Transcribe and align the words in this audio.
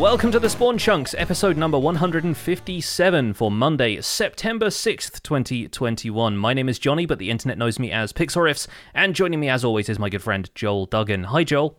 Welcome 0.00 0.32
to 0.32 0.38
the 0.38 0.48
Spawn 0.48 0.78
Chunks, 0.78 1.14
episode 1.18 1.58
number 1.58 1.78
157 1.78 3.34
for 3.34 3.50
Monday, 3.50 4.00
September 4.00 4.68
6th, 4.68 5.22
2021. 5.22 6.38
My 6.38 6.54
name 6.54 6.70
is 6.70 6.78
Jonny, 6.78 7.04
but 7.04 7.18
the 7.18 7.28
internet 7.28 7.58
knows 7.58 7.78
me 7.78 7.92
as 7.92 8.10
Pixelriffs, 8.10 8.66
and 8.94 9.14
joining 9.14 9.40
me 9.40 9.50
as 9.50 9.62
always 9.62 9.90
is 9.90 9.98
my 9.98 10.08
good 10.08 10.22
friend 10.22 10.50
Joel 10.54 10.86
Duggan. 10.86 11.24
Hi, 11.24 11.44
Joel. 11.44 11.76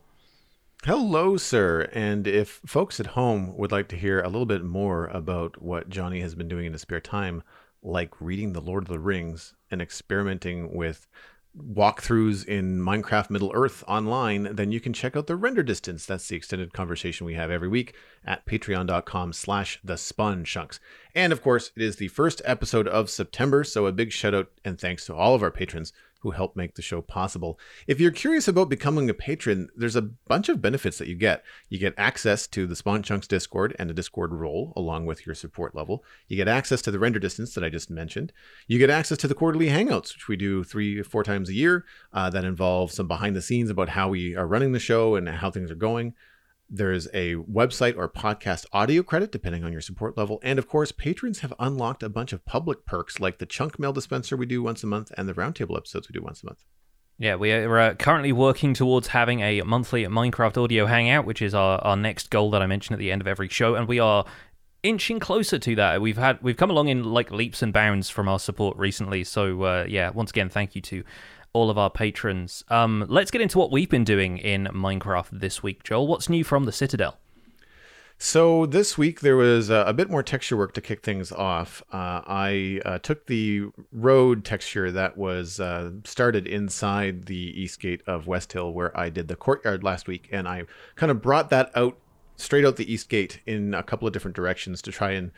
Hello, 0.83 1.35
sir. 1.35 1.89
And 1.93 2.27
if 2.27 2.61
folks 2.63 2.99
at 2.99 3.07
home 3.07 3.57
would 3.57 3.71
like 3.71 3.87
to 3.87 3.97
hear 3.97 4.21
a 4.21 4.29
little 4.29 4.45
bit 4.45 4.63
more 4.63 5.07
about 5.07 5.59
what 5.59 5.89
Jonny 5.89 6.21
has 6.21 6.35
been 6.35 6.47
doing 6.47 6.67
in 6.67 6.73
his 6.73 6.83
spare 6.83 7.01
time, 7.01 7.41
like 7.81 8.21
reading 8.21 8.53
The 8.53 8.61
Lord 8.61 8.83
of 8.83 8.89
the 8.89 8.99
Rings 8.99 9.55
and 9.71 9.81
experimenting 9.81 10.75
with 10.75 11.07
walkthroughs 11.57 12.45
in 12.45 12.79
Minecraft 12.79 13.29
Middle 13.29 13.51
Earth 13.53 13.83
online, 13.87 14.55
then 14.55 14.71
you 14.71 14.79
can 14.79 14.93
check 14.93 15.15
out 15.15 15.27
the 15.27 15.35
render 15.35 15.63
distance. 15.63 16.05
That's 16.05 16.27
the 16.27 16.35
extended 16.35 16.73
conversation 16.73 17.25
we 17.25 17.33
have 17.33 17.51
every 17.51 17.67
week 17.67 17.93
at 18.25 18.45
patreon.com 18.45 19.33
slash 19.33 19.79
the 19.83 19.97
spawn 19.97 20.45
chunks. 20.45 20.79
And 21.13 21.33
of 21.33 21.41
course, 21.41 21.71
it 21.75 21.83
is 21.83 21.97
the 21.97 22.07
first 22.07 22.41
episode 22.45 22.87
of 22.87 23.09
September, 23.09 23.63
so 23.63 23.85
a 23.85 23.91
big 23.91 24.11
shout 24.11 24.33
out 24.33 24.47
and 24.63 24.79
thanks 24.79 25.05
to 25.05 25.15
all 25.15 25.35
of 25.35 25.43
our 25.43 25.51
patrons 25.51 25.91
who 26.21 26.31
help 26.31 26.55
make 26.55 26.75
the 26.75 26.81
show 26.81 27.01
possible. 27.01 27.59
If 27.87 27.99
you're 27.99 28.11
curious 28.11 28.47
about 28.47 28.69
becoming 28.69 29.09
a 29.09 29.13
patron, 29.13 29.69
there's 29.75 29.95
a 29.95 30.01
bunch 30.01 30.49
of 30.49 30.61
benefits 30.61 30.97
that 30.97 31.07
you 31.07 31.15
get. 31.15 31.43
You 31.69 31.77
get 31.77 31.93
access 31.97 32.47
to 32.47 32.65
the 32.65 32.75
Spawn 32.75 33.03
Chunks 33.03 33.27
Discord 33.27 33.75
and 33.77 33.89
a 33.89 33.93
Discord 33.93 34.33
role 34.33 34.73
along 34.75 35.05
with 35.05 35.25
your 35.25 35.35
support 35.35 35.75
level. 35.75 36.03
You 36.27 36.37
get 36.37 36.47
access 36.47 36.81
to 36.83 36.91
the 36.91 36.99
render 36.99 37.19
distance 37.19 37.53
that 37.53 37.63
I 37.63 37.69
just 37.69 37.89
mentioned. 37.89 38.33
You 38.67 38.77
get 38.77 38.89
access 38.89 39.17
to 39.19 39.27
the 39.27 39.35
quarterly 39.35 39.67
hangouts, 39.67 40.13
which 40.13 40.27
we 40.27 40.35
do 40.35 40.63
three, 40.63 40.99
or 40.99 41.03
four 41.03 41.23
times 41.23 41.49
a 41.49 41.53
year. 41.53 41.85
Uh, 42.13 42.29
that 42.29 42.45
involve 42.45 42.91
some 42.91 43.07
behind 43.07 43.35
the 43.35 43.41
scenes 43.41 43.69
about 43.69 43.89
how 43.89 44.09
we 44.09 44.35
are 44.35 44.47
running 44.47 44.71
the 44.71 44.79
show 44.79 45.15
and 45.15 45.27
how 45.27 45.49
things 45.49 45.71
are 45.71 45.75
going. 45.75 46.13
There's 46.73 47.07
a 47.13 47.35
website 47.35 47.97
or 47.97 48.07
podcast 48.07 48.65
audio 48.71 49.03
credit, 49.03 49.29
depending 49.33 49.65
on 49.65 49.73
your 49.73 49.81
support 49.81 50.17
level. 50.17 50.39
And 50.41 50.57
of 50.57 50.69
course, 50.69 50.93
patrons 50.93 51.39
have 51.39 51.53
unlocked 51.59 52.01
a 52.01 52.07
bunch 52.07 52.31
of 52.31 52.45
public 52.45 52.85
perks 52.85 53.19
like 53.19 53.39
the 53.39 53.45
chunk 53.45 53.77
mail 53.77 53.91
dispenser 53.91 54.37
we 54.37 54.45
do 54.45 54.63
once 54.63 54.81
a 54.81 54.87
month 54.87 55.11
and 55.17 55.27
the 55.27 55.33
roundtable 55.33 55.75
episodes 55.75 56.07
we 56.07 56.17
do 56.17 56.23
once 56.23 56.41
a 56.43 56.45
month. 56.45 56.63
Yeah, 57.17 57.35
we 57.35 57.51
are 57.51 57.77
uh, 57.77 57.93
currently 57.95 58.31
working 58.31 58.73
towards 58.73 59.09
having 59.09 59.41
a 59.41 59.61
monthly 59.63 60.05
Minecraft 60.05 60.63
audio 60.63 60.85
hangout, 60.85 61.25
which 61.25 61.41
is 61.41 61.53
our, 61.53 61.77
our 61.79 61.97
next 61.97 62.29
goal 62.29 62.51
that 62.51 62.61
I 62.61 62.67
mention 62.67 62.93
at 62.93 62.99
the 62.99 63.11
end 63.11 63.21
of 63.21 63.27
every 63.27 63.49
show. 63.49 63.75
And 63.75 63.85
we 63.85 63.99
are 63.99 64.25
inching 64.81 65.19
closer 65.19 65.59
to 65.59 65.75
that. 65.75 66.01
We've 66.01 66.17
had 66.17 66.41
we've 66.41 66.57
come 66.57 66.69
along 66.69 66.87
in 66.87 67.03
like 67.03 67.31
leaps 67.31 67.61
and 67.61 67.73
bounds 67.73 68.09
from 68.09 68.27
our 68.27 68.39
support 68.39 68.77
recently. 68.77 69.23
So 69.23 69.61
uh, 69.63 69.85
yeah, 69.87 70.09
once 70.09 70.31
again, 70.31 70.49
thank 70.49 70.73
you 70.73 70.81
to 70.81 71.03
all 71.53 71.69
of 71.69 71.77
our 71.77 71.89
patrons. 71.89 72.63
Um, 72.69 73.05
let's 73.07 73.31
get 73.31 73.41
into 73.41 73.57
what 73.57 73.71
we've 73.71 73.89
been 73.89 74.03
doing 74.03 74.37
in 74.37 74.65
Minecraft 74.67 75.27
this 75.31 75.61
week, 75.61 75.83
Joel. 75.83 76.07
What's 76.07 76.29
new 76.29 76.43
from 76.43 76.65
the 76.65 76.71
Citadel? 76.71 77.17
So 78.23 78.67
this 78.67 78.99
week 78.99 79.21
there 79.21 79.35
was 79.35 79.71
a, 79.71 79.83
a 79.87 79.93
bit 79.93 80.07
more 80.07 80.21
texture 80.21 80.55
work 80.55 80.75
to 80.75 80.81
kick 80.81 81.01
things 81.01 81.31
off. 81.31 81.81
Uh, 81.91 82.21
I 82.27 82.79
uh, 82.85 82.99
took 82.99 83.25
the 83.25 83.69
road 83.91 84.45
texture 84.45 84.91
that 84.91 85.17
was 85.17 85.59
uh, 85.59 85.89
started 86.03 86.45
inside 86.45 87.25
the 87.25 87.35
east 87.35 87.79
gate 87.79 88.03
of 88.05 88.27
West 88.27 88.53
Hill, 88.53 88.73
where 88.73 88.95
I 88.95 89.09
did 89.09 89.27
the 89.27 89.35
courtyard 89.35 89.83
last 89.83 90.07
week, 90.07 90.29
and 90.31 90.47
I 90.47 90.65
kind 90.95 91.09
of 91.09 91.19
brought 91.19 91.49
that 91.49 91.71
out 91.73 91.97
straight 92.37 92.63
out 92.63 92.75
the 92.75 92.93
east 92.93 93.09
gate 93.09 93.39
in 93.47 93.73
a 93.73 93.81
couple 93.81 94.07
of 94.07 94.13
different 94.13 94.35
directions 94.35 94.83
to 94.83 94.91
try 94.91 95.11
and 95.11 95.31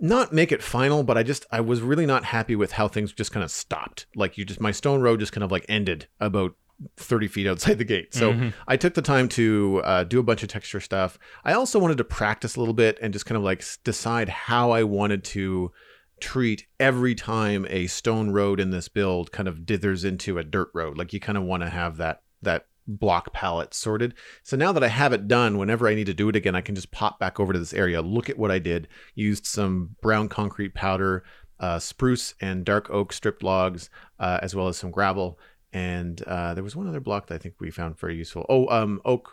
not 0.00 0.32
make 0.32 0.52
it 0.52 0.62
final, 0.62 1.02
but 1.02 1.16
I 1.16 1.22
just 1.22 1.46
I 1.50 1.60
was 1.60 1.80
really 1.80 2.06
not 2.06 2.24
happy 2.24 2.56
with 2.56 2.72
how 2.72 2.88
things 2.88 3.12
just 3.12 3.32
kind 3.32 3.44
of 3.44 3.50
stopped. 3.50 4.06
Like 4.14 4.36
you 4.36 4.44
just 4.44 4.60
my 4.60 4.72
stone 4.72 5.00
road 5.00 5.20
just 5.20 5.32
kind 5.32 5.44
of 5.44 5.52
like 5.52 5.64
ended 5.68 6.08
about 6.20 6.54
30 6.96 7.28
feet 7.28 7.46
outside 7.46 7.78
the 7.78 7.84
gate. 7.84 8.14
So 8.14 8.32
mm-hmm. 8.32 8.48
I 8.66 8.76
took 8.76 8.94
the 8.94 9.02
time 9.02 9.28
to 9.30 9.80
uh, 9.84 10.04
do 10.04 10.18
a 10.18 10.22
bunch 10.22 10.42
of 10.42 10.48
texture 10.48 10.80
stuff. 10.80 11.18
I 11.44 11.52
also 11.52 11.78
wanted 11.78 11.98
to 11.98 12.04
practice 12.04 12.56
a 12.56 12.60
little 12.60 12.74
bit 12.74 12.98
and 13.00 13.12
just 13.12 13.26
kind 13.26 13.36
of 13.36 13.44
like 13.44 13.64
decide 13.84 14.28
how 14.28 14.72
I 14.72 14.82
wanted 14.82 15.24
to 15.24 15.72
treat 16.20 16.66
every 16.80 17.14
time 17.14 17.66
a 17.70 17.86
stone 17.86 18.30
road 18.30 18.60
in 18.60 18.70
this 18.70 18.88
build 18.88 19.32
kind 19.32 19.48
of 19.48 19.58
dithers 19.60 20.04
into 20.04 20.38
a 20.38 20.44
dirt 20.44 20.68
road. 20.74 20.98
Like 20.98 21.12
you 21.12 21.20
kind 21.20 21.38
of 21.38 21.44
want 21.44 21.62
to 21.62 21.70
have 21.70 21.96
that 21.98 22.22
that 22.42 22.66
block 22.86 23.32
palette 23.32 23.74
sorted. 23.74 24.14
So 24.42 24.56
now 24.56 24.72
that 24.72 24.84
I 24.84 24.88
have 24.88 25.12
it 25.12 25.28
done, 25.28 25.58
whenever 25.58 25.88
I 25.88 25.94
need 25.94 26.06
to 26.06 26.14
do 26.14 26.28
it 26.28 26.36
again, 26.36 26.54
I 26.54 26.60
can 26.60 26.74
just 26.74 26.90
pop 26.90 27.18
back 27.18 27.40
over 27.40 27.52
to 27.52 27.58
this 27.58 27.74
area, 27.74 28.02
look 28.02 28.28
at 28.28 28.38
what 28.38 28.50
I 28.50 28.58
did, 28.58 28.88
used 29.14 29.46
some 29.46 29.96
brown 30.02 30.28
concrete 30.28 30.74
powder, 30.74 31.24
uh, 31.60 31.78
spruce 31.78 32.34
and 32.40 32.64
dark 32.64 32.90
oak 32.90 33.12
stripped 33.12 33.42
logs, 33.42 33.90
uh, 34.18 34.38
as 34.42 34.54
well 34.54 34.68
as 34.68 34.76
some 34.76 34.90
gravel. 34.90 35.38
And 35.72 36.22
uh, 36.22 36.54
there 36.54 36.64
was 36.64 36.76
one 36.76 36.88
other 36.88 37.00
block 37.00 37.26
that 37.26 37.34
I 37.34 37.38
think 37.38 37.54
we 37.58 37.70
found 37.70 37.98
very 37.98 38.16
useful. 38.16 38.46
Oh, 38.48 38.68
um, 38.68 39.00
oak 39.04 39.32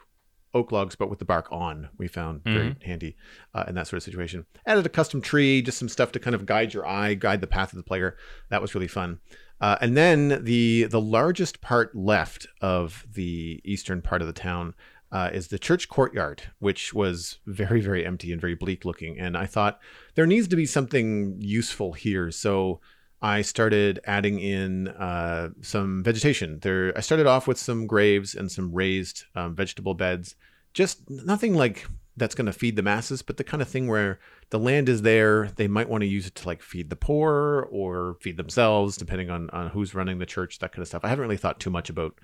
oak 0.54 0.72
logs, 0.72 0.96
but 0.96 1.10
with 1.10 1.20
the 1.20 1.26
bark 1.26 1.48
on, 1.52 1.90
we 1.98 2.08
found 2.08 2.44
very 2.44 2.72
mm-hmm. 2.72 2.82
handy 2.86 3.16
uh, 3.54 3.64
in 3.68 3.76
that 3.76 3.88
sort 3.88 3.98
of 3.98 4.04
situation. 4.04 4.46
Added 4.66 4.86
a 4.86 4.90
custom 4.90 5.22
tree, 5.22 5.62
just 5.62 5.78
some 5.78 5.88
stuff 5.88 6.12
to 6.12 6.20
kind 6.20 6.36
of 6.36 6.46
guide 6.46 6.74
your 6.74 6.86
eye, 6.86 7.14
guide 7.14 7.42
the 7.42 7.48
path 7.48 7.72
of 7.72 7.78
the 7.78 7.84
player. 7.84 8.18
That 8.50 8.62
was 8.62 8.76
really 8.76 8.88
fun. 8.88 9.20
Uh, 9.62 9.78
and 9.80 9.96
then 9.96 10.44
the 10.44 10.86
the 10.86 11.00
largest 11.00 11.62
part 11.62 11.96
left 11.96 12.48
of 12.62 13.06
the 13.14 13.62
eastern 13.64 14.02
part 14.02 14.22
of 14.22 14.28
the 14.28 14.34
town 14.34 14.74
uh, 15.12 15.30
is 15.32 15.48
the 15.48 15.60
church 15.60 15.88
courtyard, 15.88 16.42
which 16.60 16.94
was 16.94 17.40
very 17.46 17.80
very 17.80 18.06
empty 18.06 18.32
and 18.32 18.42
very 18.42 18.56
bleak 18.56 18.84
looking. 18.84 19.20
And 19.20 19.38
I 19.38 19.46
thought 19.46 19.80
there 20.16 20.26
needs 20.26 20.48
to 20.50 20.56
be 20.56 20.66
something 20.66 21.36
useful 21.40 21.94
here, 21.94 22.32
so 22.32 22.82
I 23.22 23.44
started 23.44 24.00
adding 24.06 24.40
in 24.40 24.88
uh, 24.88 25.50
some 25.62 26.04
vegetation. 26.04 26.60
There, 26.62 26.92
I 26.98 27.02
started 27.02 27.28
off 27.28 27.48
with 27.48 27.60
some 27.60 27.86
graves 27.86 28.34
and 28.34 28.52
some 28.52 28.74
raised 28.74 29.26
um, 29.36 29.56
vegetable 29.56 29.94
beds. 29.94 30.36
Just 30.74 31.08
nothing 31.08 31.54
like 31.54 31.86
that's 32.18 32.36
going 32.36 32.46
to 32.46 32.54
feed 32.54 32.76
the 32.76 32.82
masses, 32.82 33.22
but 33.22 33.38
the 33.38 33.44
kind 33.44 33.62
of 33.62 33.70
thing 33.70 33.88
where 33.88 34.20
the 34.50 34.60
land 34.60 34.90
is 34.90 35.02
there. 35.02 35.50
They 35.56 35.68
might 35.68 35.90
want 35.90 36.02
to 36.02 36.08
use 36.08 36.28
it 36.28 36.36
to 36.36 36.48
like 36.48 36.62
feed 36.62 36.90
the 36.90 36.96
poor 36.96 37.68
or 37.72 38.18
feed 38.20 38.38
themselves, 38.38 38.98
depending 38.98 39.30
on, 39.30 39.50
on 39.52 39.70
who's 39.70 39.96
running 39.96 40.20
the 40.20 40.26
church, 40.26 40.60
that 40.60 40.72
kind 40.72 40.82
of 40.82 40.88
stuff. 40.88 41.06
I 41.06 41.10
haven't 41.10 41.24
really 41.24 41.38
thought 41.38 41.60
too 41.60 41.70
much 41.70 41.90
about 41.90 42.16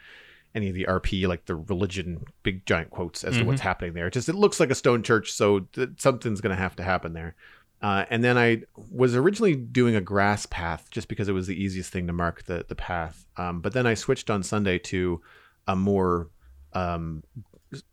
any 0.54 0.70
of 0.70 0.76
the 0.76 0.86
RP, 0.90 1.28
like 1.28 1.46
the 1.46 1.56
religion, 1.56 2.26
big 2.44 2.66
giant 2.66 2.90
quotes 2.90 3.24
as 3.24 3.34
mm-hmm. 3.34 3.42
to 3.42 3.48
what's 3.48 3.60
mm-hmm. 3.60 3.68
happening 3.68 3.94
there. 3.94 4.08
It 4.08 4.14
just 4.14 4.30
it 4.30 4.36
looks 4.36 4.60
like 4.60 4.72
a 4.72 4.76
stone 4.76 5.04
church, 5.04 5.32
so 5.32 5.60
th- 5.60 5.90
something's 5.98 6.42
going 6.42 6.56
to 6.56 6.62
have 6.62 6.76
to 6.78 6.84
happen 6.84 7.14
there. 7.14 7.36
Uh, 7.82 8.06
and 8.10 8.24
then 8.24 8.38
I 8.38 8.64
was 8.76 9.16
originally 9.16 9.56
doing 9.56 9.96
a 9.96 10.02
grass 10.02 10.48
path 10.48 10.90
just 10.90 11.08
because 11.08 11.30
it 11.30 11.34
was 11.34 11.46
the 11.48 11.62
easiest 11.62 11.94
thing 11.94 12.08
to 12.08 12.14
mark 12.14 12.44
the 12.44 12.66
the 12.68 12.76
path. 12.76 13.26
Um, 13.38 13.62
but 13.62 13.74
then 13.74 13.86
I 13.86 13.94
switched 13.94 14.30
on 14.30 14.44
Sunday 14.44 14.80
to 14.80 15.22
a 15.68 15.76
more 15.76 16.30
um, 16.74 17.24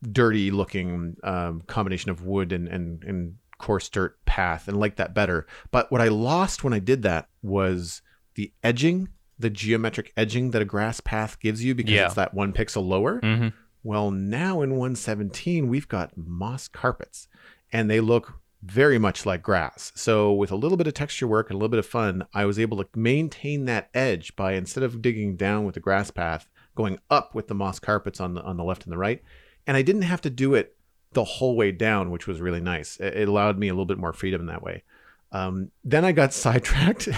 dirty 0.03 0.51
looking 0.51 1.17
um, 1.25 1.63
combination 1.67 2.11
of 2.11 2.25
wood 2.25 2.53
and, 2.53 2.69
and 2.69 3.03
and 3.05 3.35
coarse 3.59 3.89
dirt 3.89 4.23
path 4.25 4.69
and 4.69 4.79
like 4.79 4.97
that 4.97 5.15
better. 5.15 5.47
But 5.71 5.91
what 5.91 6.01
I 6.01 6.09
lost 6.09 6.65
when 6.65 6.73
I 6.73 6.79
did 6.79 7.03
that 7.03 7.29
was 7.43 8.03
the 8.35 8.53
edging, 8.63 9.09
the 9.39 9.51
geometric 9.51 10.13
edging 10.17 10.51
that 10.51 10.63
a 10.63 10.67
grass 10.67 11.01
path 11.01 11.39
gives 11.41 11.65
you 11.65 11.75
because 11.75 11.93
yeah. 11.93 12.07
it's 12.07 12.15
that 12.15 12.35
one 12.35 12.53
pixel 12.53 12.87
lower. 12.87 13.21
Mm-hmm. 13.21 13.49
Well, 13.83 14.11
now 14.11 14.63
in 14.63 14.71
117, 14.71 15.69
we've 15.69 15.89
got 15.89 16.17
moss 16.17 16.69
carpets 16.69 17.29
and 17.73 17.91
they 17.91 18.01
look 18.01 18.41
very 18.63 18.99
much 18.99 19.27
like 19.27 19.43
grass. 19.43 19.93
So, 19.95 20.33
with 20.33 20.51
a 20.51 20.57
little 20.57 20.79
bit 20.79 20.87
of 20.87 20.95
texture 20.95 21.27
work 21.27 21.51
and 21.51 21.55
a 21.55 21.59
little 21.59 21.69
bit 21.69 21.79
of 21.79 21.87
fun, 21.87 22.25
I 22.33 22.47
was 22.47 22.59
able 22.59 22.79
to 22.79 22.89
maintain 22.99 23.67
that 23.67 23.91
edge 23.93 24.35
by 24.37 24.55
instead 24.55 24.85
of 24.85 25.03
digging 25.03 25.37
down 25.37 25.67
with 25.67 25.75
the 25.75 25.81
grass 25.81 26.11
path, 26.11 26.49
going 26.75 26.99
up 27.11 27.35
with 27.35 27.49
the 27.49 27.55
moss 27.55 27.79
carpets 27.79 28.21
on 28.21 28.35
the 28.35 28.43
on 28.43 28.57
the 28.57 28.65
left 28.65 28.85
and 28.85 28.93
the 28.93 28.99
right. 28.99 29.23
And 29.67 29.77
I 29.77 29.83
didn't 29.83 30.03
have 30.03 30.21
to 30.23 30.31
do 30.31 30.55
it 30.55 30.77
the 31.13 31.25
whole 31.25 31.57
way 31.57 31.73
down, 31.73 32.11
which 32.11 32.27
was 32.27 32.41
really 32.41 32.61
nice. 32.61 32.99
It 32.99 33.29
allowed 33.29 33.59
me 33.59 33.69
a 33.69 33.73
little 33.73 33.87
bit 33.87 33.99
more 33.99 34.13
freedom 34.13 34.43
in 34.43 34.47
that 34.49 34.63
way. 34.63 34.83
Um, 35.33 35.73
then 35.83 36.05
I 36.05 36.13
got 36.13 36.33
sidetracked. 36.33 37.09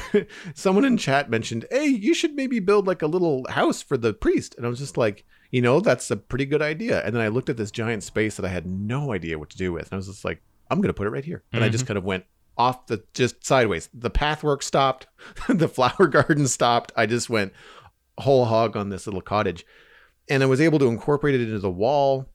Someone 0.55 0.84
in 0.84 0.97
chat 0.97 1.29
mentioned, 1.29 1.67
"Hey, 1.71 1.87
you 1.87 2.15
should 2.15 2.34
maybe 2.34 2.61
build 2.61 2.87
like 2.87 3.03
a 3.03 3.07
little 3.07 3.47
house 3.51 3.83
for 3.83 3.97
the 3.97 4.15
priest," 4.15 4.55
and 4.57 4.65
I 4.65 4.69
was 4.69 4.79
just 4.79 4.97
like, 4.97 5.25
"You 5.51 5.60
know, 5.60 5.81
that's 5.81 6.10
a 6.10 6.16
pretty 6.16 6.47
good 6.47 6.63
idea." 6.63 7.04
And 7.04 7.15
then 7.15 7.22
I 7.22 7.28
looked 7.28 7.51
at 7.51 7.59
this 7.59 7.71
giant 7.71 8.03
space 8.03 8.37
that 8.37 8.47
I 8.47 8.51
had 8.51 8.66
no 8.66 9.13
idea 9.13 9.39
what 9.39 9.51
to 9.51 9.59
do 9.59 9.72
with, 9.72 9.84
and 9.84 9.92
I 9.92 9.97
was 9.97 10.07
just 10.07 10.25
like, 10.25 10.41
"I'm 10.71 10.78
going 10.78 10.89
to 10.89 10.95
put 10.95 11.07
it 11.07 11.10
right 11.10 11.25
here." 11.25 11.42
And 11.53 11.60
mm-hmm. 11.60 11.66
I 11.66 11.69
just 11.69 11.84
mm-hmm. 11.84 11.89
kind 11.89 11.99
of 11.99 12.04
went 12.04 12.25
off 12.57 12.87
the 12.87 13.04
just 13.13 13.45
sideways. 13.45 13.91
The 13.92 14.10
pathwork 14.10 14.63
stopped, 14.63 15.07
the 15.49 15.69
flower 15.69 16.07
garden 16.07 16.49
stopped. 16.49 16.92
I 16.97 17.04
just 17.04 17.28
went 17.28 17.53
whole 18.19 18.47
hog 18.47 18.77
on 18.77 18.89
this 18.89 19.07
little 19.07 19.21
cottage, 19.21 19.66
and 20.28 20.42
I 20.42 20.47
was 20.47 20.60
able 20.60 20.78
to 20.78 20.87
incorporate 20.87 21.34
it 21.34 21.42
into 21.42 21.59
the 21.59 21.71
wall 21.71 22.31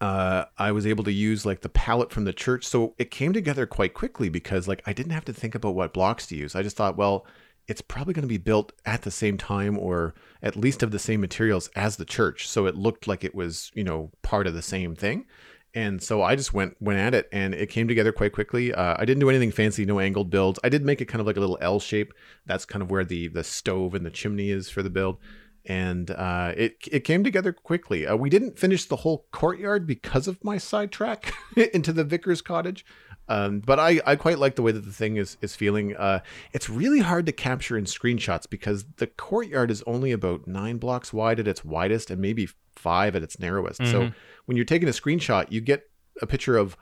uh, 0.00 0.44
I 0.56 0.72
was 0.72 0.86
able 0.86 1.04
to 1.04 1.12
use 1.12 1.44
like 1.44 1.60
the 1.60 1.68
palette 1.68 2.12
from 2.12 2.24
the 2.24 2.32
church. 2.32 2.64
So 2.66 2.94
it 2.98 3.10
came 3.10 3.32
together 3.32 3.66
quite 3.66 3.94
quickly 3.94 4.28
because 4.28 4.68
like 4.68 4.82
I 4.86 4.92
didn't 4.92 5.12
have 5.12 5.24
to 5.26 5.32
think 5.32 5.54
about 5.54 5.74
what 5.74 5.92
blocks 5.92 6.26
to 6.28 6.36
use. 6.36 6.54
I 6.54 6.62
just 6.62 6.76
thought, 6.76 6.96
well, 6.96 7.26
it's 7.66 7.82
probably 7.82 8.14
going 8.14 8.22
to 8.22 8.28
be 8.28 8.38
built 8.38 8.72
at 8.86 9.02
the 9.02 9.10
same 9.10 9.36
time 9.36 9.78
or 9.78 10.14
at 10.42 10.56
least 10.56 10.82
of 10.82 10.90
the 10.90 10.98
same 10.98 11.20
materials 11.20 11.68
as 11.76 11.96
the 11.96 12.04
church. 12.04 12.48
So 12.48 12.66
it 12.66 12.76
looked 12.76 13.06
like 13.06 13.24
it 13.24 13.34
was, 13.34 13.70
you 13.74 13.84
know, 13.84 14.10
part 14.22 14.46
of 14.46 14.54
the 14.54 14.62
same 14.62 14.94
thing. 14.94 15.26
And 15.74 16.02
so 16.02 16.22
I 16.22 16.34
just 16.34 16.54
went 16.54 16.80
went 16.80 16.98
at 16.98 17.14
it, 17.14 17.28
and 17.30 17.54
it 17.54 17.68
came 17.68 17.88
together 17.88 18.10
quite 18.10 18.32
quickly. 18.32 18.72
Uh, 18.72 18.96
I 18.98 19.04
didn't 19.04 19.20
do 19.20 19.28
anything 19.28 19.52
fancy, 19.52 19.84
no 19.84 20.00
angled 20.00 20.30
builds. 20.30 20.58
I 20.64 20.70
did 20.70 20.82
make 20.82 21.02
it 21.02 21.04
kind 21.04 21.20
of 21.20 21.26
like 21.26 21.36
a 21.36 21.40
little 21.40 21.58
L 21.60 21.78
shape. 21.78 22.14
That's 22.46 22.64
kind 22.64 22.82
of 22.82 22.90
where 22.90 23.04
the 23.04 23.28
the 23.28 23.44
stove 23.44 23.94
and 23.94 24.04
the 24.04 24.10
chimney 24.10 24.50
is 24.50 24.70
for 24.70 24.82
the 24.82 24.88
build 24.88 25.18
and 25.64 26.10
uh, 26.10 26.52
it 26.56 26.76
it 26.90 27.00
came 27.00 27.22
together 27.22 27.52
quickly. 27.52 28.06
Uh, 28.06 28.16
we 28.16 28.30
didn't 28.30 28.58
finish 28.58 28.86
the 28.86 28.96
whole 28.96 29.26
courtyard 29.30 29.86
because 29.86 30.26
of 30.26 30.42
my 30.42 30.58
sidetrack 30.58 31.34
into 31.74 31.92
the 31.92 32.04
vicar's 32.04 32.40
cottage, 32.40 32.84
um, 33.28 33.60
but 33.60 33.78
I, 33.78 34.00
I 34.06 34.16
quite 34.16 34.38
like 34.38 34.56
the 34.56 34.62
way 34.62 34.72
that 34.72 34.84
the 34.84 34.92
thing 34.92 35.16
is 35.16 35.36
is 35.42 35.54
feeling. 35.54 35.94
Uh, 35.96 36.20
it's 36.52 36.70
really 36.70 37.00
hard 37.00 37.26
to 37.26 37.32
capture 37.32 37.76
in 37.76 37.84
screenshots 37.84 38.48
because 38.48 38.84
the 38.96 39.06
courtyard 39.06 39.70
is 39.70 39.82
only 39.86 40.12
about 40.12 40.46
nine 40.46 40.78
blocks 40.78 41.12
wide 41.12 41.38
at 41.38 41.48
its 41.48 41.64
widest 41.64 42.10
and 42.10 42.20
maybe 42.20 42.48
five 42.74 43.14
at 43.14 43.22
its 43.22 43.38
narrowest. 43.38 43.80
Mm-hmm. 43.80 43.92
So 43.92 44.12
when 44.46 44.56
you're 44.56 44.64
taking 44.64 44.88
a 44.88 44.92
screenshot, 44.92 45.50
you 45.52 45.60
get 45.60 45.90
a 46.22 46.26
picture 46.26 46.56
of 46.56 46.76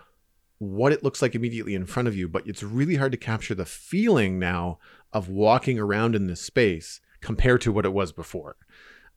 what 0.58 0.92
it 0.92 1.02
looks 1.02 1.20
like 1.20 1.34
immediately 1.34 1.74
in 1.74 1.84
front 1.84 2.08
of 2.08 2.16
you, 2.16 2.28
but 2.28 2.46
it's 2.46 2.62
really 2.62 2.96
hard 2.96 3.12
to 3.12 3.18
capture 3.18 3.54
the 3.54 3.66
feeling 3.66 4.38
now 4.38 4.78
of 5.12 5.28
walking 5.28 5.78
around 5.78 6.14
in 6.14 6.26
this 6.26 6.40
space 6.40 7.00
compared 7.26 7.60
to 7.60 7.72
what 7.72 7.84
it 7.84 7.92
was 7.92 8.12
before. 8.12 8.56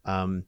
Um, 0.03 0.45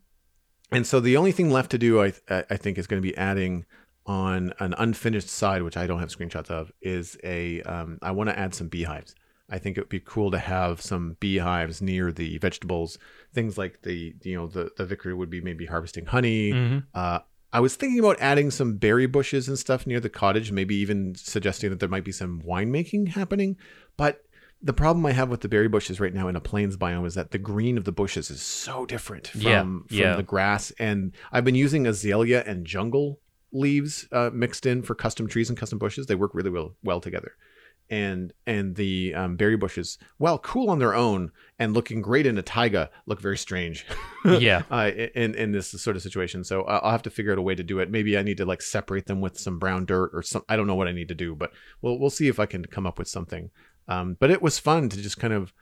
and 0.71 0.85
so 0.87 0.99
the 0.99 1.15
only 1.15 1.31
thing 1.31 1.51
left 1.51 1.69
to 1.71 1.77
do, 1.77 2.01
I, 2.01 2.13
I 2.27 2.57
think, 2.57 2.77
is 2.77 2.87
going 2.87 3.01
to 3.01 3.07
be 3.07 3.15
adding 3.15 3.65
on 4.07 4.51
an 4.59 4.73
unfinished 4.77 5.29
side, 5.29 5.61
which 5.61 5.77
I 5.77 5.85
don't 5.85 5.99
have 5.99 6.09
screenshots 6.09 6.49
of, 6.49 6.71
is 6.81 7.17
a 7.23 7.61
um, 7.61 7.99
I 8.01 8.11
want 8.11 8.29
to 8.31 8.39
add 8.39 8.55
some 8.55 8.67
beehives. 8.67 9.13
I 9.47 9.59
think 9.59 9.77
it 9.77 9.81
would 9.81 9.89
be 9.89 9.99
cool 9.99 10.31
to 10.31 10.39
have 10.39 10.81
some 10.81 11.17
beehives 11.19 11.81
near 11.81 12.11
the 12.11 12.37
vegetables, 12.39 12.97
things 13.33 13.57
like 13.57 13.83
the 13.83 14.15
you 14.23 14.35
know 14.35 14.47
the 14.47 14.71
the 14.77 14.85
vicar 14.85 15.15
would 15.15 15.29
be 15.29 15.41
maybe 15.41 15.65
harvesting 15.67 16.05
honey. 16.07 16.51
Mhm. 16.51 16.83
Uh, 16.95 17.19
I 17.53 17.59
was 17.59 17.75
thinking 17.75 17.99
about 17.99 18.21
adding 18.21 18.49
some 18.49 18.77
berry 18.77 19.07
bushes 19.07 19.47
and 19.49 19.59
stuff 19.59 19.85
near 19.85 19.99
the 19.99 20.09
cottage, 20.09 20.51
maybe 20.51 20.75
even 20.75 21.15
suggesting 21.15 21.69
that 21.69 21.79
there 21.81 21.89
might 21.89 22.05
be 22.05 22.13
some 22.13 22.41
winemaking 22.41 23.09
happening. 23.09 23.57
But 23.97 24.23
the 24.63 24.73
problem 24.73 25.05
I 25.05 25.11
have 25.11 25.29
with 25.29 25.41
the 25.41 25.47
berry 25.49 25.67
bushes 25.67 25.99
right 25.99 26.13
now 26.13 26.27
in 26.27 26.35
a 26.35 26.41
plains 26.41 26.77
biome 26.77 27.05
is 27.07 27.15
that 27.15 27.31
the 27.31 27.37
green 27.37 27.77
of 27.77 27.83
the 27.85 27.91
bushes 27.91 28.29
is 28.29 28.41
so 28.41 28.85
different 28.85 29.27
from, 29.29 29.41
Yeah, 29.41 29.61
from 29.61 29.85
yeah. 29.89 30.15
the 30.15 30.23
grass. 30.23 30.71
And 30.79 31.13
I've 31.31 31.45
been 31.45 31.55
using 31.55 31.87
azalea 31.87 32.43
and 32.45 32.65
jungle 32.65 33.19
leaves 33.51 34.07
uh, 34.11 34.29
mixed 34.33 34.65
in 34.65 34.81
for 34.83 34.95
custom 34.95 35.27
trees 35.27 35.49
and 35.49 35.57
custom 35.57 35.79
bushes. 35.79 36.05
They 36.05 36.15
work 36.15 36.33
really 36.33 36.49
well 36.51 36.75
well 36.83 37.01
together. 37.01 37.33
And 37.89 38.31
and 38.47 38.75
the 38.75 39.13
um, 39.15 39.35
berry 39.35 39.57
bushes, 39.57 39.97
while 40.17 40.37
cool 40.39 40.69
on 40.69 40.79
their 40.79 40.95
own 40.95 41.31
and 41.59 41.73
looking 41.73 42.01
great 42.01 42.25
in 42.25 42.37
a 42.37 42.41
taiga, 42.41 42.89
look 43.05 43.19
very 43.19 43.37
strange. 43.37 43.85
Yeah. 44.23 44.61
uh, 44.69 44.91
in 45.15 45.33
in 45.33 45.51
this 45.51 45.71
sort 45.71 45.95
of 45.95 46.03
situation. 46.03 46.43
So 46.43 46.61
uh, 46.61 46.79
I'll 46.83 46.91
have 46.91 47.01
to 47.01 47.09
figure 47.09 47.31
out 47.31 47.39
a 47.39 47.41
way 47.41 47.55
to 47.55 47.63
do 47.63 47.79
it. 47.79 47.89
Maybe 47.89 48.17
I 48.17 48.21
need 48.21 48.37
to 48.37 48.45
like 48.45 48.61
separate 48.61 49.07
them 49.07 49.19
with 49.19 49.37
some 49.39 49.57
brown 49.57 49.85
dirt 49.85 50.11
or 50.13 50.21
some. 50.21 50.43
I 50.47 50.55
don't 50.55 50.67
know 50.67 50.75
what 50.75 50.87
I 50.87 50.91
need 50.91 51.07
to 51.07 51.15
do, 51.15 51.35
but 51.35 51.51
we'll 51.81 51.97
we'll 51.99 52.11
see 52.11 52.27
if 52.27 52.39
I 52.39 52.45
can 52.45 52.63
come 52.65 52.85
up 52.85 52.99
with 52.99 53.07
something. 53.09 53.49
Um, 53.91 54.15
but 54.19 54.31
it 54.31 54.41
was 54.41 54.57
fun 54.57 54.87
to 54.87 55.01
just 55.01 55.17
kind 55.17 55.33
of 55.33 55.53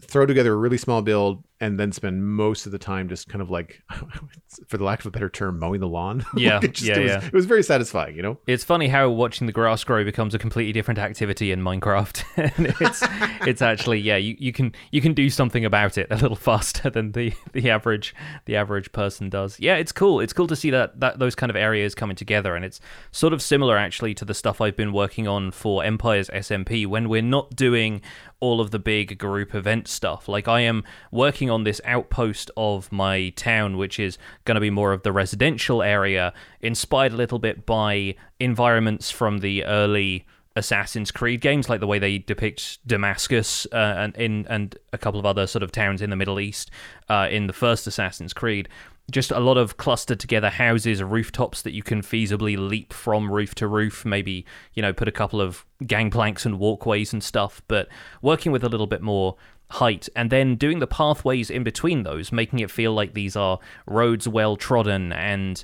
throw 0.00 0.26
together 0.26 0.52
a 0.52 0.56
really 0.56 0.78
small 0.78 1.02
build 1.02 1.42
and 1.64 1.80
then 1.80 1.92
spend 1.92 2.26
most 2.26 2.66
of 2.66 2.72
the 2.72 2.78
time 2.78 3.08
just 3.08 3.28
kind 3.28 3.40
of 3.42 3.50
like, 3.50 3.82
for 4.68 4.76
the 4.78 4.84
lack 4.84 5.00
of 5.00 5.06
a 5.06 5.10
better 5.10 5.28
term, 5.30 5.58
mowing 5.58 5.80
the 5.80 5.88
lawn. 5.88 6.24
Yeah, 6.36 6.56
Like, 6.56 6.64
it 6.64 6.72
just- 6.74 6.86
yeah, 6.88 6.96
it 6.96 7.02
was, 7.02 7.10
yeah. 7.10 7.24
It 7.26 7.32
was 7.32 7.46
very 7.46 7.62
satisfying, 7.62 8.16
you 8.16 8.22
know. 8.22 8.38
It's 8.46 8.64
funny 8.64 8.88
how 8.88 9.08
watching 9.08 9.46
the 9.46 9.52
grass 9.52 9.82
grow 9.84 10.04
becomes 10.04 10.34
a 10.34 10.38
completely 10.38 10.72
different 10.72 10.98
activity 10.98 11.52
in 11.52 11.60
Minecraft. 11.62 12.24
and 12.56 12.74
it's 12.80 13.02
it's 13.46 13.62
actually 13.62 14.00
yeah, 14.00 14.16
you, 14.16 14.36
you 14.38 14.52
can 14.52 14.74
you 14.90 15.00
can 15.00 15.14
do 15.14 15.30
something 15.30 15.64
about 15.64 15.96
it 15.96 16.06
a 16.10 16.16
little 16.16 16.36
faster 16.36 16.90
than 16.90 17.12
the, 17.12 17.32
the 17.52 17.70
average 17.70 18.14
the 18.46 18.56
average 18.56 18.92
person 18.92 19.30
does. 19.30 19.58
Yeah, 19.60 19.76
it's 19.76 19.92
cool. 19.92 20.20
It's 20.20 20.32
cool 20.32 20.46
to 20.48 20.56
see 20.56 20.70
that, 20.70 21.00
that 21.00 21.18
those 21.18 21.34
kind 21.34 21.50
of 21.50 21.56
areas 21.56 21.94
coming 21.94 22.16
together 22.16 22.54
and 22.56 22.64
it's 22.64 22.80
sort 23.12 23.32
of 23.32 23.40
similar 23.40 23.76
actually 23.78 24.12
to 24.14 24.24
the 24.24 24.34
stuff 24.34 24.60
I've 24.60 24.76
been 24.76 24.92
working 24.92 25.26
on 25.28 25.50
for 25.50 25.82
Empire's 25.84 26.28
SMP 26.30 26.86
when 26.86 27.08
we're 27.08 27.22
not 27.22 27.54
doing 27.56 28.02
all 28.40 28.60
of 28.60 28.70
the 28.72 28.78
big 28.78 29.16
group 29.18 29.54
event 29.54 29.88
stuff. 29.88 30.28
Like 30.28 30.48
I 30.48 30.60
am 30.60 30.84
working 31.10 31.48
on 31.50 31.53
this 31.62 31.80
outpost 31.84 32.50
of 32.56 32.90
my 32.90 33.28
town, 33.36 33.76
which 33.76 34.00
is 34.00 34.18
going 34.44 34.56
to 34.56 34.60
be 34.60 34.70
more 34.70 34.92
of 34.92 35.04
the 35.04 35.12
residential 35.12 35.80
area, 35.80 36.32
inspired 36.60 37.12
a 37.12 37.16
little 37.16 37.38
bit 37.38 37.64
by 37.64 38.16
environments 38.40 39.12
from 39.12 39.38
the 39.38 39.64
early 39.64 40.26
Assassin's 40.56 41.10
Creed 41.10 41.40
games, 41.40 41.68
like 41.68 41.80
the 41.80 41.86
way 41.86 41.98
they 41.98 42.18
depict 42.18 42.86
Damascus 42.86 43.66
uh, 43.72 43.94
and 43.98 44.16
in 44.16 44.46
and 44.48 44.76
a 44.92 44.98
couple 44.98 45.18
of 45.18 45.26
other 45.26 45.46
sort 45.46 45.62
of 45.62 45.72
towns 45.72 46.00
in 46.00 46.10
the 46.10 46.16
Middle 46.16 46.38
East 46.38 46.70
uh, 47.08 47.28
in 47.30 47.46
the 47.46 47.52
first 47.52 47.86
Assassin's 47.86 48.32
Creed. 48.32 48.68
Just 49.10 49.32
a 49.32 49.40
lot 49.40 49.58
of 49.58 49.76
clustered 49.76 50.18
together 50.18 50.48
houses, 50.48 51.02
rooftops 51.02 51.60
that 51.62 51.72
you 51.72 51.82
can 51.82 52.00
feasibly 52.00 52.56
leap 52.56 52.92
from 52.92 53.30
roof 53.30 53.54
to 53.56 53.66
roof. 53.66 54.04
Maybe 54.04 54.46
you 54.74 54.82
know 54.82 54.92
put 54.92 55.08
a 55.08 55.12
couple 55.12 55.40
of 55.40 55.66
gangplanks 55.84 56.46
and 56.46 56.58
walkways 56.58 57.12
and 57.12 57.22
stuff, 57.22 57.60
but 57.66 57.88
working 58.22 58.52
with 58.52 58.62
a 58.62 58.68
little 58.68 58.86
bit 58.86 59.02
more 59.02 59.36
height 59.70 60.08
and 60.14 60.30
then 60.30 60.56
doing 60.56 60.78
the 60.78 60.86
pathways 60.86 61.50
in 61.50 61.64
between 61.64 62.02
those, 62.02 62.32
making 62.32 62.60
it 62.60 62.70
feel 62.70 62.92
like 62.92 63.14
these 63.14 63.36
are 63.36 63.58
roads 63.86 64.28
well 64.28 64.56
trodden. 64.56 65.12
And 65.12 65.62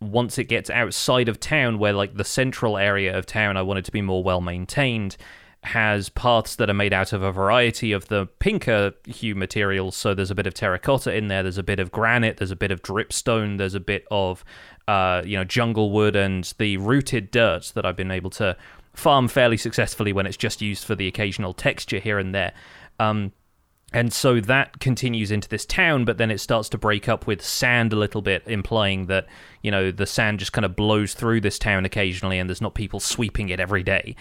once 0.00 0.38
it 0.38 0.44
gets 0.44 0.70
outside 0.70 1.28
of 1.28 1.40
town 1.40 1.78
where 1.78 1.92
like 1.92 2.16
the 2.16 2.24
central 2.24 2.78
area 2.78 3.16
of 3.16 3.26
town 3.26 3.56
I 3.56 3.62
want 3.62 3.78
it 3.78 3.84
to 3.86 3.92
be 3.92 4.02
more 4.02 4.22
well 4.22 4.40
maintained 4.40 5.16
has 5.62 6.08
paths 6.08 6.56
that 6.56 6.70
are 6.70 6.74
made 6.74 6.94
out 6.94 7.12
of 7.12 7.22
a 7.22 7.30
variety 7.30 7.92
of 7.92 8.08
the 8.08 8.26
pinker 8.38 8.94
hue 9.04 9.34
materials. 9.34 9.94
So 9.94 10.14
there's 10.14 10.30
a 10.30 10.34
bit 10.34 10.46
of 10.46 10.54
terracotta 10.54 11.14
in 11.14 11.28
there 11.28 11.42
there's 11.42 11.58
a 11.58 11.62
bit 11.62 11.80
of 11.80 11.92
granite 11.92 12.38
there's 12.38 12.50
a 12.50 12.56
bit 12.56 12.70
of 12.70 12.82
dripstone 12.82 13.58
there's 13.58 13.74
a 13.74 13.80
bit 13.80 14.06
of 14.10 14.44
uh, 14.88 15.22
you 15.24 15.36
know 15.36 15.44
jungle 15.44 15.90
wood 15.90 16.16
and 16.16 16.52
the 16.58 16.76
rooted 16.78 17.30
dirt 17.30 17.72
that 17.74 17.84
I've 17.84 17.96
been 17.96 18.10
able 18.10 18.30
to 18.30 18.56
farm 18.94 19.28
fairly 19.28 19.56
successfully 19.56 20.12
when 20.12 20.26
it's 20.26 20.36
just 20.36 20.60
used 20.60 20.84
for 20.84 20.94
the 20.94 21.06
occasional 21.06 21.52
texture 21.52 21.98
here 21.98 22.18
and 22.18 22.34
there 22.34 22.52
um, 23.00 23.32
and 23.92 24.12
so 24.12 24.40
that 24.40 24.78
continues 24.78 25.32
into 25.32 25.48
this 25.48 25.66
town, 25.66 26.04
but 26.04 26.16
then 26.16 26.30
it 26.30 26.38
starts 26.38 26.68
to 26.68 26.78
break 26.78 27.08
up 27.08 27.26
with 27.26 27.42
sand 27.42 27.92
a 27.92 27.96
little 27.96 28.22
bit, 28.22 28.44
implying 28.46 29.06
that, 29.06 29.26
you 29.62 29.70
know, 29.70 29.90
the 29.90 30.06
sand 30.06 30.38
just 30.38 30.52
kind 30.52 30.64
of 30.64 30.76
blows 30.76 31.14
through 31.14 31.40
this 31.40 31.58
town 31.58 31.84
occasionally 31.84 32.38
and 32.38 32.48
there's 32.48 32.60
not 32.60 32.74
people 32.74 33.00
sweeping 33.00 33.48
it 33.48 33.58
every 33.58 33.82
day. 33.82 34.14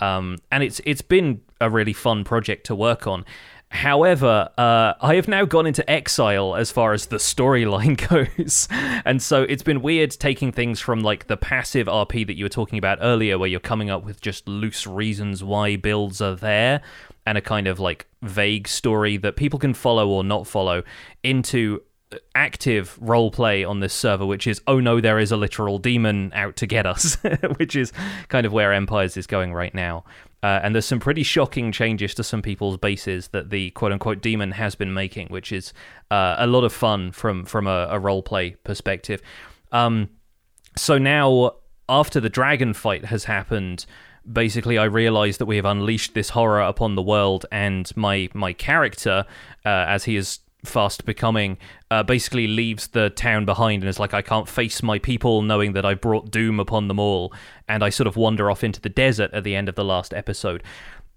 Um, 0.00 0.38
and 0.50 0.64
it's 0.64 0.80
it's 0.84 1.02
been 1.02 1.42
a 1.60 1.70
really 1.70 1.92
fun 1.92 2.24
project 2.24 2.66
to 2.66 2.74
work 2.74 3.06
on. 3.06 3.24
However, 3.68 4.50
uh, 4.58 4.94
I 5.00 5.14
have 5.14 5.28
now 5.28 5.44
gone 5.44 5.66
into 5.66 5.88
exile 5.88 6.56
as 6.56 6.70
far 6.70 6.92
as 6.92 7.06
the 7.06 7.16
storyline 7.16 7.96
goes. 8.42 8.66
and 9.04 9.22
so 9.22 9.44
it's 9.44 9.62
been 9.62 9.80
weird 9.80 10.10
taking 10.10 10.50
things 10.50 10.80
from 10.80 11.00
like 11.00 11.28
the 11.28 11.36
passive 11.36 11.86
RP 11.86 12.26
that 12.26 12.36
you 12.36 12.44
were 12.44 12.50
talking 12.50 12.78
about 12.78 12.98
earlier, 13.00 13.38
where 13.38 13.48
you're 13.48 13.60
coming 13.60 13.88
up 13.88 14.04
with 14.04 14.20
just 14.20 14.48
loose 14.48 14.86
reasons 14.86 15.44
why 15.44 15.76
builds 15.76 16.20
are 16.20 16.34
there 16.34 16.82
and 17.26 17.38
a 17.38 17.40
kind 17.40 17.66
of 17.66 17.78
like 17.80 18.06
vague 18.22 18.66
story 18.68 19.16
that 19.16 19.36
people 19.36 19.58
can 19.58 19.74
follow 19.74 20.08
or 20.08 20.24
not 20.24 20.46
follow, 20.46 20.82
into 21.22 21.82
active 22.34 22.98
role 23.00 23.30
play 23.30 23.64
on 23.64 23.80
this 23.80 23.94
server, 23.94 24.26
which 24.26 24.46
is 24.46 24.60
oh 24.66 24.80
no, 24.80 25.00
there 25.00 25.18
is 25.18 25.32
a 25.32 25.36
literal 25.36 25.78
demon 25.78 26.32
out 26.34 26.56
to 26.56 26.66
get 26.66 26.86
us, 26.86 27.16
which 27.56 27.76
is 27.76 27.92
kind 28.28 28.46
of 28.46 28.52
where 28.52 28.72
Empires 28.72 29.16
is 29.16 29.26
going 29.26 29.52
right 29.52 29.74
now. 29.74 30.04
Uh, 30.42 30.58
and 30.64 30.74
there's 30.74 30.86
some 30.86 30.98
pretty 30.98 31.22
shocking 31.22 31.70
changes 31.70 32.14
to 32.14 32.24
some 32.24 32.42
people's 32.42 32.76
bases 32.76 33.28
that 33.28 33.50
the 33.50 33.70
quote 33.70 33.92
unquote 33.92 34.20
demon 34.20 34.50
has 34.50 34.74
been 34.74 34.92
making, 34.92 35.28
which 35.28 35.52
is 35.52 35.72
uh, 36.10 36.34
a 36.38 36.46
lot 36.46 36.64
of 36.64 36.72
fun 36.72 37.12
from 37.12 37.44
from 37.44 37.66
a, 37.66 37.86
a 37.90 37.98
role 37.98 38.22
play 38.22 38.50
perspective. 38.64 39.22
Um, 39.70 40.10
so 40.76 40.98
now, 40.98 41.52
after 41.88 42.18
the 42.18 42.28
dragon 42.28 42.72
fight 42.74 43.04
has 43.04 43.24
happened, 43.24 43.86
basically 44.30 44.78
I 44.78 44.84
realize 44.84 45.38
that 45.38 45.46
we 45.46 45.56
have 45.56 45.64
unleashed 45.64 46.14
this 46.14 46.30
horror 46.30 46.60
upon 46.60 46.94
the 46.94 47.02
world, 47.02 47.46
and 47.50 47.90
my 47.96 48.28
my 48.34 48.52
character, 48.52 49.24
uh, 49.64 49.68
as 49.68 50.04
he 50.04 50.16
is 50.16 50.40
fast 50.64 51.04
becoming, 51.04 51.58
uh, 51.90 52.02
basically 52.02 52.46
leaves 52.46 52.88
the 52.88 53.10
town 53.10 53.44
behind 53.44 53.82
and 53.82 53.88
is 53.88 53.98
like, 53.98 54.14
I 54.14 54.22
can't 54.22 54.48
face 54.48 54.82
my 54.82 54.98
people, 54.98 55.42
knowing 55.42 55.72
that 55.72 55.84
I 55.84 55.94
brought 55.94 56.30
doom 56.30 56.60
upon 56.60 56.88
them 56.88 56.98
all, 56.98 57.32
and 57.68 57.82
I 57.82 57.90
sort 57.90 58.06
of 58.06 58.16
wander 58.16 58.50
off 58.50 58.62
into 58.62 58.80
the 58.80 58.88
desert 58.88 59.32
at 59.32 59.44
the 59.44 59.56
end 59.56 59.68
of 59.68 59.74
the 59.74 59.84
last 59.84 60.14
episode. 60.14 60.62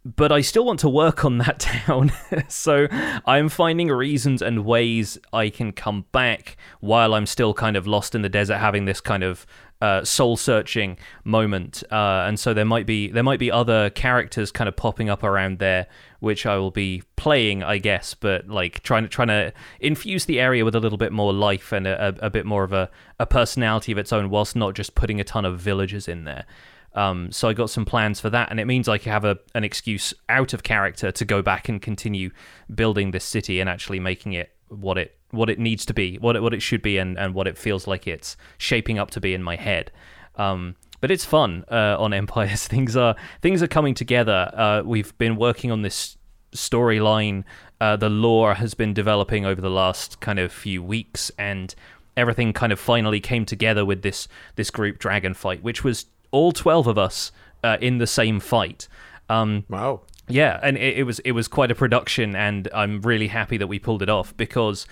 But 0.03 0.31
I 0.31 0.41
still 0.41 0.65
want 0.65 0.79
to 0.81 0.89
work 0.89 1.25
on 1.25 1.39
that 1.39 1.59
town, 1.85 2.11
so 2.47 2.87
I'm 3.25 3.49
finding 3.49 3.89
reasons 3.89 4.41
and 4.41 4.65
ways 4.65 5.17
I 5.33 5.49
can 5.49 5.71
come 5.71 6.05
back 6.11 6.57
while 6.79 7.13
I'm 7.13 7.25
still 7.25 7.53
kind 7.53 7.75
of 7.75 7.87
lost 7.87 8.13
in 8.13 8.21
the 8.21 8.29
desert, 8.29 8.57
having 8.57 8.85
this 8.85 9.01
kind 9.01 9.23
of 9.23 9.45
uh, 9.81 10.03
soul 10.03 10.37
searching 10.37 10.97
moment. 11.23 11.83
Uh, 11.91 12.25
and 12.27 12.39
so 12.39 12.53
there 12.53 12.65
might 12.65 12.85
be 12.85 13.09
there 13.09 13.23
might 13.23 13.39
be 13.39 13.51
other 13.51 13.89
characters 13.89 14.51
kind 14.51 14.67
of 14.67 14.75
popping 14.75 15.09
up 15.09 15.23
around 15.23 15.59
there, 15.59 15.87
which 16.19 16.45
I 16.45 16.57
will 16.57 16.71
be 16.71 17.03
playing, 17.15 17.63
I 17.63 17.77
guess. 17.77 18.13
But 18.13 18.47
like 18.47 18.83
trying 18.83 19.03
to 19.03 19.09
trying 19.09 19.27
to 19.27 19.53
infuse 19.79 20.25
the 20.25 20.39
area 20.39 20.63
with 20.63 20.75
a 20.75 20.79
little 20.79 20.97
bit 20.97 21.11
more 21.11 21.33
life 21.33 21.71
and 21.71 21.85
a, 21.85 22.07
a, 22.07 22.27
a 22.27 22.29
bit 22.29 22.45
more 22.45 22.63
of 22.63 22.73
a, 22.73 22.89
a 23.19 23.25
personality 23.25 23.91
of 23.91 23.97
its 23.97 24.13
own, 24.13 24.29
whilst 24.29 24.55
not 24.55 24.75
just 24.75 24.95
putting 24.95 25.19
a 25.19 25.23
ton 25.23 25.45
of 25.45 25.59
villagers 25.59 26.07
in 26.07 26.23
there. 26.23 26.45
Um, 26.93 27.29
so 27.33 27.49
I 27.49 27.53
got 27.53 27.69
some 27.69 27.83
plans 27.83 28.21
for 28.21 28.29
that, 28.29 28.49
and 28.49 28.59
it 28.59 28.65
means 28.65 28.87
I 28.87 28.97
can 28.97 29.11
have 29.11 29.25
a, 29.25 29.37
an 29.53 29.65
excuse 29.65 30.13
out 30.29 30.53
of 30.53 30.63
character 30.63 31.11
to 31.11 31.25
go 31.25 31.41
back 31.41 31.67
and 31.67 31.81
continue 31.81 32.31
building 32.73 33.11
this 33.11 33.25
city 33.25 33.59
and 33.59 33.69
actually 33.69 33.99
making 33.99 34.31
it 34.31 34.54
what 34.81 34.97
it 34.97 35.17
what 35.31 35.49
it 35.49 35.59
needs 35.59 35.85
to 35.85 35.93
be, 35.93 36.17
what 36.17 36.35
it 36.35 36.41
what 36.41 36.53
it 36.53 36.61
should 36.61 36.81
be, 36.81 36.97
and, 36.97 37.17
and 37.17 37.33
what 37.33 37.47
it 37.47 37.57
feels 37.57 37.87
like 37.87 38.07
it's 38.07 38.37
shaping 38.57 38.99
up 38.99 39.11
to 39.11 39.19
be 39.19 39.33
in 39.33 39.43
my 39.43 39.55
head. 39.55 39.91
Um, 40.35 40.75
but 41.01 41.11
it's 41.11 41.25
fun 41.25 41.65
uh, 41.69 41.95
on 41.99 42.13
Empires. 42.21 42.67
Things 42.67 42.95
are 42.95 43.15
things 43.41 43.61
are 43.61 43.67
coming 43.67 43.93
together. 43.93 44.51
Uh, 44.53 44.81
we've 44.85 45.17
been 45.17 45.35
working 45.35 45.71
on 45.71 45.81
this 45.81 46.17
storyline 46.53 47.43
uh, 47.81 47.95
the 47.95 48.09
lore 48.09 48.55
has 48.55 48.73
been 48.73 48.93
developing 48.93 49.45
over 49.45 49.59
the 49.59 49.69
last 49.69 50.19
kind 50.19 50.39
of 50.39 50.51
few 50.51 50.81
weeks, 50.81 51.31
and 51.37 51.75
everything 52.15 52.53
kind 52.53 52.71
of 52.71 52.79
finally 52.79 53.19
came 53.19 53.45
together 53.45 53.85
with 53.85 54.01
this 54.01 54.27
this 54.55 54.69
group 54.69 54.97
dragon 54.97 55.33
fight, 55.33 55.61
which 55.61 55.83
was 55.83 56.05
all 56.31 56.51
twelve 56.51 56.87
of 56.87 56.97
us 56.97 57.31
uh, 57.63 57.77
in 57.81 57.97
the 57.97 58.07
same 58.07 58.39
fight. 58.39 58.87
Um, 59.29 59.65
Wow. 59.69 60.01
Yeah, 60.27 60.59
and 60.63 60.77
it, 60.77 60.99
it 60.99 61.03
was 61.03 61.19
it 61.19 61.31
was 61.33 61.47
quite 61.47 61.71
a 61.71 61.75
production, 61.75 62.35
and 62.35 62.67
I'm 62.73 63.01
really 63.01 63.27
happy 63.27 63.57
that 63.57 63.67
we 63.67 63.79
pulled 63.79 64.01
it 64.01 64.09
off 64.09 64.35
because 64.37 64.87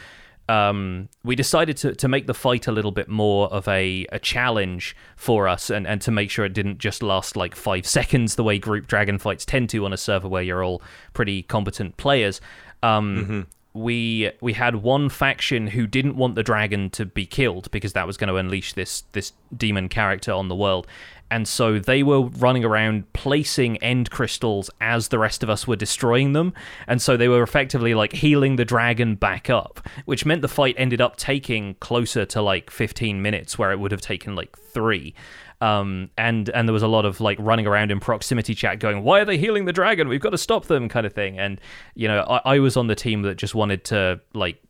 um, 0.50 1.08
we 1.24 1.36
decided 1.36 1.78
to, 1.78 1.96
to 1.96 2.08
make 2.08 2.28
the 2.28 2.34
fight 2.34 2.68
a 2.68 2.72
little 2.72 2.92
bit 2.92 3.08
more 3.08 3.48
of 3.48 3.68
a, 3.68 4.06
a 4.12 4.20
challenge 4.20 4.96
for 5.16 5.48
us, 5.48 5.70
and, 5.70 5.88
and 5.88 6.02
to 6.02 6.12
make 6.12 6.30
sure 6.30 6.44
it 6.46 6.54
didn't 6.54 6.80
just 6.80 7.02
last 7.02 7.36
like 7.38 7.56
five 7.56 7.88
seconds 7.98 8.36
the 8.36 8.44
way 8.44 8.60
group 8.60 8.88
dragon 8.88 9.18
fights 9.18 9.46
tend 9.46 9.70
to 9.70 9.86
on 9.86 9.94
a 9.94 9.98
server 9.98 10.28
where 10.28 10.44
you're 10.44 10.63
all 10.63 10.82
pretty 11.13 11.44
competent 11.44 11.98
players. 11.98 12.42
Um, 12.82 13.48
We 13.75 14.30
we 14.40 14.54
had 14.54 14.75
one 14.75 15.10
faction 15.10 15.66
who 15.66 15.88
didn't 15.88 16.16
want 16.16 16.36
the 16.36 16.44
dragon 16.44 16.92
to 16.92 17.08
be 17.08 17.25
killed 17.25 17.72
because 17.72 17.94
that 17.94 18.06
was 18.06 18.18
going 18.18 18.28
to 18.28 18.36
unleash 18.36 18.74
this 18.74 19.04
this 19.13 19.34
demon 19.58 19.90
character 19.90 20.32
on 20.32 20.48
the 20.48 20.56
world, 20.56 20.86
and 21.32 21.48
so 21.48 21.80
they 21.80 22.03
were 22.03 22.22
running 22.22 22.63
around 22.63 23.12
placing 23.13 23.77
end 23.77 24.12
crystals 24.12 24.70
as 24.82 25.08
the 25.08 25.20
rest 25.20 25.44
of 25.44 25.50
us 25.50 25.68
were 25.68 25.75
destroying 25.75 26.34
them. 26.34 26.53
And 26.88 27.01
so 27.01 27.18
they 27.18 27.27
were 27.27 27.42
effectively 27.42 27.96
like 27.96 28.13
healing 28.13 28.56
the 28.56 28.65
dragon 28.65 29.15
back 29.15 29.50
up 29.50 29.80
which 30.06 30.25
meant 30.25 30.42
the 30.42 30.48
fight 30.48 30.75
ended 30.77 31.01
up 31.01 31.15
taking 31.15 31.75
closer 31.75 32.25
to 32.25 32.42
like 32.42 32.70
15 32.70 33.22
minutes 33.22 33.58
where 33.58 33.72
it 33.72 33.80
would 33.80 33.92
have 33.92 34.01
taken 34.01 34.36
like 34.36 34.58
3 34.58 35.13
um, 35.62 36.10
and 36.18 36.50
and 36.50 36.68
there 36.68 36.74
was 36.74 36.84
a 36.84 36.88
lot 36.88 37.06
of 37.06 37.22
like 37.22 37.38
running 37.39 37.65
around 37.65 37.89
in 37.89 38.00
proximity 38.00 38.53
chat 38.53 38.80
going 38.80 39.03
why 39.03 39.22
are 39.22 39.25
they 39.25 39.38
healing 39.38 39.63
the 39.63 39.72
dragon? 39.72 40.10
We've 40.10 40.20
got 40.20 40.32
to 40.32 40.38
stop 40.38 40.65
them 40.65 40.89
kind 40.89 41.06
of 41.06 41.13
thing. 41.13 41.39
And 41.39 41.62
you 41.96 42.08
know 42.08 42.22
I, 42.22 42.56
I 42.56 42.60
was 42.60 42.75
on 42.75 42.88
the 42.88 42.96
team 42.96 43.22
that 43.22 43.36
just 43.36 43.56
wanted 43.56 43.86
to 43.86 44.20
like 44.34 44.62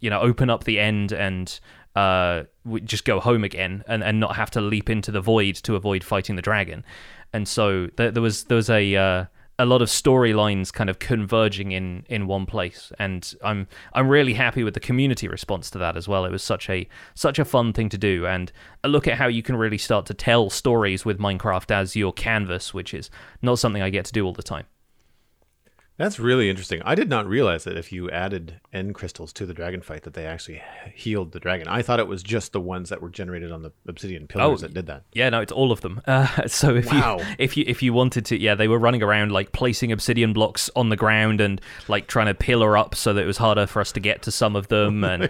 you 0.00 0.10
know 0.10 0.20
open 0.20 0.50
up 0.50 0.64
the 0.64 0.80
end 0.80 1.12
and 1.12 1.60
uh 1.96 2.44
just 2.84 3.04
go 3.04 3.18
home 3.20 3.42
again 3.42 3.82
and, 3.88 4.04
and 4.04 4.20
not 4.20 4.36
have 4.36 4.50
to 4.52 4.60
leap 4.60 4.88
into 4.88 5.10
the 5.10 5.20
void 5.20 5.56
to 5.56 5.76
avoid 5.76 6.04
fighting 6.04 6.36
the 6.36 6.42
dragon. 6.42 6.84
And 7.32 7.48
so 7.48 7.88
there, 7.96 8.10
there 8.10 8.22
was 8.22 8.44
there 8.44 8.56
was 8.56 8.70
a 8.70 8.96
uh, 8.96 9.24
a 9.58 9.66
lot 9.66 9.82
of 9.82 9.88
storylines 9.88 10.72
kind 10.72 10.88
of 10.88 10.98
converging 10.98 11.72
in 11.72 12.04
in 12.08 12.26
one 12.26 12.46
place. 12.46 12.92
And 12.98 13.32
i'm 13.44 13.68
i'm 13.92 14.08
really 14.08 14.34
happy 14.34 14.64
with 14.64 14.74
the 14.74 14.80
community 14.80 15.28
response 15.28 15.70
to 15.70 15.78
that 15.78 15.96
as 15.96 16.08
well. 16.08 16.24
It 16.24 16.32
was 16.32 16.42
such 16.42 16.70
a 16.70 16.88
such 17.14 17.38
a 17.38 17.44
fun 17.44 17.72
thing 17.72 17.88
to 17.90 17.98
do. 17.98 18.26
And 18.26 18.50
a 18.82 18.88
look 18.88 19.06
at 19.06 19.18
how 19.18 19.26
you 19.26 19.42
can 19.42 19.56
really 19.56 19.78
start 19.78 20.06
to 20.06 20.14
tell 20.14 20.50
stories 20.50 21.04
with 21.04 21.18
minecraft 21.18 21.70
as 21.70 21.94
your 21.94 22.12
canvas 22.12 22.72
which 22.72 22.94
is 22.94 23.10
not 23.42 23.58
something 23.58 23.82
i 23.82 23.90
get 23.90 24.06
to 24.06 24.12
do 24.12 24.24
all 24.24 24.32
the 24.32 24.42
time. 24.42 24.66
That's 25.98 26.18
really 26.18 26.48
interesting. 26.48 26.80
I 26.82 26.94
did 26.94 27.10
not 27.10 27.26
realize 27.26 27.64
that 27.64 27.76
if 27.76 27.92
you 27.92 28.10
added 28.10 28.58
end 28.72 28.94
crystals 28.94 29.32
to 29.32 29.46
the 29.46 29.52
dragon 29.54 29.80
fight, 29.80 30.02
that 30.04 30.14
they 30.14 30.26
actually 30.26 30.62
healed 30.94 31.32
the 31.32 31.40
dragon. 31.40 31.66
I 31.66 31.82
thought 31.82 31.98
it 31.98 32.06
was 32.06 32.22
just 32.22 32.52
the 32.52 32.60
ones 32.60 32.88
that 32.90 33.02
were 33.02 33.08
generated 33.08 33.50
on 33.50 33.62
the 33.62 33.72
obsidian 33.88 34.26
pillars 34.28 34.62
Oh, 34.62 34.66
that 34.66 34.72
did 34.74 34.86
that. 34.86 35.02
Yeah, 35.12 35.28
no, 35.30 35.40
it's 35.40 35.50
all 35.52 35.72
of 35.72 35.80
them. 35.80 36.00
Uh, 36.06 36.26
so 36.46 36.76
if 36.76 36.86
Wow. 36.86 37.18
you 37.18 37.24
if 37.38 37.56
you 37.56 37.64
if 37.66 37.82
you 37.82 37.92
wanted 37.92 38.24
to, 38.26 38.38
yeah, 38.40 38.54
they 38.54 38.68
were 38.68 38.78
running 38.78 39.02
around 39.02 39.32
like 39.32 39.52
placing 39.52 39.90
obsidian 39.90 40.32
blocks 40.32 40.70
on 40.76 40.88
the 40.88 40.96
ground 40.96 41.40
and 41.40 41.60
like 41.88 42.06
trying 42.06 42.26
to 42.26 42.34
pillar 42.34 42.76
up 42.76 42.94
so 42.94 43.12
that 43.12 43.22
it 43.22 43.26
was 43.26 43.38
harder 43.38 43.66
for 43.66 43.80
us 43.80 43.90
to 43.92 44.00
get 44.00 44.22
to 44.22 44.30
some 44.30 44.54
of 44.54 44.68
them. 44.68 45.02
and 45.10 45.28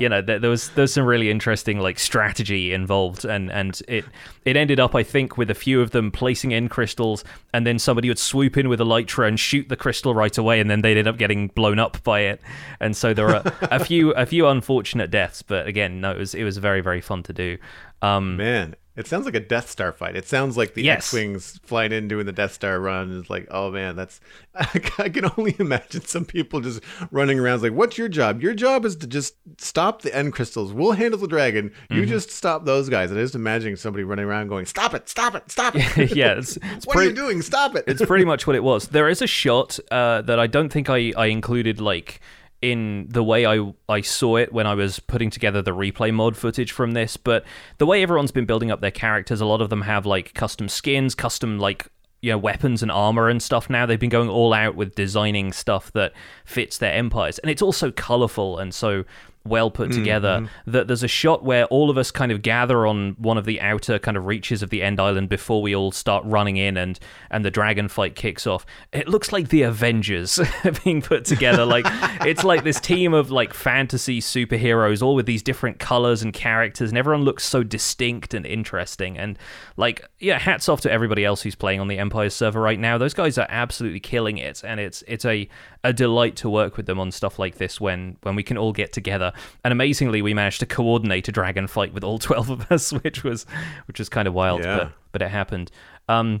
you 0.00 0.08
know, 0.08 0.20
there, 0.20 0.38
there 0.38 0.50
was 0.50 0.70
there's 0.70 0.92
some 0.92 1.04
really 1.04 1.30
interesting 1.30 1.78
like 1.78 1.98
strategy 1.98 2.72
involved, 2.72 3.24
and 3.24 3.50
and 3.52 3.80
it 3.88 4.04
it 4.44 4.56
ended 4.56 4.80
up, 4.80 4.94
I 4.94 5.02
think, 5.04 5.36
with 5.38 5.50
a 5.50 5.54
few 5.54 5.80
of 5.80 5.92
them 5.92 6.10
placing 6.10 6.52
end 6.52 6.70
crystals, 6.70 7.22
and 7.52 7.66
then 7.66 7.78
somebody 7.78 8.08
would 8.08 8.18
swoop 8.18 8.56
in 8.56 8.68
with 8.68 8.80
an 8.80 8.88
elytra 8.88 9.28
and 9.28 9.38
shoot 9.38 9.68
the 9.68 9.76
crystal 9.76 10.14
right 10.14 10.36
away, 10.36 10.58
and 10.60 10.68
then 10.68 10.80
they'd 10.82 10.96
end 10.96 11.06
up 11.08 11.18
getting 11.18 11.48
blown 11.48 11.78
up 11.78 12.02
by 12.02 12.20
it. 12.20 12.40
And 12.80 12.96
so 12.96 13.12
there 13.14 13.26
were 13.26 13.42
a 13.62 13.84
few 13.84 14.12
a 14.12 14.24
few 14.26 14.46
unfortunate 14.46 15.10
deaths, 15.10 15.42
but 15.42 15.66
again, 15.66 16.00
no, 16.00 16.12
it 16.12 16.18
was 16.18 16.34
it 16.34 16.44
was 16.44 16.56
very 16.58 16.80
very 16.80 17.00
fun 17.00 17.22
to 17.24 17.32
do. 17.32 17.58
Um, 18.02 18.38
Man, 18.38 18.76
it 18.96 19.06
sounds 19.06 19.26
like 19.26 19.34
a 19.34 19.40
Death 19.40 19.68
Star 19.68 19.92
fight. 19.92 20.16
It 20.16 20.26
sounds 20.26 20.56
like 20.56 20.72
the 20.72 20.82
Yes. 20.82 21.08
X-wings 21.12 21.60
flying 21.62 21.92
in 21.92 22.08
doing 22.08 22.24
the 22.24 22.32
Death 22.32 22.54
Star 22.54 22.80
run. 22.80 23.18
It's 23.20 23.28
like, 23.28 23.46
oh 23.50 23.70
man, 23.70 23.94
that's. 23.96 24.20
I 24.54 25.08
can 25.10 25.30
only 25.36 25.54
imagine 25.58 26.00
some 26.06 26.24
people 26.24 26.60
just 26.60 26.82
running 27.10 27.38
around. 27.38 27.56
It's 27.56 27.62
like, 27.64 27.72
what's 27.74 27.98
your 27.98 28.08
job? 28.08 28.40
Your 28.42 28.54
job 28.54 28.86
is 28.86 28.96
to 28.96 29.06
just 29.06 29.34
stop 29.58 30.00
the 30.00 30.14
end 30.16 30.32
crystals. 30.32 30.72
We'll 30.72 30.92
handle 30.92 31.20
the 31.20 31.28
dragon. 31.28 31.72
You 31.90 32.02
Mm-hmm. 32.02 32.08
just 32.10 32.30
stop 32.30 32.64
those 32.64 32.88
guys. 32.88 33.10
And 33.10 33.20
I 33.20 33.22
just 33.22 33.34
imagining 33.34 33.76
somebody 33.76 34.04
running 34.04 34.24
around 34.24 34.48
going, 34.48 34.64
"Stop 34.64 34.94
it! 34.94 35.06
Stop 35.10 35.34
it! 35.34 35.50
Stop 35.50 35.74
it! 35.76 36.12
yeah, 36.16 36.38
it's, 36.38 36.56
it's 36.62 36.86
what 36.86 36.96
are 36.96 37.04
you 37.04 37.12
doing? 37.12 37.42
Stop 37.42 37.76
it!" 37.76 37.84
it's 37.86 38.04
pretty 38.06 38.24
much 38.24 38.46
what 38.46 38.56
it 38.56 38.64
was. 38.64 38.88
There 38.88 39.10
is 39.10 39.20
a 39.20 39.26
shot 39.26 39.78
uh, 39.90 40.22
that 40.22 40.40
I 40.40 40.46
don't 40.46 40.70
think 40.70 40.88
I, 40.88 41.12
I 41.18 41.26
included 41.26 41.80
like 41.82 42.20
in 42.62 43.06
the 43.08 43.24
way 43.24 43.46
I 43.46 43.72
I 43.88 44.02
saw 44.02 44.36
it 44.36 44.52
when 44.52 44.66
I 44.66 44.74
was 44.74 45.00
putting 45.00 45.30
together 45.30 45.62
the 45.62 45.74
replay 45.74 46.12
mod 46.12 46.36
footage 46.36 46.72
from 46.72 46.92
this, 46.92 47.16
but 47.16 47.44
the 47.78 47.86
way 47.86 48.02
everyone's 48.02 48.32
been 48.32 48.46
building 48.46 48.70
up 48.70 48.80
their 48.80 48.90
characters, 48.90 49.40
a 49.40 49.46
lot 49.46 49.62
of 49.62 49.70
them 49.70 49.82
have 49.82 50.06
like 50.06 50.34
custom 50.34 50.68
skins, 50.68 51.14
custom 51.14 51.58
like 51.58 51.88
you 52.20 52.30
know 52.30 52.38
weapons 52.38 52.82
and 52.82 52.90
armor 52.90 53.28
and 53.28 53.42
stuff 53.42 53.70
now. 53.70 53.86
They've 53.86 53.98
been 53.98 54.10
going 54.10 54.28
all 54.28 54.52
out 54.52 54.74
with 54.74 54.94
designing 54.94 55.52
stuff 55.52 55.90
that 55.92 56.12
fits 56.44 56.78
their 56.78 56.92
empires 56.92 57.38
and 57.38 57.50
it's 57.50 57.62
also 57.62 57.90
colorful 57.90 58.58
and 58.58 58.74
so 58.74 59.04
well 59.44 59.70
put 59.70 59.90
mm, 59.90 59.94
together 59.94 60.40
mm. 60.40 60.48
that 60.66 60.86
there's 60.86 61.02
a 61.02 61.08
shot 61.08 61.42
where 61.42 61.64
all 61.66 61.88
of 61.88 61.96
us 61.96 62.10
kind 62.10 62.30
of 62.30 62.42
gather 62.42 62.86
on 62.86 63.12
one 63.18 63.38
of 63.38 63.46
the 63.46 63.58
outer 63.60 63.98
kind 63.98 64.16
of 64.16 64.26
reaches 64.26 64.62
of 64.62 64.68
the 64.68 64.82
end 64.82 65.00
island 65.00 65.30
before 65.30 65.62
we 65.62 65.74
all 65.74 65.90
start 65.90 66.22
running 66.26 66.58
in 66.58 66.76
and 66.76 67.00
and 67.30 67.42
the 67.42 67.50
dragon 67.50 67.88
fight 67.88 68.14
kicks 68.14 68.46
off. 68.46 68.66
It 68.92 69.08
looks 69.08 69.32
like 69.32 69.48
the 69.48 69.62
avengers 69.62 70.38
being 70.84 71.00
put 71.00 71.24
together 71.24 71.64
like 71.64 71.86
it's 72.26 72.44
like 72.44 72.64
this 72.64 72.80
team 72.80 73.14
of 73.14 73.30
like 73.30 73.54
fantasy 73.54 74.20
superheroes 74.20 75.02
all 75.02 75.14
with 75.14 75.26
these 75.26 75.42
different 75.42 75.78
colors 75.78 76.22
and 76.22 76.34
characters 76.34 76.90
and 76.90 76.98
everyone 76.98 77.24
looks 77.24 77.44
so 77.44 77.62
distinct 77.62 78.34
and 78.34 78.44
interesting 78.44 79.16
and 79.16 79.38
like 79.78 80.06
yeah 80.18 80.38
hats 80.38 80.68
off 80.68 80.82
to 80.82 80.92
everybody 80.92 81.24
else 81.24 81.40
who's 81.40 81.54
playing 81.54 81.80
on 81.80 81.88
the 81.88 81.98
empire 81.98 82.28
server 82.28 82.60
right 82.60 82.78
now. 82.78 82.98
Those 82.98 83.14
guys 83.14 83.38
are 83.38 83.46
absolutely 83.48 84.00
killing 84.00 84.36
it 84.36 84.62
and 84.62 84.78
it's 84.78 85.02
it's 85.08 85.24
a 85.24 85.48
a 85.82 85.94
delight 85.94 86.36
to 86.36 86.50
work 86.50 86.76
with 86.76 86.84
them 86.84 87.00
on 87.00 87.10
stuff 87.10 87.38
like 87.38 87.56
this 87.56 87.80
when 87.80 88.18
when 88.22 88.34
we 88.34 88.42
can 88.42 88.58
all 88.58 88.72
get 88.72 88.92
together 88.92 89.29
and 89.64 89.72
amazingly 89.72 90.22
we 90.22 90.34
managed 90.34 90.60
to 90.60 90.66
coordinate 90.66 91.28
a 91.28 91.32
dragon 91.32 91.66
fight 91.66 91.92
with 91.92 92.04
all 92.04 92.18
12 92.30 92.50
of 92.50 92.72
us 92.72 92.92
which 92.92 93.22
was 93.24 93.46
which 93.86 93.98
was 93.98 94.08
kind 94.08 94.26
of 94.28 94.34
wild 94.34 94.62
Yeah. 94.62 94.76
but 94.76 94.92
but 95.12 95.22
it 95.22 95.30
happened 95.30 95.70
um 96.08 96.40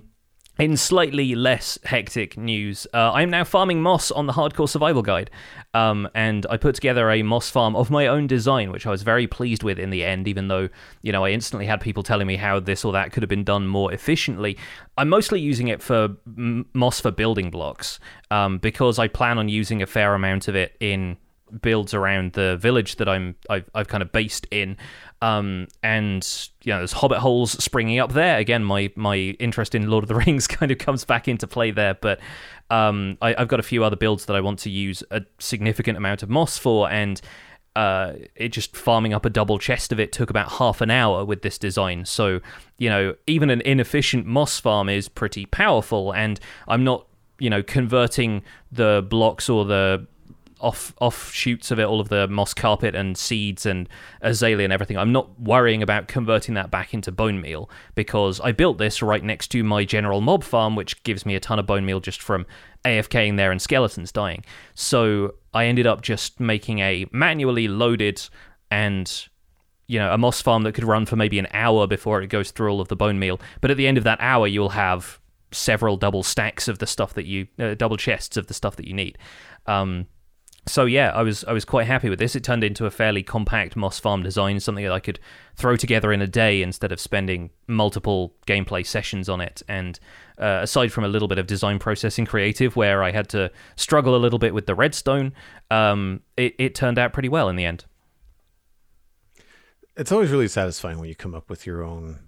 in 0.58 0.76
slightly 0.76 1.34
less 1.34 1.78
hectic 1.84 2.36
news, 2.36 2.86
uh, 2.92 3.12
I'm 3.14 3.30
now 3.30 3.44
farming 3.44 3.80
moss 3.80 4.10
on 4.10 4.26
the 4.26 4.34
Hardcore 4.34 4.68
Survival 4.68 5.00
Guide, 5.00 5.30
um, 5.72 6.06
and 6.14 6.44
I 6.50 6.58
put 6.58 6.74
together 6.74 7.10
a 7.10 7.22
moss 7.22 7.48
farm 7.48 7.74
of 7.74 7.88
my 7.90 8.06
own 8.08 8.26
design, 8.26 8.70
which 8.70 8.86
I 8.86 8.90
was 8.90 9.02
very 9.02 9.26
pleased 9.26 9.62
with 9.62 9.78
in 9.78 9.88
the 9.88 10.04
end. 10.04 10.28
Even 10.28 10.48
though 10.48 10.68
you 11.00 11.12
know 11.12 11.24
I 11.24 11.30
instantly 11.30 11.64
had 11.64 11.80
people 11.80 12.02
telling 12.02 12.26
me 12.26 12.36
how 12.36 12.60
this 12.60 12.84
or 12.84 12.92
that 12.92 13.10
could 13.10 13.22
have 13.22 13.30
been 13.30 13.44
done 13.44 13.68
more 13.68 13.90
efficiently, 13.90 14.58
I'm 14.98 15.08
mostly 15.08 15.40
using 15.40 15.68
it 15.68 15.80
for 15.82 16.10
m- 16.26 16.66
moss 16.74 17.00
for 17.00 17.10
building 17.10 17.50
blocks 17.50 17.98
um, 18.30 18.58
because 18.58 18.98
I 18.98 19.08
plan 19.08 19.38
on 19.38 19.48
using 19.48 19.80
a 19.80 19.86
fair 19.86 20.14
amount 20.14 20.46
of 20.46 20.54
it 20.56 20.76
in 20.78 21.16
builds 21.62 21.94
around 21.94 22.32
the 22.32 22.56
village 22.56 22.96
that 22.96 23.08
I'm 23.08 23.34
I've, 23.48 23.68
I've 23.74 23.88
kind 23.88 24.02
of 24.02 24.12
based 24.12 24.46
in, 24.50 24.76
um, 25.22 25.68
and 25.82 26.26
you 26.62 26.72
know 26.72 26.78
there's 26.78 26.92
hobbit 26.92 27.18
holes 27.18 27.52
springing 27.62 27.98
up 27.98 28.12
there 28.12 28.38
again. 28.38 28.64
My 28.64 28.90
my 28.96 29.16
interest 29.16 29.74
in 29.74 29.90
Lord 29.90 30.04
of 30.04 30.08
the 30.08 30.14
Rings 30.26 30.46
kind 30.46 30.70
of 30.72 30.78
comes 30.78 31.04
back 31.04 31.28
into 31.28 31.46
play 31.46 31.70
there, 31.70 31.94
but 31.94 32.20
um, 32.70 33.18
I, 33.20 33.34
I've 33.36 33.48
got 33.48 33.60
a 33.60 33.64
few 33.64 33.84
other 33.84 33.96
builds 33.96 34.26
that 34.26 34.36
I 34.36 34.40
want 34.40 34.58
to 34.60 34.70
use 34.70 35.02
a 35.10 35.22
significant 35.38 35.98
amount 35.98 36.22
of 36.22 36.30
moss 36.30 36.56
for, 36.56 36.90
and 36.90 37.20
uh, 37.76 38.14
it 38.34 38.48
just 38.48 38.76
farming 38.76 39.12
up 39.12 39.24
a 39.24 39.30
double 39.30 39.58
chest 39.58 39.92
of 39.92 40.00
it 40.00 40.12
took 40.12 40.30
about 40.30 40.52
half 40.52 40.80
an 40.80 40.90
hour 40.90 41.24
with 41.24 41.42
this 41.42 41.58
design. 41.58 42.04
So 42.04 42.40
you 42.78 42.88
know 42.88 43.14
even 43.26 43.50
an 43.50 43.60
inefficient 43.62 44.26
moss 44.26 44.58
farm 44.58 44.88
is 44.88 45.08
pretty 45.08 45.46
powerful, 45.46 46.12
and 46.12 46.40
I'm 46.66 46.84
not 46.84 47.06
you 47.38 47.50
know 47.50 47.62
converting 47.62 48.42
the 48.72 49.04
blocks 49.08 49.48
or 49.48 49.64
the 49.64 50.06
off 50.60 50.94
offshoots 51.00 51.70
of 51.70 51.78
it, 51.78 51.84
all 51.84 52.00
of 52.00 52.08
the 52.08 52.28
moss 52.28 52.54
carpet 52.54 52.94
and 52.94 53.16
seeds 53.16 53.66
and 53.66 53.88
azalea 54.22 54.64
and 54.64 54.72
everything. 54.72 54.96
I'm 54.96 55.12
not 55.12 55.40
worrying 55.40 55.82
about 55.82 56.08
converting 56.08 56.54
that 56.54 56.70
back 56.70 56.94
into 56.94 57.10
bone 57.12 57.40
meal 57.40 57.70
because 57.94 58.40
I 58.40 58.52
built 58.52 58.78
this 58.78 59.02
right 59.02 59.22
next 59.22 59.48
to 59.48 59.64
my 59.64 59.84
general 59.84 60.20
mob 60.20 60.44
farm, 60.44 60.76
which 60.76 61.02
gives 61.02 61.24
me 61.24 61.34
a 61.34 61.40
ton 61.40 61.58
of 61.58 61.66
bone 61.66 61.84
meal 61.84 62.00
just 62.00 62.22
from 62.22 62.46
AFKing 62.84 63.36
there 63.36 63.50
and 63.50 63.60
skeletons 63.60 64.12
dying. 64.12 64.44
So 64.74 65.34
I 65.52 65.66
ended 65.66 65.86
up 65.86 66.02
just 66.02 66.40
making 66.40 66.78
a 66.80 67.06
manually 67.12 67.68
loaded 67.68 68.22
and 68.70 69.28
you 69.86 69.98
know 69.98 70.12
a 70.12 70.18
moss 70.18 70.40
farm 70.40 70.62
that 70.62 70.72
could 70.72 70.84
run 70.84 71.04
for 71.04 71.16
maybe 71.16 71.38
an 71.38 71.48
hour 71.52 71.86
before 71.86 72.22
it 72.22 72.28
goes 72.28 72.52
through 72.52 72.70
all 72.70 72.80
of 72.80 72.88
the 72.88 72.96
bone 72.96 73.18
meal. 73.18 73.40
But 73.60 73.70
at 73.70 73.76
the 73.76 73.86
end 73.86 73.98
of 73.98 74.04
that 74.04 74.18
hour, 74.20 74.46
you'll 74.46 74.70
have 74.70 75.20
several 75.52 75.96
double 75.96 76.22
stacks 76.22 76.68
of 76.68 76.78
the 76.78 76.86
stuff 76.86 77.14
that 77.14 77.26
you 77.26 77.48
uh, 77.58 77.74
double 77.74 77.96
chests 77.96 78.36
of 78.36 78.46
the 78.46 78.54
stuff 78.54 78.76
that 78.76 78.86
you 78.86 78.94
need. 78.94 79.18
Um, 79.66 80.06
so 80.66 80.84
yeah, 80.84 81.10
I 81.14 81.22
was 81.22 81.44
I 81.44 81.52
was 81.52 81.64
quite 81.64 81.86
happy 81.86 82.08
with 82.08 82.18
this. 82.18 82.36
It 82.36 82.44
turned 82.44 82.62
into 82.62 82.86
a 82.86 82.90
fairly 82.90 83.22
compact 83.22 83.76
moss 83.76 83.98
farm 83.98 84.22
design, 84.22 84.60
something 84.60 84.84
that 84.84 84.92
I 84.92 85.00
could 85.00 85.18
throw 85.56 85.76
together 85.76 86.12
in 86.12 86.20
a 86.22 86.26
day 86.26 86.62
instead 86.62 86.92
of 86.92 87.00
spending 87.00 87.50
multiple 87.66 88.34
gameplay 88.46 88.86
sessions 88.86 89.28
on 89.28 89.40
it. 89.40 89.62
And 89.68 89.98
uh, 90.38 90.60
aside 90.62 90.92
from 90.92 91.04
a 91.04 91.08
little 91.08 91.28
bit 91.28 91.38
of 91.38 91.46
design 91.46 91.78
processing 91.78 92.26
creative, 92.26 92.76
where 92.76 93.02
I 93.02 93.10
had 93.10 93.28
to 93.30 93.50
struggle 93.76 94.14
a 94.14 94.18
little 94.18 94.38
bit 94.38 94.54
with 94.54 94.66
the 94.66 94.74
redstone, 94.74 95.32
um, 95.70 96.20
it, 96.36 96.54
it 96.58 96.74
turned 96.74 96.98
out 96.98 97.12
pretty 97.12 97.28
well 97.28 97.48
in 97.48 97.56
the 97.56 97.64
end. 97.64 97.84
It's 99.96 100.12
always 100.12 100.30
really 100.30 100.48
satisfying 100.48 100.98
when 100.98 101.08
you 101.08 101.14
come 101.14 101.34
up 101.34 101.50
with 101.50 101.66
your 101.66 101.82
own 101.82 102.20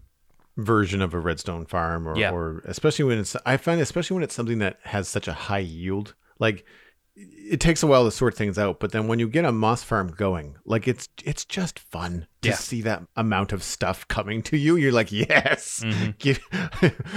version 0.57 1.01
of 1.01 1.15
a 1.15 1.19
redstone 1.21 1.65
farm, 1.65 2.07
or, 2.07 2.19
Yeah. 2.19 2.33
or 2.33 2.63
especially 2.67 3.05
when 3.07 3.19
it's. 3.19 3.37
I 3.47 3.57
find 3.57 3.81
especially 3.81 4.15
when 4.15 4.25
it's 4.25 4.35
something 4.35 4.59
that 4.59 4.79
has 4.85 5.09
such 5.09 5.29
a 5.29 5.33
high 5.33 5.59
yield, 5.59 6.15
like. 6.39 6.65
It 7.15 7.61
takes 7.61 7.83
a 7.83 7.87
while 7.87 8.05
to 8.07 8.11
sort 8.11 8.35
things 8.37 8.59
out, 8.59 8.81
but 8.81 8.93
then 8.93 9.07
when 9.07 9.19
you 9.19 9.29
get 9.29 9.45
a 9.45 9.53
moss 9.53 9.83
farm 9.83 10.09
going, 10.17 10.57
like 10.65 10.89
it's 10.89 11.09
it's 11.25 11.45
just 11.45 11.79
fun 11.79 12.27
to 12.41 12.49
Yeah. 12.49 12.55
see 12.55 12.81
that 12.83 13.03
amount 13.17 13.53
of 13.53 13.63
stuff 13.63 14.09
coming 14.09 14.41
to 14.45 14.57
you. 14.57 14.77
You're 14.77 14.93
like, 14.93 15.13
yes, 15.13 15.83
Mm-hmm. 15.85 16.11
give, 16.19 16.41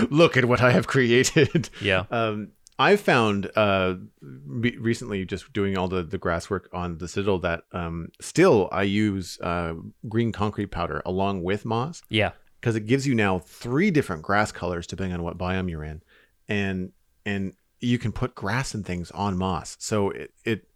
look 0.11 0.35
at 0.35 0.45
what 0.45 0.61
I 0.61 0.71
have 0.71 0.87
created. 0.87 1.69
Yeah. 1.81 2.03
Um, 2.11 2.49
I 2.77 2.97
found 2.97 3.49
uh, 3.55 3.95
re- 4.21 4.75
recently 4.77 5.23
just 5.23 5.53
doing 5.53 5.77
all 5.77 5.87
the, 5.87 6.03
the 6.03 6.17
grass 6.17 6.49
work 6.49 6.67
on 6.73 6.97
the 6.97 7.07
Citadel 7.07 7.39
that 7.39 7.63
um, 7.71 8.09
still 8.19 8.67
I 8.73 8.83
use 8.83 9.39
uh, 9.39 9.75
green 10.09 10.33
concrete 10.33 10.71
powder 10.71 11.01
along 11.05 11.41
with 11.43 11.63
moss 11.63 12.01
Yeah. 12.09 12.31
because 12.59 12.75
it 12.75 12.85
gives 12.85 13.07
you 13.07 13.15
now 13.15 13.39
three 13.39 13.91
different 13.91 14.23
grass 14.23 14.51
colors 14.51 14.87
depending 14.87 15.13
on 15.13 15.23
what 15.23 15.37
biome 15.37 15.69
you're 15.69 15.85
in, 15.85 16.01
and 16.49 16.91
and 17.25 17.53
you 17.81 17.97
can 17.97 18.11
put 18.11 18.35
grass 18.35 18.73
and 18.73 18.85
things 18.85 19.11
on 19.11 19.37
moss. 19.37 19.75
So 19.79 20.09
it, 20.11 20.31
it 20.43 20.67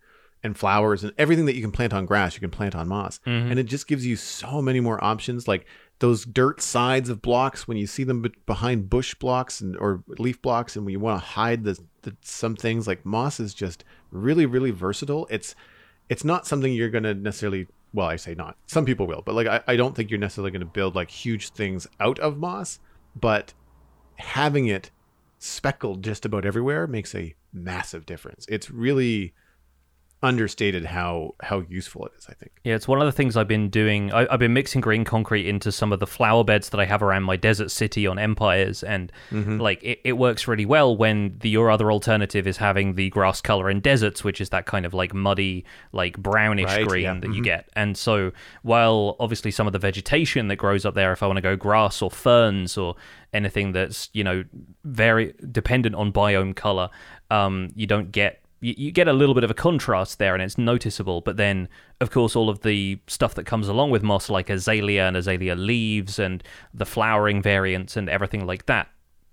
and 0.43 0.57
flowers 0.57 1.03
and 1.03 1.11
everything 1.17 1.45
that 1.47 1.55
you 1.55 1.61
can 1.61 1.71
plant 1.71 1.93
on 1.93 2.05
grass, 2.05 2.33
you 2.33 2.39
can 2.39 2.49
plant 2.49 2.73
on 2.73 2.87
moss, 2.87 3.19
Mhm. 3.25 3.51
and 3.51 3.59
it 3.59 3.63
just 3.63 3.87
gives 3.87 4.05
you 4.05 4.15
so 4.15 4.61
many 4.61 4.79
more 4.79 5.03
options. 5.03 5.47
Like 5.49 5.65
those 5.99 6.23
dirt 6.23 6.61
sides 6.61 7.09
of 7.09 7.21
blocks 7.21 7.67
when 7.67 7.75
you 7.75 7.85
see 7.85 8.05
them 8.05 8.21
be- 8.21 8.31
behind 8.45 8.89
bush 8.89 9.13
blocks 9.15 9.59
and 9.59 9.75
or 9.77 10.01
leaf 10.17 10.41
blocks, 10.41 10.75
and 10.77 10.85
when 10.85 10.93
you 10.93 10.99
want 10.99 11.21
to 11.21 11.25
hide 11.27 11.65
the, 11.65 11.77
the 12.03 12.15
some 12.21 12.55
things 12.55 12.87
like 12.87 13.05
moss 13.05 13.39
is 13.41 13.53
just 13.53 13.83
really 14.11 14.45
really 14.45 14.71
versatile. 14.71 15.27
It's 15.29 15.55
it's 16.07 16.23
not 16.23 16.47
something 16.47 16.71
you're 16.73 16.89
gonna 16.89 17.13
necessarily. 17.13 17.67
Well, 17.91 18.07
I 18.07 18.15
say 18.17 18.35
not. 18.35 18.55
Some 18.67 18.85
people 18.85 19.07
will, 19.07 19.23
but 19.25 19.33
like 19.35 19.47
I, 19.47 19.61
I 19.67 19.75
don't 19.75 19.95
think 19.95 20.09
you're 20.11 20.19
necessarily 20.19 20.51
going 20.51 20.59
to 20.61 20.65
build 20.67 20.95
like 20.95 21.09
huge 21.09 21.49
things 21.49 21.87
out 21.99 22.19
of 22.19 22.37
moss. 22.37 22.79
But 23.19 23.53
having 24.17 24.67
it 24.67 24.91
speckled 25.39 26.03
just 26.03 26.25
about 26.25 26.45
everywhere 26.45 26.85
makes 26.85 27.15
a 27.15 27.33
massive 27.51 28.05
difference. 28.05 28.45
It's 28.49 28.69
really 28.69 29.33
understated 30.21 30.85
how 30.85 31.33
how 31.41 31.61
useful 31.69 32.05
it 32.05 32.11
is. 32.17 32.27
I 32.29 32.33
think. 32.33 32.51
Yeah, 32.63 32.75
it's 32.75 32.87
one 32.87 32.99
of 32.99 33.05
the 33.05 33.11
things 33.11 33.37
I've 33.37 33.47
been 33.47 33.69
doing. 33.69 34.11
I, 34.11 34.27
I've 34.31 34.39
been 34.39 34.53
mixing 34.53 34.81
green 34.81 35.05
concrete 35.05 35.47
into 35.47 35.71
some 35.71 35.93
of 35.93 35.99
the 35.99 36.07
flower 36.07 36.43
beds 36.43 36.69
that 36.69 36.79
I 36.79 36.85
have 36.85 37.01
around 37.01 37.23
my 37.23 37.35
desert 37.35 37.71
city 37.71 38.05
on 38.05 38.19
Empires, 38.19 38.83
and 38.83 39.11
like 39.31 39.81
it, 39.83 39.99
it 40.03 40.13
works 40.13 40.47
really 40.47 40.65
well 40.65 40.95
when 40.95 41.37
the 41.39 41.49
your 41.49 41.71
other 41.71 41.91
alternative 41.91 42.47
is 42.47 42.57
having 42.57 42.95
the 42.95 43.09
grass 43.09 43.41
color 43.41 43.69
in 43.69 43.79
deserts, 43.79 44.23
which 44.23 44.41
is 44.41 44.49
that 44.49 44.65
kind 44.65 44.85
of 44.85 44.93
like 44.93 45.13
muddy, 45.13 45.65
like 45.93 46.17
brownish 46.17 46.65
Right, 46.65 46.87
green 46.87 47.03
yeah, 47.03 47.19
that 47.19 47.33
you 47.33 47.41
get. 47.41 47.69
And 47.73 47.97
so, 47.97 48.31
while 48.63 49.15
obviously 49.19 49.51
some 49.51 49.67
of 49.67 49.73
the 49.73 49.79
vegetation 49.79 50.49
that 50.49 50.57
grows 50.57 50.85
up 50.85 50.95
there, 50.95 51.13
if 51.13 51.23
I 51.23 51.27
want 51.27 51.37
to 51.37 51.41
go 51.41 51.55
grass 51.55 52.01
or 52.01 52.11
ferns 52.11 52.77
or 52.77 52.95
anything 53.31 53.71
that's 53.71 54.09
you 54.13 54.23
know 54.23 54.43
very 54.83 55.33
dependent 55.51 55.95
on 55.95 56.11
biome 56.11 56.55
color, 56.55 56.89
um, 57.31 57.71
you 57.75 57.87
don't 57.87 58.11
get 58.11 58.38
you, 58.61 58.73
you 58.77 58.91
get 58.91 59.07
a 59.07 59.13
little 59.13 59.35
bit 59.35 59.43
of 59.43 59.51
a 59.51 59.55
contrast 59.55 60.19
there 60.19 60.33
and 60.33 60.43
it's 60.43 60.57
noticeable 60.57 61.21
but 61.21 61.37
then 61.37 61.67
of 62.01 62.11
course 62.11 62.35
all 62.35 62.49
of 62.49 62.61
the 62.61 62.99
stuff 63.07 63.33
that 63.35 63.45
comes 63.45 63.67
along 63.67 63.89
with 63.89 64.03
moss 64.03 64.29
like 64.29 64.49
azalea 64.49 65.07
and 65.07 65.15
azalea 65.17 65.55
leaves 65.55 66.19
and 66.19 66.43
the 66.73 66.85
flowering 66.85 67.41
variants 67.41 67.95
and 67.95 68.09
everything 68.09 68.45
like 68.45 68.65
that 68.65 68.89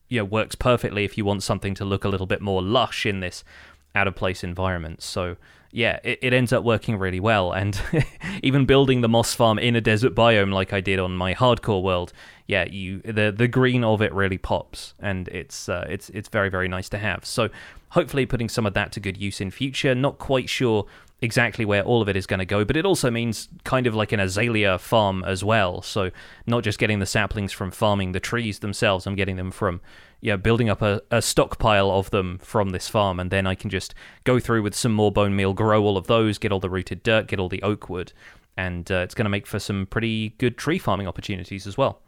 you 0.09 0.19
know 0.19 0.25
works 0.25 0.55
perfectly 0.55 1.05
if 1.05 1.19
you 1.19 1.25
want 1.25 1.43
something 1.43 1.75
to 1.75 1.85
look 1.85 2.05
a 2.05 2.09
little 2.09 2.27
bit 2.27 2.41
more 2.41 2.63
lush 2.63 3.07
in 3.07 3.21
this 3.21 3.45
out 3.95 4.07
of 4.07 4.15
place 4.15 4.45
environment. 4.45 5.03
So 5.03 5.37
yeah 5.73 5.99
it, 6.05 6.19
it 6.23 6.33
ends 6.33 6.53
up 6.53 6.65
working 6.65 6.97
really 6.99 7.21
well. 7.21 7.53
And 7.53 7.81
even 8.43 8.67
building 8.67 9.01
the 9.01 9.09
moss 9.09 9.35
farm 9.35 9.59
in 9.59 9.75
a 9.75 9.81
desert 9.81 10.15
biome 10.15 10.53
like 10.53 10.73
i 10.73 10.81
did 10.81 10.99
on 10.99 11.17
my 11.17 11.35
hardcore 11.35 11.83
world 11.83 12.13
yeah 12.47 12.65
you 12.65 13.01
the 13.01 13.35
the 13.37 13.49
green 13.49 13.83
of 13.83 14.03
it 14.03 14.13
really 14.13 14.39
pops 14.39 14.95
and 15.01 15.29
it's 15.29 15.69
uh, 15.69 15.87
it's 15.89 16.11
it's 16.11 16.29
very 16.29 16.49
very 16.49 16.69
nice 16.69 16.89
to 16.91 16.99
have. 16.99 17.25
So 17.25 17.49
hopefully 17.97 18.27
putting 18.27 18.51
some 18.51 18.67
of 18.67 18.75
that 18.75 18.93
to 18.93 19.01
good 19.01 19.17
use 19.17 19.41
in 19.41 19.51
future. 19.51 19.95
Not 19.95 20.19
quite 20.19 20.51
sure 20.51 20.85
exactly 21.23 21.65
where 21.65 21.83
all 21.83 22.03
of 22.03 22.11
it 22.11 22.15
is 22.15 22.27
going 22.27 22.41
to 22.41 22.45
go 22.45 22.63
but 22.63 22.77
it 22.77 22.85
also 22.85 23.11
means 23.11 23.49
kind 23.65 23.87
of 23.87 23.95
like 23.95 24.13
an 24.13 24.21
azalea 24.21 24.79
farm 24.79 25.25
as 25.25 25.43
well. 25.43 25.81
So 25.81 26.11
not 26.47 26.63
just 26.63 26.79
getting 26.79 26.99
the 26.99 27.07
saplings 27.07 27.53
from 27.53 27.71
farming 27.71 28.13
the 28.13 28.21
trees 28.21 28.59
themselves 28.59 29.07
i'm 29.07 29.15
getting 29.15 29.37
them 29.37 29.51
from 29.51 29.81
yeah 30.21 30.37
building 30.37 30.69
up 30.69 30.83
a, 30.83 31.01
a 31.11 31.23
stockpile 31.23 31.91
of 31.91 32.11
them 32.11 32.37
from 32.37 32.69
this 32.69 32.87
farm. 32.87 33.19
And 33.19 33.31
then 33.31 33.47
i 33.47 33.55
can 33.55 33.71
just 33.71 33.95
go 34.25 34.39
through 34.39 34.61
with 34.61 34.75
some 34.75 34.93
more 34.93 35.11
bone 35.11 35.35
meal 35.35 35.55
grow 35.55 35.83
all 35.83 35.97
of 35.97 36.07
those 36.07 36.37
get 36.37 36.53
all 36.53 36.61
the 36.61 36.69
rooted 36.69 37.03
dirt 37.03 37.29
get 37.29 37.41
all 37.41 37.49
the 37.49 37.63
oak 37.63 37.89
wood 37.89 38.13
and 38.59 38.93
uh, 38.93 38.97
it's 38.97 39.15
going 39.15 39.25
to 39.25 39.31
make 39.31 39.47
for 39.47 39.59
some 39.59 39.87
pretty 39.87 40.35
good 40.37 40.59
tree 40.59 40.79
farming 40.79 41.09
opportunities 41.09 41.67
as 41.67 41.79
well 41.79 42.03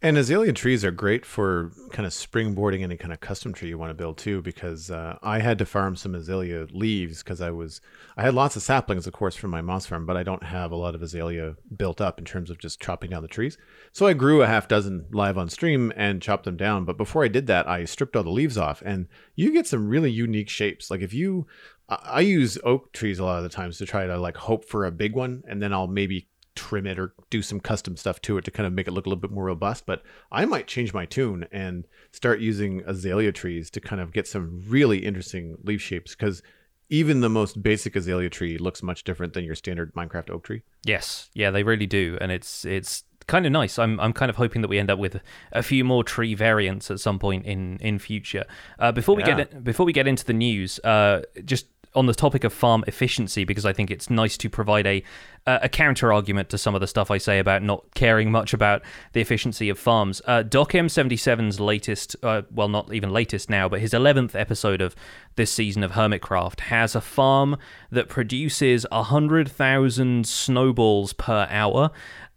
And 0.00 0.16
azalea 0.16 0.52
trees 0.52 0.84
are 0.84 0.92
great 0.92 1.26
for 1.26 1.72
kind 1.90 2.06
of 2.06 2.12
springboarding 2.12 2.84
any 2.84 2.96
kind 2.96 3.12
of 3.12 3.18
custom 3.18 3.52
tree 3.52 3.68
you 3.68 3.78
want 3.78 3.90
to 3.90 3.94
build 3.94 4.16
too, 4.16 4.40
because 4.42 4.92
uh, 4.92 5.18
I 5.24 5.40
had 5.40 5.58
to 5.58 5.66
farm 5.66 5.96
some 5.96 6.14
azalea 6.14 6.68
leaves 6.70 7.20
because 7.20 7.40
I 7.40 7.50
was 7.50 7.80
I 8.16 8.22
had 8.22 8.34
lots 8.34 8.54
of 8.54 8.62
saplings, 8.62 9.08
of 9.08 9.12
course, 9.12 9.34
from 9.34 9.50
my 9.50 9.60
moss 9.60 9.86
farm, 9.86 10.06
but 10.06 10.16
I 10.16 10.22
don't 10.22 10.44
have 10.44 10.70
a 10.70 10.76
lot 10.76 10.94
of 10.94 11.02
azalea 11.02 11.56
built 11.76 12.00
up 12.00 12.20
in 12.20 12.24
terms 12.24 12.48
of 12.48 12.58
just 12.58 12.80
chopping 12.80 13.10
down 13.10 13.22
the 13.22 13.28
trees. 13.28 13.58
So 13.90 14.06
I 14.06 14.12
grew 14.12 14.40
a 14.42 14.46
half 14.46 14.68
dozen 14.68 15.06
live 15.10 15.36
on 15.36 15.48
stream 15.48 15.92
and 15.96 16.22
chopped 16.22 16.44
them 16.44 16.56
down. 16.56 16.84
But 16.84 16.96
before 16.96 17.24
I 17.24 17.28
did 17.28 17.48
that, 17.48 17.66
I 17.68 17.84
stripped 17.84 18.14
all 18.14 18.22
the 18.22 18.30
leaves 18.30 18.56
off, 18.56 18.80
and 18.86 19.08
you 19.34 19.52
get 19.52 19.66
some 19.66 19.88
really 19.88 20.12
unique 20.12 20.48
shapes. 20.48 20.92
Like 20.92 21.00
if 21.00 21.12
you, 21.12 21.48
I 21.88 21.98
I 22.04 22.20
use 22.20 22.56
oak 22.62 22.92
trees 22.92 23.18
a 23.18 23.24
lot 23.24 23.38
of 23.38 23.42
the 23.42 23.48
times 23.48 23.78
to 23.78 23.86
try 23.86 24.06
to 24.06 24.16
like 24.16 24.36
hope 24.36 24.64
for 24.64 24.86
a 24.86 24.92
big 24.92 25.16
one, 25.16 25.42
and 25.48 25.60
then 25.60 25.72
I'll 25.72 25.88
maybe 25.88 26.28
trim 26.58 26.86
it 26.86 26.98
or 26.98 27.14
do 27.30 27.40
some 27.42 27.60
custom 27.60 27.96
stuff 27.96 28.20
to 28.22 28.36
it 28.38 28.44
to 28.44 28.50
kind 28.50 28.66
of 28.66 28.72
make 28.72 28.88
it 28.88 28.92
look 28.92 29.06
a 29.06 29.08
little 29.08 29.20
bit 29.20 29.30
more 29.30 29.44
robust. 29.44 29.86
But 29.86 30.02
I 30.30 30.44
might 30.44 30.66
change 30.66 30.92
my 30.92 31.06
tune 31.06 31.46
and 31.52 31.86
start 32.12 32.40
using 32.40 32.82
azalea 32.86 33.32
trees 33.32 33.70
to 33.70 33.80
kind 33.80 34.00
of 34.00 34.12
get 34.12 34.26
some 34.26 34.62
really 34.68 34.98
interesting 35.04 35.56
leaf 35.64 35.80
shapes 35.80 36.14
because 36.14 36.42
even 36.90 37.20
the 37.20 37.28
most 37.28 37.62
basic 37.62 37.94
azalea 37.96 38.30
tree 38.30 38.58
looks 38.58 38.82
much 38.82 39.04
different 39.04 39.32
than 39.34 39.44
your 39.44 39.54
standard 39.54 39.92
Minecraft 39.94 40.30
oak 40.30 40.44
tree. 40.44 40.62
Yes, 40.84 41.30
yeah, 41.34 41.50
they 41.50 41.62
really 41.62 41.86
do, 41.86 42.16
and 42.20 42.32
it's 42.32 42.64
it's 42.64 43.04
kind 43.26 43.44
of 43.44 43.52
nice. 43.52 43.78
I'm 43.78 44.00
I'm 44.00 44.14
kind 44.14 44.30
of 44.30 44.36
hoping 44.36 44.62
that 44.62 44.68
we 44.68 44.78
end 44.78 44.90
up 44.90 44.98
with 44.98 45.20
a 45.52 45.62
few 45.62 45.84
more 45.84 46.02
tree 46.02 46.34
variants 46.34 46.90
at 46.90 46.98
some 46.98 47.18
point 47.18 47.44
in 47.44 47.76
in 47.80 47.98
future. 47.98 48.44
Uh, 48.78 48.90
before 48.92 49.14
we 49.16 49.22
Yeah. 49.22 49.36
get 49.36 49.62
before 49.64 49.84
we 49.84 49.92
get 49.92 50.06
into 50.06 50.24
the 50.24 50.32
news, 50.32 50.80
uh, 50.82 51.22
just 51.44 51.66
on 51.94 52.06
the 52.06 52.14
topic 52.14 52.44
of 52.44 52.52
farm 52.52 52.84
efficiency, 52.86 53.44
because 53.44 53.64
I 53.64 53.72
think 53.72 53.90
it's 53.90 54.10
nice 54.10 54.36
to 54.38 54.50
provide 54.50 54.86
a 54.86 55.02
a 55.48 55.68
counter 55.68 56.12
argument 56.12 56.50
to 56.50 56.58
some 56.58 56.74
of 56.74 56.80
the 56.80 56.86
stuff 56.86 57.10
I 57.10 57.16
say 57.16 57.38
about 57.38 57.62
not 57.62 57.94
caring 57.94 58.30
much 58.30 58.52
about 58.52 58.82
the 59.12 59.20
efficiency 59.20 59.70
of 59.70 59.78
farms. 59.78 60.20
Uh, 60.26 60.42
Docm77's 60.42 61.58
latest, 61.58 62.16
uh, 62.22 62.42
well, 62.50 62.68
not 62.68 62.92
even 62.92 63.10
latest 63.10 63.48
now, 63.48 63.68
but 63.68 63.80
his 63.80 63.92
11th 63.92 64.34
episode 64.34 64.82
of 64.82 64.94
this 65.36 65.50
season 65.50 65.82
of 65.82 65.92
Hermitcraft 65.92 66.60
has 66.60 66.94
a 66.94 67.00
farm 67.00 67.56
that 67.90 68.08
produces 68.08 68.84
100,000 68.92 70.26
snowballs 70.26 71.12
per 71.14 71.46
hour. 71.50 71.90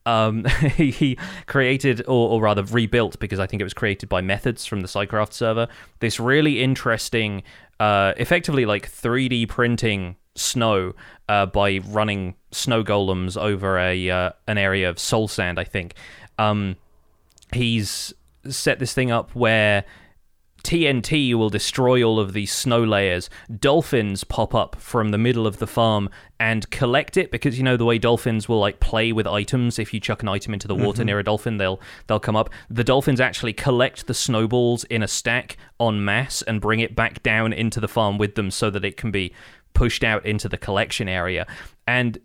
Um, 0.06 0.46
he 0.76 1.18
created, 1.46 2.02
or, 2.02 2.30
or 2.30 2.42
rather 2.42 2.64
rebuilt, 2.64 3.20
because 3.20 3.40
I 3.40 3.48
think 3.48 3.62
it 3.62 3.64
was 3.64 3.74
created 3.74 4.10
by 4.10 4.22
Methods 4.22 4.66
from 4.66 4.82
the 4.82 4.88
SciCraft 4.88 5.34
server, 5.34 5.68
this 6.00 6.20
really 6.20 6.62
interesting, 6.62 7.44
uh, 7.80 8.14
effectively 8.18 8.66
like 8.66 8.92
3D 8.92 9.48
printing 9.48 10.16
snow 10.36 10.94
uh, 11.30 11.46
by 11.46 11.80
running 11.90 12.36
snow 12.52 12.84
golems 12.84 13.38
over 13.38 13.78
a 13.78 14.10
uh, 14.10 14.32
an 14.48 14.58
area 14.58 14.90
of 14.90 15.00
soul 15.00 15.28
sand. 15.28 15.60
I 15.60 15.64
think 15.64 15.96
um, 16.38 16.76
he's 17.54 18.14
set 18.50 18.80
this 18.80 18.94
thing 18.94 19.12
up 19.12 19.36
where 19.36 19.84
TNT 20.63 21.34
will 21.34 21.50
destroy 21.50 22.04
all 22.04 22.19
of 22.19 22.34
these 22.34 22.52
snow 22.52 22.84
layers. 22.84 23.30
Dolphins 23.60 24.24
pop 24.24 24.54
up 24.54 24.76
from 24.76 25.10
the 25.10 25.17
middle 25.17 25.47
of 25.47 25.58
the 25.58 25.67
farm 25.67 26.10
and 26.39 26.69
collect 26.71 27.17
it 27.17 27.32
because 27.32 27.58
you 27.58 27.63
know 27.63 27.78
the 27.78 27.86
way 27.86 27.97
dolphins 27.97 28.50
will 28.50 28.60
like 28.60 28.80
play 28.80 29.12
with 29.12 29.28
items. 29.28 29.80
If 29.80 29.93
you 29.93 30.00
chuck 30.00 30.21
an 30.21 30.30
item 30.30 30.54
into 30.54 30.67
the 30.67 30.76
water 30.76 31.00
mm-hmm. 31.00 31.08
near 31.08 31.19
a 31.19 31.24
dolphin, 31.24 31.58
they'll 31.58 31.80
they'll 32.08 32.19
come 32.19 32.36
up. 32.36 32.50
The 32.69 32.84
dolphins 32.84 33.19
actually 33.19 33.54
collect 33.54 34.08
the 34.08 34.13
snowballs 34.13 34.84
in 34.86 35.04
a 35.04 35.08
stack 35.08 35.58
en 35.80 36.04
masse 36.04 36.41
and 36.41 36.62
bring 36.62 36.80
it 36.80 36.95
back 36.95 37.21
down 37.24 37.54
into 37.54 37.80
the 37.80 37.88
farm 37.88 38.17
with 38.17 38.36
them 38.36 38.52
so 38.52 38.69
that 38.69 38.86
it 38.86 38.97
can 38.97 39.12
be 39.12 39.34
pushed 39.74 40.04
out 40.04 40.26
into 40.26 40.50
the 40.50 40.58
collection 40.58 41.08
area. 41.08 41.47
And 41.88 42.19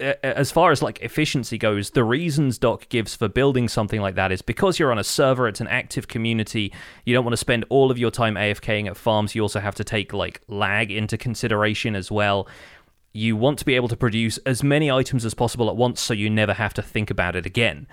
as 0.00 0.50
far 0.50 0.72
as 0.72 0.82
like 0.82 1.00
efficiency 1.00 1.56
goes, 1.56 1.90
the 1.90 2.02
reasons 2.02 2.58
Doc 2.58 2.88
gives 2.88 3.14
for 3.14 3.28
building 3.28 3.68
something 3.68 4.00
like 4.00 4.16
that 4.16 4.32
is 4.32 4.42
because 4.42 4.78
you're 4.78 4.90
on 4.90 4.98
a 4.98 5.04
server, 5.04 5.46
it's 5.46 5.60
an 5.60 5.68
active 5.68 6.08
community. 6.08 6.72
You 7.04 7.14
don't 7.14 7.24
want 7.24 7.32
to 7.32 7.38
spend 7.38 7.64
all 7.68 7.90
of 7.90 7.98
your 7.98 8.10
time 8.10 8.34
AFKing 8.34 8.88
at 8.88 8.96
farms. 8.96 9.34
You 9.34 9.42
also 9.42 9.60
have 9.60 9.76
to 9.76 9.84
take 9.84 10.12
like 10.12 10.40
lag 10.48 10.90
into 10.90 11.16
consideration 11.16 11.94
as 11.94 12.10
well. 12.10 12.48
You 13.12 13.36
want 13.36 13.60
to 13.60 13.64
be 13.64 13.76
able 13.76 13.88
to 13.88 13.96
produce 13.96 14.38
as 14.38 14.64
many 14.64 14.90
items 14.90 15.24
as 15.24 15.34
possible 15.34 15.70
at 15.70 15.76
once 15.76 16.00
so 16.00 16.12
you 16.12 16.28
never 16.28 16.54
have 16.54 16.74
to 16.74 16.82
think 16.82 17.10
about 17.10 17.36
it 17.36 17.46
again. 17.46 17.86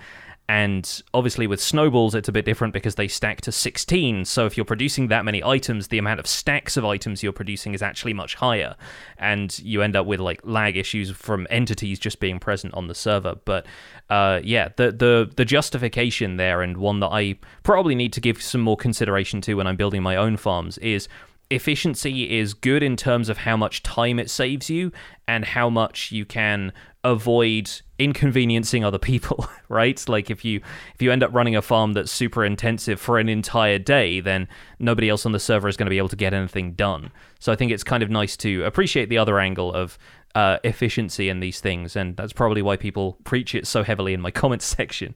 And 0.48 1.02
obviously, 1.14 1.46
with 1.46 1.60
snowballs, 1.60 2.14
it's 2.14 2.28
a 2.28 2.32
bit 2.32 2.44
different 2.44 2.74
because 2.74 2.96
they 2.96 3.08
stack 3.08 3.40
to 3.42 3.52
16. 3.52 4.24
So, 4.24 4.44
if 4.44 4.56
you're 4.56 4.66
producing 4.66 5.08
that 5.08 5.24
many 5.24 5.42
items, 5.42 5.88
the 5.88 5.98
amount 5.98 6.20
of 6.20 6.26
stacks 6.26 6.76
of 6.76 6.84
items 6.84 7.22
you're 7.22 7.32
producing 7.32 7.74
is 7.74 7.82
actually 7.82 8.12
much 8.12 8.34
higher. 8.34 8.74
And 9.18 9.56
you 9.60 9.82
end 9.82 9.96
up 9.96 10.06
with 10.06 10.20
like 10.20 10.40
lag 10.44 10.76
issues 10.76 11.10
from 11.10 11.46
entities 11.48 11.98
just 11.98 12.20
being 12.20 12.38
present 12.38 12.74
on 12.74 12.88
the 12.88 12.94
server. 12.94 13.36
But 13.44 13.66
uh, 14.10 14.40
yeah, 14.42 14.70
the, 14.76 14.92
the, 14.92 15.30
the 15.36 15.44
justification 15.44 16.36
there, 16.36 16.60
and 16.60 16.76
one 16.76 17.00
that 17.00 17.08
I 17.08 17.36
probably 17.62 17.94
need 17.94 18.12
to 18.14 18.20
give 18.20 18.42
some 18.42 18.60
more 18.60 18.76
consideration 18.76 19.40
to 19.42 19.54
when 19.54 19.66
I'm 19.66 19.76
building 19.76 20.02
my 20.02 20.16
own 20.16 20.36
farms, 20.36 20.76
is 20.78 21.08
efficiency 21.50 22.38
is 22.38 22.54
good 22.54 22.82
in 22.82 22.96
terms 22.96 23.28
of 23.28 23.38
how 23.38 23.56
much 23.56 23.82
time 23.82 24.18
it 24.18 24.30
saves 24.30 24.70
you 24.70 24.90
and 25.28 25.44
how 25.44 25.68
much 25.68 26.10
you 26.10 26.24
can 26.24 26.72
avoid 27.04 27.70
inconveniencing 28.02 28.84
other 28.84 28.98
people 28.98 29.46
right 29.68 30.08
like 30.08 30.30
if 30.30 30.44
you 30.44 30.60
if 30.94 31.02
you 31.02 31.10
end 31.10 31.22
up 31.22 31.32
running 31.32 31.56
a 31.56 31.62
farm 31.62 31.92
that's 31.92 32.10
super 32.10 32.44
intensive 32.44 33.00
for 33.00 33.18
an 33.18 33.28
entire 33.28 33.78
day 33.78 34.20
then 34.20 34.48
nobody 34.78 35.08
else 35.08 35.24
on 35.26 35.32
the 35.32 35.40
server 35.40 35.68
is 35.68 35.76
going 35.76 35.86
to 35.86 35.90
be 35.90 35.98
able 35.98 36.08
to 36.08 36.16
get 36.16 36.34
anything 36.34 36.72
done 36.72 37.10
so 37.38 37.52
i 37.52 37.56
think 37.56 37.70
it's 37.70 37.84
kind 37.84 38.02
of 38.02 38.10
nice 38.10 38.36
to 38.36 38.64
appreciate 38.64 39.08
the 39.08 39.18
other 39.18 39.38
angle 39.38 39.72
of 39.72 39.98
uh, 40.34 40.56
efficiency 40.64 41.28
in 41.28 41.40
these 41.40 41.60
things 41.60 41.94
and 41.94 42.16
that's 42.16 42.32
probably 42.32 42.62
why 42.62 42.74
people 42.74 43.18
preach 43.22 43.54
it 43.54 43.66
so 43.66 43.82
heavily 43.82 44.14
in 44.14 44.20
my 44.20 44.30
comments 44.40 44.64
section 44.64 45.14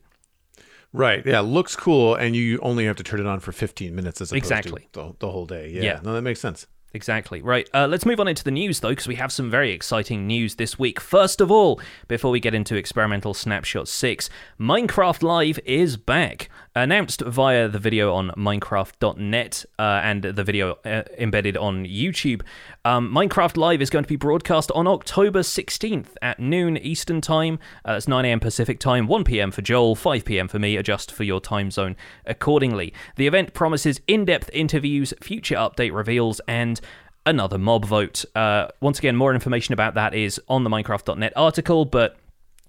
Right. 0.93 1.27
Yeah. 1.27 1.41
Looks 1.41 1.77
cool, 1.77 2.15
and 2.15 2.35
you 2.35 2.59
only 2.63 2.87
have 2.87 2.97
to 2.97 3.03
turn 3.03 3.21
it 3.21 3.27
on 3.27 3.41
for 3.41 3.53
15 3.53 3.95
minutes 3.95 4.21
as 4.21 4.31
opposed 4.31 4.45
exactly. 4.45 4.89
to 4.93 5.01
the, 5.01 5.17
the 5.19 5.31
whole 5.31 5.45
day. 5.45 5.69
Yeah. 5.69 5.83
Yeah. 5.83 6.01
No, 6.03 6.15
that 6.15 6.23
makes 6.23 6.41
sense. 6.41 6.67
Exactly. 6.97 7.43
Right. 7.43 7.69
Uh, 7.75 7.87
let's 7.87 8.07
move 8.07 8.21
on 8.21 8.27
into 8.27 8.43
the 8.43 8.51
news, 8.51 8.81
though, 8.81 8.89
because 8.89 9.07
we 9.07 9.17
have 9.17 9.31
some 9.31 9.51
very 9.51 9.71
exciting 9.71 10.27
news 10.27 10.55
this 10.55 10.79
week. 10.79 10.99
First 10.99 11.43
of 11.43 11.51
all, 11.51 11.79
before 12.09 12.31
we 12.31 12.41
get 12.41 12.55
into 12.55 12.75
Experimental 12.75 13.35
Snapshot 13.35 13.87
6, 13.87 14.31
Minecraft 14.59 15.23
Live 15.23 15.61
is 15.67 15.99
back. 15.99 16.49
Announced 16.77 17.23
via 17.23 17.69
the 17.69 17.79
video 17.79 18.13
on 18.13 18.33
Minecraft.net 18.37 19.65
uh, 19.79 19.83
and 20.05 20.23
the 20.23 20.45
video 20.45 20.77
uh, 20.85 21.05
embedded 21.17 21.57
on 21.57 21.87
YouTube, 21.87 22.43
um, 22.85 23.11
Minecraft 23.11 23.57
Live 23.57 23.81
is 23.81 23.89
going 23.89 24.05
to 24.05 24.09
be 24.09 24.17
broadcast 24.17 24.71
on 24.73 24.87
October 24.87 25.41
16th 25.41 26.09
at 26.21 26.39
noon 26.39 26.77
Eastern 26.77 27.23
Time. 27.23 27.59
Uh, 27.83 27.95
that's 27.95 28.07
9 28.07 28.27
a.m. 28.27 28.41
Pacific 28.41 28.79
Time, 28.79 29.07
1 29.07 29.25
p.m. 29.25 29.51
for 29.51 29.63
Joel, 29.63 29.95
5 29.95 30.27
p.m. 30.27 30.49
for 30.49 30.59
me. 30.59 30.77
Adjust 30.77 31.11
for 31.11 31.25
your 31.25 31.41
time 31.41 31.71
zone 31.71 31.97
accordingly. 32.27 32.93
The 33.17 33.27
event 33.27 33.55
promises 33.55 34.03
in 34.07 34.27
depth 34.27 34.51
interviews, 34.53 35.15
future 35.23 35.57
update 35.57 35.95
reveals, 35.95 36.43
and 36.47 36.79
another 37.25 37.57
mob 37.57 37.87
vote. 37.87 38.27
Uh, 38.35 38.69
once 38.83 38.99
again, 38.99 39.17
more 39.17 39.33
information 39.33 39.73
about 39.73 39.95
that 39.95 40.13
is 40.13 40.39
on 40.47 40.63
the 40.63 40.69
Minecraft.net 40.69 41.33
article, 41.37 41.87
but 41.87 42.19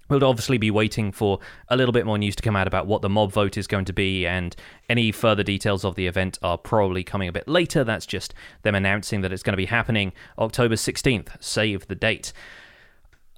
We'll 0.08 0.24
obviously 0.24 0.58
be 0.58 0.70
waiting 0.70 1.12
for 1.12 1.38
a 1.68 1.76
little 1.76 1.92
bit 1.92 2.06
more 2.06 2.16
news 2.16 2.36
to 2.36 2.42
come 2.42 2.56
out 2.56 2.66
about 2.66 2.86
what 2.86 3.02
the 3.02 3.10
mob 3.10 3.30
vote 3.32 3.56
is 3.58 3.66
going 3.66 3.84
to 3.86 3.92
be, 3.92 4.26
and 4.26 4.56
any 4.88 5.12
further 5.12 5.42
details 5.42 5.84
of 5.84 5.96
the 5.96 6.06
event 6.06 6.38
are 6.42 6.56
probably 6.56 7.04
coming 7.04 7.28
a 7.28 7.32
bit 7.32 7.46
later. 7.46 7.84
That's 7.84 8.06
just 8.06 8.34
them 8.62 8.74
announcing 8.74 9.20
that 9.20 9.32
it's 9.32 9.42
going 9.42 9.52
to 9.52 9.58
be 9.58 9.66
happening 9.66 10.12
October 10.38 10.76
16th. 10.76 11.28
Save 11.40 11.88
the 11.88 11.94
date. 11.94 12.32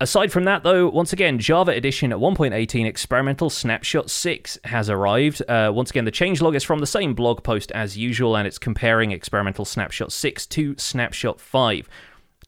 Aside 0.03 0.33
from 0.33 0.45
that, 0.45 0.63
though, 0.63 0.89
once 0.89 1.13
again, 1.13 1.39
Java 1.39 1.73
Edition 1.73 2.11
at 2.11 2.19
1.18 2.19 2.87
Experimental 2.87 3.51
Snapshot 3.51 4.09
6 4.09 4.59
has 4.65 4.89
arrived. 4.89 5.43
Uh, 5.47 5.71
once 5.75 5.91
again, 5.91 6.07
the 6.07 6.11
changelog 6.11 6.57
is 6.57 6.65
from 6.65 6.79
the 6.79 6.87
same 6.87 7.13
blog 7.13 7.43
post 7.43 7.71
as 7.73 7.99
usual, 7.99 8.35
and 8.35 8.47
it's 8.47 8.57
comparing 8.57 9.11
Experimental 9.11 9.67
Snapshot 9.67 10.11
6 10.11 10.47
to 10.47 10.75
Snapshot 10.79 11.39
5 11.39 11.87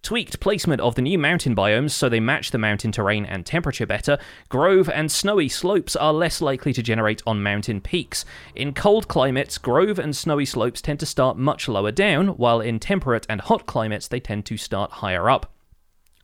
tweaked 0.02 0.40
placement 0.40 0.80
of 0.80 0.96
the 0.96 1.02
new 1.02 1.18
mountain 1.18 1.54
biomes 1.54 1.92
so 1.92 2.08
they 2.08 2.20
match 2.20 2.50
the 2.50 2.58
mountain 2.58 2.90
terrain 2.90 3.24
and 3.24 3.46
temperature 3.46 3.86
better, 3.86 4.18
grove 4.48 4.88
and 4.88 5.10
snowy 5.10 5.48
slopes 5.48 5.94
are 5.94 6.12
less 6.12 6.40
likely 6.40 6.72
to 6.72 6.82
generate 6.82 7.22
on 7.26 7.42
mountain 7.42 7.80
peaks. 7.80 8.24
In 8.54 8.74
cold 8.74 9.08
climates, 9.08 9.58
grove 9.58 9.98
and 9.98 10.16
snowy 10.16 10.44
slopes 10.44 10.82
tend 10.82 11.00
to 11.00 11.06
start 11.06 11.38
much 11.38 11.68
lower 11.68 11.92
down, 11.92 12.28
while 12.28 12.60
in 12.60 12.80
temperate 12.80 13.26
and 13.28 13.40
hot 13.40 13.66
climates 13.66 14.08
they 14.08 14.20
tend 14.20 14.44
to 14.46 14.56
start 14.56 14.90
higher 14.90 15.30
up. 15.30 15.52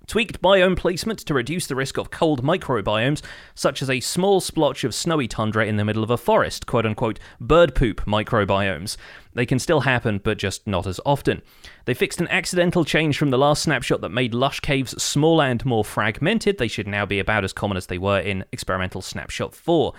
Tweaked 0.08 0.40
biome 0.40 0.74
placement 0.74 1.18
to 1.18 1.34
reduce 1.34 1.66
the 1.66 1.76
risk 1.76 1.98
of 1.98 2.10
cold 2.10 2.42
microbiomes, 2.42 3.20
such 3.54 3.82
as 3.82 3.90
a 3.90 4.00
small 4.00 4.40
splotch 4.40 4.82
of 4.82 4.94
snowy 4.94 5.28
tundra 5.28 5.66
in 5.66 5.76
the 5.76 5.84
middle 5.84 6.02
of 6.02 6.08
a 6.08 6.16
forest, 6.16 6.64
quote 6.64 6.86
unquote, 6.86 7.18
bird 7.38 7.74
poop 7.74 8.00
microbiomes. 8.06 8.96
They 9.38 9.46
can 9.46 9.60
still 9.60 9.82
happen, 9.82 10.18
but 10.18 10.36
just 10.36 10.66
not 10.66 10.84
as 10.84 10.98
often. 11.06 11.42
They 11.84 11.94
fixed 11.94 12.20
an 12.20 12.26
accidental 12.26 12.84
change 12.84 13.16
from 13.16 13.30
the 13.30 13.38
last 13.38 13.62
snapshot 13.62 14.00
that 14.00 14.08
made 14.08 14.34
lush 14.34 14.58
caves 14.58 15.00
smaller 15.00 15.44
and 15.44 15.64
more 15.64 15.84
fragmented. 15.84 16.58
They 16.58 16.66
should 16.66 16.88
now 16.88 17.06
be 17.06 17.20
about 17.20 17.44
as 17.44 17.52
common 17.52 17.76
as 17.76 17.86
they 17.86 17.98
were 17.98 18.18
in 18.18 18.44
experimental 18.50 19.00
snapshot 19.00 19.54
4. 19.54 19.94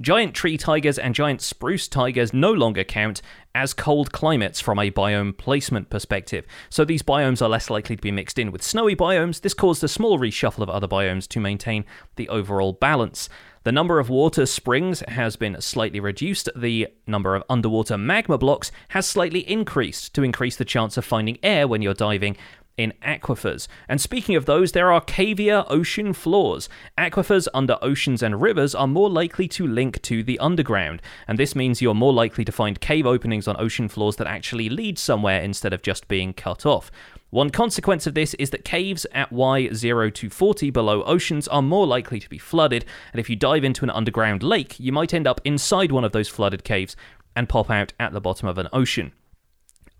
Giant 0.00 0.32
tree 0.32 0.56
taigas 0.56 0.96
and 1.02 1.12
giant 1.12 1.42
spruce 1.42 1.88
taigas 1.88 2.32
no 2.32 2.52
longer 2.52 2.84
count 2.84 3.20
as 3.52 3.74
cold 3.74 4.12
climates 4.12 4.60
from 4.60 4.78
a 4.78 4.92
biome 4.92 5.36
placement 5.36 5.90
perspective. 5.90 6.46
So 6.70 6.84
these 6.84 7.02
biomes 7.02 7.42
are 7.42 7.48
less 7.48 7.70
likely 7.70 7.96
to 7.96 8.02
be 8.02 8.12
mixed 8.12 8.38
in 8.38 8.52
with 8.52 8.62
snowy 8.62 8.94
biomes. 8.94 9.40
This 9.40 9.54
caused 9.54 9.82
a 9.82 9.88
small 9.88 10.20
reshuffle 10.20 10.62
of 10.62 10.70
other 10.70 10.86
biomes 10.86 11.26
to 11.30 11.40
maintain 11.40 11.84
the 12.14 12.28
overall 12.28 12.72
balance. 12.72 13.28
The 13.64 13.72
number 13.72 13.98
of 13.98 14.10
water 14.10 14.44
springs 14.44 15.00
has 15.08 15.36
been 15.36 15.58
slightly 15.58 15.98
reduced. 15.98 16.50
The 16.54 16.88
number 17.06 17.34
of 17.34 17.44
underwater 17.48 17.96
magma 17.96 18.36
blocks 18.36 18.70
has 18.88 19.06
slightly 19.06 19.40
increased 19.50 20.14
to 20.14 20.22
increase 20.22 20.56
the 20.56 20.66
chance 20.66 20.98
of 20.98 21.04
finding 21.06 21.38
air 21.42 21.66
when 21.66 21.80
you're 21.80 21.94
diving 21.94 22.36
in 22.76 22.92
aquifers. 23.02 23.66
And 23.88 24.02
speaking 24.02 24.36
of 24.36 24.44
those, 24.44 24.72
there 24.72 24.92
are 24.92 25.00
cavier 25.00 25.64
ocean 25.68 26.12
floors. 26.12 26.68
Aquifers 26.98 27.48
under 27.54 27.78
oceans 27.80 28.22
and 28.22 28.42
rivers 28.42 28.74
are 28.74 28.86
more 28.86 29.08
likely 29.08 29.48
to 29.48 29.66
link 29.66 30.02
to 30.02 30.22
the 30.22 30.38
underground, 30.40 31.00
and 31.26 31.38
this 31.38 31.56
means 31.56 31.80
you're 31.80 31.94
more 31.94 32.12
likely 32.12 32.44
to 32.44 32.52
find 32.52 32.80
cave 32.80 33.06
openings 33.06 33.48
on 33.48 33.58
ocean 33.58 33.88
floors 33.88 34.16
that 34.16 34.26
actually 34.26 34.68
lead 34.68 34.98
somewhere 34.98 35.40
instead 35.40 35.72
of 35.72 35.80
just 35.80 36.06
being 36.06 36.34
cut 36.34 36.66
off. 36.66 36.90
One 37.34 37.50
consequence 37.50 38.06
of 38.06 38.14
this 38.14 38.34
is 38.34 38.50
that 38.50 38.64
caves 38.64 39.08
at 39.10 39.30
Y0 39.30 40.14
to 40.14 40.30
40 40.30 40.70
below 40.70 41.02
oceans 41.02 41.48
are 41.48 41.62
more 41.62 41.84
likely 41.84 42.20
to 42.20 42.28
be 42.28 42.38
flooded, 42.38 42.84
and 43.12 43.18
if 43.18 43.28
you 43.28 43.34
dive 43.34 43.64
into 43.64 43.84
an 43.84 43.90
underground 43.90 44.44
lake, 44.44 44.78
you 44.78 44.92
might 44.92 45.12
end 45.12 45.26
up 45.26 45.40
inside 45.42 45.90
one 45.90 46.04
of 46.04 46.12
those 46.12 46.28
flooded 46.28 46.62
caves 46.62 46.94
and 47.34 47.48
pop 47.48 47.72
out 47.72 47.92
at 47.98 48.12
the 48.12 48.20
bottom 48.20 48.46
of 48.46 48.56
an 48.56 48.68
ocean. 48.72 49.10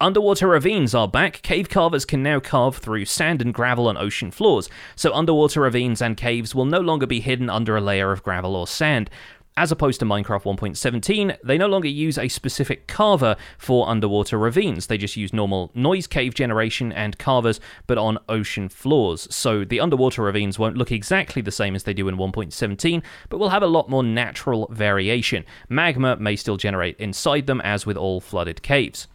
Underwater 0.01 0.47
ravines 0.47 0.95
are 0.95 1.09
back. 1.09 1.43
Cave 1.43 1.69
carvers 1.69 2.05
can 2.05 2.23
now 2.23 2.39
carve 2.39 2.77
through 2.77 3.07
sand 3.07 3.43
and 3.43 3.53
gravel 3.53 3.89
on 3.89 3.97
ocean 3.97 4.31
floors, 4.31 4.71
so 4.95 5.13
underwater 5.13 5.63
ravines 5.63 6.01
and 6.01 6.17
caves 6.17 6.55
will 6.55 6.67
no 6.67 6.79
longer 6.79 7.05
be 7.05 7.19
hidden 7.19 7.51
under 7.51 7.77
a 7.77 7.81
layer 7.81 8.13
of 8.13 8.23
gravel 8.23 8.55
or 8.55 8.69
sand. 8.69 9.11
As 9.57 9.71
opposed 9.71 10.01
to 10.01 10.07
Minecraft 10.07 10.43
1.17, 10.43 11.37
they 11.45 11.57
no 11.57 11.69
longer 11.69 11.87
use 11.87 12.19
a 12.19 12.27
specific 12.27 12.89
carver 12.89 13.37
for 13.57 13.89
underwater 13.89 14.37
ravines. 14.37 14.89
They 14.89 14.99
just 14.99 15.17
use 15.17 15.33
normal 15.33 15.71
noise 15.75 16.09
cave 16.09 16.35
generation 16.35 16.91
and 16.91 17.17
carvers, 17.19 17.61
but 17.87 17.97
on 17.97 18.19
ocean 18.29 18.69
floors. 18.69 19.33
So 19.33 19.65
the 19.65 19.79
underwater 19.79 20.23
ravines 20.23 20.59
won't 20.59 20.77
look 20.77 20.91
exactly 20.91 21.41
the 21.41 21.53
same 21.53 21.77
as 21.77 21.85
they 21.85 21.95
do 21.95 22.09
in 22.09 22.17
1.17, 22.17 23.01
but 23.29 23.39
will 23.39 23.51
have 23.51 23.63
a 23.63 23.69
lot 23.69 23.89
more 23.89 24.03
natural 24.03 24.67
variation. 24.73 25.45
Magma 25.69 26.17
may 26.17 26.35
still 26.35 26.57
generate 26.57 26.99
inside 26.99 27.47
them, 27.47 27.61
as 27.61 27.87
with 27.87 27.97
all 27.97 28.21
flooded 28.21 28.61
caves. 28.61 29.07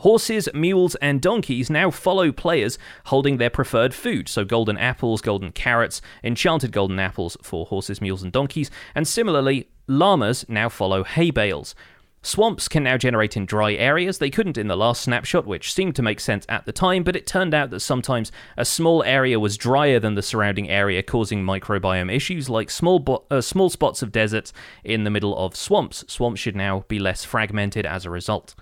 Horses, 0.00 0.48
mules, 0.54 0.94
and 0.96 1.20
donkeys 1.20 1.68
now 1.68 1.90
follow 1.90 2.32
players 2.32 2.78
holding 3.06 3.36
their 3.36 3.50
preferred 3.50 3.92
food, 3.92 4.30
so 4.30 4.46
golden 4.46 4.78
apples, 4.78 5.20
golden 5.20 5.52
carrots, 5.52 6.00
enchanted 6.24 6.72
golden 6.72 6.98
apples 6.98 7.36
for 7.42 7.66
horses, 7.66 8.00
mules, 8.00 8.22
and 8.22 8.32
donkeys, 8.32 8.70
and 8.94 9.06
similarly, 9.06 9.68
llamas 9.86 10.46
now 10.48 10.70
follow 10.70 11.04
hay 11.04 11.30
bales. 11.30 11.74
Swamps 12.22 12.66
can 12.66 12.82
now 12.82 12.96
generate 12.96 13.36
in 13.36 13.44
dry 13.44 13.74
areas. 13.74 14.16
They 14.16 14.30
couldn't 14.30 14.56
in 14.56 14.68
the 14.68 14.76
last 14.76 15.02
snapshot, 15.02 15.46
which 15.46 15.70
seemed 15.70 15.96
to 15.96 16.02
make 16.02 16.20
sense 16.20 16.46
at 16.48 16.64
the 16.64 16.72
time, 16.72 17.02
but 17.02 17.14
it 17.14 17.26
turned 17.26 17.52
out 17.52 17.68
that 17.68 17.80
sometimes 17.80 18.32
a 18.56 18.64
small 18.64 19.02
area 19.02 19.38
was 19.38 19.58
drier 19.58 20.00
than 20.00 20.14
the 20.14 20.22
surrounding 20.22 20.70
area, 20.70 21.02
causing 21.02 21.44
microbiome 21.44 22.10
issues 22.10 22.48
like 22.48 22.70
small, 22.70 23.00
bo- 23.00 23.24
uh, 23.30 23.42
small 23.42 23.68
spots 23.68 24.00
of 24.00 24.12
deserts 24.12 24.54
in 24.82 25.04
the 25.04 25.10
middle 25.10 25.36
of 25.36 25.54
swamps. 25.54 26.06
Swamps 26.08 26.40
should 26.40 26.56
now 26.56 26.86
be 26.88 26.98
less 26.98 27.22
fragmented 27.22 27.84
as 27.84 28.06
a 28.06 28.10
result. 28.10 28.54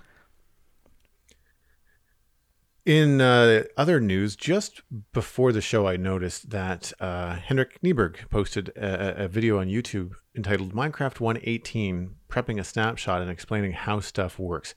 In 2.89 3.21
uh, 3.21 3.65
other 3.77 3.99
news, 3.99 4.35
just 4.35 4.81
before 5.13 5.51
the 5.51 5.61
show, 5.61 5.85
I 5.85 5.95
noticed 5.95 6.49
that 6.49 6.91
uh, 6.99 7.35
Henrik 7.35 7.79
Kniberg 7.83 8.27
posted 8.31 8.69
a, 8.69 9.25
a, 9.25 9.27
video 9.27 9.59
on 9.59 9.67
YouTube 9.67 10.13
entitled 10.35 10.73
Minecraft 10.73 11.19
118 11.19 12.15
Prepping 12.31 12.59
a 12.59 12.63
Snapshot 12.63 13.21
and 13.21 13.29
Explaining 13.29 13.73
How 13.73 13.99
Stuff 13.99 14.39
Works. 14.39 14.73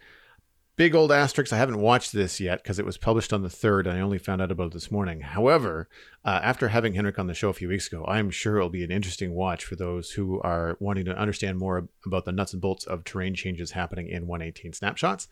big 0.77 0.95
old 0.95 1.11
asterisk. 1.11 1.55
I 1.55 1.57
haven't 1.57 1.81
watched 1.81 2.13
this 2.13 2.39
yet 2.39 2.63
because 2.63 2.79
it 2.79 2.85
was 2.85 2.99
published 2.99 3.33
on 3.33 3.41
the 3.41 3.49
third, 3.49 3.87
and 3.87 3.97
I 3.97 4.03
only 4.03 4.19
found 4.19 4.43
out 4.43 4.53
about 4.53 4.67
it 4.67 4.73
this 4.75 4.91
morning. 4.91 5.23
However, 5.23 5.89
uh, 6.23 6.39
after 6.43 6.69
having 6.69 6.93
Henrik 6.93 7.19
on 7.19 7.29
the 7.29 7.33
show 7.33 7.49
a 7.49 7.55
few 7.55 7.69
weeks 7.71 7.87
ago, 7.87 8.05
I'm 8.07 8.29
sure 8.29 8.59
it'll 8.59 8.69
be 8.69 8.85
an 8.85 8.91
interesting 8.91 9.33
watch 9.33 9.65
for 9.65 9.77
those 9.77 10.11
who 10.11 10.39
are 10.43 10.77
wanting 10.81 11.07
to 11.07 11.17
understand 11.17 11.59
more 11.59 11.89
about 12.05 12.27
the 12.27 12.33
nuts 12.33 12.53
and 12.53 12.61
bolts 12.61 12.85
of 12.85 13.05
terrain 13.05 13.35
changes 13.35 13.71
happening 13.71 14.09
in 14.09 14.27
118 14.27 14.75
snapshots. 14.75 15.29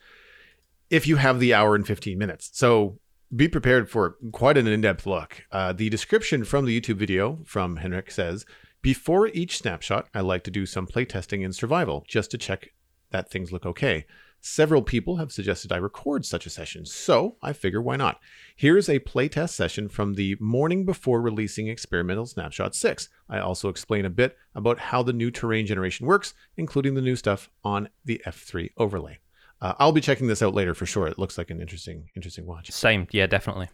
If 0.91 1.07
you 1.07 1.15
have 1.15 1.39
the 1.39 1.53
hour 1.53 1.73
and 1.73 1.87
15 1.87 2.17
minutes, 2.17 2.49
so 2.51 2.99
be 3.33 3.47
prepared 3.47 3.89
for 3.89 4.17
quite 4.33 4.57
an 4.57 4.67
in-depth 4.67 5.07
look. 5.07 5.45
Uh, 5.49 5.71
the 5.71 5.89
description 5.89 6.43
from 6.43 6.65
the 6.65 6.81
YouTube 6.81 6.97
video 6.97 7.39
from 7.45 7.77
Henrik 7.77 8.11
says, 8.11 8.45
"Before 8.81 9.29
each 9.29 9.57
snapshot, 9.57 10.09
I 10.13 10.19
like 10.19 10.43
to 10.43 10.51
do 10.51 10.65
some 10.65 10.85
playtesting 10.85 11.45
in 11.45 11.53
survival 11.53 12.03
just 12.09 12.29
to 12.31 12.37
check 12.37 12.73
that 13.11 13.31
things 13.31 13.53
look 13.53 13.65
okay." 13.65 14.05
Several 14.41 14.81
people 14.81 15.15
have 15.15 15.31
suggested 15.31 15.71
I 15.71 15.77
record 15.77 16.25
such 16.25 16.45
a 16.45 16.49
session, 16.49 16.85
so 16.85 17.37
I 17.41 17.53
figure 17.53 17.81
why 17.81 17.95
not? 17.95 18.19
Here's 18.57 18.89
a 18.89 18.99
playtest 18.99 19.51
session 19.51 19.87
from 19.87 20.15
the 20.15 20.35
morning 20.41 20.83
before 20.83 21.21
releasing 21.21 21.69
Experimental 21.69 22.25
Snapshot 22.25 22.75
6. 22.75 23.07
I 23.29 23.39
also 23.39 23.69
explain 23.69 24.03
a 24.03 24.09
bit 24.09 24.35
about 24.53 24.79
how 24.79 25.03
the 25.03 25.13
new 25.13 25.31
terrain 25.31 25.65
generation 25.65 26.05
works, 26.05 26.33
including 26.57 26.95
the 26.95 27.01
new 27.01 27.15
stuff 27.15 27.49
on 27.63 27.87
the 28.03 28.21
F3 28.25 28.71
overlay. 28.75 29.19
Uh, 29.61 29.73
I'll 29.77 29.91
be 29.91 30.01
checking 30.01 30.27
this 30.27 30.41
out 30.41 30.55
later 30.55 30.73
for 30.73 30.85
sure. 30.85 31.07
It 31.07 31.19
looks 31.19 31.37
like 31.37 31.49
an 31.49 31.61
interesting, 31.61 32.09
interesting 32.15 32.45
watch. 32.45 32.71
Same, 32.71 33.07
yeah, 33.11 33.27
definitely. 33.27 33.69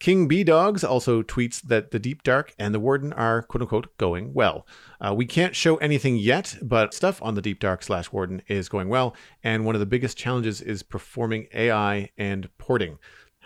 Kingbdogz 0.00 0.82
also 0.82 1.22
tweets 1.22 1.60
that 1.60 1.90
the 1.90 1.98
Deep 1.98 2.22
Dark 2.22 2.54
and 2.58 2.74
the 2.74 2.80
Warden 2.80 3.12
are 3.12 3.42
quote 3.42 3.60
unquote 3.60 3.96
going 3.98 4.32
well. 4.32 4.66
Uh, 4.98 5.12
we 5.14 5.26
can't 5.26 5.54
show 5.54 5.76
anything 5.76 6.16
yet, 6.16 6.56
but 6.62 6.94
stuff 6.94 7.20
on 7.22 7.34
the 7.34 7.42
Deep 7.42 7.60
Dark 7.60 7.82
slash 7.82 8.10
Warden 8.10 8.40
is 8.48 8.70
going 8.70 8.88
well. 8.88 9.14
And 9.44 9.66
one 9.66 9.74
of 9.74 9.80
the 9.80 9.86
biggest 9.86 10.16
challenges 10.16 10.62
is 10.62 10.82
performing 10.82 11.48
AI 11.52 12.08
and 12.16 12.48
porting 12.56 12.98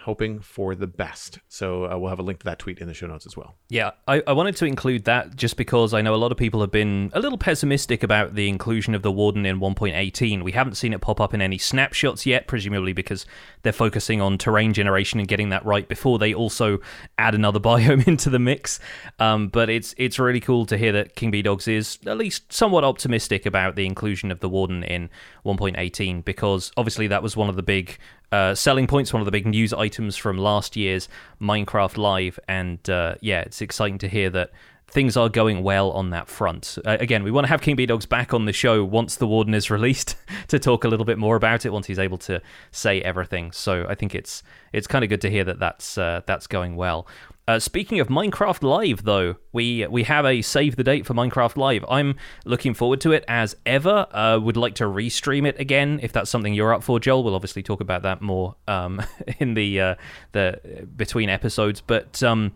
hoping 0.05 0.39
for 0.39 0.75
the 0.75 0.87
best. 0.87 1.39
So 1.49 1.91
uh, 1.91 1.97
we'll 1.99 2.11
have 2.11 2.19
a 2.19 2.23
link 2.23 2.41
to 2.41 2.45
that 2.45 2.59
tweet 2.59 2.79
in 2.79 2.87
the 2.87 2.95
show 2.95 3.07
notes 3.07 3.25
as 3.25 3.37
well. 3.37 3.55
Yeah, 3.71 3.93
I, 4.07 4.23
I, 4.27 4.33
wanted 4.33 4.55
to 4.57 4.67
include 4.67 5.05
that 5.05 5.35
just 5.35 5.57
because 5.57 5.95
I 5.95 6.03
know 6.03 6.15
a 6.15 6.17
lot 6.17 6.31
of 6.31 6.37
people 6.37 6.61
have 6.61 6.71
been 6.71 7.11
a 7.15 7.21
little 7.21 7.39
pessimistic 7.39 8.03
about 8.03 8.35
the 8.35 8.49
inclusion 8.49 8.95
of 8.95 9.01
the 9.01 9.11
Warden 9.11 9.47
in 9.47 9.61
1.18. 9.61 10.43
We 10.43 10.53
haven't 10.53 10.75
seen 10.75 10.93
it 10.93 11.01
pop 11.01 11.21
up 11.23 11.33
in 11.33 11.41
any 11.41 11.57
snapshots 11.57 12.27
yet, 12.27 12.47
presumably 12.47 12.93
because 12.93 13.25
they're 13.63 13.73
focusing 13.73 14.21
on 14.21 14.37
terrain 14.37 14.75
generation 14.75 15.21
and 15.21 15.27
getting 15.27 15.49
that 15.49 15.65
right 15.65 15.89
before 15.89 16.19
they 16.19 16.35
also 16.35 16.79
add 17.17 17.35
another 17.35 17.61
biome 17.65 18.07
into 18.07 18.29
the 18.29 18.39
mix. 18.39 18.81
Um, 19.19 19.49
but 19.49 19.71
it's 19.71 19.95
it's 19.97 20.19
really 20.19 20.41
cool 20.41 20.67
to 20.67 20.77
hear 20.77 20.93
that 20.93 21.17
Kingbdogz 21.17 21.67
is 21.67 21.99
at 22.07 22.19
least 22.19 22.53
somewhat 22.53 22.85
optimistic 22.85 23.47
about 23.47 23.75
the 23.75 23.87
inclusion 23.87 24.31
of 24.31 24.41
the 24.41 24.51
Warden 24.51 24.85
in 24.85 25.09
1.18 25.47 26.25
because 26.25 26.73
obviously 26.77 27.07
that 27.07 27.23
was 27.23 27.37
one 27.37 27.49
of 27.49 27.57
the 27.57 27.63
big 27.63 27.99
uh, 28.35 28.53
selling 28.53 28.89
points, 28.89 29.13
one 29.13 29.21
of 29.21 29.27
the 29.27 29.31
big 29.31 29.47
news 29.47 29.73
items 29.73 30.17
from 30.17 30.37
last 30.37 30.75
year's 30.75 31.09
Minecraft 31.41 31.97
Live, 31.97 32.41
and 32.49 32.91
uh, 32.91 33.15
yeah, 33.21 33.43
it's 33.43 33.63
exciting 33.63 33.99
to 33.99 34.09
hear 34.09 34.29
that 34.31 34.51
things 34.89 35.17
are 35.17 35.29
going 35.29 35.63
well 35.63 35.93
on 35.93 36.11
that 36.11 36.29
front. 36.29 36.77
Uh, 36.85 36.97
again, 36.99 37.23
we 37.23 37.31
want 37.31 37.45
to 37.45 37.49
have 37.49 37.61
Kingbdogz 37.61 38.09
back 38.09 38.35
on 38.35 38.45
the 38.45 38.53
show 38.53 38.85
once 38.85 39.17
the 39.17 39.27
Warden 39.29 39.55
is 39.55 39.71
released 39.79 40.17
to 40.49 40.59
talk 40.59 40.83
a 40.83 40.89
little 40.89 41.07
bit 41.07 41.17
more 41.17 41.37
about 41.37 41.65
it 41.65 41.73
once 41.73 41.87
he's 41.87 41.99
able 42.01 42.19
to 42.19 42.43
say 42.73 43.01
everything. 43.03 43.53
So 43.53 43.87
I 43.89 43.95
think 43.95 44.17
it's 44.17 44.43
it's 44.73 44.89
kind 44.89 45.05
of 45.05 45.11
good 45.11 45.21
to 45.21 45.31
hear 45.31 45.45
that 45.45 45.61
that's 45.61 45.97
uh, 45.97 46.23
that's 46.27 46.49
going 46.49 46.75
well. 46.75 47.07
Uh, 47.47 47.59
speaking 47.59 48.01
of 48.01 48.09
Minecraft 48.09 48.63
Live, 48.63 49.05
though, 49.05 49.37
we 49.53 49.87
we 49.89 50.05
have 50.05 50.25
a 50.25 50.41
save 50.41 50.77
the 50.77 50.85
date 50.85 51.05
for 51.05 51.13
Minecraft 51.13 51.59
Live. 51.59 51.85
I'm 51.91 52.17
looking 52.47 52.73
forward 52.73 53.03
to 53.03 53.13
it 53.13 53.23
as 53.29 53.55
ever. 53.67 54.07
Uh, 54.13 54.39
would 54.41 54.57
like 54.57 54.77
to 54.77 54.85
restream 54.85 55.47
it 55.47 55.61
again 55.61 56.01
if 56.03 56.11
that's 56.11 56.31
something 56.31 56.55
you're 56.55 56.73
up 56.73 56.83
for, 56.83 56.99
Joel. 56.99 57.23
We'll 57.23 57.35
obviously 57.35 57.63
talk 57.63 57.83
about 57.83 58.03
that 58.03 58.23
more 58.23 58.57
um, 58.67 59.03
in 59.39 59.53
the 59.53 59.79
uh, 59.79 59.95
the 60.33 60.87
between 60.97 61.29
episodes. 61.29 61.83
But 61.83 62.23
um, 62.23 62.53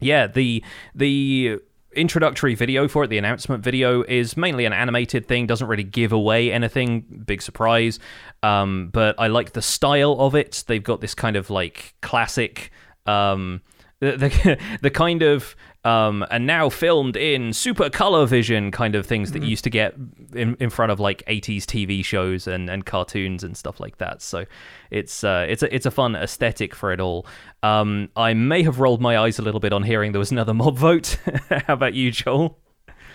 yeah, 0.00 0.26
the 0.26 0.64
the 0.92 1.60
introductory 1.94 2.56
video 2.56 2.88
for 2.88 3.04
it, 3.04 3.08
the 3.08 3.18
announcement 3.18 3.62
video, 3.62 4.02
is 4.02 4.36
mainly 4.36 4.64
an 4.64 4.72
animated 4.72 5.28
thing. 5.28 5.46
Doesn't 5.46 5.68
really 5.68 5.84
give 5.84 6.12
away 6.12 6.50
anything. 6.50 7.22
Big 7.24 7.42
surprise. 7.42 8.00
Um, 8.42 8.90
but 8.92 9.14
I 9.20 9.28
like 9.28 9.52
the 9.52 9.62
style 9.62 10.16
of 10.18 10.34
it. 10.34 10.64
They've 10.66 10.82
got 10.82 11.00
this 11.00 11.14
kind 11.14 11.36
of 11.36 11.48
like 11.48 11.94
classic. 12.02 12.72
Um, 13.06 13.62
the 14.00 14.16
the, 14.16 14.58
the 14.82 14.90
kind 14.90 15.22
of 15.22 15.56
um, 15.84 16.26
and 16.32 16.46
now 16.46 16.68
filmed 16.68 17.16
in 17.16 17.52
super 17.52 17.88
color 17.88 18.26
vision 18.26 18.72
kind 18.72 18.96
of 18.96 19.06
things 19.06 19.30
that 19.30 19.38
mm-hmm. 19.38 19.44
you 19.44 19.50
used 19.50 19.62
to 19.64 19.70
get 19.70 19.94
in, 20.34 20.56
in 20.58 20.68
front 20.68 20.90
of 20.90 20.98
like 20.98 21.24
80s 21.26 21.62
TV 21.62 22.04
shows 22.04 22.48
and, 22.48 22.68
and 22.68 22.84
cartoons 22.84 23.44
and 23.44 23.56
stuff 23.56 23.78
like 23.78 23.98
that. 23.98 24.20
So 24.20 24.46
it's 24.90 25.22
uh, 25.22 25.46
it's 25.48 25.62
a 25.62 25.72
it's 25.72 25.86
a 25.86 25.92
fun 25.92 26.16
aesthetic 26.16 26.74
for 26.74 26.92
it 26.92 27.00
all. 27.00 27.24
Um, 27.62 28.08
I 28.16 28.34
may 28.34 28.64
have 28.64 28.80
rolled 28.80 29.00
my 29.00 29.16
eyes 29.16 29.38
a 29.38 29.42
little 29.42 29.60
bit 29.60 29.72
on 29.72 29.84
hearing 29.84 30.12
there 30.12 30.18
was 30.18 30.32
another 30.32 30.54
mob 30.54 30.76
vote. 30.76 31.18
How 31.48 31.74
about 31.74 31.94
you, 31.94 32.10
Joel? 32.10 32.58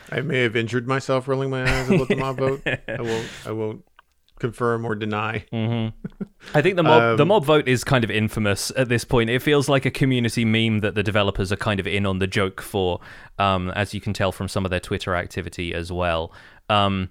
I 0.09 0.21
may 0.21 0.41
have 0.41 0.55
injured 0.55 0.87
myself 0.87 1.27
rolling 1.27 1.49
my 1.49 1.63
eyes 1.63 1.89
about 1.89 2.07
the 2.07 2.15
mob 2.15 2.37
vote. 2.37 2.61
I 2.65 3.01
won't. 3.01 3.27
I 3.45 3.51
won't 3.51 3.85
confirm 4.41 4.84
or 4.84 4.95
deny. 4.95 5.45
Mm-hmm. 5.54 5.95
I 6.54 6.62
think 6.62 6.75
the 6.75 6.84
mob 6.84 7.01
um, 7.01 7.17
the 7.17 7.25
mob 7.25 7.45
vote 7.45 7.67
is 7.67 7.84
kind 7.86 8.04
of 8.04 8.12
infamous 8.12 8.71
at 8.75 8.89
this 8.89 9.06
point. 9.06 9.30
It 9.30 9.41
feels 9.41 9.69
like 9.69 9.86
a 9.86 9.91
community 9.91 10.43
meme 10.43 10.80
that 10.80 10.95
the 10.95 11.04
developers 11.04 11.51
are 11.51 11.58
kind 11.58 11.80
of 11.80 11.88
in 11.88 12.06
on 12.06 12.19
the 12.19 12.27
joke 12.27 12.62
for, 12.62 12.99
um, 13.39 13.69
as 13.71 13.93
you 13.93 14.01
can 14.01 14.12
tell 14.12 14.32
from 14.32 14.49
some 14.49 14.65
of 14.65 14.71
their 14.71 14.80
Twitter 14.80 15.15
activity 15.15 15.73
as 15.73 15.91
well. 15.91 16.34
Um, 16.67 17.10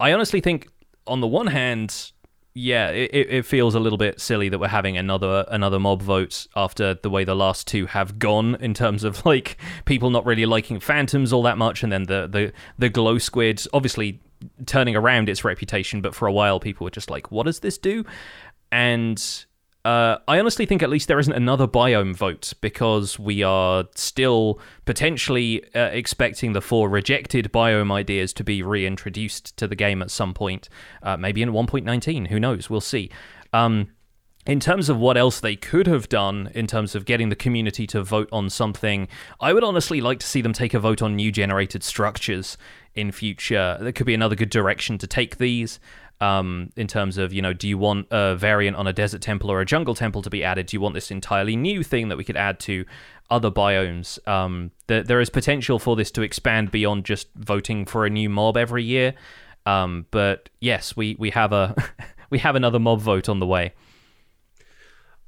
I 0.00 0.12
honestly 0.12 0.40
think, 0.40 0.68
on 1.06 1.20
the 1.20 1.26
one 1.26 1.48
hand, 1.48 2.12
yeah, 2.54 2.88
it, 2.88 3.10
it 3.12 3.46
feels 3.46 3.74
a 3.74 3.80
little 3.80 3.98
bit 3.98 4.20
silly 4.20 4.48
that 4.48 4.58
we're 4.58 4.68
having 4.68 4.96
another 4.96 5.44
another 5.48 5.78
mob 5.78 6.00
vote 6.00 6.46
after 6.56 6.94
the 6.94 7.10
way 7.10 7.24
the 7.24 7.34
last 7.34 7.66
two 7.66 7.86
have 7.86 8.18
gone 8.18 8.56
in 8.60 8.72
terms 8.74 9.04
of 9.04 9.26
like 9.32 9.58
people 9.84 10.08
not 10.08 10.24
really 10.24 10.46
liking 10.46 10.80
phantoms 10.80 11.32
all 11.32 11.42
that 11.42 11.58
much, 11.58 11.82
and 11.82 11.92
then 11.92 12.04
the 12.04 12.26
the 12.26 12.52
the 12.78 12.88
glow 12.88 13.18
squid 13.18 13.60
obviously 13.72 14.20
turning 14.66 14.96
around 14.96 15.28
its 15.28 15.44
reputation, 15.44 16.00
but 16.00 16.14
for 16.14 16.26
a 16.26 16.32
while 16.32 16.60
people 16.60 16.84
were 16.84 16.90
just 16.90 17.10
like, 17.10 17.30
"What 17.30 17.44
does 17.44 17.60
this 17.60 17.78
do?" 17.78 18.04
And 18.72 19.22
uh, 19.84 20.16
I 20.26 20.38
honestly 20.38 20.64
think 20.64 20.82
at 20.82 20.88
least 20.88 21.08
there 21.08 21.18
isn't 21.18 21.32
another 21.32 21.68
biome 21.68 22.16
vote 22.16 22.54
because 22.62 23.18
we 23.18 23.42
are 23.42 23.84
still 23.94 24.58
potentially 24.86 25.62
uh, 25.74 25.90
expecting 25.92 26.54
the 26.54 26.62
four 26.62 26.88
rejected 26.88 27.52
biome 27.52 27.92
ideas 27.92 28.32
to 28.34 28.44
be 28.44 28.62
reintroduced 28.62 29.56
to 29.58 29.68
the 29.68 29.76
game 29.76 30.00
at 30.00 30.10
some 30.10 30.32
point, 30.32 30.70
uh, 31.02 31.18
maybe 31.18 31.42
in 31.42 31.50
1.19. 31.50 32.28
Who 32.28 32.40
knows? 32.40 32.70
We'll 32.70 32.80
see. 32.80 33.10
Um, 33.52 33.88
in 34.46 34.58
terms 34.60 34.88
of 34.88 34.98
what 34.98 35.16
else 35.16 35.40
they 35.40 35.56
could 35.56 35.86
have 35.86 36.08
done 36.08 36.50
in 36.54 36.66
terms 36.66 36.94
of 36.94 37.04
getting 37.04 37.28
the 37.28 37.36
community 37.36 37.86
to 37.88 38.02
vote 38.02 38.28
on 38.32 38.48
something, 38.50 39.08
I 39.40 39.52
would 39.52 39.64
honestly 39.64 40.00
like 40.00 40.18
to 40.20 40.26
see 40.26 40.40
them 40.40 40.52
take 40.52 40.74
a 40.74 40.78
vote 40.78 41.02
on 41.02 41.16
new 41.16 41.30
generated 41.30 41.82
structures 41.82 42.56
in 42.94 43.12
future. 43.12 43.78
There 43.80 43.92
could 43.92 44.06
be 44.06 44.14
another 44.14 44.36
good 44.36 44.50
direction 44.50 44.98
to 44.98 45.06
take 45.06 45.38
these. 45.38 45.80
Um, 46.20 46.70
in 46.76 46.86
terms 46.86 47.18
of, 47.18 47.32
you 47.32 47.42
know, 47.42 47.52
do 47.52 47.68
you 47.68 47.76
want 47.76 48.06
a 48.10 48.36
variant 48.36 48.76
on 48.76 48.86
a 48.86 48.92
desert 48.92 49.20
temple 49.20 49.50
or 49.50 49.60
a 49.60 49.66
jungle 49.66 49.94
temple 49.94 50.22
to 50.22 50.30
be 50.30 50.44
added? 50.44 50.66
Do 50.66 50.76
you 50.76 50.80
want 50.80 50.94
this 50.94 51.10
entirely 51.10 51.56
new 51.56 51.82
thing 51.82 52.08
that 52.08 52.16
we 52.16 52.24
could 52.24 52.36
add 52.36 52.60
to 52.60 52.84
other 53.30 53.50
biomes? 53.50 54.26
Um, 54.28 54.70
th- 54.86 55.06
there 55.06 55.20
is 55.20 55.28
potential 55.28 55.78
for 55.78 55.96
this 55.96 56.10
to 56.12 56.22
expand 56.22 56.70
beyond 56.70 57.04
just 57.04 57.28
voting 57.34 57.84
for 57.84 58.06
a 58.06 58.10
new 58.10 58.30
mob 58.30 58.56
every 58.56 58.84
year. 58.84 59.14
Um, 59.66 60.06
but 60.12 60.50
yes, 60.60 60.96
we, 60.96 61.16
we 61.18 61.30
have 61.30 61.52
a 61.52 61.74
we 62.30 62.38
have 62.38 62.54
another 62.54 62.78
mob 62.78 63.00
vote 63.00 63.28
on 63.28 63.40
the 63.40 63.46
way. 63.46 63.74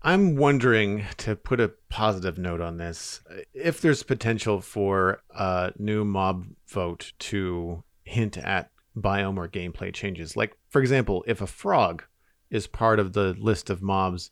I'm 0.06 0.36
wondering 0.36 1.04
to 1.16 1.34
put 1.34 1.58
a 1.58 1.72
positive 1.88 2.38
note 2.38 2.60
on 2.60 2.76
this 2.76 3.22
if 3.52 3.80
there's 3.80 4.04
potential 4.04 4.60
for 4.60 5.20
a 5.34 5.72
new 5.80 6.04
mob 6.04 6.46
vote 6.68 7.12
to 7.18 7.82
hint 8.04 8.38
at 8.38 8.70
biome 8.96 9.36
or 9.36 9.48
gameplay 9.48 9.92
changes. 9.92 10.36
Like, 10.36 10.56
for 10.68 10.80
example, 10.80 11.24
if 11.26 11.40
a 11.40 11.46
frog 11.48 12.04
is 12.50 12.68
part 12.68 13.00
of 13.00 13.14
the 13.14 13.34
list 13.36 13.68
of 13.68 13.82
mobs 13.82 14.30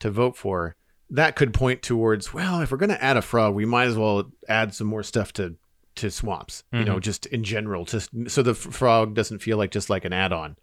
to 0.00 0.10
vote 0.10 0.36
for, 0.36 0.76
that 1.08 1.36
could 1.36 1.54
point 1.54 1.80
towards, 1.80 2.34
well, 2.34 2.60
if 2.60 2.70
we're 2.70 2.76
going 2.76 2.90
to 2.90 3.02
add 3.02 3.16
a 3.16 3.22
frog, 3.22 3.54
we 3.54 3.64
might 3.64 3.86
as 3.86 3.96
well 3.96 4.30
add 4.46 4.74
some 4.74 4.88
more 4.88 5.02
stuff 5.02 5.32
to 5.32 5.56
to 5.94 6.10
swamps, 6.10 6.64
mm-hmm. 6.66 6.80
you 6.80 6.84
know, 6.84 6.96
mm-hmm. 6.96 7.00
just 7.00 7.24
in 7.26 7.44
general, 7.44 7.86
just 7.86 8.10
so 8.26 8.42
the 8.42 8.52
frog 8.52 9.14
doesn't 9.14 9.38
feel 9.38 9.56
like 9.56 9.70
just 9.70 9.88
like 9.88 10.04
an 10.04 10.12
add-on 10.12 10.56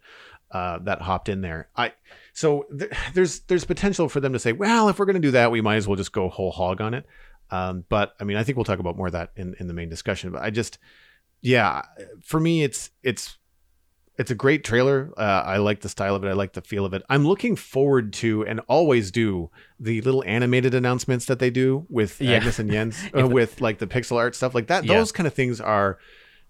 uh, 0.52 0.78
that 0.82 1.00
hopped 1.00 1.28
in 1.28 1.40
there. 1.40 1.68
I 1.74 1.94
so 2.32 2.66
th- 2.76 2.90
there's 3.14 3.40
there's 3.40 3.64
potential 3.64 4.08
for 4.08 4.20
them 4.20 4.32
to 4.32 4.38
say, 4.38 4.52
well, 4.52 4.88
if 4.88 4.98
we're 4.98 5.04
going 5.04 5.14
to 5.14 5.20
do 5.20 5.32
that, 5.32 5.50
we 5.50 5.60
might 5.60 5.76
as 5.76 5.86
well 5.86 5.96
just 5.96 6.12
go 6.12 6.28
whole 6.28 6.50
hog 6.50 6.80
on 6.80 6.94
it. 6.94 7.06
Um, 7.50 7.84
but 7.88 8.14
I 8.18 8.24
mean, 8.24 8.36
I 8.36 8.42
think 8.42 8.56
we'll 8.56 8.64
talk 8.64 8.78
about 8.78 8.96
more 8.96 9.06
of 9.08 9.12
that 9.12 9.30
in 9.36 9.54
in 9.60 9.66
the 9.66 9.74
main 9.74 9.88
discussion. 9.88 10.32
But 10.32 10.42
I 10.42 10.50
just, 10.50 10.78
yeah, 11.40 11.82
for 12.22 12.40
me, 12.40 12.62
it's 12.62 12.90
it's 13.02 13.38
it's 14.18 14.30
a 14.30 14.34
great 14.34 14.64
trailer. 14.64 15.12
Uh, 15.16 15.42
I 15.44 15.56
like 15.58 15.80
the 15.80 15.88
style 15.88 16.14
of 16.14 16.24
it. 16.24 16.28
I 16.28 16.32
like 16.32 16.52
the 16.52 16.62
feel 16.62 16.84
of 16.84 16.94
it. 16.94 17.02
I'm 17.08 17.26
looking 17.26 17.56
forward 17.56 18.12
to 18.14 18.46
and 18.46 18.60
always 18.68 19.10
do 19.10 19.50
the 19.80 20.00
little 20.02 20.22
animated 20.26 20.74
announcements 20.74 21.26
that 21.26 21.38
they 21.38 21.50
do 21.50 21.86
with 21.88 22.20
yeah. 22.20 22.36
Agnes 22.36 22.58
and 22.58 22.70
Jens 22.70 23.02
uh, 23.18 23.26
with 23.26 23.60
like 23.60 23.78
the 23.78 23.86
pixel 23.86 24.16
art 24.16 24.34
stuff 24.34 24.54
like 24.54 24.68
that. 24.68 24.84
Yeah. 24.84 24.98
Those 24.98 25.12
kind 25.12 25.26
of 25.26 25.34
things 25.34 25.60
are 25.60 25.98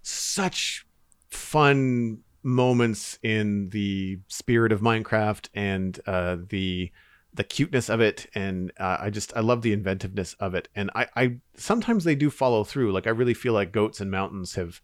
such 0.03 0.87
fun 1.31 2.19
moments 2.43 3.19
in 3.23 3.69
the 3.71 4.19
spirit 4.29 4.73
of 4.73 4.81
Minecraft 4.81 5.49
and 5.55 5.99
uh, 6.07 6.37
the 6.49 6.91
the 7.35 7.45
cuteness 7.45 7.89
of 7.89 8.01
it, 8.01 8.27
and 8.35 8.73
uh, 8.79 8.99
I 9.01 9.11
just 9.11 9.35
I 9.35 9.41
love 9.41 9.63
the 9.63 9.73
inventiveness 9.73 10.35
of 10.35 10.55
it. 10.55 10.69
And 10.75 10.91
I, 10.95 11.07
I 11.17 11.37
sometimes 11.57 12.05
they 12.05 12.15
do 12.15 12.29
follow 12.29 12.63
through. 12.63 12.93
Like 12.93 13.07
I 13.07 13.11
really 13.11 13.35
feel 13.35 13.55
like 13.55 13.73
Goats 13.73 14.01
and 14.01 14.11
Mountains 14.11 14.55
have, 14.57 14.83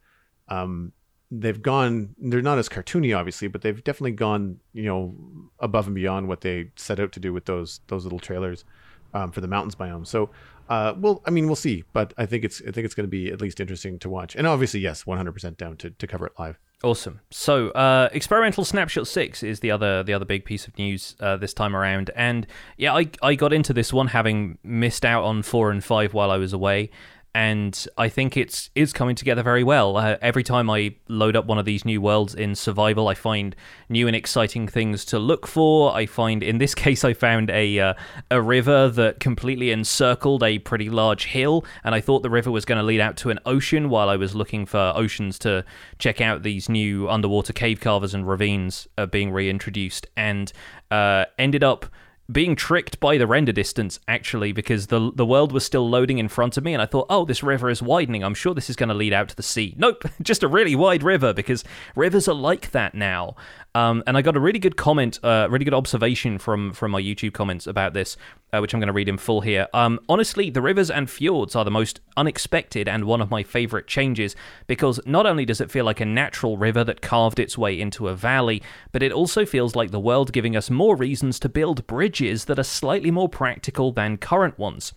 um, 0.48 0.92
they've 1.30 1.60
gone. 1.60 2.14
They're 2.18 2.40
not 2.40 2.58
as 2.58 2.68
cartoony, 2.68 3.16
obviously, 3.16 3.48
but 3.48 3.60
they've 3.60 3.84
definitely 3.84 4.12
gone, 4.12 4.60
you 4.72 4.84
know, 4.84 5.14
above 5.58 5.86
and 5.86 5.94
beyond 5.94 6.28
what 6.28 6.40
they 6.40 6.70
set 6.76 6.98
out 6.98 7.12
to 7.12 7.20
do 7.20 7.32
with 7.34 7.44
those 7.44 7.80
those 7.88 8.04
little 8.04 8.18
trailers 8.18 8.64
um, 9.12 9.30
for 9.30 9.42
the 9.42 9.48
mountains 9.48 9.74
biome. 9.74 10.06
So 10.06 10.30
uh, 10.68 10.94
well, 10.98 11.22
I 11.24 11.30
mean, 11.30 11.46
we'll 11.46 11.56
see, 11.56 11.84
but 11.92 12.12
I 12.18 12.26
think 12.26 12.44
it's 12.44 12.60
I 12.60 12.70
think 12.70 12.84
it's 12.84 12.94
going 12.94 13.06
to 13.06 13.10
be 13.10 13.30
at 13.30 13.40
least 13.40 13.60
interesting 13.60 13.98
to 14.00 14.08
watch. 14.08 14.36
And 14.36 14.46
obviously, 14.46 14.80
yes, 14.80 15.04
100% 15.04 15.56
down 15.56 15.76
to, 15.78 15.90
to 15.90 16.06
cover 16.06 16.26
it 16.26 16.32
live. 16.38 16.58
Awesome. 16.84 17.20
So, 17.30 17.70
uh, 17.70 18.08
experimental 18.12 18.64
snapshot 18.64 19.08
six 19.08 19.42
is 19.42 19.58
the 19.58 19.72
other 19.72 20.04
the 20.04 20.12
other 20.12 20.24
big 20.24 20.44
piece 20.44 20.68
of 20.68 20.78
news 20.78 21.16
uh, 21.18 21.36
this 21.36 21.52
time 21.52 21.74
around, 21.74 22.12
and 22.14 22.46
yeah, 22.76 22.94
I 22.94 23.10
I 23.20 23.34
got 23.34 23.52
into 23.52 23.72
this 23.72 23.92
one 23.92 24.06
having 24.06 24.58
missed 24.62 25.04
out 25.04 25.24
on 25.24 25.42
four 25.42 25.72
and 25.72 25.82
five 25.82 26.14
while 26.14 26.30
I 26.30 26.36
was 26.36 26.52
away, 26.52 26.90
and 27.34 27.86
I 27.96 28.08
think 28.08 28.36
it's 28.36 28.70
is 28.74 28.92
coming 28.92 29.14
together 29.14 29.42
very 29.42 29.62
well. 29.62 29.96
Uh, 29.96 30.16
every 30.20 30.42
time 30.42 30.70
I 30.70 30.94
load 31.08 31.36
up 31.36 31.46
one 31.46 31.58
of 31.58 31.64
these 31.64 31.84
new 31.84 32.00
worlds 32.00 32.34
in 32.34 32.54
survival, 32.54 33.08
I 33.08 33.14
find 33.14 33.54
new 33.88 34.06
and 34.06 34.16
exciting 34.16 34.66
things 34.66 35.04
to 35.06 35.18
look 35.18 35.46
for. 35.46 35.94
I 35.94 36.06
find 36.06 36.42
in 36.42 36.58
this 36.58 36.74
case, 36.86 37.04
I 37.04 37.12
found 37.12 37.50
a 37.50 37.78
uh, 37.78 37.94
a 38.30 38.40
river 38.40 38.88
that 38.88 39.20
completely 39.20 39.70
encircled 39.70 40.42
a 40.42 40.58
pretty 40.58 40.88
large 40.88 41.26
hill, 41.26 41.64
and 41.84 41.94
I 41.94 42.00
thought 42.00 42.22
the 42.22 42.30
river 42.30 42.50
was 42.50 42.64
going 42.64 42.78
to 42.78 42.84
lead 42.84 43.00
out 43.00 43.16
to 43.18 43.30
an 43.30 43.38
ocean. 43.44 43.90
While 43.90 44.08
I 44.08 44.16
was 44.16 44.34
looking 44.34 44.66
for 44.66 44.92
oceans 44.96 45.38
to 45.40 45.64
check 45.98 46.20
out 46.20 46.42
these 46.42 46.68
new 46.68 47.08
underwater 47.08 47.52
cave 47.52 47.80
carvers 47.80 48.14
and 48.14 48.26
ravines 48.26 48.88
uh, 48.96 49.06
being 49.06 49.30
reintroduced, 49.30 50.06
and 50.16 50.52
uh, 50.90 51.26
ended 51.38 51.62
up 51.62 51.86
being 52.30 52.54
tricked 52.54 53.00
by 53.00 53.16
the 53.16 53.26
render 53.26 53.52
distance 53.52 53.98
actually 54.06 54.52
because 54.52 54.88
the 54.88 55.10
the 55.14 55.24
world 55.24 55.50
was 55.50 55.64
still 55.64 55.88
loading 55.88 56.18
in 56.18 56.28
front 56.28 56.58
of 56.58 56.64
me 56.64 56.74
and 56.74 56.82
I 56.82 56.86
thought 56.86 57.06
oh 57.08 57.24
this 57.24 57.42
river 57.42 57.70
is 57.70 57.82
widening. 57.82 58.22
I'm 58.22 58.34
sure 58.34 58.54
this 58.54 58.68
is 58.68 58.76
going 58.76 58.90
to 58.90 58.94
lead 58.94 59.12
out 59.12 59.28
to 59.30 59.36
the 59.36 59.42
sea. 59.42 59.74
Nope 59.78 60.04
just 60.22 60.42
a 60.42 60.48
really 60.48 60.76
wide 60.76 61.02
river 61.02 61.32
because 61.32 61.64
rivers 61.96 62.28
are 62.28 62.34
like 62.34 62.70
that 62.72 62.94
now 62.94 63.34
um, 63.78 64.02
and 64.08 64.16
I 64.16 64.22
got 64.22 64.36
a 64.36 64.40
really 64.40 64.58
good 64.58 64.76
comment, 64.76 65.20
uh, 65.22 65.46
really 65.48 65.64
good 65.64 65.72
observation 65.72 66.38
from 66.38 66.72
from 66.72 66.90
my 66.90 67.00
YouTube 67.00 67.32
comments 67.32 67.64
about 67.64 67.94
this, 67.94 68.16
uh, 68.52 68.58
which 68.58 68.74
I'm 68.74 68.80
going 68.80 68.88
to 68.88 68.92
read 68.92 69.08
in 69.08 69.18
full 69.18 69.40
here. 69.40 69.68
Um, 69.72 70.00
honestly, 70.08 70.50
the 70.50 70.60
rivers 70.60 70.90
and 70.90 71.08
fjords 71.08 71.54
are 71.54 71.64
the 71.64 71.70
most 71.70 72.00
unexpected 72.16 72.88
and 72.88 73.04
one 73.04 73.20
of 73.20 73.30
my 73.30 73.44
favorite 73.44 73.86
changes 73.86 74.34
because 74.66 74.98
not 75.06 75.26
only 75.26 75.44
does 75.44 75.60
it 75.60 75.70
feel 75.70 75.84
like 75.84 76.00
a 76.00 76.04
natural 76.04 76.58
river 76.58 76.82
that 76.82 77.02
carved 77.02 77.38
its 77.38 77.56
way 77.56 77.78
into 77.80 78.08
a 78.08 78.16
valley, 78.16 78.60
but 78.90 79.00
it 79.02 79.12
also 79.12 79.46
feels 79.46 79.76
like 79.76 79.92
the 79.92 80.00
world 80.00 80.32
giving 80.32 80.56
us 80.56 80.70
more 80.70 80.96
reasons 80.96 81.38
to 81.38 81.48
build 81.48 81.86
bridges 81.86 82.46
that 82.46 82.58
are 82.58 82.64
slightly 82.64 83.12
more 83.12 83.28
practical 83.28 83.92
than 83.92 84.16
current 84.16 84.58
ones. 84.58 84.92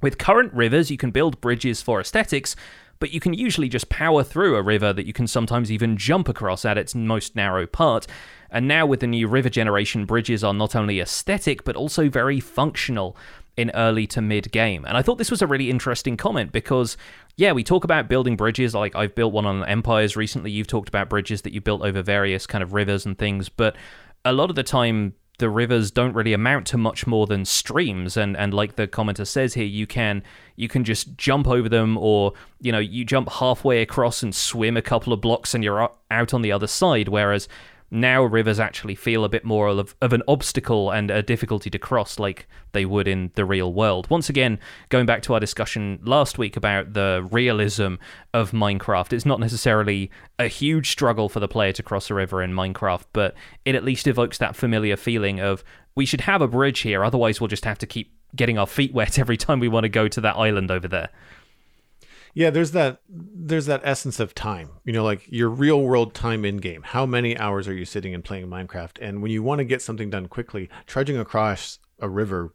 With 0.00 0.18
current 0.18 0.52
rivers, 0.52 0.90
you 0.90 0.98
can 0.98 1.10
build 1.10 1.40
bridges 1.40 1.82
for 1.82 1.98
aesthetics, 1.98 2.54
but 3.04 3.12
you 3.12 3.20
can 3.20 3.34
usually 3.34 3.68
just 3.68 3.90
power 3.90 4.24
through 4.24 4.56
a 4.56 4.62
river 4.62 4.90
that 4.90 5.04
you 5.04 5.12
can 5.12 5.26
sometimes 5.26 5.70
even 5.70 5.94
jump 5.94 6.26
across 6.26 6.64
at 6.64 6.78
its 6.78 6.94
most 6.94 7.36
narrow 7.36 7.66
part. 7.66 8.06
And 8.48 8.66
now, 8.66 8.86
with 8.86 9.00
the 9.00 9.06
new 9.06 9.28
river 9.28 9.50
generation, 9.50 10.06
bridges 10.06 10.42
are 10.42 10.54
not 10.54 10.74
only 10.74 11.00
aesthetic 11.00 11.64
but 11.64 11.76
also 11.76 12.08
very 12.08 12.40
functional 12.40 13.14
in 13.58 13.70
early 13.74 14.06
to 14.06 14.22
mid 14.22 14.50
game. 14.52 14.86
And 14.86 14.96
I 14.96 15.02
thought 15.02 15.18
this 15.18 15.30
was 15.30 15.42
a 15.42 15.46
really 15.46 15.68
interesting 15.68 16.16
comment 16.16 16.50
because, 16.50 16.96
yeah, 17.36 17.52
we 17.52 17.62
talk 17.62 17.84
about 17.84 18.08
building 18.08 18.38
bridges. 18.38 18.74
Like 18.74 18.96
I've 18.96 19.14
built 19.14 19.34
one 19.34 19.44
on 19.44 19.66
Empires 19.66 20.16
recently. 20.16 20.50
You've 20.50 20.66
talked 20.66 20.88
about 20.88 21.10
bridges 21.10 21.42
that 21.42 21.52
you 21.52 21.60
built 21.60 21.82
over 21.82 22.00
various 22.00 22.46
kind 22.46 22.64
of 22.64 22.72
rivers 22.72 23.04
and 23.04 23.18
things. 23.18 23.50
But 23.50 23.76
a 24.24 24.32
lot 24.32 24.48
of 24.48 24.56
the 24.56 24.62
time, 24.62 25.12
the 25.38 25.50
rivers 25.50 25.90
don't 25.90 26.14
really 26.14 26.32
amount 26.32 26.66
to 26.68 26.78
much 26.78 27.06
more 27.06 27.26
than 27.26 27.44
streams. 27.44 28.16
And 28.16 28.36
and 28.36 28.54
like 28.54 28.76
the 28.76 28.86
commenter 28.86 29.26
says 29.26 29.54
here 29.54 29.64
you 29.64 29.86
can 29.86 30.22
you 30.56 30.68
can 30.68 30.84
just 30.84 31.16
jump 31.16 31.48
over 31.48 31.68
them 31.68 31.98
or 31.98 32.32
you 32.60 32.70
know 32.70 32.78
you 32.78 33.04
jump 33.04 33.28
halfway 33.30 33.82
across 33.82 34.22
and 34.22 34.34
swim 34.34 34.76
a 34.76 34.82
couple 34.82 35.12
of 35.12 35.20
blocks 35.20 35.54
and 35.54 35.64
you're 35.64 35.90
out 36.10 36.34
on 36.34 36.42
the 36.42 36.52
other 36.52 36.66
side. 36.66 37.08
Whereas 37.08 37.48
now 37.94 38.24
rivers 38.24 38.58
actually 38.58 38.94
feel 38.94 39.24
a 39.24 39.28
bit 39.28 39.44
more 39.44 39.68
of, 39.68 39.94
of 40.02 40.12
an 40.12 40.22
obstacle 40.26 40.90
and 40.90 41.10
a 41.10 41.22
difficulty 41.22 41.70
to 41.70 41.78
cross 41.78 42.18
like 42.18 42.46
they 42.72 42.84
would 42.84 43.06
in 43.06 43.30
the 43.36 43.44
real 43.44 43.72
world. 43.72 44.10
Once 44.10 44.28
again, 44.28 44.58
going 44.88 45.06
back 45.06 45.22
to 45.22 45.32
our 45.32 45.40
discussion 45.40 46.00
last 46.02 46.36
week 46.36 46.56
about 46.56 46.92
the 46.92 47.26
realism 47.30 47.94
of 48.32 48.50
Minecraft, 48.50 49.12
it's 49.12 49.24
not 49.24 49.38
necessarily 49.38 50.10
a 50.38 50.48
huge 50.48 50.90
struggle 50.90 51.28
for 51.28 51.40
the 51.40 51.48
player 51.48 51.72
to 51.72 51.82
cross 51.82 52.10
a 52.10 52.14
river 52.14 52.42
in 52.42 52.52
Minecraft, 52.52 53.04
but 53.12 53.34
it 53.64 53.74
at 53.74 53.84
least 53.84 54.06
evokes 54.06 54.38
that 54.38 54.56
familiar 54.56 54.96
feeling 54.96 55.40
of 55.40 55.62
we 55.94 56.04
should 56.04 56.22
have 56.22 56.42
a 56.42 56.48
bridge 56.48 56.80
here, 56.80 57.04
otherwise, 57.04 57.40
we'll 57.40 57.48
just 57.48 57.64
have 57.64 57.78
to 57.78 57.86
keep 57.86 58.12
getting 58.34 58.58
our 58.58 58.66
feet 58.66 58.92
wet 58.92 59.18
every 59.20 59.36
time 59.36 59.60
we 59.60 59.68
want 59.68 59.84
to 59.84 59.88
go 59.88 60.08
to 60.08 60.20
that 60.20 60.36
island 60.36 60.70
over 60.70 60.88
there. 60.88 61.10
Yeah, 62.34 62.50
there's 62.50 62.72
that 62.72 63.00
there's 63.08 63.66
that 63.66 63.80
essence 63.84 64.20
of 64.20 64.34
time. 64.34 64.70
You 64.84 64.92
know, 64.92 65.04
like 65.04 65.24
your 65.30 65.48
real 65.48 65.80
world 65.80 66.14
time 66.14 66.44
in 66.44 66.58
game. 66.58 66.82
How 66.82 67.06
many 67.06 67.38
hours 67.38 67.68
are 67.68 67.74
you 67.74 67.84
sitting 67.84 68.12
and 68.12 68.24
playing 68.24 68.48
Minecraft? 68.48 68.98
And 69.00 69.22
when 69.22 69.30
you 69.30 69.42
want 69.42 69.60
to 69.60 69.64
get 69.64 69.80
something 69.80 70.10
done 70.10 70.26
quickly, 70.26 70.68
trudging 70.86 71.16
across 71.16 71.78
a 72.00 72.08
river 72.08 72.52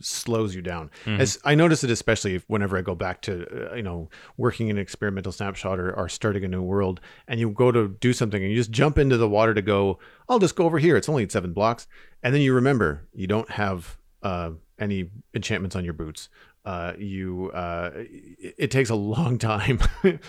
slows 0.00 0.54
you 0.54 0.62
down. 0.62 0.90
Mm-hmm. 1.04 1.20
As 1.20 1.38
I 1.44 1.54
notice 1.54 1.82
it 1.82 1.90
especially 1.90 2.42
whenever 2.46 2.76
I 2.76 2.82
go 2.82 2.94
back 2.94 3.22
to 3.22 3.70
uh, 3.72 3.74
you 3.74 3.82
know 3.82 4.08
working 4.36 4.68
in 4.68 4.76
an 4.76 4.82
experimental 4.82 5.32
snapshot 5.32 5.78
or, 5.78 5.92
or 5.92 6.08
starting 6.08 6.44
a 6.44 6.48
new 6.48 6.62
world, 6.62 7.00
and 7.28 7.40
you 7.40 7.50
go 7.50 7.72
to 7.72 7.88
do 7.88 8.12
something 8.12 8.42
and 8.42 8.50
you 8.50 8.56
just 8.56 8.70
jump 8.70 8.98
into 8.98 9.16
the 9.16 9.28
water 9.28 9.54
to 9.54 9.62
go. 9.62 9.98
I'll 10.28 10.38
just 10.38 10.56
go 10.56 10.64
over 10.64 10.78
here. 10.78 10.96
It's 10.96 11.08
only 11.08 11.28
seven 11.28 11.52
blocks, 11.52 11.86
and 12.22 12.34
then 12.34 12.42
you 12.42 12.54
remember 12.54 13.08
you 13.12 13.26
don't 13.26 13.50
have 13.50 13.96
uh, 14.22 14.50
any 14.78 15.10
enchantments 15.34 15.76
on 15.76 15.84
your 15.84 15.94
boots 15.94 16.28
uh, 16.64 16.92
you 16.98 17.50
uh, 17.54 17.90
it, 17.94 18.54
it, 18.58 18.70
takes 18.70 18.90
a 18.90 18.94
long 18.94 19.38
time, 19.50 19.80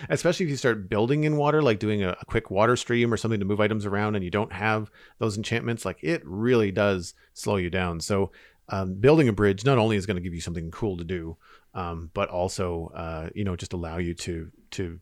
especially 0.10 0.46
if 0.46 0.50
you 0.50 0.56
start 0.56 0.90
building 0.90 1.26
in 1.26 1.36
water, 1.36 1.62
like 1.62 1.80
doing 1.80 2.04
a, 2.04 2.16
a, 2.22 2.26
quick 2.26 2.50
water 2.50 2.76
stream 2.78 3.14
or 3.14 3.18
something 3.18 3.40
to 3.40 3.46
move 3.46 3.60
items 3.60 3.86
around, 3.86 4.16
and 4.16 4.24
you 4.24 4.32
don't 4.32 4.54
have 4.54 4.90
those 5.20 5.36
enchantments. 5.36 5.84
Like 5.84 5.98
it 6.02 6.22
really 6.26 6.72
does 6.72 7.14
slow 7.34 7.58
you 7.58 7.70
down. 7.70 8.00
So 8.00 8.32
um, 8.70 8.94
building 8.96 9.28
a 9.28 9.34
bridge 9.34 9.66
not 9.66 9.78
only 9.78 9.98
is 9.98 10.06
going 10.06 10.16
to 10.16 10.22
give 10.22 10.34
you 10.34 10.42
something 10.42 10.72
cool 10.72 10.98
to 10.98 11.04
do, 11.04 11.36
um, 11.74 12.10
but 12.14 12.30
also 12.30 12.92
uh, 12.96 13.30
you 13.36 13.44
know 13.44 13.58
just 13.58 13.74
allow 13.74 13.98
you 13.98 14.14
to 14.14 14.52
to 14.72 15.00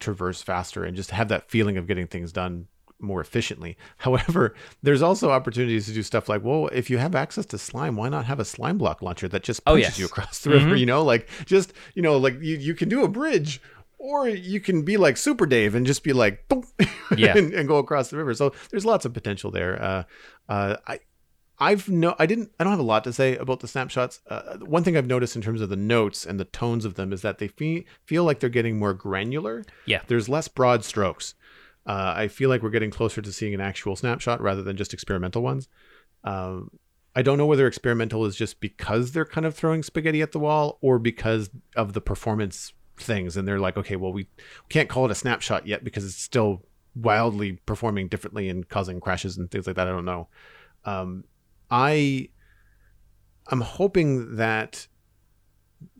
traverse 0.00 0.42
faster 0.42 0.84
and 0.84 0.96
just 0.96 1.12
have 1.12 1.28
that 1.28 1.50
feeling 1.50 1.76
of 1.76 1.86
getting 1.86 2.06
things 2.06 2.32
done 2.32 2.66
more 3.00 3.20
efficiently. 3.20 3.76
However, 3.98 4.54
there's 4.82 5.02
also 5.02 5.30
opportunities 5.30 5.86
to 5.86 5.92
do 5.92 6.02
stuff 6.02 6.28
like, 6.28 6.42
well, 6.42 6.68
if 6.68 6.90
you 6.90 6.98
have 6.98 7.14
access 7.14 7.46
to 7.46 7.58
slime, 7.58 7.96
why 7.96 8.08
not 8.08 8.26
have 8.26 8.40
a 8.40 8.44
slime 8.44 8.78
block 8.78 9.02
launcher 9.02 9.28
that 9.28 9.42
just 9.42 9.64
pushes 9.64 9.74
oh, 9.74 9.76
yes. 9.76 9.98
you 9.98 10.06
across 10.06 10.40
the 10.40 10.50
river? 10.50 10.66
Mm-hmm. 10.66 10.76
You 10.76 10.86
know, 10.86 11.04
like 11.04 11.28
just 11.46 11.72
you 11.94 12.02
know, 12.02 12.16
like 12.16 12.34
you 12.40 12.56
you 12.56 12.74
can 12.74 12.88
do 12.88 13.04
a 13.04 13.08
bridge. 13.08 13.60
Or 14.00 14.28
you 14.28 14.60
can 14.60 14.82
be 14.82 14.96
like 14.96 15.16
Super 15.16 15.44
Dave 15.44 15.74
and 15.74 15.84
just 15.84 16.04
be 16.04 16.12
like, 16.12 16.44
yeah, 17.16 17.36
and, 17.36 17.52
and, 17.52 17.66
go 17.66 17.78
across 17.78 18.10
the 18.10 18.16
river. 18.16 18.32
So 18.32 18.54
there's 18.70 18.84
lots 18.84 19.04
of 19.04 19.12
potential 19.12 19.50
there. 19.50 19.82
Uh, 19.82 20.02
uh, 20.48 20.76
I, 20.86 21.00
I've 21.58 21.88
no, 21.88 22.14
I 22.18 22.26
didn't, 22.26 22.52
I 22.58 22.64
don't 22.64 22.72
have 22.72 22.80
a 22.80 22.84
lot 22.84 23.04
to 23.04 23.12
say 23.12 23.36
about 23.36 23.60
the 23.60 23.68
snapshots. 23.68 24.20
Uh, 24.28 24.58
one 24.58 24.84
thing 24.84 24.96
I've 24.96 25.06
noticed 25.06 25.34
in 25.34 25.42
terms 25.42 25.60
of 25.60 25.68
the 25.68 25.76
notes 25.76 26.24
and 26.24 26.38
the 26.38 26.44
tones 26.44 26.84
of 26.84 26.94
them 26.94 27.12
is 27.12 27.22
that 27.22 27.38
they 27.38 27.48
fe- 27.48 27.86
feel 28.04 28.22
like 28.22 28.38
they're 28.38 28.48
getting 28.48 28.78
more 28.78 28.94
granular. 28.94 29.64
Yeah, 29.84 30.02
there's 30.06 30.28
less 30.28 30.46
broad 30.46 30.84
strokes. 30.84 31.34
Uh, 31.88 32.12
I 32.14 32.28
feel 32.28 32.50
like 32.50 32.62
we're 32.62 32.70
getting 32.70 32.90
closer 32.90 33.22
to 33.22 33.32
seeing 33.32 33.54
an 33.54 33.62
actual 33.62 33.96
snapshot 33.96 34.42
rather 34.42 34.62
than 34.62 34.76
just 34.76 34.92
experimental 34.92 35.42
ones. 35.42 35.68
Um, 36.22 36.70
I 37.16 37.22
don't 37.22 37.38
know 37.38 37.46
whether 37.46 37.66
experimental 37.66 38.26
is 38.26 38.36
just 38.36 38.60
because 38.60 39.12
they're 39.12 39.24
kind 39.24 39.46
of 39.46 39.54
throwing 39.54 39.82
spaghetti 39.82 40.20
at 40.20 40.32
the 40.32 40.38
wall 40.38 40.78
or 40.82 40.98
because 40.98 41.48
of 41.74 41.94
the 41.94 42.02
performance 42.02 42.74
things. 42.98 43.36
And 43.36 43.48
they're 43.48 43.58
like, 43.58 43.78
okay, 43.78 43.96
well, 43.96 44.12
we 44.12 44.28
can't 44.68 44.90
call 44.90 45.06
it 45.06 45.10
a 45.10 45.14
snapshot 45.14 45.66
yet 45.66 45.82
because 45.82 46.04
it's 46.04 46.22
still 46.22 46.62
wildly 46.94 47.52
performing 47.64 48.08
differently 48.08 48.50
and 48.50 48.68
causing 48.68 49.00
crashes 49.00 49.38
and 49.38 49.50
things 49.50 49.66
like 49.66 49.76
that. 49.76 49.88
I 49.88 49.90
don't 49.90 50.04
know. 50.04 50.28
Um, 50.84 51.24
I 51.70 52.28
I'm 53.48 53.62
hoping 53.62 54.36
that 54.36 54.86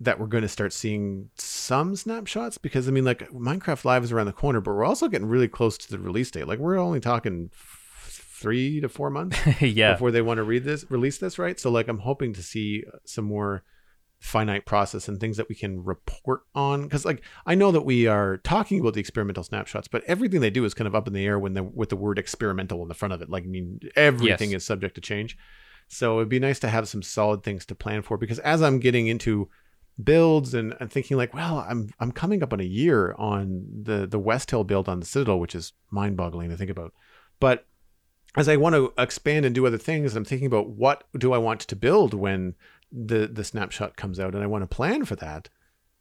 that 0.01 0.19
we're 0.19 0.27
going 0.27 0.43
to 0.43 0.49
start 0.49 0.73
seeing 0.73 1.31
some 1.37 1.97
snapshots 1.97 2.59
because 2.59 2.89
I 2.89 2.91
mean, 2.91 3.05
like 3.05 3.31
Minecraft 3.31 3.85
Live 3.85 4.05
is 4.05 4.13
around 4.13 4.27
the 4.27 4.33
corner, 4.33 4.61
but 4.61 4.73
we're 4.73 4.85
also 4.85 5.09
getting 5.09 5.29
really 5.29 5.49
close 5.49 5.79
to 5.79 5.91
the 5.91 5.99
release 5.99 6.31
date. 6.31 6.49
Like 6.49 6.59
we're 6.59 6.79
only 6.79 7.01
talking 7.01 7.51
f- 7.53 8.35
three 8.41 8.81
to 8.81 8.89
four 8.89 9.11
months, 9.11 9.39
yeah, 9.61 9.93
before 9.93 10.11
they 10.11 10.23
want 10.23 10.39
to 10.39 10.45
read 10.45 10.65
this, 10.65 10.85
release 10.91 11.19
this, 11.19 11.39
right? 11.39 11.59
So 11.59 11.71
like, 11.71 11.89
I'm 11.89 11.99
hoping 11.99 12.33
to 12.35 12.43
see 12.43 12.85
uh, 12.93 12.99
some 13.05 13.25
more 13.25 13.63
finite 14.21 14.67
process 14.67 15.07
and 15.07 15.21
things 15.21 15.37
that 15.37 15.49
we 15.49 15.55
can 15.55 15.85
report 15.85 16.41
on 16.53 16.83
because 16.83 17.05
like 17.05 17.23
i 17.47 17.55
know 17.55 17.71
that 17.71 17.83
we 17.83 18.09
are 18.09 18.39
talking 18.39 18.81
about 18.81 18.95
the 18.95 19.01
experimental 19.01 19.45
snapshots 19.45 19.87
but 19.87 20.03
everything 20.05 20.41
they 20.41 20.51
do 20.51 20.65
is 20.65 20.75
kind 20.75 20.89
of 20.89 20.95
up 20.95 21.07
in 21.07 21.13
the 21.13 21.25
air 21.25 21.39
when 21.39 21.55
the 21.55 21.63
with 21.63 21.89
the 21.89 21.97
word 21.97 22.19
experimental 22.19 22.83
in 22.83 22.89
the 22.89 22.95
front 22.95 23.15
of 23.15 23.23
it 23.23 23.31
like 23.31 23.45
i 23.45 23.47
mean 23.47 23.79
everything 23.95 24.51
yes. 24.51 24.63
is 24.63 24.67
subject 24.67 24.97
to 24.97 25.01
change 25.01 25.39
so 25.87 26.19
it'd 26.19 26.29
be 26.29 26.41
nice 26.41 26.59
to 26.59 26.69
have 26.69 26.89
some 26.89 27.01
solid 27.01 27.45
things 27.45 27.65
to 27.65 27.77
plan 27.77 28.03
for 28.03 28.19
because 28.19 28.41
as 28.41 28.61
i'm 28.61 28.81
getting 28.81 29.07
into 29.07 29.49
builds 30.03 30.55
and, 30.55 30.75
and 30.81 30.91
thinking 30.91 31.17
like, 31.17 31.35
well, 31.35 31.65
I'm 31.69 31.91
I'm 31.99 32.13
coming 32.13 32.43
up 32.43 32.53
on 32.53 32.61
a 32.61 32.65
year 32.65 33.15
on 33.19 33.67
the 33.83 34.07
the 34.07 34.19
West 34.19 34.51
Hill 34.51 34.65
build 34.65 34.89
on 34.89 35.01
the 35.01 35.07
Citadel, 35.07 35.41
which 35.41 35.55
is 35.55 35.73
mind-boggling 35.91 36.51
to 36.51 36.57
think 36.57 36.71
about. 36.71 36.93
But 37.41 37.67
as 38.37 38.49
I 38.49 38.57
want 38.57 38.75
to 38.75 38.93
expand 38.99 39.45
and 39.47 39.55
do 39.55 39.67
other 39.67 39.79
things, 39.79 40.15
I'm 40.15 40.25
thinking 40.25 40.47
about 40.47 40.69
what 40.71 41.05
do 41.17 41.33
I 41.33 41.39
want 41.39 41.61
to 41.63 41.77
build 41.77 42.15
when 42.15 42.55
the 42.93 43.27
the 43.27 43.45
snapshot 43.45 43.97
comes 43.97 44.21
out, 44.21 44.35
and 44.35 44.43
I 44.43 44.47
want 44.47 44.63
to 44.63 44.75
plan 44.75 45.05
for 45.05 45.17
that. 45.17 45.49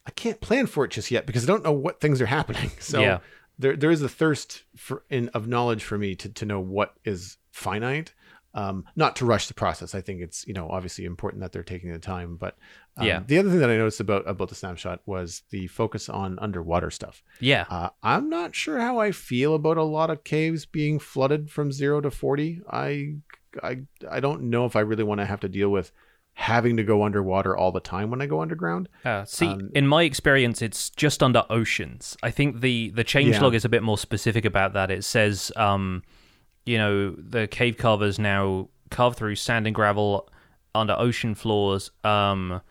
I 0.05 0.11
can't 0.11 0.39
plan 0.39 0.67
for 0.67 0.85
it 0.85 0.91
just 0.91 1.11
yet 1.11 1.25
because 1.25 1.43
I 1.43 1.47
don't 1.47 1.63
know 1.63 1.73
what 1.73 1.99
things 1.99 2.21
are 2.21 2.27
happening. 2.27 2.71
So 2.79 3.01
Yeah. 3.01 3.19
there 3.57 3.75
there 3.75 3.91
is 3.91 4.01
a 4.01 4.09
thirst 4.09 4.63
for 4.75 5.03
in 5.09 5.29
of 5.29 5.47
knowledge 5.47 5.83
for 5.83 5.97
me 5.97 6.15
to 6.15 6.29
to 6.29 6.45
know 6.45 6.59
what 6.59 6.93
is 7.03 7.37
finite. 7.51 8.13
Um, 8.57 8.85
not 8.95 9.15
to 9.17 9.25
rush 9.25 9.47
the 9.47 9.53
process. 9.53 9.93
I 9.93 10.01
think 10.01 10.21
it's 10.21 10.45
you 10.47 10.53
know 10.53 10.67
obviously 10.69 11.05
important 11.05 11.41
that 11.41 11.51
they're 11.51 11.63
taking 11.63 11.91
the 11.91 11.99
time. 11.99 12.37
But 12.37 12.57
um, 12.97 13.05
Yeah. 13.05 13.21
the 13.25 13.37
other 13.37 13.49
thing 13.51 13.59
that 13.59 13.69
I 13.69 13.77
noticed 13.77 13.99
about 13.99 14.27
about 14.27 14.49
the 14.49 14.55
snapshot 14.55 15.01
was 15.05 15.43
the 15.51 15.67
focus 15.67 16.09
on 16.09 16.39
underwater 16.39 16.89
stuff. 16.89 17.21
Yeah. 17.39 17.65
Uh, 17.69 17.89
I'm 18.01 18.29
not 18.29 18.55
sure 18.55 18.79
how 18.79 18.99
I 18.99 19.11
feel 19.11 19.53
about 19.55 19.77
a 19.77 19.83
lot 19.83 20.09
of 20.09 20.23
caves 20.23 20.65
being 20.65 20.97
flooded 20.99 21.51
from 21.51 21.71
zero 21.71 22.01
to 22.01 22.09
forty. 22.11 22.61
I 22.69 23.17
I 23.61 23.81
I 24.09 24.19
don't 24.19 24.49
know 24.49 24.65
if 24.65 24.75
I 24.75 24.79
really 24.81 25.03
want 25.03 25.19
to 25.21 25.25
have 25.25 25.39
to 25.41 25.49
deal 25.49 25.69
with 25.69 25.91
having 26.33 26.77
to 26.77 26.83
go 26.83 27.03
underwater 27.03 27.57
all 27.57 27.71
the 27.71 27.79
time 27.79 28.11
when 28.11 28.21
I 28.21 28.27
go 28.27 28.41
underground. 28.41 28.89
Uh, 29.03 29.25
see, 29.25 29.47
Um, 29.47 29.71
in 29.73 29.87
my 29.87 30.03
experience, 30.03 30.61
it's 30.61 30.91
just 30.91 31.23
under 31.23 31.43
oceans. 31.49 32.15
I 32.21 32.31
think 32.31 32.61
the 32.61 32.91
the 32.91 33.03
changelog 33.03 33.55
is 33.55 33.65
a 33.65 33.69
bit 33.69 33.81
more 33.83 33.97
specific 33.97 34.45
about 34.45 34.73
that. 34.73 34.91
It 34.91 35.03
says, 35.03 35.51
um, 35.55 36.03
you 36.67 36.77
know, 36.77 37.11
the 37.11 37.47
cave 37.47 37.77
carvers 37.77 38.19
now 38.19 38.69
carve 38.89 39.15
through 39.15 39.35
sand 39.35 39.65
and 39.65 39.75
gravel 39.75 40.29
under 40.75 40.95
ocean 40.97 41.33
floors. 41.33 41.91
Um, 42.03 42.61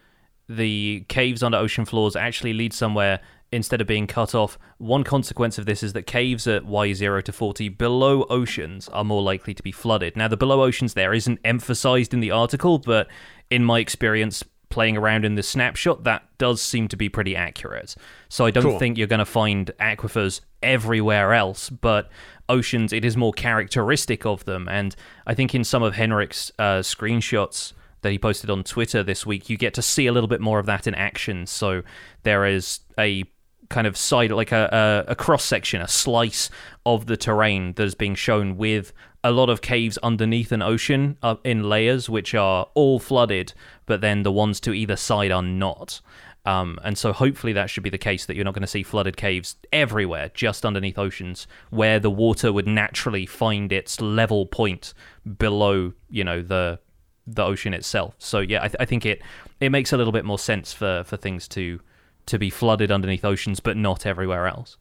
the 0.48 1.04
caves 1.08 1.42
under 1.42 1.58
ocean 1.58 1.84
floors 1.84 2.14
actually 2.14 2.52
lead 2.52 2.72
somewhere 2.72 3.20
instead 3.52 3.80
of 3.80 3.86
being 3.86 4.06
cut 4.06 4.34
off. 4.34 4.58
One 4.78 5.02
consequence 5.02 5.56
of 5.58 5.66
this 5.66 5.82
is 5.82 5.92
that 5.94 6.02
caves 6.06 6.46
at 6.46 6.64
Y0 6.64 7.22
to 7.22 7.32
40 7.32 7.68
below 7.70 8.24
oceans 8.24 8.88
are 8.90 9.04
more 9.04 9.22
likely 9.22 9.54
to 9.54 9.62
be 9.62 9.72
flooded. 9.72 10.16
Now, 10.16 10.28
the 10.28 10.36
below 10.36 10.62
oceans 10.62 10.94
there 10.94 11.14
isn't 11.14 11.40
emphasized 11.44 12.12
in 12.12 12.20
the 12.20 12.30
article, 12.30 12.78
but 12.78 13.08
in 13.50 13.64
my 13.64 13.78
experience 13.78 14.44
playing 14.76 14.96
around 14.98 15.24
in 15.24 15.36
the 15.36 15.42
snapshot, 15.42 16.04
that 16.04 16.22
does 16.36 16.60
seem 16.60 16.86
to 16.88 16.96
be 16.96 17.08
pretty 17.08 17.34
accurate. 17.34 17.96
So 18.28 18.44
I 18.44 18.50
don't 18.50 18.62
Cool. 18.62 18.78
think 18.78 18.98
you're 18.98 19.06
going 19.06 19.20
to 19.20 19.24
find 19.24 19.70
aquifers 19.80 20.42
everywhere 20.62 21.32
else, 21.32 21.70
but 21.70 22.10
oceans, 22.50 22.92
it 22.92 23.02
is 23.02 23.16
more 23.16 23.32
characteristic 23.32 24.26
of 24.26 24.44
them. 24.44 24.68
And 24.68 24.94
I 25.26 25.32
think 25.34 25.54
in 25.54 25.64
some 25.64 25.82
of 25.82 25.94
Henrik's 25.94 26.52
uh, 26.58 26.80
screenshots, 26.82 27.72
that 28.02 28.12
he 28.12 28.18
posted 28.18 28.50
on 28.50 28.62
Twitter 28.62 29.02
this 29.02 29.24
week, 29.24 29.48
you 29.50 29.56
get 29.56 29.72
to 29.74 29.82
see 29.82 30.06
a 30.06 30.12
little 30.12 30.28
bit 30.28 30.40
more 30.40 30.58
of 30.58 30.66
that 30.66 30.86
in 30.86 30.94
action. 30.94 31.46
So 31.46 31.82
there 32.22 32.44
is 32.44 32.80
a 32.98 33.24
kind 33.70 33.86
of 33.86 33.96
side, 33.96 34.30
like 34.30 34.52
a, 34.52 35.04
a, 35.08 35.12
a 35.12 35.14
cross 35.16 35.42
section, 35.44 35.80
a 35.80 35.88
slice 35.88 36.50
of 36.84 37.06
the 37.06 37.16
terrain 37.16 37.72
that 37.72 37.82
is 37.82 37.94
being 37.96 38.14
shown 38.14 38.58
with 38.58 38.92
a 39.26 39.32
lot 39.32 39.50
of 39.50 39.60
caves 39.60 39.98
underneath 40.04 40.52
an 40.52 40.62
ocean 40.62 41.18
uh, 41.20 41.34
in 41.42 41.68
layers, 41.68 42.08
which 42.08 42.32
are 42.32 42.68
all 42.74 43.00
flooded, 43.00 43.52
but 43.84 44.00
then 44.00 44.22
the 44.22 44.30
ones 44.30 44.60
to 44.60 44.72
either 44.72 44.94
side 44.94 45.32
are 45.32 45.42
not. 45.42 46.00
Um, 46.44 46.78
and 46.84 46.96
so 46.96 47.12
hopefully 47.12 47.52
that 47.54 47.68
should 47.68 47.82
be 47.82 47.90
the 47.90 47.98
case 47.98 48.24
that 48.26 48.36
you're 48.36 48.44
not 48.44 48.54
going 48.54 48.62
to 48.62 48.68
see 48.68 48.84
flooded 48.84 49.16
caves 49.16 49.56
everywhere, 49.72 50.30
just 50.32 50.64
underneath 50.64 50.96
oceans, 50.96 51.48
where 51.70 51.98
the 51.98 52.10
water 52.10 52.52
would 52.52 52.68
naturally 52.68 53.26
find 53.26 53.72
its 53.72 54.00
level 54.00 54.46
point 54.46 54.94
below, 55.38 55.92
you 56.08 56.22
know, 56.22 56.40
the 56.40 56.78
the 57.26 57.42
ocean 57.42 57.74
itself. 57.74 58.14
So 58.18 58.38
yeah, 58.38 58.62
I, 58.62 58.68
th- 58.68 58.76
I 58.78 58.84
think 58.84 59.04
it 59.04 59.20
it 59.58 59.70
makes 59.70 59.92
a 59.92 59.96
little 59.96 60.12
bit 60.12 60.24
more 60.24 60.38
sense 60.38 60.72
for 60.72 61.02
for 61.04 61.16
things 61.16 61.48
to 61.48 61.80
to 62.26 62.38
be 62.38 62.48
flooded 62.48 62.92
underneath 62.92 63.24
oceans, 63.24 63.58
but 63.58 63.76
not 63.76 64.06
everywhere 64.06 64.46
else. 64.46 64.78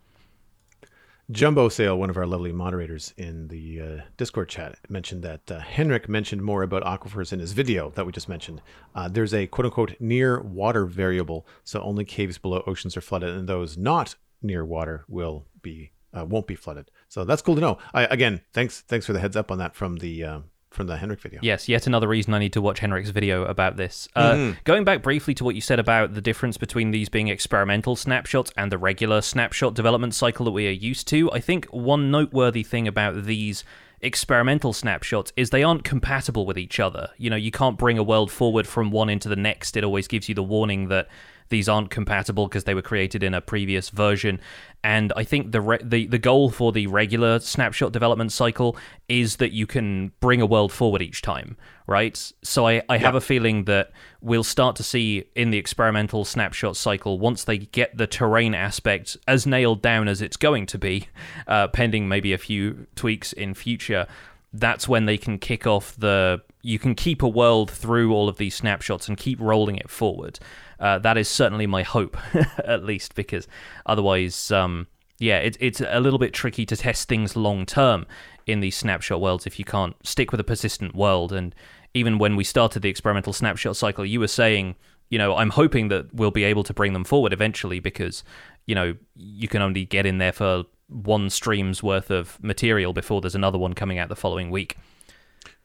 Jumbo 1.32 1.70
Sale, 1.70 1.98
one 1.98 2.12
of 2.12 2.18
our 2.18 2.28
lovely 2.28 2.52
moderators 2.52 3.12
in 3.18 3.48
the 3.48 3.82
uh, 3.82 4.02
Discord 4.16 4.48
chat, 4.48 4.78
mentioned 4.90 5.24
that 5.24 5.52
uh, 5.52 5.60
Henrik 5.60 6.08
mentioned 6.08 6.44
more 6.44 6.62
about 6.62 6.84
aquifers 6.84 7.34
in 7.34 7.40
his 7.40 7.52
video 7.52 7.90
that 7.96 8.06
we 8.06 8.12
just 8.12 8.30
mentioned. 8.30 8.62
Uh, 8.94 9.08
there's 9.08 9.34
a 9.34 9.48
quote 9.48 9.66
unquote 9.66 9.96
near 10.00 10.40
water 10.40 10.86
variable, 10.86 11.48
so 11.64 11.82
only 11.82 12.06
caves 12.06 12.38
below 12.38 12.64
oceans 12.68 12.96
are 12.96 13.02
flooded, 13.02 13.30
and 13.30 13.50
those 13.50 13.76
not 13.76 14.14
near 14.44 14.64
water 14.64 15.04
will 15.08 15.48
be 15.64 15.94
uh, 16.16 16.26
won't 16.26 16.46
be 16.46 16.56
flooded. 16.56 16.92
So 17.08 17.26
that's 17.26 17.42
cool 17.42 17.56
to 17.56 17.62
know. 17.62 17.80
I, 17.92 18.06
again, 18.06 18.42
thanks 18.54 18.82
thanks 18.82 19.08
for 19.08 19.14
the 19.14 19.20
heads 19.20 19.36
up 19.36 19.50
on 19.50 19.58
that 19.58 19.74
from 19.74 19.96
the 19.98 20.24
uh, 20.24 20.40
from 20.76 20.88
the 20.88 20.98
Henrik 20.98 21.22
video. 21.22 21.40
Yes, 21.42 21.68
yet 21.68 21.88
another 21.88 22.08
reason 22.08 22.34
I 22.34 22.40
need 22.40 22.54
to 22.54 22.62
watch 22.62 22.80
Henrik's 22.80 23.10
video 23.10 23.46
about 23.46 23.78
this. 23.78 24.08
Uh, 24.16 24.54
Going 24.64 24.84
back 24.84 25.02
briefly 25.02 25.34
to 25.36 25.44
what 25.44 25.56
you 25.56 25.62
said 25.62 25.80
about 25.80 26.14
the 26.14 26.22
difference 26.22 26.58
between 26.58 26.92
these 26.92 27.10
being 27.10 27.30
experimental 27.30 27.96
snapshots 27.96 28.52
and 28.56 28.72
the 28.72 28.78
regular 28.78 29.22
snapshot 29.22 29.74
development 29.74 30.14
cycle 30.14 30.46
that 30.46 30.52
we 30.52 30.68
are 30.68 30.72
used 30.72 31.08
to, 31.08 31.32
I 31.32 31.40
think 31.40 31.66
one 31.68 32.12
noteworthy 32.12 32.64
thing 32.64 32.88
about 32.88 33.26
these 33.26 33.64
experimental 34.02 34.74
snapshots 34.74 35.32
is 35.36 35.50
they 35.50 35.64
aren't 35.64 35.84
compatible 35.84 36.46
with 36.46 36.58
each 36.58 36.80
other. 36.80 37.10
You 37.18 37.30
know, 37.30 37.36
you 37.36 37.52
can't 37.52 37.78
bring 37.78 37.98
a 37.98 38.04
world 38.04 38.32
forward 38.32 38.68
from 38.68 38.92
one 38.92 39.10
into 39.10 39.30
the 39.30 39.36
next. 39.36 39.76
It 39.76 39.84
always 39.84 40.08
gives 40.08 40.30
you 40.30 40.36
the 40.36 40.44
warning 40.44 40.90
that 40.90 41.08
these 41.50 41.70
aren't 41.70 41.90
compatible 41.90 42.48
because 42.48 42.64
they 42.64 42.74
were 42.74 42.82
created 42.82 43.24
in 43.24 43.34
a 43.34 43.42
previous 43.42 43.90
version. 43.90 44.40
And 44.84 45.14
I 45.16 45.24
think 45.24 45.52
the 45.52 45.62
re- 45.62 45.80
the 45.84 46.08
the 46.08 46.18
goal 46.18 46.50
for 46.50 46.72
the 46.72 46.88
regular 46.88 47.40
snapshot 47.40 47.92
development 47.92 48.32
cycle 48.32 48.78
is 49.08 49.38
that 49.38 49.52
you 49.52 49.68
can 49.68 50.12
bring 50.20 50.42
a 50.42 50.46
world 50.46 50.72
forward 50.72 51.02
each 51.02 51.22
time, 51.22 51.58
right? 51.88 52.32
So 52.44 52.68
I, 52.68 52.82
I 52.90 52.98
have 52.98 53.16
a 53.16 53.22
feeling 53.22 53.66
that 53.66 53.92
we'll 54.22 54.44
start 54.44 54.76
to 54.78 54.84
see 54.84 55.26
in 55.36 55.52
the 55.52 55.58
experimental 55.58 56.26
snapshot 56.26 56.78
cycle 56.78 57.20
once 57.20 57.44
they 57.44 57.58
get 57.58 57.98
the 57.98 58.08
terrain 58.08 58.54
aspect 58.54 59.18
as 59.28 59.46
nailed 59.46 59.82
down 59.82 60.08
as 60.08 60.22
it's 60.22 60.38
going 60.38 60.66
to 60.68 60.78
be, 60.78 61.08
uh, 61.48 61.68
pending 61.68 62.08
maybe 62.08 62.34
a 62.34 62.38
few 62.38 62.88
tweaks 62.96 63.34
in 63.34 63.54
future. 63.54 64.08
That's 64.54 64.88
when 64.88 65.06
they 65.06 65.18
can 65.18 65.38
kick 65.38 65.68
off 65.68 65.96
the. 65.98 66.42
You 66.62 66.80
can 66.80 66.96
keep 66.96 67.22
a 67.22 67.28
world 67.28 67.70
through 67.70 68.14
all 68.14 68.28
of 68.28 68.38
these 68.38 68.56
snapshots 68.56 69.08
and 69.08 69.18
keep 69.18 69.40
rolling 69.40 69.76
it 69.76 69.90
forward. 69.90 70.40
Uh, 70.86 71.00
that 71.00 71.18
is 71.18 71.28
certainly 71.28 71.66
my 71.66 71.82
hope, 71.82 72.16
at 72.64 72.84
least, 72.84 73.16
because 73.16 73.48
otherwise, 73.88 74.52
um, 74.52 74.86
yeah, 75.18 75.40
it, 75.40 75.58
it's 75.60 75.82
a 75.82 76.00
little 76.00 76.20
bit 76.20 76.32
tricky 76.32 76.64
to 76.64 76.78
test 76.78 77.08
things 77.08 77.36
long 77.36 77.66
term 77.66 78.06
in 78.46 78.60
these 78.60 78.78
snapshot 78.78 79.20
worlds 79.20 79.48
if 79.48 79.58
you 79.58 79.66
can't 79.66 79.96
stick 80.06 80.32
with 80.32 80.40
a 80.40 80.44
persistent 80.44 80.94
world. 80.94 81.34
And 81.34 81.56
even 81.96 82.20
when 82.20 82.36
we 82.36 82.44
started 82.44 82.84
the 82.84 82.90
experimental 82.90 83.34
snapshot 83.34 83.76
cycle, 83.76 84.06
you 84.06 84.20
were 84.20 84.28
saying, 84.28 84.76
you 85.10 85.18
know, 85.18 85.36
I'm 85.36 85.50
hoping 85.50 85.88
that 85.88 86.14
we'll 86.14 86.30
be 86.30 86.44
able 86.44 86.64
to 86.66 86.74
bring 86.74 86.94
them 86.94 87.04
forward 87.04 87.34
eventually 87.34 87.80
because, 87.80 88.24
you 88.68 88.76
know, 88.76 88.96
you 89.16 89.48
can 89.48 89.64
only 89.64 89.86
get 89.86 90.06
in 90.06 90.20
there 90.20 90.34
for 90.34 90.66
one 90.88 91.32
stream's 91.32 91.82
worth 91.82 92.12
of 92.12 92.38
material 92.44 92.94
before 92.94 93.22
there's 93.22 93.34
another 93.34 93.58
one 93.58 93.74
coming 93.74 93.98
out 93.98 94.10
the 94.10 94.16
following 94.16 94.52
week. 94.52 94.78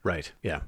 Right. 0.01 0.31
Yeah. 0.41 0.61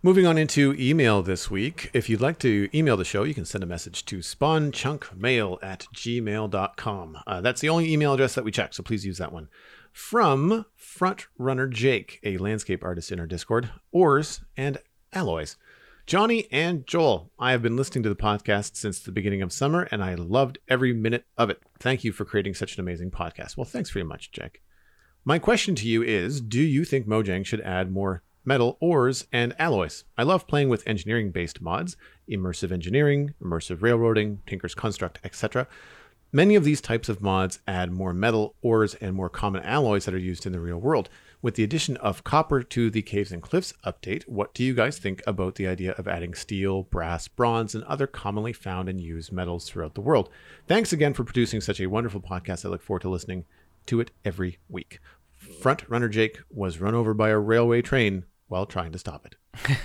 Moving 0.00 0.26
on 0.26 0.38
into 0.38 0.76
email 0.78 1.24
this 1.24 1.50
week. 1.50 1.90
If 1.92 2.08
you'd 2.08 2.20
like 2.20 2.38
to 2.38 2.68
email 2.72 2.96
the 2.96 3.04
show, 3.04 3.24
you 3.24 3.34
can 3.34 3.44
send 3.44 3.64
a 3.64 3.66
message 3.66 4.04
to 4.04 4.18
spawnchunkmail 4.18 5.58
at 5.60 5.88
gmail.com. 5.92 7.18
Uh, 7.26 7.40
that's 7.40 7.60
the 7.60 7.68
only 7.68 7.92
email 7.92 8.12
address 8.14 8.36
that 8.36 8.44
we 8.44 8.52
check, 8.52 8.74
so 8.74 8.84
please 8.84 9.04
use 9.04 9.18
that 9.18 9.32
one. 9.32 9.48
From 9.92 10.66
Frontrunner 10.80 11.68
Jake, 11.68 12.20
a 12.22 12.38
landscape 12.38 12.84
artist 12.84 13.10
in 13.10 13.18
our 13.18 13.26
Discord, 13.26 13.70
Ores 13.90 14.40
and 14.56 14.78
Alloys. 15.12 15.56
Jonny 16.06 16.46
and 16.52 16.86
Joel, 16.86 17.32
I 17.36 17.50
have 17.50 17.62
been 17.62 17.76
listening 17.76 18.04
to 18.04 18.08
the 18.08 18.14
podcast 18.14 18.76
since 18.76 19.00
the 19.00 19.10
beginning 19.10 19.42
of 19.42 19.52
summer, 19.52 19.88
and 19.90 20.00
I 20.04 20.14
loved 20.14 20.58
every 20.68 20.92
minute 20.92 21.26
of 21.36 21.50
it. 21.50 21.60
Thank 21.80 22.04
you 22.04 22.12
for 22.12 22.24
creating 22.24 22.54
such 22.54 22.76
an 22.76 22.80
amazing 22.80 23.10
podcast. 23.10 23.56
Well, 23.56 23.64
thanks 23.64 23.90
very 23.90 24.04
much, 24.04 24.30
Jake. 24.30 24.62
My 25.24 25.40
question 25.40 25.74
to 25.74 25.88
you 25.88 26.04
is 26.04 26.40
Do 26.40 26.62
you 26.62 26.84
think 26.84 27.08
Mojang 27.08 27.44
should 27.44 27.60
add 27.62 27.90
more 27.90 28.22
metal, 28.44 28.76
ores, 28.80 29.26
and 29.32 29.54
alloys? 29.58 30.04
I 30.16 30.22
love 30.22 30.46
playing 30.46 30.68
with 30.68 30.86
engineering 30.86 31.30
based 31.30 31.60
mods, 31.60 31.96
immersive 32.30 32.72
engineering, 32.72 33.34
immersive 33.42 33.82
railroading, 33.82 34.40
Tinker's 34.46 34.74
Construct, 34.74 35.20
etc. 35.24 35.66
Many 36.32 36.56
of 36.56 36.64
these 36.64 36.82
types 36.82 37.08
of 37.08 37.22
mods 37.22 37.60
add 37.66 37.90
more 37.90 38.12
metal, 38.12 38.54
ores, 38.60 38.94
and 38.96 39.16
more 39.16 39.30
common 39.30 39.62
alloys 39.62 40.04
that 40.04 40.12
are 40.12 40.18
used 40.18 40.44
in 40.44 40.52
the 40.52 40.60
real 40.60 40.76
world. 40.76 41.08
With 41.40 41.54
the 41.54 41.64
addition 41.64 41.96
of 41.98 42.24
copper 42.24 42.62
to 42.62 42.90
the 42.90 43.00
Caves 43.00 43.32
and 43.32 43.40
Cliffs 43.40 43.72
update, 43.86 44.28
what 44.28 44.52
do 44.52 44.62
you 44.62 44.74
guys 44.74 44.98
think 44.98 45.22
about 45.26 45.54
the 45.54 45.66
idea 45.66 45.92
of 45.92 46.06
adding 46.06 46.34
steel, 46.34 46.82
brass, 46.82 47.28
bronze, 47.28 47.74
and 47.74 47.84
other 47.84 48.06
commonly 48.06 48.52
found 48.52 48.88
and 48.90 49.00
used 49.00 49.32
metals 49.32 49.70
throughout 49.70 49.94
the 49.94 50.02
world? 50.02 50.28
Thanks 50.66 50.92
again 50.92 51.14
for 51.14 51.24
producing 51.24 51.62
such 51.62 51.80
a 51.80 51.86
wonderful 51.86 52.20
podcast. 52.20 52.66
I 52.66 52.68
look 52.68 52.82
forward 52.82 53.02
to 53.02 53.08
listening 53.08 53.46
to 53.86 54.00
it 54.00 54.10
every 54.24 54.58
week. 54.68 55.00
Front 55.60 55.88
runner 55.88 56.08
Jake 56.08 56.38
was 56.50 56.80
run 56.80 56.94
over 56.94 57.14
by 57.14 57.30
a 57.30 57.38
railway 57.38 57.82
train 57.82 58.24
while 58.48 58.66
trying 58.66 58.92
to 58.92 58.98
stop 58.98 59.26
it. 59.26 59.34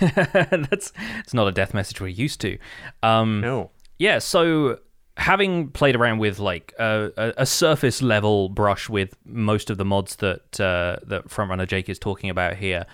That's 0.70 0.92
it's 1.20 1.34
not 1.34 1.48
a 1.48 1.52
death 1.52 1.74
message 1.74 2.00
we're 2.00 2.08
used 2.08 2.40
to. 2.42 2.58
Um, 3.02 3.40
No. 3.40 3.70
Yeah, 3.98 4.18
so 4.18 4.78
having 5.16 5.68
played 5.68 5.94
around 5.94 6.18
with 6.18 6.38
like 6.38 6.74
a, 6.78 7.46
surface 7.46 8.02
level 8.02 8.48
brush 8.48 8.88
with 8.88 9.16
most 9.24 9.70
of 9.70 9.78
the 9.78 9.84
mods 9.84 10.16
that 10.16 10.60
uh, 10.60 10.96
that 11.06 11.28
Frontrunner 11.28 11.66
Jake 11.66 11.88
is 11.88 11.98
talking 11.98 12.30
about 12.30 12.56
here, 12.56 12.86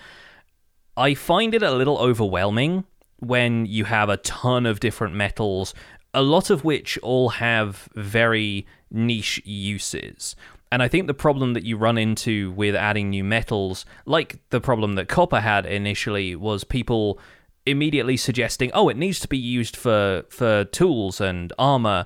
I 0.97 1.13
find 1.13 1.53
it 1.53 1.63
a 1.63 1.71
little 1.71 1.97
overwhelming 1.97 2.83
when 3.17 3.65
you 3.65 3.85
have 3.85 4.09
a 4.09 4.17
ton 4.17 4.65
of 4.65 4.79
different 4.79 5.15
metals, 5.15 5.73
a 6.13 6.21
lot 6.21 6.49
of 6.49 6.63
which 6.63 6.97
all 6.99 7.29
have 7.29 7.89
very 7.95 8.65
niche 8.91 9.41
uses. 9.45 10.35
And 10.71 10.81
I 10.81 10.87
think 10.87 11.07
the 11.07 11.13
problem 11.13 11.53
that 11.53 11.63
you 11.63 11.75
run 11.77 11.97
into 11.97 12.51
with 12.51 12.75
adding 12.75 13.09
new 13.09 13.25
metals, 13.25 13.85
like 14.05 14.39
the 14.51 14.61
problem 14.61 14.93
that 14.93 15.09
copper 15.09 15.41
had 15.41 15.65
initially, 15.65 16.35
was 16.35 16.63
people 16.63 17.19
immediately 17.65 18.15
suggesting, 18.17 18.71
"Oh, 18.73 18.87
it 18.87 18.97
needs 18.97 19.19
to 19.19 19.27
be 19.27 19.37
used 19.37 19.75
for 19.75 20.23
for 20.29 20.63
tools 20.65 21.19
and 21.19 21.51
armor 21.59 22.05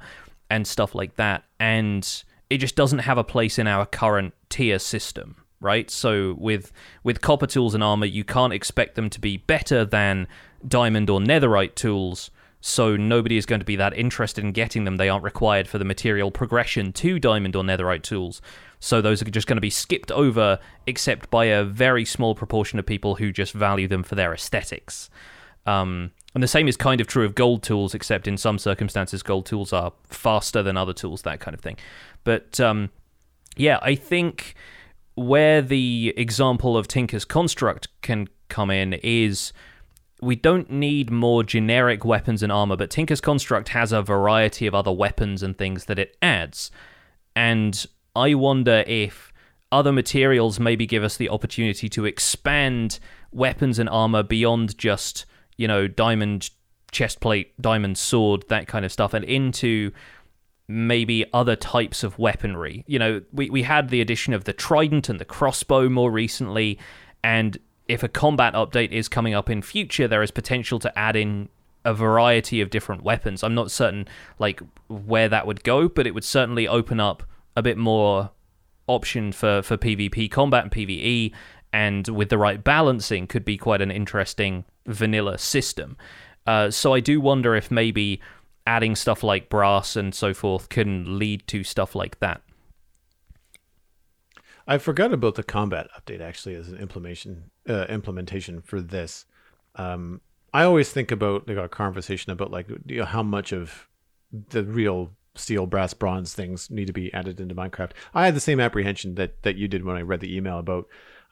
and 0.49 0.65
stuff 0.67 0.95
like 0.95 1.15
that," 1.15 1.43
and 1.59 2.23
it 2.49 2.57
just 2.57 2.75
doesn't 2.75 2.99
have 2.99 3.17
a 3.17 3.23
place 3.23 3.59
in 3.59 3.67
our 3.67 3.85
current 3.85 4.33
tier 4.49 4.79
system, 4.79 5.35
right? 5.59 5.89
So 5.91 6.35
with 6.39 6.71
with 7.03 7.21
copper 7.21 7.47
tools 7.47 7.75
and 7.75 7.83
armor, 7.83 8.07
you 8.07 8.23
can't 8.23 8.53
expect 8.53 8.95
them 8.95 9.09
to 9.11 9.21
be 9.21 9.37
better 9.37 9.85
than 9.85 10.27
diamond 10.67 11.09
or 11.09 11.19
netherite 11.19 11.75
tools. 11.75 12.31
So 12.67 12.97
nobody 12.97 13.37
is 13.37 13.45
going 13.45 13.59
to 13.59 13.65
be 13.65 13.75
that 13.75 13.95
interested 13.95 14.43
in 14.43 14.51
getting 14.51 14.85
them. 14.85 14.97
They 14.97 15.07
aren't 15.07 15.23
required 15.23 15.67
for 15.67 15.77
the 15.77 15.85
material 15.85 16.31
progression 16.31 16.93
to 16.93 17.19
diamond 17.19 17.55
or 17.55 17.63
netherite 17.63 18.01
tools. 18.01 18.41
So 18.79 19.03
those 19.03 19.21
are 19.21 19.25
just 19.25 19.45
going 19.45 19.57
to 19.57 19.61
be 19.61 19.69
skipped 19.69 20.11
over, 20.11 20.57
except 20.87 21.29
by 21.29 21.45
a 21.45 21.63
very 21.63 22.05
small 22.05 22.33
proportion 22.33 22.79
of 22.79 22.85
people 22.87 23.17
who 23.17 23.31
just 23.31 23.53
value 23.53 23.87
them 23.87 24.01
for 24.01 24.15
their 24.15 24.33
aesthetics. 24.33 25.11
Um, 25.67 26.09
and 26.33 26.41
the 26.41 26.47
same 26.47 26.67
is 26.67 26.75
kind 26.75 26.99
of 26.99 27.05
true 27.05 27.23
of 27.23 27.35
gold 27.35 27.61
tools, 27.61 27.93
except 27.93 28.27
in 28.27 28.35
some 28.35 28.57
circumstances, 28.57 29.21
gold 29.21 29.45
tools 29.45 29.71
are 29.71 29.93
faster 30.07 30.63
than 30.63 30.75
other 30.75 30.93
tools, 30.93 31.21
that 31.21 31.39
kind 31.39 31.53
of 31.53 31.61
thing. 31.61 31.77
But 32.23 32.59
um, 32.59 32.89
yeah, 33.55 33.77
I 33.83 33.93
think 33.93 34.55
where 35.13 35.61
the 35.61 36.15
example 36.17 36.77
of 36.77 36.87
Tinker's 36.87 37.25
Construct 37.25 37.89
can 38.01 38.27
come 38.49 38.71
in 38.71 38.93
is 39.03 39.53
we 40.21 40.35
don't 40.35 40.71
need 40.71 41.11
more 41.11 41.43
generic 41.43 42.05
weapons 42.05 42.41
and 42.41 42.51
armor, 42.51 42.77
but 42.77 42.89
Tinker's 42.89 43.21
Construct 43.21 43.69
has 43.69 43.91
a 43.91 44.01
variety 44.01 44.65
of 44.65 44.73
other 44.73 44.91
weapons 44.91 45.43
and 45.43 45.57
things 45.57 45.85
that 45.85 45.99
it 45.99 46.17
adds. 46.21 46.71
And 47.35 47.85
I 48.15 48.33
wonder 48.33 48.83
if 48.87 49.33
other 49.71 49.91
materials 49.91 50.59
maybe 50.59 50.85
give 50.85 51.03
us 51.03 51.17
the 51.17 51.29
opportunity 51.29 51.89
to 51.89 52.05
expand 52.05 52.99
weapons 53.31 53.77
and 53.77 53.89
armor 53.89 54.23
beyond 54.23 54.77
just, 54.77 55.25
you 55.57 55.67
know, 55.67 55.87
diamond 55.87 56.49
chest 56.91 57.19
plate, 57.19 57.59
diamond 57.61 57.97
sword, 57.97 58.45
that 58.47 58.67
kind 58.67 58.85
of 58.85 58.91
stuff, 58.91 59.13
and 59.13 59.25
into 59.25 59.91
maybe 60.67 61.25
other 61.33 61.55
types 61.55 62.03
of 62.03 62.17
weaponry. 62.17 62.85
You 62.87 62.99
know, 62.99 63.21
we, 63.33 63.49
we 63.49 63.63
had 63.63 63.89
the 63.89 63.99
addition 63.99 64.33
of 64.33 64.45
the 64.45 64.53
trident 64.53 65.09
and 65.09 65.19
the 65.19 65.25
crossbow 65.25 65.89
more 65.89 66.09
recently, 66.09 66.79
and 67.21 67.57
if 67.87 68.03
a 68.03 68.07
combat 68.07 68.53
update 68.53 68.91
is 68.91 69.07
coming 69.07 69.33
up 69.33 69.49
in 69.49 69.61
future, 69.61 70.07
there 70.07 70.23
is 70.23 70.31
potential 70.31 70.79
to 70.79 70.97
add 70.97 71.15
in 71.15 71.49
a 71.83 71.93
variety 71.93 72.61
of 72.61 72.69
different 72.69 73.03
weapons. 73.03 73.43
I'm 73.43 73.53
not 73.53 73.69
certain 73.69 74.07
like 74.39 74.59
where 74.87 75.29
that 75.29 75.45
would 75.45 75.63
go, 75.63 75.87
but 75.87 76.07
it 76.07 76.13
would 76.13 76.23
certainly 76.23 76.67
open 76.67 76.99
up 76.99 77.23
a 77.55 77.61
bit 77.61 77.77
more 77.77 78.31
option 78.87 79.31
for, 79.31 79.61
for 79.61 79.77
PvP 79.77 80.29
combat 80.29 80.63
and 80.63 80.71
PvE, 80.71 81.31
and 81.71 82.07
with 82.07 82.29
the 82.29 82.37
right 82.37 82.63
balancing, 82.63 83.27
could 83.27 83.45
be 83.45 83.57
quite 83.57 83.81
an 83.81 83.91
interesting 83.91 84.65
vanilla 84.87 85.37
system. 85.37 85.97
Uh, 86.47 86.71
so 86.71 86.93
I 86.93 86.99
do 86.99 87.19
wonder 87.19 87.55
if 87.55 87.69
maybe 87.69 88.19
adding 88.67 88.95
stuff 88.95 89.23
like 89.23 89.49
brass 89.49 89.95
and 89.95 90.13
so 90.13 90.33
forth 90.33 90.69
can 90.69 91.19
lead 91.19 91.47
to 91.47 91.63
stuff 91.63 91.95
like 91.95 92.19
that. 92.19 92.41
I 94.67 94.77
forgot 94.77 95.13
about 95.13 95.35
the 95.35 95.43
combat 95.43 95.87
update 95.97 96.21
actually 96.21 96.55
as 96.55 96.69
an 96.69 96.77
implementation 96.77 97.51
uh, 97.69 97.85
implementation 97.85 98.61
for 98.61 98.81
this. 98.81 99.25
Um, 99.75 100.21
I 100.53 100.63
always 100.63 100.91
think 100.91 101.11
about 101.11 101.47
like 101.47 101.57
a 101.57 101.69
conversation 101.69 102.31
about 102.31 102.51
like 102.51 102.67
you 102.85 102.99
know, 102.99 103.05
how 103.05 103.23
much 103.23 103.51
of 103.51 103.87
the 104.31 104.63
real 104.63 105.11
steel, 105.35 105.65
brass, 105.65 105.93
bronze 105.93 106.33
things 106.33 106.71
need 106.71 106.87
to 106.87 106.93
be 106.93 107.13
added 107.13 107.39
into 107.39 107.53
Minecraft. 107.53 107.91
I 108.13 108.25
had 108.25 108.35
the 108.35 108.39
same 108.39 108.59
apprehension 108.59 109.15
that 109.15 109.43
that 109.43 109.57
you 109.57 109.67
did 109.67 109.83
when 109.83 109.97
I 109.97 110.01
read 110.01 110.21
the 110.21 110.35
email 110.35 110.57
about. 110.57 110.87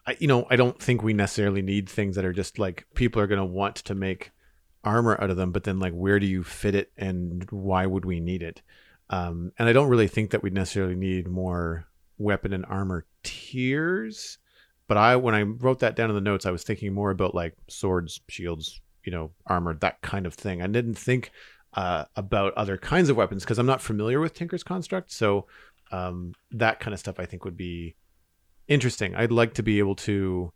I, 0.06 0.18
you 0.20 0.28
know, 0.28 0.46
I 0.50 0.58
don't 0.58 0.82
think 0.82 1.02
we 1.02 1.14
necessarily 1.14 1.62
need 1.62 1.90
things 1.90 2.16
that 2.18 2.26
are 2.26 2.34
just 2.34 2.60
like 2.60 2.86
people 2.94 3.22
are 3.22 3.28
going 3.28 3.40
to 3.40 3.46
want 3.46 3.78
to 3.78 3.96
make 3.96 4.32
armor 4.84 5.18
out 5.22 5.30
of 5.30 5.38
them, 5.38 5.52
but 5.52 5.64
then 5.64 5.80
like 5.80 5.94
where 5.94 6.20
do 6.20 6.26
you 6.26 6.44
fit 6.44 6.76
it 6.76 6.92
and 6.98 7.50
why 7.50 7.86
would 7.86 8.04
we 8.04 8.20
need 8.20 8.44
it? 8.44 8.62
Um, 9.10 9.54
and 9.58 9.70
I 9.70 9.74
don't 9.74 9.88
really 9.88 10.10
think 10.10 10.32
that 10.32 10.44
we 10.44 10.50
necessarily 10.50 10.96
need 10.96 11.28
more 11.28 11.88
weapon 12.18 12.54
and 12.54 12.66
armor 12.66 13.06
tiers. 13.24 14.38
But 14.88 14.98
I, 14.98 15.16
when 15.16 15.34
I 15.36 15.44
wrote 15.44 15.80
that 15.80 15.96
down 15.96 16.10
in 16.10 16.16
the 16.16 16.22
notes, 16.22 16.46
I 16.46 16.52
was 16.52 16.64
thinking 16.64 16.94
more 16.94 17.12
about 17.12 17.34
like 17.34 17.56
swords, 17.68 18.20
shields, 18.28 18.82
you 19.04 19.12
know, 19.12 19.32
armor, 19.48 19.74
that 19.76 20.02
kind 20.02 20.26
of 20.26 20.34
thing. 20.34 20.62
I 20.62 20.68
didn't 20.68 20.96
think 20.96 21.32
uh, 21.74 22.06
about 22.16 22.54
other 22.54 22.78
kinds 22.78 23.10
of 23.10 23.18
weapons 23.18 23.44
because 23.44 23.60
I'm 23.60 23.66
not 23.66 23.82
familiar 23.82 24.20
with 24.20 24.34
Tinker's 24.34 24.64
Construct. 24.64 25.12
So 25.12 25.48
um, 25.92 26.34
that 26.52 26.80
kind 26.80 26.94
of 26.94 27.00
stuff 27.00 27.20
I 27.20 27.26
think 27.26 27.46
would 27.46 27.58
be 27.58 27.96
interesting. 28.68 29.16
I'd 29.16 29.32
like 29.32 29.54
to 29.56 29.64
be 29.64 29.80
able 29.80 29.96
to 29.96 30.52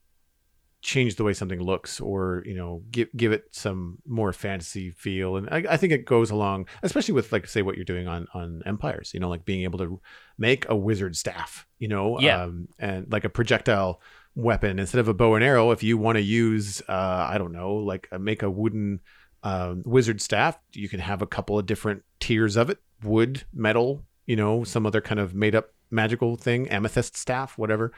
change 0.81 1.15
the 1.15 1.23
way 1.23 1.33
something 1.33 1.61
looks 1.61 1.99
or 1.99 2.43
you 2.45 2.53
know 2.53 2.83
give 2.91 3.09
give 3.15 3.31
it 3.31 3.45
some 3.51 3.97
more 4.05 4.31
fantasy 4.31 4.91
feel 4.91 5.35
and 5.35 5.49
I, 5.49 5.63
I, 5.71 5.77
think 5.77 5.91
it 5.91 6.05
goes 6.05 6.29
along 6.29 6.67
especially 6.83 7.15
with 7.15 7.31
like 7.31 7.47
say 7.47 7.63
what 7.63 7.75
you're 7.75 7.83
doing 7.85 8.07
on 8.07 8.27
on 8.33 8.61
empires 8.65 9.11
you 9.13 9.19
know 9.19 9.27
like 9.27 9.43
being 9.43 9.63
able 9.63 9.79
to 9.79 9.99
make 10.37 10.69
a 10.69 10.75
wizard 10.75 11.15
staff 11.15 11.65
you 11.79 11.87
know 11.87 12.19
yeah. 12.19 12.43
um, 12.43 12.67
and 12.77 13.11
like 13.11 13.25
a 13.25 13.29
projectile 13.29 14.01
weapon 14.35 14.77
instead 14.77 14.99
of 14.99 15.07
a 15.07 15.15
bow 15.15 15.33
and 15.33 15.43
arrow 15.43 15.71
if 15.71 15.81
you 15.81 15.97
want 15.97 16.15
to 16.15 16.21
use 16.21 16.81
uh 16.87 17.27
i 17.27 17.39
don't 17.39 17.51
know 17.51 17.73
like 17.73 18.07
uh, 18.11 18.19
make 18.19 18.43
a 18.43 18.49
wooden 18.49 18.99
um, 19.43 19.81
wizard 19.85 20.21
staff 20.21 20.59
you 20.73 20.87
can 20.87 20.99
have 20.99 21.21
a 21.23 21.27
couple 21.27 21.57
of 21.57 21.65
different 21.65 22.03
tiers 22.19 22.55
of 22.55 22.69
it 22.69 22.77
wood 23.03 23.43
metal 23.51 24.03
you 24.27 24.35
know 24.35 24.63
some 24.63 24.85
other 24.85 25.01
kind 25.01 25.19
of 25.19 25.33
made 25.33 25.55
up 25.55 25.73
magical 25.89 26.35
thing 26.35 26.69
amethyst 26.69 27.17
staff 27.17 27.57
whatever 27.57 27.91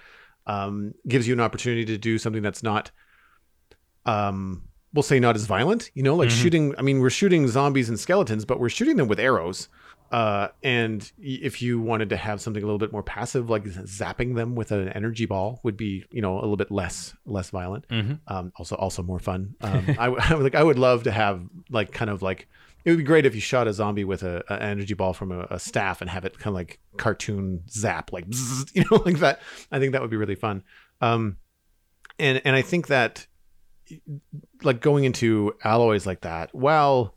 um, 0.49 0.93
gives 1.07 1.27
you 1.27 1.33
an 1.33 1.39
opportunity 1.39 1.85
to 1.85 1.97
do 1.97 2.17
something 2.17 2.41
that's 2.41 2.63
not 2.63 2.91
um, 4.05 4.63
we'll 4.93 5.03
say 5.03 5.19
not 5.19 5.35
as 5.35 5.45
violent 5.45 5.91
you 5.93 6.01
know 6.01 6.15
like 6.15 6.29
mm-hmm. 6.29 6.41
shooting 6.41 6.75
i 6.77 6.81
mean 6.81 6.99
we're 6.99 7.09
shooting 7.09 7.47
zombies 7.47 7.89
and 7.89 7.99
skeletons 7.99 8.45
but 8.45 8.59
we're 8.59 8.69
shooting 8.69 8.97
them 8.97 9.07
with 9.07 9.19
arrows 9.19 9.69
uh, 10.11 10.47
and 10.63 11.11
if 11.19 11.61
you 11.61 11.79
wanted 11.79 12.09
to 12.09 12.17
have 12.17 12.41
something 12.41 12.63
a 12.63 12.65
little 12.65 12.79
bit 12.79 12.91
more 12.91 13.03
passive, 13.03 13.49
like 13.49 13.63
zapping 13.63 14.35
them 14.35 14.55
with 14.55 14.71
an 14.71 14.89
energy 14.89 15.25
ball, 15.25 15.59
would 15.63 15.77
be 15.77 16.03
you 16.11 16.21
know 16.21 16.33
a 16.33 16.41
little 16.41 16.57
bit 16.57 16.71
less 16.71 17.13
less 17.25 17.51
violent. 17.51 17.87
Mm-hmm. 17.89 18.13
Um, 18.27 18.51
also 18.55 18.75
also 18.75 19.03
more 19.03 19.19
fun. 19.19 19.55
Um, 19.61 19.85
I, 19.99 20.07
I 20.19 20.33
like 20.33 20.55
I 20.55 20.63
would 20.63 20.79
love 20.79 21.03
to 21.03 21.11
have 21.11 21.43
like 21.69 21.91
kind 21.91 22.09
of 22.09 22.21
like 22.21 22.47
it 22.89 22.93
would 22.93 22.97
be 22.97 23.03
great 23.03 23.25
if 23.27 23.35
you 23.35 23.41
shot 23.41 23.67
a 23.67 23.73
zombie 23.73 24.03
with 24.03 24.23
a, 24.23 24.43
an 24.51 24.61
energy 24.61 24.95
ball 24.95 25.13
from 25.13 25.31
a, 25.31 25.45
a, 25.51 25.59
staff 25.59 26.01
and 26.01 26.09
have 26.09 26.25
it 26.25 26.39
kind 26.39 26.47
of 26.47 26.55
like 26.55 26.79
cartoon 26.97 27.61
zap, 27.69 28.11
like 28.11 28.25
you 28.73 28.83
know, 28.89 28.97
like 29.05 29.19
that. 29.19 29.41
I 29.71 29.77
think 29.77 29.91
that 29.91 30.01
would 30.01 30.09
be 30.09 30.17
really 30.17 30.35
fun. 30.35 30.63
Um, 31.01 31.37
and 32.17 32.41
and 32.43 32.55
I 32.55 32.63
think 32.63 32.87
that 32.87 33.27
like 34.63 34.81
going 34.81 35.03
into 35.03 35.53
alloys 35.63 36.07
like 36.07 36.21
that, 36.21 36.53
well 36.53 37.15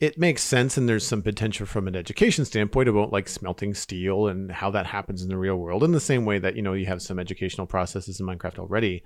it 0.00 0.16
makes 0.16 0.42
sense 0.42 0.76
and 0.76 0.88
there's 0.88 1.04
some 1.04 1.22
potential 1.22 1.66
from 1.66 1.88
an 1.88 1.96
education 1.96 2.44
standpoint 2.44 2.88
about 2.88 3.12
like 3.12 3.28
smelting 3.28 3.74
steel 3.74 4.28
and 4.28 4.52
how 4.52 4.70
that 4.70 4.86
happens 4.86 5.22
in 5.22 5.28
the 5.28 5.36
real 5.36 5.56
world 5.56 5.82
in 5.82 5.90
the 5.90 5.98
same 5.98 6.24
way 6.24 6.38
that 6.38 6.54
you 6.54 6.62
know 6.62 6.72
you 6.72 6.86
have 6.86 7.02
some 7.02 7.18
educational 7.18 7.66
processes 7.66 8.20
in 8.20 8.26
minecraft 8.26 8.60
already 8.60 9.02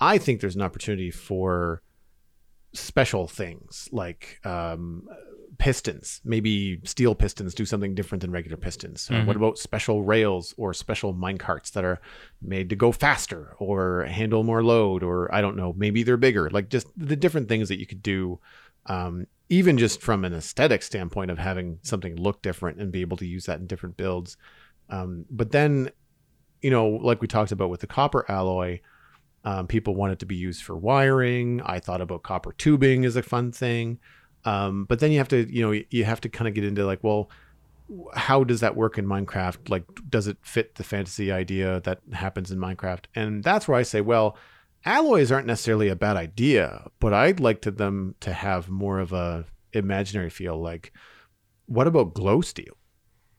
i 0.00 0.16
think 0.16 0.40
there's 0.40 0.56
an 0.56 0.62
opportunity 0.62 1.10
for 1.10 1.82
special 2.72 3.26
things 3.26 3.88
like 3.92 4.40
um, 4.44 5.06
pistons 5.60 6.22
maybe 6.24 6.80
steel 6.84 7.14
pistons 7.14 7.54
do 7.54 7.66
something 7.66 7.94
different 7.94 8.22
than 8.22 8.32
regular 8.32 8.56
pistons 8.56 9.04
mm-hmm. 9.04 9.14
uh, 9.14 9.24
what 9.26 9.36
mm-hmm. 9.36 9.44
about 9.44 9.58
special 9.58 10.02
rails 10.02 10.54
or 10.56 10.72
special 10.72 11.12
mine 11.12 11.36
carts 11.36 11.68
that 11.70 11.84
are 11.84 12.00
made 12.40 12.70
to 12.70 12.74
go 12.74 12.90
faster 12.90 13.54
or 13.58 14.04
handle 14.06 14.42
more 14.42 14.64
load 14.64 15.02
or 15.02 15.32
i 15.34 15.42
don't 15.42 15.56
know 15.56 15.74
maybe 15.76 16.02
they're 16.02 16.16
bigger 16.16 16.48
like 16.50 16.70
just 16.70 16.86
the 16.96 17.14
different 17.14 17.46
things 17.46 17.68
that 17.68 17.78
you 17.78 17.86
could 17.86 18.02
do 18.02 18.40
um, 18.86 19.26
even 19.50 19.76
just 19.76 20.00
from 20.00 20.24
an 20.24 20.32
aesthetic 20.32 20.82
standpoint 20.82 21.30
of 21.30 21.38
having 21.38 21.78
something 21.82 22.16
look 22.16 22.40
different 22.40 22.80
and 22.80 22.92
be 22.92 23.00
able 23.00 23.16
to 23.16 23.26
use 23.26 23.46
that 23.46 23.58
in 23.58 23.66
different 23.66 23.96
builds. 23.96 24.36
Um, 24.88 25.26
but 25.28 25.50
then, 25.50 25.90
you 26.62 26.70
know, 26.70 26.88
like 26.88 27.20
we 27.20 27.26
talked 27.26 27.52
about 27.52 27.68
with 27.68 27.80
the 27.80 27.86
copper 27.88 28.24
alloy, 28.30 28.80
um, 29.44 29.66
people 29.66 29.94
want 29.94 30.12
it 30.12 30.18
to 30.20 30.26
be 30.26 30.36
used 30.36 30.62
for 30.62 30.76
wiring. 30.76 31.60
I 31.64 31.80
thought 31.80 32.00
about 32.00 32.22
copper 32.22 32.52
tubing 32.52 33.04
as 33.04 33.16
a 33.16 33.22
fun 33.22 33.50
thing. 33.50 33.98
Um, 34.44 34.84
but 34.84 35.00
then 35.00 35.12
you 35.12 35.18
have 35.18 35.28
to, 35.28 35.52
you 35.52 35.62
know, 35.62 35.82
you 35.90 36.04
have 36.04 36.20
to 36.22 36.28
kind 36.28 36.48
of 36.48 36.54
get 36.54 36.64
into 36.64 36.86
like, 36.86 37.02
well, 37.02 37.30
how 38.14 38.44
does 38.44 38.60
that 38.60 38.76
work 38.76 38.98
in 38.98 39.06
Minecraft? 39.06 39.68
Like, 39.68 39.84
does 40.08 40.26
it 40.26 40.38
fit 40.42 40.76
the 40.76 40.84
fantasy 40.84 41.32
idea 41.32 41.80
that 41.80 42.00
happens 42.12 42.50
in 42.50 42.58
Minecraft? 42.58 43.04
And 43.14 43.42
that's 43.42 43.66
where 43.66 43.78
I 43.78 43.82
say, 43.82 44.00
well, 44.00 44.36
alloys 44.84 45.30
aren't 45.32 45.46
necessarily 45.46 45.88
a 45.88 45.96
bad 45.96 46.16
idea, 46.16 46.88
but 47.00 47.12
I'd 47.12 47.40
like 47.40 47.62
to 47.62 47.70
them 47.70 48.14
to 48.20 48.32
have 48.32 48.68
more 48.68 48.98
of 48.98 49.12
a 49.12 49.44
imaginary 49.72 50.30
feel. 50.30 50.60
Like, 50.60 50.92
what 51.66 51.86
about 51.86 52.14
glow 52.14 52.40
steel? 52.40 52.76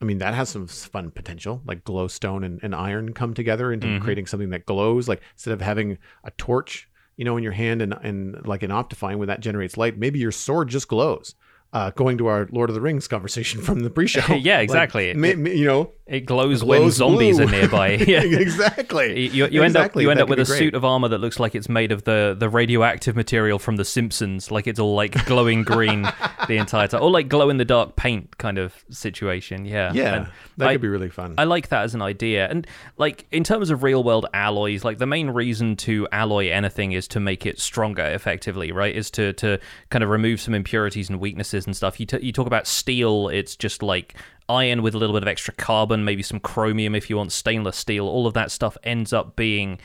I 0.01 0.05
mean, 0.05 0.17
that 0.17 0.33
has 0.33 0.49
some 0.49 0.67
fun 0.67 1.11
potential, 1.11 1.61
like 1.65 1.83
glowstone 1.83 2.43
and, 2.43 2.59
and 2.63 2.73
iron 2.73 3.13
come 3.13 3.33
together 3.33 3.71
into 3.71 3.87
mm-hmm. 3.87 4.03
creating 4.03 4.25
something 4.25 4.49
that 4.49 4.65
glows. 4.65 5.07
Like 5.07 5.21
instead 5.33 5.53
of 5.53 5.61
having 5.61 5.99
a 6.23 6.31
torch 6.31 6.89
you 7.17 7.25
know, 7.25 7.37
in 7.37 7.43
your 7.43 7.51
hand 7.51 7.81
and, 7.81 7.93
and 8.01 8.45
like 8.47 8.63
in 8.63 8.71
Optifine 8.71 9.17
when 9.17 9.27
that 9.27 9.41
generates 9.41 9.77
light, 9.77 9.97
maybe 9.97 10.19
your 10.19 10.31
sword 10.31 10.69
just 10.69 10.87
glows. 10.87 11.35
Uh, 11.73 11.89
going 11.91 12.17
to 12.17 12.27
our 12.27 12.49
Lord 12.51 12.69
of 12.69 12.73
the 12.73 12.81
Rings 12.81 13.07
conversation 13.07 13.61
from 13.61 13.79
the 13.79 13.89
pre-show. 13.89 14.33
yeah, 14.35 14.59
exactly. 14.59 15.13
Like, 15.13 15.37
ma- 15.37 15.41
ma- 15.43 15.49
you 15.51 15.63
know, 15.65 15.93
It 16.05 16.25
glows, 16.25 16.61
It 16.63 16.67
when 16.67 16.91
zombies 16.91 17.37
blue. 17.37 17.47
are 17.47 17.49
nearby. 17.49 17.91
yeah. 18.07 18.23
exactly. 18.25 19.29
You, 19.29 19.47
you 19.47 19.63
end 19.63 19.77
up 19.77 19.95
you 19.95 20.09
end 20.09 20.19
That 20.19 20.23
up 20.23 20.29
with 20.29 20.39
a 20.39 20.43
great. 20.43 20.57
suit 20.59 20.75
of 20.75 20.83
armor 20.83 21.07
that 21.07 21.19
looks 21.19 21.39
like 21.39 21.55
it's 21.55 21.69
made 21.69 21.93
of 21.93 22.03
the 22.03 22.35
the 22.37 22.49
radioactive 22.49 23.15
material 23.15 23.57
from 23.57 23.77
The 23.77 23.85
Simpsons, 23.85 24.51
like 24.51 24.67
it's 24.67 24.79
all 24.81 24.95
like 24.95 25.25
glowing 25.25 25.63
green 25.63 26.01
the 26.49 26.57
entire 26.57 26.89
time, 26.89 27.01
or 27.01 27.09
like 27.09 27.29
glow 27.29 27.49
in 27.49 27.55
the 27.55 27.63
dark 27.63 27.95
paint 27.95 28.37
kind 28.37 28.57
of 28.57 28.83
situation. 28.89 29.63
Yeah, 29.63 29.93
Yeah, 29.93 30.13
And 30.15 30.27
that 30.57 30.67
I- 30.67 30.73
could 30.73 30.81
be 30.81 30.89
really 30.89 31.09
fun. 31.09 31.35
I 31.37 31.45
like 31.45 31.69
that 31.69 31.83
as 31.83 31.95
an 31.95 32.01
idea. 32.01 32.49
And 32.49 32.67
like 32.97 33.27
in 33.31 33.45
terms 33.45 33.69
of 33.69 33.81
real 33.81 34.03
world 34.03 34.25
alloys, 34.33 34.83
like 34.83 34.97
the 34.97 35.05
main 35.07 35.29
reason 35.29 35.77
to 35.77 36.05
alloy 36.11 36.49
anything 36.51 36.91
is 36.91 37.07
to 37.09 37.21
make 37.21 37.45
it 37.45 37.61
stronger 37.61 38.03
effectively, 38.03 38.73
right? 38.73 38.93
Is 38.93 39.09
to 39.11 39.31
to 39.33 39.57
kind 39.89 40.03
of 40.03 40.09
remove 40.09 40.41
some 40.41 40.53
impurities 40.53 41.09
and 41.09 41.17
weaknesses 41.21 41.60
and 41.65 41.75
stuff. 41.75 41.99
You 41.99 42.05
t- 42.05 42.19
you 42.21 42.31
talk 42.31 42.47
about 42.47 42.67
steel, 42.67 43.29
it's 43.29 43.55
just 43.55 43.83
like 43.83 44.15
iron 44.49 44.81
with 44.81 44.93
a 44.93 44.97
little 44.97 45.15
bit 45.15 45.23
of 45.23 45.27
extra 45.27 45.53
carbon, 45.53 46.03
maybe 46.03 46.23
some 46.23 46.39
chromium 46.39 46.95
if 46.95 47.09
you 47.09 47.17
want 47.17 47.31
stainless 47.31 47.77
steel. 47.77 48.07
All 48.07 48.27
of 48.27 48.33
that 48.33 48.51
stuff 48.51 48.77
ends 48.83 49.13
up 49.13 49.35
being 49.35 49.79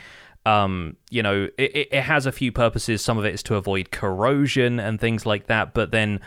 um, 0.44 0.96
you 1.10 1.24
know, 1.24 1.48
it, 1.58 1.76
it 1.76 1.88
it 1.90 2.02
has 2.02 2.24
a 2.24 2.32
few 2.32 2.52
purposes. 2.52 3.02
Some 3.02 3.18
of 3.18 3.24
it 3.24 3.34
is 3.34 3.42
to 3.44 3.56
avoid 3.56 3.90
corrosion 3.90 4.78
and 4.78 5.00
things 5.00 5.26
like 5.26 5.46
that, 5.46 5.74
but 5.74 5.90
then 5.90 6.20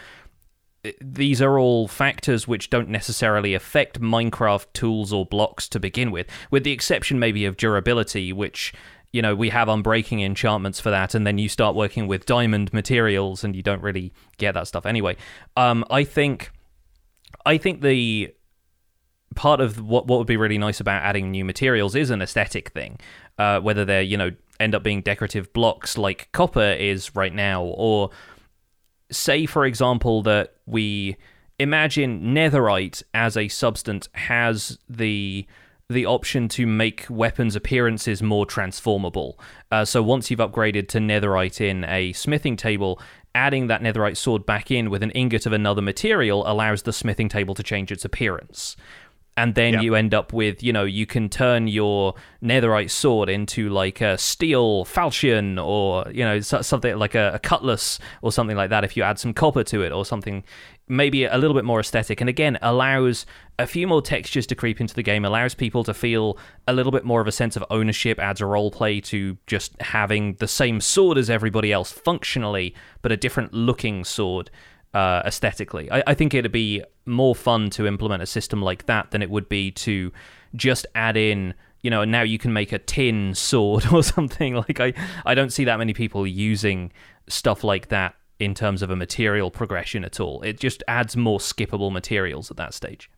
these 1.02 1.42
are 1.42 1.60
all 1.60 1.88
factors 1.88 2.48
which 2.48 2.70
don't 2.70 2.90
necessarily 2.90 3.54
affect 3.54 4.00
Minecraft 4.00 4.68
tools 4.74 5.12
or 5.12 5.26
blocks 5.26 5.68
to 5.70 5.80
begin 5.80 6.12
with, 6.12 6.28
with 6.52 6.64
the 6.64 6.72
exception 6.72 7.20
maybe 7.20 7.46
of 7.46 7.58
durability, 7.58 8.32
which 8.32 8.74
you 9.12 9.22
know 9.22 9.36
we 9.36 9.50
have 9.50 9.68
unbreaking 9.68 10.24
enchantments 10.24 10.80
for 10.80 10.90
that, 10.90 11.16
and 11.16 11.26
then 11.26 11.38
you 11.38 11.50
start 11.50 11.76
working 11.76 12.08
with 12.08 12.26
diamond 12.26 12.72
materials, 12.74 13.44
and 13.44 13.56
you 13.56 13.64
don't 13.64 13.82
really 13.82 14.14
get 14.38 14.54
that 14.54 14.68
stuff 14.68 14.86
anyway. 14.86 15.16
Um, 15.58 15.86
I 15.90 16.04
think, 16.04 16.52
I 17.46 17.58
think 17.58 17.82
the 17.82 18.34
part 19.36 19.62
of 19.62 19.82
what 19.82 20.08
what 20.08 20.18
would 20.18 20.28
be 20.28 20.38
really 20.38 20.58
nice 20.58 20.80
about 20.80 21.04
adding 21.04 21.32
new 21.32 21.46
materials 21.46 21.96
is 21.96 22.10
an 22.10 22.22
aesthetic 22.22 22.70
thing, 22.70 23.00
uh, 23.38 23.60
whether 23.60 23.86
they're 23.86 24.02
you 24.02 24.18
know 24.18 24.32
end 24.60 24.76
up 24.76 24.84
being 24.84 25.02
decorative 25.02 25.52
blocks 25.54 25.98
like 25.98 26.30
copper 26.32 26.72
is 26.72 27.16
right 27.16 27.34
now, 27.34 27.64
or 27.64 28.12
say 29.12 29.46
for 29.46 29.66
example 29.66 30.22
that 30.22 30.54
we 30.66 31.18
imagine 31.58 32.34
netherite 32.34 33.04
as 33.14 33.36
a 33.36 33.48
substance 33.48 34.08
has 34.14 34.78
the 34.88 35.46
the 35.92 36.06
option 36.06 36.48
to 36.48 36.68
make 36.68 37.08
weapons 37.10 37.56
appearances 37.56 38.22
more 38.22 38.46
transformable. 38.46 39.40
Uh, 39.72 39.84
so 39.84 40.04
once 40.04 40.30
you've 40.30 40.40
upgraded 40.40 40.88
to 40.88 41.00
netherite 41.00 41.60
in 41.60 41.84
a 41.86 42.14
smithing 42.14 42.56
table, 42.56 43.02
adding 43.34 43.66
that 43.68 43.82
netherite 43.82 44.16
sword 44.16 44.46
back 44.46 44.70
in 44.70 44.92
with 44.92 45.02
an 45.02 45.10
ingot 45.12 45.48
of 45.48 45.54
another 45.54 45.82
material 45.82 46.48
allows 46.48 46.84
the 46.84 46.94
smithing 46.94 47.28
table 47.28 47.56
to 47.56 47.64
change 47.64 47.92
its 47.92 48.06
appearance. 48.06 48.76
And 49.40 49.56
then 49.56 49.76
Yeah. 49.76 49.82
you 49.82 49.96
end 49.96 50.14
up 50.14 50.34
with, 50.34 50.62
you 50.62 50.74
know, 50.74 50.84
you 50.84 51.06
can 51.06 51.30
turn 51.30 51.68
your 51.68 52.14
netherite 52.44 52.90
sword 52.90 53.30
into 53.30 53.70
like 53.70 54.02
a 54.02 54.18
steel 54.18 54.84
falchion 54.84 55.58
or, 55.58 56.06
you 56.12 56.26
know, 56.26 56.42
something 56.42 56.98
like 56.98 57.16
a, 57.16 57.32
a 57.36 57.40
cutlass 57.40 58.00
or 58.22 58.34
something 58.34 58.58
like 58.58 58.70
that 58.70 58.84
if 58.84 58.98
you 58.98 59.04
add 59.04 59.18
some 59.18 59.34
copper 59.34 59.64
to 59.64 59.82
it 59.82 59.94
or 59.94 60.06
something 60.06 60.44
maybe 60.90 61.24
a 61.24 61.38
little 61.38 61.54
bit 61.56 61.64
more 61.64 61.80
aesthetic. 61.80 62.20
And 62.20 62.30
again, 62.30 62.58
allows 62.62 63.26
a 63.60 63.68
few 63.68 63.88
more 63.88 64.02
textures 64.02 64.48
to 64.48 64.56
creep 64.56 64.82
into 64.82 64.96
the 64.96 65.04
game, 65.04 65.24
allows 65.24 65.54
people 65.54 65.84
to 65.84 65.94
feel 65.94 66.38
a 66.68 66.74
little 66.74 66.92
bit 66.92 67.06
more 67.06 67.22
of 67.22 67.28
a 67.28 67.32
sense 67.32 67.56
of 67.56 67.64
ownership, 67.70 68.20
adds 68.20 68.42
a 68.42 68.46
role 68.46 68.72
play 68.72 69.00
to 69.02 69.38
just 69.48 69.80
having 69.82 70.34
the 70.40 70.48
same 70.48 70.82
sword 70.82 71.18
as 71.18 71.30
everybody 71.30 71.72
else 71.72 71.92
functionally, 71.92 72.74
but 73.04 73.12
a 73.12 73.18
different 73.18 73.54
looking 73.54 74.04
sword 74.04 74.50
uh, 74.96 75.22
aesthetically. 75.26 75.92
I, 75.92 76.04
I 76.08 76.14
think 76.16 76.34
it'd 76.34 76.52
be 76.52 76.84
more 77.10 77.36
fun 77.36 77.70
to 77.72 77.88
implement 77.88 78.24
a 78.24 78.26
system 78.26 78.62
like 78.62 78.86
that 78.86 79.12
than 79.12 79.22
it 79.22 79.30
would 79.30 79.50
be 79.50 79.72
to 79.72 80.12
just 80.56 80.86
add 80.96 81.18
in. 81.18 81.54
You 81.82 81.90
know, 81.90 82.04
now 82.06 82.22
you 82.22 82.38
can 82.38 82.54
make 82.54 82.72
a 82.72 82.80
tin 82.80 83.34
sword 83.36 83.92
or 83.92 84.04
something. 84.04 84.56
Like 84.56 84.80
I, 84.80 84.94
I 85.26 85.36
don't 85.36 85.52
see 85.52 85.66
that 85.66 85.78
many 85.78 85.94
people 85.94 86.26
using 86.26 86.92
stuff 87.28 87.64
like 87.64 87.90
that 87.90 88.16
in 88.40 88.54
terms 88.54 88.82
of 88.82 88.90
a 88.90 88.96
material 88.96 89.52
progression 89.52 90.06
at 90.06 90.20
all. 90.20 90.42
It 90.42 90.60
just 90.60 90.82
adds 90.88 91.18
more 91.18 91.40
skippable 91.40 91.92
materials 91.92 92.50
at 92.50 92.58
that 92.58 92.74
stage. 92.74 93.10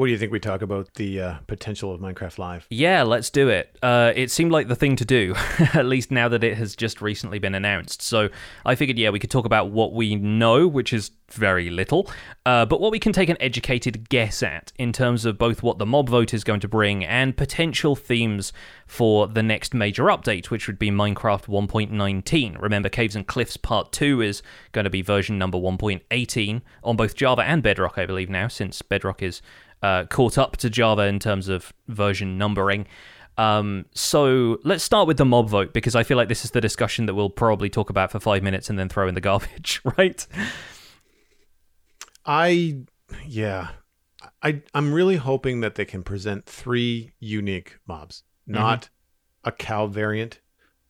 What 0.00 0.06
do 0.06 0.12
you 0.12 0.18
think 0.18 0.32
we 0.32 0.40
talk 0.40 0.62
about 0.62 0.94
the 0.94 1.20
uh, 1.20 1.34
potential 1.46 1.92
of 1.92 2.00
Minecraft 2.00 2.38
Live? 2.38 2.66
Yeah, 2.70 3.02
let's 3.02 3.28
do 3.28 3.50
it. 3.50 3.78
Uh, 3.82 4.14
it 4.16 4.30
seemed 4.30 4.50
like 4.50 4.66
the 4.66 4.74
thing 4.74 4.96
to 4.96 5.04
do, 5.04 5.34
at 5.74 5.84
least 5.84 6.10
now 6.10 6.26
that 6.26 6.42
it 6.42 6.56
has 6.56 6.74
just 6.74 7.02
recently 7.02 7.38
been 7.38 7.54
announced. 7.54 8.00
So 8.00 8.30
I 8.64 8.76
figured, 8.76 8.96
yeah, 8.96 9.10
we 9.10 9.18
could 9.18 9.30
talk 9.30 9.44
about 9.44 9.72
what 9.72 9.92
we 9.92 10.16
know, 10.16 10.66
which 10.66 10.94
is 10.94 11.10
very 11.28 11.68
little, 11.68 12.10
uh, 12.46 12.64
but 12.64 12.80
what 12.80 12.92
we 12.92 12.98
can 12.98 13.12
take 13.12 13.28
an 13.28 13.36
educated 13.40 14.08
guess 14.08 14.42
at 14.42 14.72
in 14.78 14.90
terms 14.92 15.26
of 15.26 15.36
both 15.36 15.62
what 15.62 15.78
the 15.78 15.86
mob 15.86 16.08
vote 16.08 16.32
is 16.32 16.44
going 16.44 16.60
to 16.60 16.68
bring 16.68 17.04
and 17.04 17.36
potential 17.36 17.94
themes 17.94 18.54
for 18.86 19.28
the 19.28 19.42
next 19.42 19.74
major 19.74 20.04
update, 20.04 20.46
which 20.46 20.66
would 20.66 20.78
be 20.78 20.90
Minecraft 20.90 21.44
1.19. 21.44 22.60
Remember, 22.60 22.88
Caves 22.88 23.14
and 23.14 23.26
Cliffs 23.26 23.58
Part 23.58 23.92
2 23.92 24.22
is 24.22 24.42
going 24.72 24.84
to 24.84 24.90
be 24.90 25.02
version 25.02 25.38
number 25.38 25.58
1.18 25.58 26.62
on 26.82 26.96
both 26.96 27.14
Java 27.14 27.42
and 27.42 27.62
Bedrock, 27.62 27.98
I 27.98 28.06
believe, 28.06 28.30
now, 28.30 28.48
since 28.48 28.80
Bedrock 28.80 29.22
is 29.22 29.42
uh, 29.82 30.04
caught 30.04 30.38
up 30.38 30.56
to 30.58 30.70
Java 30.70 31.02
in 31.02 31.18
terms 31.18 31.48
of 31.48 31.72
version 31.88 32.38
numbering. 32.38 32.86
Um, 33.38 33.86
so 33.94 34.58
let's 34.64 34.84
start 34.84 35.06
with 35.08 35.16
the 35.16 35.24
mob 35.24 35.48
vote 35.48 35.72
because 35.72 35.94
I 35.94 36.02
feel 36.02 36.16
like 36.16 36.28
this 36.28 36.44
is 36.44 36.50
the 36.50 36.60
discussion 36.60 37.06
that 37.06 37.14
we'll 37.14 37.30
probably 37.30 37.70
talk 37.70 37.88
about 37.88 38.10
for 38.10 38.20
five 38.20 38.42
minutes 38.42 38.68
and 38.68 38.78
then 38.78 38.88
throw 38.88 39.08
in 39.08 39.14
the 39.14 39.20
garbage, 39.22 39.80
right? 39.96 40.26
I, 42.26 42.80
yeah, 43.26 43.68
I, 44.42 44.62
I'm 44.74 44.92
really 44.92 45.16
hoping 45.16 45.60
that 45.60 45.74
they 45.74 45.84
can 45.84 46.02
present 46.02 46.46
three 46.46 47.12
unique 47.18 47.78
mobs, 47.86 48.24
not 48.46 48.90
a 49.44 49.52
cow 49.52 49.86
variant, 49.86 50.40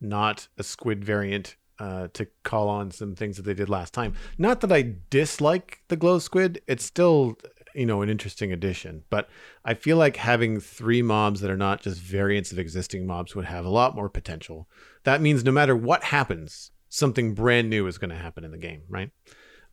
not 0.00 0.48
a 0.58 0.62
squid 0.62 1.04
variant, 1.04 1.56
uh, 1.78 2.08
to 2.12 2.26
call 2.42 2.68
on 2.68 2.90
some 2.90 3.14
things 3.14 3.36
that 3.36 3.44
they 3.44 3.54
did 3.54 3.68
last 3.68 3.94
time. 3.94 4.14
Not 4.38 4.60
that 4.60 4.72
I 4.72 4.96
dislike 5.08 5.82
the 5.88 5.96
glow 5.96 6.18
squid; 6.18 6.60
it's 6.66 6.84
still, 6.84 7.38
you 7.74 7.86
know, 7.86 8.02
an 8.02 8.10
interesting 8.10 8.52
addition. 8.52 9.04
But 9.10 9.28
I 9.64 9.74
feel 9.74 9.96
like 9.96 10.16
having 10.16 10.60
three 10.60 11.02
mobs 11.02 11.40
that 11.40 11.50
are 11.50 11.56
not 11.56 11.80
just 11.80 12.00
variants 12.00 12.52
of 12.52 12.58
existing 12.58 13.06
mobs 13.06 13.34
would 13.34 13.46
have 13.46 13.64
a 13.64 13.70
lot 13.70 13.94
more 13.94 14.08
potential. 14.08 14.68
That 15.04 15.20
means 15.20 15.44
no 15.44 15.52
matter 15.52 15.76
what 15.76 16.04
happens, 16.04 16.70
something 16.88 17.34
brand 17.34 17.70
new 17.70 17.86
is 17.86 17.98
going 17.98 18.10
to 18.10 18.16
happen 18.16 18.44
in 18.44 18.50
the 18.50 18.58
game, 18.58 18.82
right? 18.88 19.10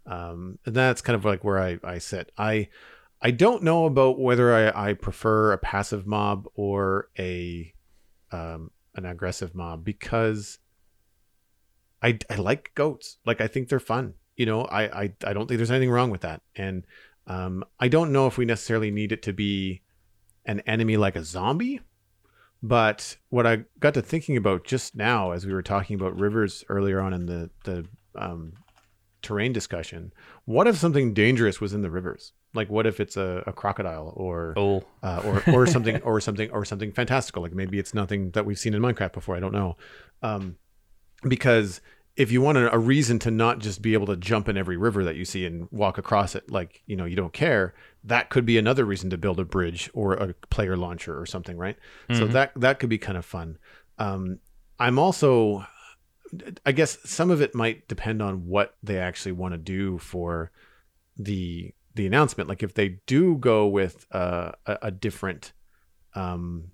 um, 0.08 0.58
and 0.66 0.76
that's 0.76 1.02
kind 1.02 1.16
of 1.16 1.26
like 1.26 1.44
where 1.44 1.60
I, 1.60 1.78
I 1.84 1.98
sit. 1.98 2.32
I 2.38 2.70
I 3.22 3.32
don't 3.32 3.64
know 3.64 3.86
about 3.86 4.20
whether 4.20 4.54
I, 4.54 4.90
I 4.90 4.94
prefer 4.94 5.52
a 5.52 5.58
passive 5.58 6.08
mob 6.08 6.48
or 6.56 7.10
a 7.20 7.74
um, 8.32 8.72
an 8.96 9.06
aggressive 9.06 9.54
mob 9.54 9.84
because 9.84 10.60
I, 12.02 12.20
I 12.30 12.36
like 12.36 12.72
goats. 12.76 13.18
Like 13.26 13.42
I 13.42 13.48
think 13.48 13.70
they're 13.70 13.80
fun. 13.80 14.14
You 14.36 14.46
know, 14.46 14.62
I, 14.62 15.04
I 15.04 15.14
I 15.26 15.34
don't 15.34 15.48
think 15.48 15.58
there's 15.58 15.72
anything 15.72 15.92
wrong 15.92 16.10
with 16.10 16.22
that. 16.22 16.42
And 16.56 16.86
um, 17.28 17.64
I 17.80 17.88
don't 17.88 18.12
know 18.12 18.28
if 18.28 18.38
we 18.38 18.46
necessarily 18.46 18.92
need 18.92 19.12
it 19.12 19.22
to 19.24 19.34
be 19.34 19.82
an 20.46 20.62
enemy 20.62 20.98
like 20.98 21.16
a 21.16 21.24
zombie. 21.24 21.82
But 22.64 23.18
what 23.30 23.46
I 23.46 23.66
got 23.80 23.94
to 23.94 24.02
thinking 24.02 24.36
about 24.36 24.64
just 24.64 24.96
now, 24.96 25.32
as 25.32 25.46
we 25.46 25.54
were 25.54 25.62
talking 25.62 25.96
about 25.96 26.20
rivers 26.20 26.64
earlier 26.70 27.00
on 27.00 27.14
in 27.14 27.28
the 27.28 27.52
the 27.66 27.86
um, 28.16 28.54
terrain 29.22 29.54
discussion. 29.54 30.14
What 30.46 30.68
if 30.68 30.78
something 30.78 31.14
dangerous 31.14 31.60
was 31.60 31.74
in 31.74 31.82
the 31.82 31.92
rivers? 31.92 32.34
Like 32.54 32.70
what 32.70 32.88
if 32.88 33.00
it's 33.00 33.18
a, 33.18 33.44
a 33.46 33.54
crocodile 33.54 34.14
or 34.16 34.54
Oh, 34.58 34.84
uh, 35.04 35.22
or 35.26 35.44
or 35.54 35.68
something 35.68 36.02
or 36.02 36.20
something 36.22 36.50
or 36.52 36.66
something 36.66 36.92
fantastical? 36.92 37.44
Like 37.44 37.54
maybe 37.54 37.78
it's 37.78 37.94
nothing 37.94 38.32
that 38.32 38.46
we've 38.46 38.58
seen 38.58 38.74
in 38.74 38.82
Minecraft 38.82 39.14
before. 39.14 39.36
I 39.36 39.40
don't 39.40 39.54
know. 39.54 39.78
Um, 40.24 40.58
because 41.28 41.82
if 42.18 42.32
you 42.32 42.42
want 42.42 42.58
a, 42.58 42.78
reason 42.78 43.20
to 43.20 43.32
not 43.32 43.60
just 43.60 43.82
be 43.82 43.94
able 43.94 44.08
to 44.08 44.18
jump 44.18 44.50
in 44.50 44.58
every 44.58 44.76
river 44.76 45.04
that 45.04 45.16
you 45.16 45.24
see 45.24 45.46
and 45.46 45.68
walk 45.72 46.00
across 46.00 46.34
it, 46.36 46.52
like 46.52 46.82
you 46.88 46.96
know 46.96 47.06
you 47.06 47.16
don't 47.16 47.32
care, 47.32 47.76
that 48.04 48.30
could 48.30 48.46
be 48.46 48.58
another 48.58 48.86
reason 48.86 49.10
to 49.12 49.18
build 49.18 49.40
a 49.40 49.46
bridge 49.46 49.90
or 49.94 50.14
a 50.14 50.34
player 50.50 50.76
launcher 50.76 51.18
or 51.18 51.28
something, 51.28 51.58
right? 51.58 51.78
So 52.12 52.28
Mhm. 52.28 52.32
that 52.34 52.52
that 52.56 52.80
could 52.80 52.90
be 52.90 52.98
kind 52.98 53.18
of 53.18 53.26
fun. 53.26 53.60
Um, 54.00 54.40
I'm 54.80 54.98
also 55.00 55.66
I 56.66 56.72
guess 56.72 56.98
some 57.10 57.32
of 57.32 57.42
it 57.42 57.56
might 57.56 57.88
depend 57.88 58.22
on 58.22 58.48
what 58.48 58.76
they 58.84 58.98
actually 58.98 59.32
want 59.32 59.54
to 59.54 59.58
do 59.58 59.98
for 60.00 60.52
the 61.16 61.74
the 61.96 62.08
announcement. 62.08 62.50
Like 62.50 62.64
if 62.64 62.74
they 62.74 63.00
do 63.06 63.36
go 63.36 63.68
with 63.68 64.06
uh, 64.12 64.52
a, 64.66 64.78
a 64.84 64.92
different, 64.92 65.54
um, 66.14 66.72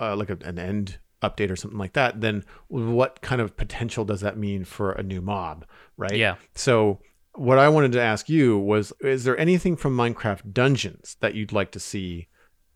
uh, 0.00 0.16
like 0.16 0.30
a, 0.30 0.38
an 0.44 0.58
end 0.58 0.98
update 1.28 1.50
or 1.50 1.56
something 1.56 1.78
like 1.78 1.94
that, 1.94 2.20
then 2.20 2.44
what 2.68 3.20
kind 3.20 3.40
of 3.40 3.56
potential 3.56 4.04
does 4.04 4.20
that 4.20 4.36
mean 4.36 4.64
for 4.64 4.92
a 4.92 5.02
new 5.02 5.20
mob, 5.20 5.64
right? 5.96 6.16
yeah. 6.16 6.36
So 6.54 7.00
what 7.34 7.58
I 7.58 7.68
wanted 7.68 7.92
to 7.92 8.02
ask 8.02 8.28
you 8.28 8.58
was: 8.58 8.92
Is 9.00 9.24
there 9.24 9.38
anything 9.38 9.76
from 9.76 9.96
Minecraft 9.96 10.52
Dungeons 10.52 11.16
that 11.20 11.34
you'd 11.34 11.52
like 11.52 11.70
to 11.72 11.80
see 11.80 12.28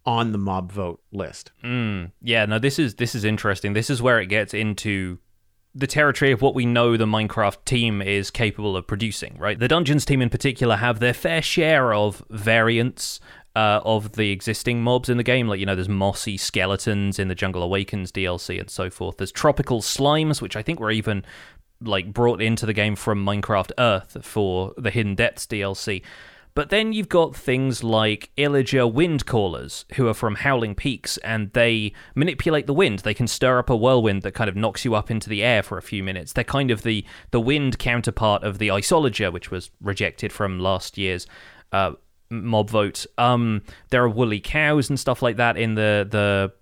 on 0.09 0.33
the 0.33 0.39
mob 0.39 0.73
vote 0.73 1.03
list. 1.13 1.53
Mm, 1.63 2.13
yeah, 2.23 2.47
no, 2.47 2.59
this 2.59 2.79
is 2.79 2.95
this 2.95 3.15
is 3.15 3.25
interesting. 3.25 3.75
This 3.75 3.91
is 3.91 4.01
where 4.01 4.19
it 4.19 4.27
gets 4.27 4.55
into 4.55 5.19
the 5.75 5.87
territory 5.87 6.33
of 6.33 6.41
what 6.41 6.55
we 6.55 6.65
know 6.65 6.97
the 6.97 7.05
Minecraft 7.05 7.63
team 7.67 8.01
is 8.01 8.31
capable 8.31 8.75
of 8.75 8.87
producing, 8.87 9.37
right? 9.39 9.59
The 9.59 9.69
Dungeons 9.69 10.07
team 10.07 10.23
in 10.23 10.31
particular 10.31 10.77
have 10.77 10.99
their 10.99 11.13
fair 11.13 11.43
share 11.43 11.93
of 11.93 12.25
variants 12.31 13.21
uh, 13.57 13.81
of 13.85 14.13
the 14.13 14.31
existing 14.31 14.83
mobs 14.83 15.09
in 15.09 15.17
the 15.17 15.23
game. 15.23 15.49
Like, 15.49 15.61
you 15.61 15.67
know, 15.67 15.75
there's 15.75 15.89
mossy 15.89 16.37
skeletons 16.37 17.19
in 17.19 17.29
the 17.29 17.35
Jungle 17.35 17.63
Awakens 17.63 18.13
DLC 18.13 18.61
and 18.61 18.71
so 18.71 18.91
forth. 18.91 19.17
There's 19.17 19.33
tropical 19.33 19.81
slimes, 19.81 20.41
which 20.41 20.57
I 20.57 20.63
think 20.63 20.81
were 20.81 20.91
even 20.91 21.25
like 21.81 22.13
brought 22.13 22.43
into 22.43 22.67
the 22.67 22.73
game 22.73 22.97
from 22.97 23.25
Minecraft 23.25 23.73
Earth 23.79 24.25
for 24.25 24.75
the 24.77 24.91
Hidden 24.91 25.15
Depths 25.15 25.47
DLC. 25.47 26.03
But 26.55 26.71
then 26.71 26.93
you've 26.93 27.09
got 27.09 27.37
things 27.37 27.85
like 27.85 28.31
Illager 28.37 28.93
wind 28.93 29.27
callers, 29.27 29.85
who 29.95 30.09
are 30.09 30.15
from 30.15 30.35
Howling 30.35 30.75
Peaks, 30.75 31.17
and 31.19 31.53
they 31.53 31.93
manipulate 32.17 32.67
the 32.67 32.75
wind. 32.75 33.01
They 33.01 33.15
can 33.15 33.29
stir 33.29 33.61
up 33.61 33.71
a 33.71 33.77
whirlwind 33.77 34.23
that 34.23 34.35
kind 34.35 34.51
of 34.51 34.57
knocks 34.57 34.85
you 34.85 34.97
up 34.97 35.09
into 35.09 35.29
the 35.29 35.45
air 35.45 35.63
for 35.63 35.79
a 35.79 35.83
few 35.83 36.03
minutes. 36.03 36.33
They're 36.33 36.43
kind 36.43 36.73
of 36.73 36.83
the, 36.83 37.05
the 37.31 37.41
wind 37.41 37.79
counterpart 37.79 38.43
of 38.43 38.59
the 38.59 38.69
Iceologer, 38.69 39.33
which 39.33 39.53
was 39.53 39.71
rejected 39.81 40.33
from 40.33 40.59
last 40.59 40.99
year's 40.99 41.29
uh, 41.71 41.93
mob 42.31 42.70
vote. 42.70 43.07
Um, 43.16 43.62
there 43.91 44.03
are 44.03 44.09
woolly 44.09 44.41
cows 44.41 44.89
and 44.89 44.99
stuff 44.99 45.22
like 45.22 45.37
that 45.37 45.57
in 45.57 45.74
the 45.74 46.07
the 46.09 46.53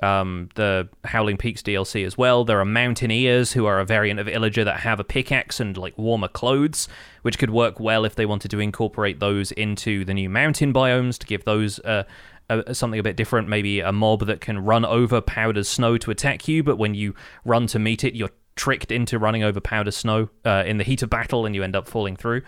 um, 0.00 0.48
the 0.54 0.88
Howling 1.04 1.38
Peaks 1.38 1.62
DLC 1.62 2.06
as 2.06 2.16
well. 2.16 2.44
There 2.44 2.60
are 2.60 2.64
Mountaineers, 2.64 3.52
who 3.52 3.66
are 3.66 3.80
a 3.80 3.84
variant 3.84 4.20
of 4.20 4.28
Illager 4.28 4.64
that 4.64 4.80
have 4.80 5.00
a 5.00 5.04
pickaxe 5.04 5.58
and 5.58 5.76
like 5.76 5.96
warmer 5.98 6.28
clothes, 6.28 6.88
which 7.22 7.38
could 7.38 7.50
work 7.50 7.80
well 7.80 8.04
if 8.04 8.14
they 8.14 8.26
wanted 8.26 8.50
to 8.52 8.60
incorporate 8.60 9.18
those 9.18 9.50
into 9.52 10.04
the 10.04 10.14
new 10.14 10.28
mountain 10.28 10.72
biomes 10.72 11.18
to 11.18 11.26
give 11.26 11.44
those 11.44 11.80
uh, 11.80 12.04
a, 12.48 12.74
something 12.74 13.00
a 13.00 13.02
bit 13.02 13.16
different. 13.16 13.48
Maybe 13.48 13.80
a 13.80 13.92
mob 13.92 14.26
that 14.26 14.40
can 14.40 14.60
run 14.60 14.84
over 14.84 15.20
powdered 15.20 15.66
snow 15.66 15.98
to 15.98 16.10
attack 16.10 16.46
you, 16.46 16.62
but 16.62 16.78
when 16.78 16.94
you 16.94 17.14
run 17.44 17.66
to 17.68 17.78
meet 17.78 18.04
it, 18.04 18.14
you're 18.14 18.30
tricked 18.58 18.90
into 18.90 19.18
running 19.18 19.44
over 19.44 19.60
powder 19.60 19.92
snow 19.92 20.28
uh, 20.44 20.64
in 20.66 20.78
the 20.78 20.84
heat 20.84 21.02
of 21.02 21.08
battle 21.08 21.46
and 21.46 21.54
you 21.54 21.62
end 21.62 21.76
up 21.76 21.88
falling 21.88 22.16
through. 22.16 22.42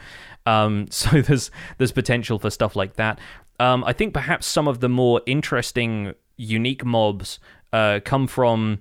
Um, 0.50 0.86
so 0.90 1.22
there's 1.22 1.50
there's 1.78 1.92
potential 1.92 2.38
for 2.38 2.50
stuff 2.50 2.76
like 2.76 2.96
that. 2.96 3.18
Um, 3.58 3.84
I 3.84 3.92
think 3.92 4.14
perhaps 4.14 4.46
some 4.46 4.66
of 4.68 4.80
the 4.80 4.88
more 4.88 5.20
interesting 5.26 6.14
unique 6.36 6.84
mobs 6.84 7.38
uh, 7.72 8.00
come 8.04 8.26
from 8.26 8.80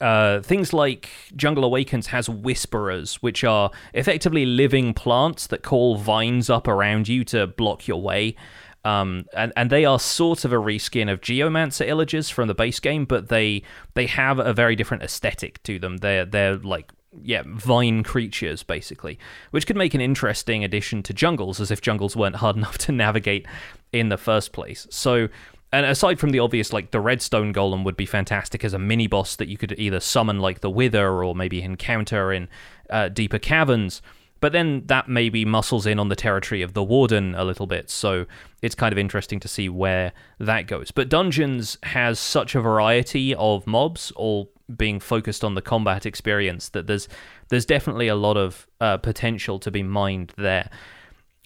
uh, 0.00 0.42
things 0.42 0.74
like 0.74 1.08
Jungle 1.34 1.64
Awakens 1.64 2.08
has 2.08 2.28
whisperers, 2.28 3.16
which 3.22 3.42
are 3.44 3.70
effectively 3.94 4.44
living 4.44 4.92
plants 4.92 5.46
that 5.46 5.62
call 5.62 5.96
vines 5.96 6.50
up 6.50 6.68
around 6.68 7.08
you 7.08 7.24
to 7.24 7.46
block 7.46 7.88
your 7.88 8.02
way. 8.02 8.36
Um, 8.84 9.24
and, 9.34 9.52
and 9.56 9.70
they 9.70 9.84
are 9.84 9.98
sort 9.98 10.44
of 10.44 10.52
a 10.52 10.56
reskin 10.56 11.10
of 11.10 11.20
Geomancer 11.20 11.88
Illagers 11.88 12.30
from 12.30 12.46
the 12.46 12.54
base 12.54 12.78
game, 12.78 13.04
but 13.04 13.28
they 13.28 13.62
they 13.94 14.06
have 14.06 14.38
a 14.38 14.52
very 14.52 14.76
different 14.76 15.02
aesthetic 15.02 15.62
to 15.64 15.78
them. 15.78 15.96
They're 15.96 16.24
they're 16.24 16.56
like 16.56 16.92
yeah, 17.22 17.42
vine 17.46 18.02
creatures 18.02 18.62
basically, 18.62 19.18
which 19.50 19.66
could 19.66 19.76
make 19.76 19.94
an 19.94 20.00
interesting 20.00 20.64
addition 20.64 21.02
to 21.04 21.12
jungles, 21.12 21.60
as 21.60 21.70
if 21.70 21.80
jungles 21.80 22.16
weren't 22.16 22.36
hard 22.36 22.56
enough 22.56 22.78
to 22.78 22.92
navigate 22.92 23.46
in 23.92 24.08
the 24.08 24.18
first 24.18 24.52
place. 24.52 24.86
So 24.90 25.28
and 25.72 25.84
aside 25.84 26.18
from 26.18 26.30
the 26.30 26.38
obvious, 26.38 26.72
like 26.72 26.90
the 26.90 27.00
redstone 27.00 27.52
golem 27.52 27.84
would 27.84 27.96
be 27.96 28.06
fantastic 28.06 28.64
as 28.64 28.72
a 28.72 28.78
mini 28.78 29.06
boss 29.06 29.36
that 29.36 29.48
you 29.48 29.58
could 29.58 29.74
either 29.78 30.00
summon 30.00 30.38
like 30.40 30.60
the 30.60 30.70
wither 30.70 31.22
or 31.24 31.34
maybe 31.34 31.60
encounter 31.60 32.32
in 32.32 32.48
uh, 32.88 33.08
deeper 33.08 33.38
caverns. 33.38 34.00
But 34.40 34.52
then 34.52 34.84
that 34.86 35.08
maybe 35.08 35.44
muscles 35.44 35.86
in 35.86 35.98
on 35.98 36.08
the 36.08 36.16
territory 36.16 36.62
of 36.62 36.74
the 36.74 36.82
warden 36.82 37.34
a 37.34 37.44
little 37.44 37.66
bit, 37.66 37.90
so 37.90 38.26
it's 38.62 38.74
kind 38.74 38.92
of 38.92 38.98
interesting 38.98 39.40
to 39.40 39.48
see 39.48 39.68
where 39.68 40.12
that 40.38 40.66
goes. 40.66 40.90
But 40.90 41.08
Dungeons 41.08 41.78
has 41.84 42.18
such 42.18 42.54
a 42.54 42.60
variety 42.60 43.34
of 43.34 43.66
mobs, 43.66 44.12
all 44.12 44.50
being 44.74 44.98
focused 44.98 45.44
on 45.44 45.54
the 45.54 45.62
combat 45.62 46.06
experience, 46.06 46.68
that 46.70 46.86
there's 46.86 47.08
there's 47.48 47.66
definitely 47.66 48.08
a 48.08 48.16
lot 48.16 48.36
of 48.36 48.66
uh, 48.80 48.96
potential 48.98 49.58
to 49.60 49.70
be 49.70 49.82
mined 49.82 50.32
there. 50.36 50.70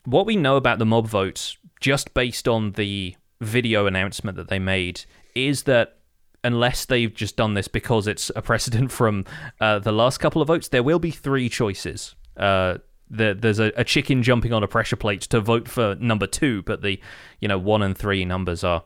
What 0.04 0.26
we 0.26 0.36
know 0.36 0.56
about 0.56 0.78
the 0.78 0.86
mob 0.86 1.06
votes, 1.06 1.58
just 1.80 2.14
based 2.14 2.48
on 2.48 2.72
the 2.72 3.16
video 3.40 3.86
announcement 3.86 4.36
that 4.36 4.48
they 4.48 4.58
made 4.58 5.04
is 5.34 5.64
that 5.64 5.96
unless 6.42 6.84
they've 6.86 7.14
just 7.14 7.36
done 7.36 7.54
this 7.54 7.68
because 7.68 8.06
it's 8.06 8.30
a 8.34 8.42
precedent 8.42 8.90
from 8.92 9.24
uh, 9.60 9.78
the 9.78 9.92
last 9.92 10.18
couple 10.18 10.40
of 10.40 10.48
votes, 10.48 10.68
there 10.68 10.82
will 10.82 10.98
be 10.98 11.10
three 11.10 11.48
choices. 11.48 12.14
Uh, 12.36 12.78
the, 13.10 13.36
there's 13.38 13.58
a, 13.58 13.72
a, 13.76 13.82
chicken 13.82 14.22
jumping 14.22 14.52
on 14.52 14.62
a 14.62 14.68
pressure 14.68 14.96
plate 14.96 15.22
to 15.22 15.40
vote 15.40 15.68
for 15.68 15.96
number 15.96 16.28
two, 16.28 16.62
but 16.62 16.80
the 16.80 17.00
you 17.40 17.48
know 17.48 17.58
one 17.58 17.82
and 17.82 17.98
three 17.98 18.24
numbers 18.24 18.62
are 18.62 18.84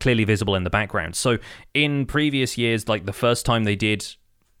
clearly 0.00 0.24
visible 0.24 0.54
in 0.54 0.64
the 0.64 0.70
background. 0.70 1.16
So 1.16 1.38
in 1.74 2.06
previous 2.06 2.58
years, 2.58 2.88
like 2.88 3.06
the 3.06 3.12
first 3.12 3.46
time 3.46 3.64
they 3.64 3.76
did 3.76 4.06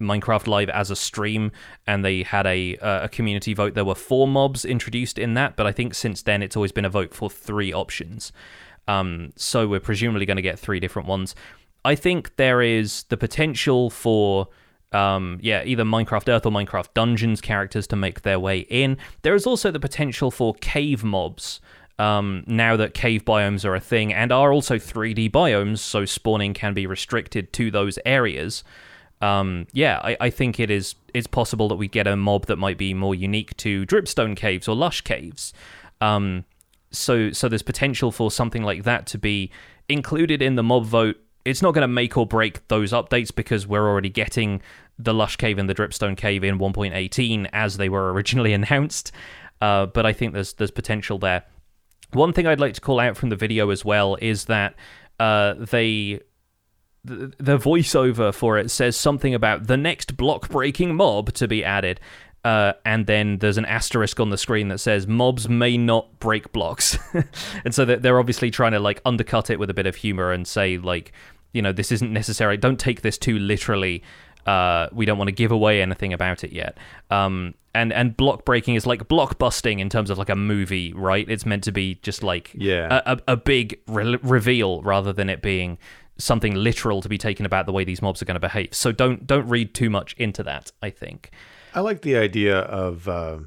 Minecraft 0.00 0.46
Live 0.46 0.68
as 0.70 0.90
a 0.90 0.96
stream, 0.96 1.52
and 1.86 2.04
they 2.04 2.22
had 2.22 2.46
a 2.46 2.76
uh, 2.78 3.04
a 3.04 3.08
community 3.08 3.54
vote. 3.54 3.74
There 3.74 3.84
were 3.84 3.94
four 3.94 4.28
mobs 4.28 4.64
introduced 4.64 5.18
in 5.18 5.34
that, 5.34 5.56
but 5.56 5.66
I 5.66 5.72
think 5.72 5.94
since 5.94 6.22
then 6.22 6.42
it's 6.42 6.56
always 6.56 6.72
been 6.72 6.84
a 6.84 6.90
vote 6.90 7.14
for 7.14 7.30
three 7.30 7.72
options. 7.72 8.32
Um, 8.88 9.32
so 9.36 9.66
we're 9.66 9.80
presumably 9.80 10.26
going 10.26 10.36
to 10.36 10.42
get 10.42 10.58
three 10.58 10.80
different 10.80 11.08
ones. 11.08 11.34
I 11.84 11.94
think 11.94 12.36
there 12.36 12.62
is 12.62 13.04
the 13.04 13.16
potential 13.16 13.90
for 13.90 14.48
um, 14.92 15.38
yeah, 15.42 15.62
either 15.64 15.84
Minecraft 15.84 16.28
Earth 16.28 16.46
or 16.46 16.52
Minecraft 16.52 16.94
Dungeons 16.94 17.40
characters 17.40 17.86
to 17.88 17.96
make 17.96 18.22
their 18.22 18.38
way 18.38 18.60
in. 18.60 18.96
There 19.22 19.34
is 19.34 19.46
also 19.46 19.70
the 19.70 19.80
potential 19.80 20.30
for 20.30 20.54
cave 20.54 21.04
mobs. 21.04 21.60
Um, 21.98 22.44
now 22.46 22.76
that 22.76 22.92
cave 22.92 23.24
biomes 23.24 23.64
are 23.64 23.74
a 23.74 23.80
thing 23.80 24.12
and 24.12 24.30
are 24.30 24.52
also 24.52 24.76
3D 24.76 25.30
biomes, 25.30 25.78
so 25.78 26.04
spawning 26.04 26.52
can 26.52 26.74
be 26.74 26.86
restricted 26.86 27.52
to 27.54 27.70
those 27.70 27.98
areas. 28.04 28.64
Um, 29.22 29.66
yeah, 29.72 30.00
I, 30.02 30.16
I, 30.20 30.30
think 30.30 30.60
it 30.60 30.70
is 30.70 30.94
it's 31.14 31.26
possible 31.26 31.68
that 31.68 31.76
we 31.76 31.88
get 31.88 32.06
a 32.06 32.16
mob 32.16 32.46
that 32.46 32.56
might 32.56 32.76
be 32.76 32.92
more 32.92 33.14
unique 33.14 33.56
to 33.58 33.86
dripstone 33.86 34.36
caves 34.36 34.68
or 34.68 34.76
lush 34.76 35.00
caves. 35.00 35.54
Um, 36.02 36.44
so 36.90 37.32
so 37.32 37.48
there's 37.48 37.62
potential 37.62 38.12
for 38.12 38.30
something 38.30 38.62
like 38.62 38.84
that 38.84 39.06
to 39.06 39.18
be 39.18 39.50
included 39.88 40.42
in 40.42 40.56
the 40.56 40.62
mob 40.62 40.84
vote. 40.84 41.16
It's 41.46 41.62
not 41.62 41.72
going 41.72 41.82
to 41.82 41.88
make 41.88 42.18
or 42.18 42.26
break 42.26 42.66
those 42.68 42.92
updates 42.92 43.34
because 43.34 43.66
we're 43.66 43.88
already 43.88 44.10
getting 44.10 44.60
the 44.98 45.14
Lush 45.14 45.36
Cave 45.36 45.58
and 45.58 45.68
the 45.68 45.74
Dripstone 45.74 46.16
Cave 46.16 46.42
in 46.42 46.58
1.18 46.58 47.48
as 47.52 47.76
they 47.76 47.88
were 47.88 48.12
originally 48.14 48.52
announced. 48.52 49.12
Uh, 49.60 49.86
but 49.86 50.04
I 50.04 50.12
think 50.12 50.34
there's 50.34 50.52
there's 50.54 50.70
potential 50.70 51.18
there. 51.18 51.44
One 52.12 52.32
thing 52.32 52.46
I'd 52.46 52.60
like 52.60 52.74
to 52.74 52.80
call 52.80 53.00
out 53.00 53.16
from 53.16 53.30
the 53.30 53.36
video 53.36 53.70
as 53.70 53.84
well 53.84 54.16
is 54.20 54.46
that 54.46 54.74
uh, 55.18 55.54
they 55.54 56.20
the, 57.04 57.58
voiceover 57.58 58.34
for 58.34 58.58
it 58.58 58.70
says 58.70 58.96
something 58.96 59.34
about 59.34 59.66
the 59.66 59.76
next 59.76 60.16
block 60.16 60.48
breaking 60.48 60.94
mob 60.94 61.32
to 61.34 61.48
be 61.48 61.64
added. 61.64 62.00
Uh, 62.44 62.74
and 62.84 63.06
then 63.06 63.38
there's 63.38 63.58
an 63.58 63.64
asterisk 63.64 64.20
on 64.20 64.30
the 64.30 64.38
screen 64.38 64.68
that 64.68 64.78
says 64.78 65.06
mobs 65.06 65.48
may 65.48 65.76
not 65.76 66.18
break 66.20 66.52
blocks. 66.52 66.98
And 67.64 67.74
so 67.74 67.84
they're 67.84 68.20
obviously 68.20 68.50
trying 68.50 68.72
to 68.72 68.80
like 68.80 69.00
undercut 69.04 69.50
it 69.50 69.58
with 69.58 69.70
a 69.70 69.74
bit 69.74 69.86
of 69.86 69.96
humor 69.96 70.30
and 70.30 70.46
say 70.46 70.78
like 70.78 71.12
you 71.52 71.62
know 71.62 71.72
this 71.72 71.90
isn't 71.90 72.12
necessary. 72.12 72.56
Don't 72.56 72.78
take 72.78 73.02
this 73.02 73.18
too 73.18 73.38
literally. 73.38 74.02
Uh, 74.46 74.88
we 74.92 75.06
don't 75.06 75.18
want 75.18 75.26
to 75.26 75.32
give 75.32 75.50
away 75.50 75.82
anything 75.82 76.12
about 76.12 76.44
it 76.44 76.52
yet. 76.52 76.78
Um, 77.10 77.54
and 77.76 77.92
and 77.92 78.16
block 78.16 78.44
breaking 78.44 78.74
is 78.74 78.86
like 78.86 79.06
block 79.08 79.38
busting 79.38 79.78
in 79.78 79.88
terms 79.88 80.10
of 80.10 80.18
like 80.18 80.28
a 80.28 80.36
movie 80.36 80.92
right 80.94 81.28
it's 81.28 81.46
meant 81.46 81.62
to 81.64 81.72
be 81.72 81.96
just 81.96 82.22
like 82.22 82.50
yeah 82.54 83.02
a, 83.06 83.12
a, 83.12 83.18
a 83.28 83.36
big 83.36 83.80
re- 83.86 84.18
reveal 84.22 84.82
rather 84.82 85.12
than 85.12 85.28
it 85.28 85.42
being 85.42 85.78
something 86.18 86.54
literal 86.54 87.02
to 87.02 87.08
be 87.08 87.18
taken 87.18 87.44
about 87.44 87.66
the 87.66 87.72
way 87.72 87.84
these 87.84 88.00
mobs 88.00 88.22
are 88.22 88.24
going 88.24 88.34
to 88.34 88.40
behave 88.40 88.74
so 88.74 88.90
don't 88.90 89.26
don't 89.26 89.46
read 89.48 89.74
too 89.74 89.90
much 89.90 90.14
into 90.18 90.42
that 90.42 90.72
i 90.82 90.90
think 90.90 91.30
I 91.76 91.80
like 91.80 92.00
the 92.00 92.16
idea 92.16 92.60
of 92.60 93.06
uh, 93.06 93.40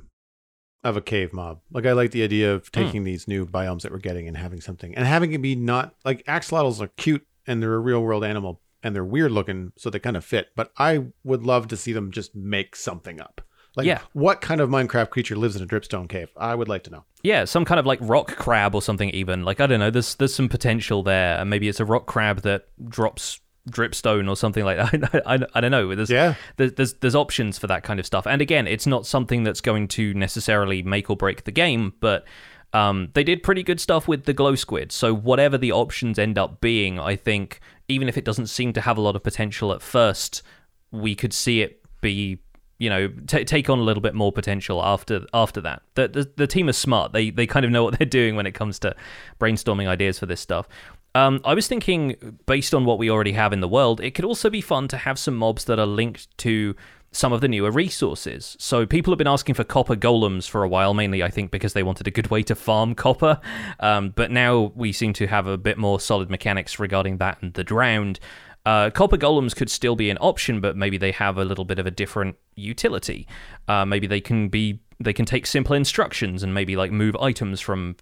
of 0.84 0.96
a 0.96 1.02
cave 1.02 1.34
mob. 1.34 1.62
Like 1.72 1.88
I 1.88 1.94
like 1.94 2.12
the 2.12 2.24
idea 2.24 2.54
of 2.54 2.68
hmm. 2.68 2.84
taking 2.84 3.02
mm. 3.02 3.06
these 3.06 3.28
new 3.28 3.46
biomes 3.46 3.82
that 3.82 3.92
we're 3.92 3.98
getting 3.98 4.28
and 4.28 4.38
having 4.38 4.62
something 4.62 4.96
and 4.96 5.08
having 5.08 5.34
it 5.34 5.42
be 5.42 5.56
not 5.56 5.96
like 6.06 6.24
axolotls 6.26 6.80
are 6.80 6.90
cute 6.90 7.26
and 7.48 7.62
they're 7.62 7.74
a 7.74 7.80
real 7.80 8.02
world 8.02 8.24
animal 8.24 8.62
and 8.84 8.96
they're 8.96 9.04
weird 9.04 9.32
looking, 9.32 9.74
so 9.78 9.90
they 9.90 10.00
kind 10.00 10.16
of 10.16 10.24
fit. 10.24 10.50
But 10.56 10.72
I 10.78 11.08
would 11.24 11.44
love 11.44 11.68
to 11.70 11.76
see 11.76 11.92
them 11.92 12.12
just 12.12 12.36
make 12.36 12.76
something 12.76 13.20
up. 13.20 13.42
Like, 13.80 13.88
yeah. 13.88 14.00
what 14.14 14.42
kind 14.42 14.62
of 14.62 14.70
Minecraft 14.70 15.10
creature 15.10 15.36
lives 15.36 15.56
in 15.56 15.64
a 15.64 15.66
dripstone 15.66 16.08
cave? 16.10 16.30
I 16.36 16.54
would 16.54 16.68
like 16.68 16.84
to 16.84 16.92
know. 16.92 17.06
Yeah, 17.24 17.46
some 17.46 17.66
kind 17.66 17.80
of 17.80 17.86
like 17.86 18.00
rock 18.02 18.36
crab 18.36 18.76
or 18.76 18.82
something. 18.82 19.10
Even 19.12 19.44
like 19.44 19.60
I 19.60 19.68
don't 19.68 19.80
know. 19.80 19.90
There's 19.90 20.16
there's 20.16 20.36
some 20.36 20.50
potential 20.50 21.02
there. 21.04 21.38
And 21.40 21.50
maybe 21.50 21.68
it's 21.68 21.80
a 21.80 21.86
rock 21.86 22.06
crab 22.06 22.42
that 22.42 22.68
drops 22.90 23.40
dripstone 23.70 24.30
or 24.30 24.36
something 24.36 24.66
like 24.66 24.78
that. 24.78 25.22
I, 25.26 25.36
I, 25.36 25.40
I 25.56 25.62
don't 25.62 25.72
know. 25.72 25.96
There's, 25.96 26.10
yeah. 26.10 26.36
there's, 26.58 26.74
there's 26.74 26.94
there's 26.96 27.16
options 27.16 27.58
for 27.58 27.68
that 27.68 27.84
kind 27.84 28.00
of 28.00 28.06
stuff. 28.06 28.28
And 28.28 28.42
again, 28.42 28.68
it's 28.68 28.88
not 28.88 29.06
something 29.06 29.44
that's 29.44 29.62
going 29.62 29.88
to 29.90 30.14
necessarily 30.14 30.84
make 30.84 31.10
or 31.10 31.16
break 31.16 31.46
the 31.46 31.52
game, 31.52 31.94
but 32.00 32.26
um, 32.74 33.10
they 33.14 33.24
did 33.24 33.44
pretty 33.44 33.64
good 33.64 33.80
stuff 33.80 34.08
with 34.08 34.26
the 34.26 34.34
glow 34.34 34.56
squid. 34.56 34.92
So 34.92 35.14
whatever 35.14 35.58
the 35.58 35.72
options 35.72 36.20
end 36.20 36.38
up 36.38 36.62
being, 36.62 37.00
I 37.00 37.16
think 37.16 37.60
even 37.88 38.08
if 38.08 38.18
it 38.18 38.26
doesn't 38.26 38.48
seem 38.48 38.74
to 38.74 38.82
have 38.82 38.98
a 38.98 39.02
lot 39.02 39.16
of 39.16 39.24
potential 39.24 39.74
at 39.74 39.82
first, 39.82 40.44
we 40.92 41.16
could 41.16 41.34
see 41.34 41.62
it 41.62 41.82
be 42.02 42.40
you 42.80 42.90
know 42.90 43.10
t- 43.28 43.46
take 43.46 43.70
on 43.70 43.78
a 43.78 43.84
little 43.84 44.02
bit 44.02 44.16
more 44.16 44.32
potential 44.32 44.84
after 44.84 45.26
after 45.34 45.62
that. 45.62 45.84
The, 45.94 46.08
the, 46.08 46.32
the 46.38 46.48
team 46.48 46.68
is 46.70 46.78
smart. 46.78 47.14
They 47.14 47.30
they 47.30 47.46
kind 47.46 47.66
of 47.66 47.72
know 47.72 47.84
what 47.84 47.98
they're 48.00 48.08
doing 48.08 48.36
when 48.36 48.48
it 48.48 48.54
comes 48.54 48.80
to 48.80 48.96
brainstorming 49.40 49.88
ideas 49.88 50.18
for 50.18 50.26
this 50.26 50.42
stuff. 50.42 50.68
Um, 51.16 51.42
I 51.44 51.56
was 51.56 51.68
thinking, 51.68 52.38
based 52.46 52.74
on 52.74 52.86
what 52.86 53.00
we 53.00 53.10
already 53.10 53.32
have 53.32 53.52
in 53.52 53.62
the 53.62 53.68
world, 53.68 54.00
it 54.00 54.12
could 54.12 54.26
also 54.26 54.50
be 54.50 54.62
fun 54.62 54.88
to 54.90 54.98
have 54.98 55.18
some 55.18 55.36
mobs 55.36 55.66
that 55.66 55.80
are 55.80 55.88
linked 55.88 56.38
to 56.40 56.76
some 57.12 57.34
of 57.34 57.42
the 57.42 57.48
newer 57.48 57.72
resources. 57.72 58.56
So 58.60 58.86
people 58.86 59.12
have 59.12 59.18
been 59.18 59.28
asking 59.28 59.56
for 59.56 59.64
copper 59.64 59.96
golems 59.96 60.48
for 60.48 60.64
a 60.64 60.70
while, 60.70 60.94
mainly 60.94 61.24
I 61.24 61.30
think 61.30 61.50
because 61.50 61.74
they 61.74 61.82
wanted 61.82 62.08
a 62.08 62.12
good 62.12 62.30
way 62.30 62.44
to 62.44 62.56
farm 62.56 62.94
copper. 62.94 63.42
Um, 63.80 64.12
but 64.12 64.30
now 64.30 64.72
we 64.76 64.92
seem 64.92 65.14
to 65.14 65.28
have 65.28 65.48
a 65.48 65.58
bit 65.58 65.78
more 65.78 66.00
solid 66.00 66.30
mechanics 66.30 66.78
regarding 66.78 67.18
that 67.18 67.42
and 67.42 67.54
the 67.54 67.64
drowned. 67.64 68.20
Uh, 68.66 68.90
copper 68.90 69.18
golems 69.18 69.56
could 69.56 69.70
still 69.70 69.96
be 69.96 70.10
an 70.10 70.18
option, 70.20 70.60
but 70.60 70.76
maybe 70.76 70.98
they 70.98 71.12
have 71.12 71.38
a 71.38 71.46
little 71.46 71.66
bit 71.66 71.80
of 71.80 71.86
a 71.86 71.92
different 71.92 72.36
utility. 72.56 73.28
Uh, 73.68 73.86
maybe 73.86 74.06
they 74.06 74.22
can 74.22 74.50
be 74.50 74.80
they 75.00 75.14
can 75.14 75.26
take 75.26 75.46
simple 75.46 75.76
instructions 75.76 76.44
and 76.44 76.54
maybe 76.54 76.76
like 76.76 76.92
move 76.92 77.16
items 77.18 77.62
from 77.62 77.96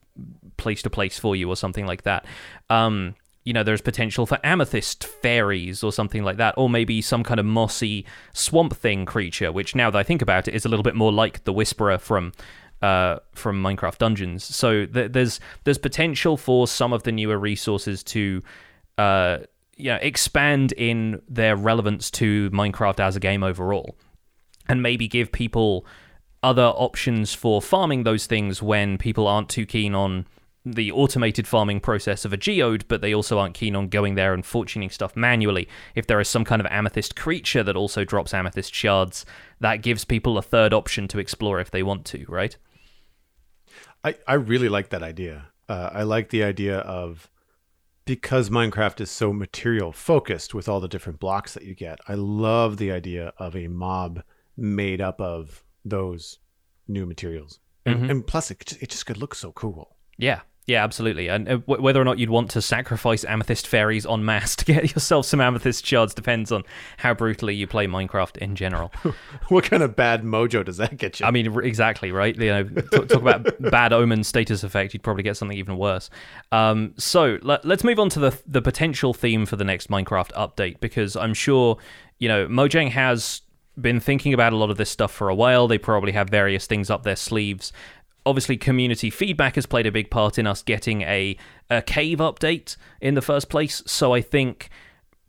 place 0.58 0.82
to 0.82 0.90
place 0.90 1.20
for 1.20 1.36
you 1.36 1.48
or 1.48 1.56
something 1.56 1.86
like 1.86 2.02
that. 2.04 2.26
Um, 2.72 3.14
you 3.44 3.54
know, 3.54 3.64
there's 3.64 3.82
potential 3.82 4.26
for 4.26 4.40
amethyst 4.44 5.06
fairies 5.06 5.84
or 5.84 5.94
something 5.94 6.24
like 6.24 6.38
that, 6.38 6.56
or 6.58 6.70
maybe 6.70 7.02
some 7.02 7.24
kind 7.24 7.40
of 7.40 7.46
mossy 7.46 8.06
swamp 8.34 8.76
thing 8.76 9.06
creature, 9.06 9.52
which 9.52 9.74
now 9.74 9.90
that 9.90 9.98
I 9.98 10.04
think 10.04 10.22
about 10.22 10.48
it 10.50 10.54
is 10.54 10.66
a 10.66 10.70
little 10.70 10.84
bit 10.84 10.96
more 10.96 11.14
like 11.14 11.44
the 11.46 11.54
Whisperer 11.54 11.98
from 11.98 12.34
uh, 12.82 13.20
from 13.34 13.64
Minecraft 13.64 14.00
Dungeons. 14.00 14.44
So 14.44 14.86
th- 14.86 15.14
there's 15.14 15.40
there's 15.64 15.78
potential 15.78 16.36
for 16.36 16.68
some 16.68 16.92
of 16.92 17.04
the 17.04 17.12
newer 17.12 17.38
resources 17.38 18.04
to 18.04 18.44
uh, 18.98 19.38
you 19.78 19.92
know 19.92 20.00
expand 20.02 20.74
in 20.74 21.22
their 21.30 21.56
relevance 21.56 22.12
to 22.12 22.50
Minecraft 22.52 23.00
as 23.00 23.16
a 23.16 23.20
game 23.20 23.44
overall, 23.44 23.96
and 24.68 24.82
maybe 24.82 25.08
give 25.08 25.32
people 25.32 25.86
other 26.44 26.66
options 26.66 27.34
for 27.34 27.62
farming 27.62 28.04
those 28.04 28.26
things 28.26 28.62
when 28.62 28.98
people 28.98 29.28
aren't 29.28 29.50
too 29.50 29.66
keen 29.66 29.96
on 29.96 30.26
the 30.76 30.92
automated 30.92 31.48
farming 31.48 31.80
process 31.80 32.26
of 32.26 32.34
a 32.34 32.38
geode, 32.38 32.86
but 32.88 33.02
they 33.02 33.14
also 33.14 33.40
aren't 33.40 33.54
keen 33.54 33.76
on 33.76 33.88
going 33.88 34.16
there 34.16 34.34
and 34.34 34.44
fortuning 34.44 34.90
stuff 34.92 35.16
manually. 35.16 35.68
If 35.96 36.08
there 36.08 36.20
is 36.20 36.28
some 36.28 36.44
kind 36.44 36.60
of 36.60 36.68
amethyst 36.70 37.16
creature 37.16 37.64
that 37.64 37.76
also 37.76 38.04
drops 38.04 38.34
amethyst 38.34 38.74
shards, 38.74 39.26
that 39.60 39.82
gives 39.82 40.04
people 40.04 40.38
a 40.38 40.42
third 40.42 40.74
option 40.74 41.08
to 41.10 41.20
explore 41.20 41.60
if 41.60 41.72
they 41.72 41.84
want 41.84 42.06
to, 42.08 42.26
right? 42.28 42.58
I, 44.04 44.16
I 44.28 44.34
really 44.34 44.70
like 44.70 44.90
that 44.90 45.04
idea. 45.04 45.48
Uh, 45.70 45.90
I 45.94 46.04
like 46.04 46.30
the 46.30 46.44
idea 46.44 46.80
of 46.80 47.30
because 48.08 48.50
Minecraft 48.50 49.02
is 49.02 49.12
so 49.12 49.32
material 49.34 49.92
focused 49.92 50.54
with 50.56 50.68
all 50.68 50.80
the 50.80 50.88
different 50.88 51.20
blocks 51.20 51.54
that 51.54 51.64
you 51.64 51.76
get. 51.76 52.00
I 52.08 52.16
love 52.16 52.78
the 52.78 52.92
idea 52.92 53.34
of 53.38 53.56
a 53.56 53.68
mob 53.68 54.24
made 54.56 55.02
up 55.02 55.22
of 55.22 55.64
those 55.86 56.40
new 56.88 57.06
materials. 57.06 57.60
And, 57.86 58.04
Mhm. 58.04 58.10
and 58.12 58.28
plus, 58.28 58.50
it, 58.50 58.82
it 58.82 58.90
just 58.90 59.06
could 59.06 59.18
look 59.18 59.36
so 59.36 59.52
cool. 59.52 59.96
Yeah. 60.18 60.42
Yeah, 60.68 60.84
absolutely. 60.84 61.30
And 61.30 61.48
uh, 61.48 61.52
w- 61.58 61.82
whether 61.82 62.02
or 62.02 62.04
not 62.04 62.20
you'd 62.20 62.30
want 62.30 62.52
to 62.52 62.62
sacrifice 62.62 63.24
amethyst 63.24 63.66
fairies 63.66 64.06
en 64.06 64.26
masse 64.26 64.54
to 64.58 64.66
get 64.74 64.94
yourself 64.94 65.26
some 65.26 65.40
amethyst 65.40 65.86
shards 65.86 66.14
depends 66.14 66.52
on 66.52 66.64
how 66.98 67.14
brutally 67.14 67.56
you 67.56 67.66
play 67.66 67.88
Minecraft 67.88 68.36
in 68.38 68.54
general. 68.54 68.92
what 69.48 69.64
kind 69.64 69.82
of 69.82 69.96
bad 69.96 70.24
mojo 70.24 70.66
does 70.66 70.76
that 70.76 70.98
get 70.98 71.22
you? 71.22 71.26
I 71.26 71.32
mean, 71.32 71.54
r- 71.56 71.64
exactly, 71.64 72.12
right? 72.12 72.36
You 72.36 72.50
know, 72.50 72.64
talk, 72.64 73.08
talk 73.08 73.22
about 73.22 73.62
bad 73.72 73.94
omen 73.94 74.26
status 74.26 74.62
effect. 74.64 74.94
You'd 74.94 75.04
probably 75.04 75.24
get 75.24 75.38
something 75.38 75.58
even 75.58 75.78
worse. 75.78 76.10
Um, 76.52 76.94
so 76.98 77.40
let, 77.42 77.64
let's 77.64 77.86
move 77.86 77.98
on 77.98 78.10
to 78.10 78.20
the 78.20 78.38
the 78.46 78.62
potential 78.62 79.14
theme 79.14 79.46
for 79.46 79.56
the 79.56 79.64
next 79.64 79.90
Minecraft 79.90 80.34
update 80.34 80.82
because 80.82 81.16
I'm 81.16 81.34
sure 81.34 81.78
you 82.20 82.28
know 82.28 82.46
Mojang 82.48 82.90
has 82.92 83.42
been 83.80 84.00
thinking 84.00 84.34
about 84.34 84.54
a 84.54 84.56
lot 84.56 84.70
of 84.70 84.78
this 84.78 84.90
stuff 84.90 85.12
for 85.12 85.30
a 85.30 85.36
while. 85.36 85.68
They 85.68 85.78
probably 85.78 86.12
have 86.12 86.30
various 86.30 86.66
things 86.66 86.90
up 86.90 87.04
their 87.04 87.16
sleeves. 87.16 87.72
Obviously, 88.28 88.58
community 88.58 89.10
feedback 89.10 89.56
has 89.56 89.66
played 89.66 89.86
a 89.86 89.92
big 89.92 90.12
part 90.12 90.38
in 90.38 90.46
us 90.46 90.62
getting 90.62 91.02
a, 91.04 91.38
a 91.70 91.82
cave 91.82 92.18
update 92.18 92.76
in 93.00 93.14
the 93.14 93.22
first 93.22 93.48
place. 93.48 93.82
So 93.86 94.14
I 94.14 94.22
think 94.22 94.70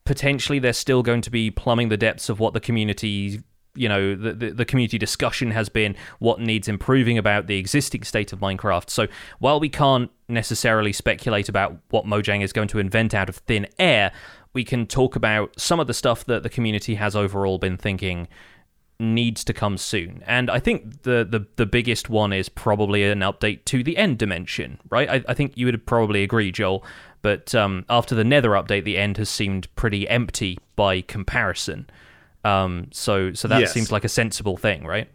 potentially 0.05 0.59
they're 0.59 0.73
still 0.73 1.05
going 1.05 1.21
to 1.21 1.31
be 1.31 1.49
plumbing 1.49 1.91
the 1.91 1.97
depths 1.97 2.29
of 2.29 2.41
what 2.41 2.55
the 2.55 2.61
community 2.61 3.41
you 3.75 3.89
know 3.89 4.17
the, 4.17 4.33
the, 4.33 4.51
the 4.51 4.65
community 4.65 4.99
discussion 4.99 5.53
has 5.53 5.69
been 5.69 5.95
what 6.19 6.41
needs 6.41 6.67
improving 6.67 7.17
about 7.17 7.47
the 7.47 7.59
existing 7.59 8.03
state 8.03 8.33
of 8.33 8.41
minecraft 8.41 8.91
so 8.91 9.07
while 9.39 9.61
we 9.61 9.69
can't 9.69 10.11
necessarily 10.29 10.93
speculate 10.93 11.49
about 11.49 11.77
what 11.91 12.05
mojang 12.05 12.43
is 12.43 12.53
going 12.53 12.67
to 12.67 12.79
invent 12.79 13.15
out 13.15 13.29
of 13.29 13.37
thin 13.37 13.67
air 13.79 14.11
we 14.55 14.65
can 14.65 14.87
talk 14.87 15.15
about 15.15 15.53
some 15.61 15.79
of 15.79 15.87
the 15.87 15.95
stuff 15.95 16.25
that 16.25 16.43
the 16.43 16.49
community 16.49 16.97
has 16.97 17.15
overall 17.15 17.59
been 17.59 17.77
thinking 17.77 18.27
needs 19.01 19.45
to 19.45 19.53
come 19.53 19.79
soon. 19.79 20.23
And 20.27 20.51
I 20.51 20.59
think 20.59 21.03
the, 21.03 21.27
the, 21.29 21.47
the 21.57 21.67
biggest 21.67 22.09
one 22.11 22.33
is 22.33 22.49
probably 22.49 23.05
an 23.05 23.21
update 23.21 23.65
to 23.67 23.83
the 23.85 23.97
end 23.97 24.19
dimension, 24.19 24.81
right? 24.91 25.09
I, 25.09 25.25
I 25.29 25.35
think 25.35 25.57
you 25.57 25.67
would 25.67 25.87
probably 25.87 26.23
agree, 26.23 26.51
Joel. 26.51 26.85
But 27.23 27.55
um, 27.55 27.85
after 27.89 28.15
the 28.15 28.25
Nether 28.25 28.51
update, 28.51 28.85
the 28.85 28.97
end 28.99 29.17
has 29.19 29.29
seemed 29.29 29.73
pretty 29.77 30.09
empty 30.09 30.59
by 30.77 31.01
comparison. 31.03 31.89
Um, 32.45 32.89
so 32.93 33.33
so 33.35 33.49
that 33.49 33.61
Yes. 33.61 33.73
seems 33.73 33.91
like 33.93 34.05
a 34.05 34.09
sensible 34.09 34.57
thing, 34.57 34.85
right? 34.85 35.09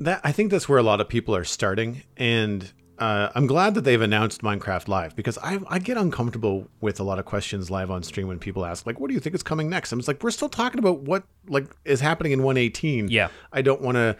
that 0.00 0.20
I 0.24 0.32
think 0.32 0.50
that's 0.50 0.66
where 0.68 0.78
a 0.78 0.82
lot 0.82 1.00
of 1.02 1.08
people 1.10 1.36
are 1.36 1.44
starting, 1.44 2.02
and 2.16 2.72
uh, 3.00 3.32
I'm 3.34 3.46
glad 3.46 3.74
that 3.74 3.82
they've 3.82 4.00
announced 4.00 4.42
Minecraft 4.42 4.86
Live 4.86 5.16
because 5.16 5.38
I 5.38 5.58
I 5.68 5.78
get 5.78 5.96
uncomfortable 5.96 6.68
with 6.82 7.00
a 7.00 7.02
lot 7.02 7.18
of 7.18 7.24
questions 7.24 7.70
live 7.70 7.90
on 7.90 8.02
stream 8.02 8.28
when 8.28 8.38
people 8.38 8.66
ask 8.66 8.86
like, 8.86 9.00
"What 9.00 9.08
do 9.08 9.14
you 9.14 9.20
think 9.20 9.34
is 9.34 9.42
coming 9.42 9.70
next?" 9.70 9.90
I'm 9.90 9.98
just 9.98 10.08
like, 10.08 10.22
"We're 10.22 10.30
still 10.30 10.50
talking 10.50 10.78
about 10.78 11.00
what 11.00 11.24
like 11.48 11.64
is 11.86 12.00
happening 12.00 12.32
in 12.32 12.42
118." 12.42 13.08
Yeah. 13.08 13.28
I 13.52 13.62
don't 13.62 13.80
want 13.80 13.96
to. 13.96 14.16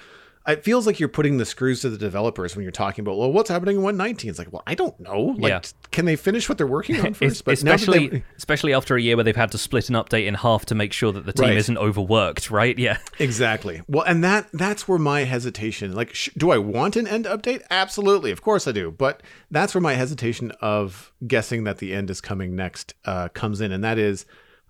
It 0.49 0.65
feels 0.65 0.87
like 0.87 0.99
you're 0.99 1.09
putting 1.11 1.37
the 1.37 1.45
screws 1.45 1.83
to 1.83 1.91
the 1.91 1.99
developers 1.99 2.57
when 2.57 2.63
you're 2.63 2.73
talking 2.73 3.03
about, 3.03 3.19
well, 3.19 3.31
what's 3.31 3.51
happening 3.51 3.77
in 3.77 3.83
119? 3.83 4.31
It's 4.31 4.39
like, 4.39 4.51
well, 4.53 4.63
I 4.67 4.75
don't 4.75 4.99
know. 4.99 5.37
Like, 5.39 5.51
Yeah. 5.51 5.61
can 5.93 6.07
they 6.07 6.17
finish 6.17 6.49
what 6.49 6.57
they're 6.57 6.67
working 6.67 6.99
on 7.05 7.13
first? 7.15 7.45
But 7.45 7.53
especially 7.55 8.09
they- 8.09 8.23
especially 8.39 8.73
after 8.73 8.97
a 8.97 9.01
year 9.03 9.17
where 9.17 9.23
they've 9.25 9.37
had 9.37 9.53
to 9.53 9.59
split 9.59 9.91
an 9.91 9.97
update 9.97 10.27
in 10.27 10.35
half 10.35 10.65
to 10.67 10.75
make 10.75 10.95
sure 10.95 11.13
that 11.13 11.27
the 11.27 11.35
team 11.35 11.49
Right. 11.51 11.57
isn't 11.59 11.77
overworked, 11.77 12.51
right? 12.51 12.77
Yeah. 12.79 12.97
Exactly. 13.19 13.83
Well, 13.87 14.05
and 14.05 14.25
that 14.25 14.49
that's 14.55 14.89
where 14.89 14.99
my 14.99 15.21
hesitation. 15.25 15.93
Like, 15.95 16.15
sh- 16.15 16.31
do 16.37 16.51
I 16.51 16.59
want 16.59 16.97
an 16.97 17.07
end 17.07 17.27
update? 17.27 17.61
Absolutely, 17.71 18.31
of 18.31 18.41
course 18.41 18.67
I 18.67 18.73
do. 18.73 18.91
But 18.91 19.23
that's 19.51 19.75
where 19.75 19.83
my 19.83 19.93
hesitation 19.95 20.53
of 20.63 21.13
guessing 21.27 21.65
that 21.65 21.79
the 21.79 21.93
end 21.95 22.09
is 22.11 22.21
coming 22.23 22.57
next 22.57 22.95
uh, 23.05 23.29
comes 23.29 23.61
in, 23.61 23.73
and 23.73 23.85
that 23.85 23.99
is, 23.99 24.25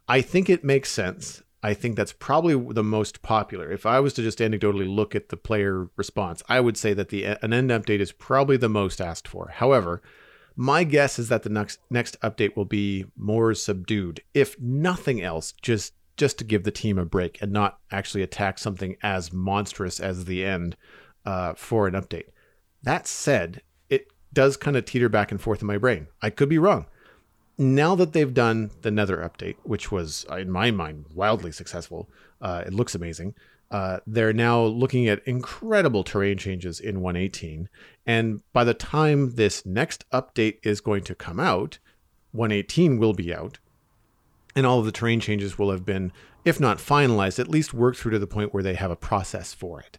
I 0.09 0.21
think 0.21 0.51
it 0.51 0.65
makes 0.65 0.91
sense. 0.91 1.43
I 1.63 1.75
think 1.75 1.97
that's 1.97 2.13
probably 2.13 2.55
the 2.73 2.83
most 2.83 3.23
popular. 3.23 3.71
If 3.71 3.85
I 3.85 4.01
was 4.01 4.15
to 4.15 4.23
just 4.23 4.39
anecdotally 4.39 4.89
look 4.89 5.15
at 5.15 5.29
the 5.29 5.37
player 5.37 5.89
response, 5.97 6.43
I 6.49 6.61
would 6.61 6.77
say 6.77 6.95
that 6.95 7.11
the 7.11 7.25
an 7.25 7.53
end 7.53 7.71
update 7.71 8.01
is 8.01 8.13
probably 8.13 8.57
the 8.57 8.69
most 8.69 9.01
asked 9.01 9.29
for. 9.29 9.51
However, 9.55 10.01
my 10.57 10.85
guess 10.85 11.19
is 11.19 11.29
that 11.29 11.43
the 11.43 11.51
next 11.51 11.79
next 11.91 12.21
update 12.23 12.57
will 12.57 12.65
be 12.65 13.07
more 13.17 13.55
subdued. 13.55 14.23
If 14.33 14.59
nothing 14.61 15.21
else, 15.21 15.53
just 15.61 15.95
just 16.17 16.39
to 16.39 16.45
give 16.45 16.65
the 16.65 16.71
team 16.71 16.99
a 16.99 17.05
break 17.05 17.41
and 17.41 17.53
not 17.53 17.79
actually 17.91 18.23
attack 18.23 18.59
something 18.59 18.97
as 19.03 19.33
monstrous 19.33 20.01
as 20.01 20.27
the 20.27 20.45
end 20.45 20.77
uh, 21.25 21.55
for 21.55 21.87
an 21.87 21.95
update. 21.95 22.27
That 22.83 23.07
said, 23.07 23.63
it 23.89 24.09
does 24.33 24.57
kind 24.57 24.77
of 24.77 24.85
teeter 24.85 25.09
back 25.09 25.31
and 25.31 25.41
forth 25.41 25.63
in 25.63 25.67
my 25.67 25.79
brain. 25.79 26.09
I 26.21 26.31
could 26.31 26.49
be 26.49 26.59
wrong. 26.59 26.87
Now 27.61 27.95
that 27.97 28.15
they've 28.15 28.33
done 28.33 28.71
the 28.81 28.91
Nether 28.91 29.19
update, 29.19 29.57
which 29.65 29.93
was 29.93 30.25
in 30.31 30.51
my 30.51 30.71
mind 30.71 31.05
wildly 31.13 31.53
successful, 31.53 32.09
uh, 32.41 32.65
it 32.67 32.73
looks 32.73 32.95
amazing. 32.95 33.35
Uh, 33.71 33.99
they're 34.07 34.33
now 34.33 34.63
looking 34.63 35.07
at 35.09 35.23
incredible 35.27 36.03
terrain 36.03 36.39
changes 36.39 36.81
in 36.81 37.03
118. 37.03 37.69
And 38.07 38.41
by 38.55 38.65
the 38.65 38.73
time 38.73 39.35
this 39.35 39.67
next 39.67 40.09
update 40.11 40.57
is 40.63 40.81
going 40.81 41.05
to 41.05 41.15
come 41.15 41.39
out, 41.39 41.79
118 42.33 42.97
will 42.97 43.13
be 43.13 43.35
out, 43.35 43.59
and 44.57 44.65
all 44.65 44.79
of 44.79 44.87
the 44.87 44.91
terrain 44.91 45.21
changes 45.21 45.59
will 45.59 45.71
have 45.71 45.85
been, 45.85 46.13
if 46.47 46.61
not 46.61 46.79
finalized, 46.79 47.39
at 47.39 47.49
least 47.49 47.75
worked 47.75 47.99
through 47.99 48.13
to 48.13 48.19
the 48.19 48.27
point 48.27 48.55
where 48.55 48.63
they 48.63 48.75
have 48.75 48.91
a 48.91 48.97
process 48.97 49.53
for 49.53 49.81
it. 49.81 49.99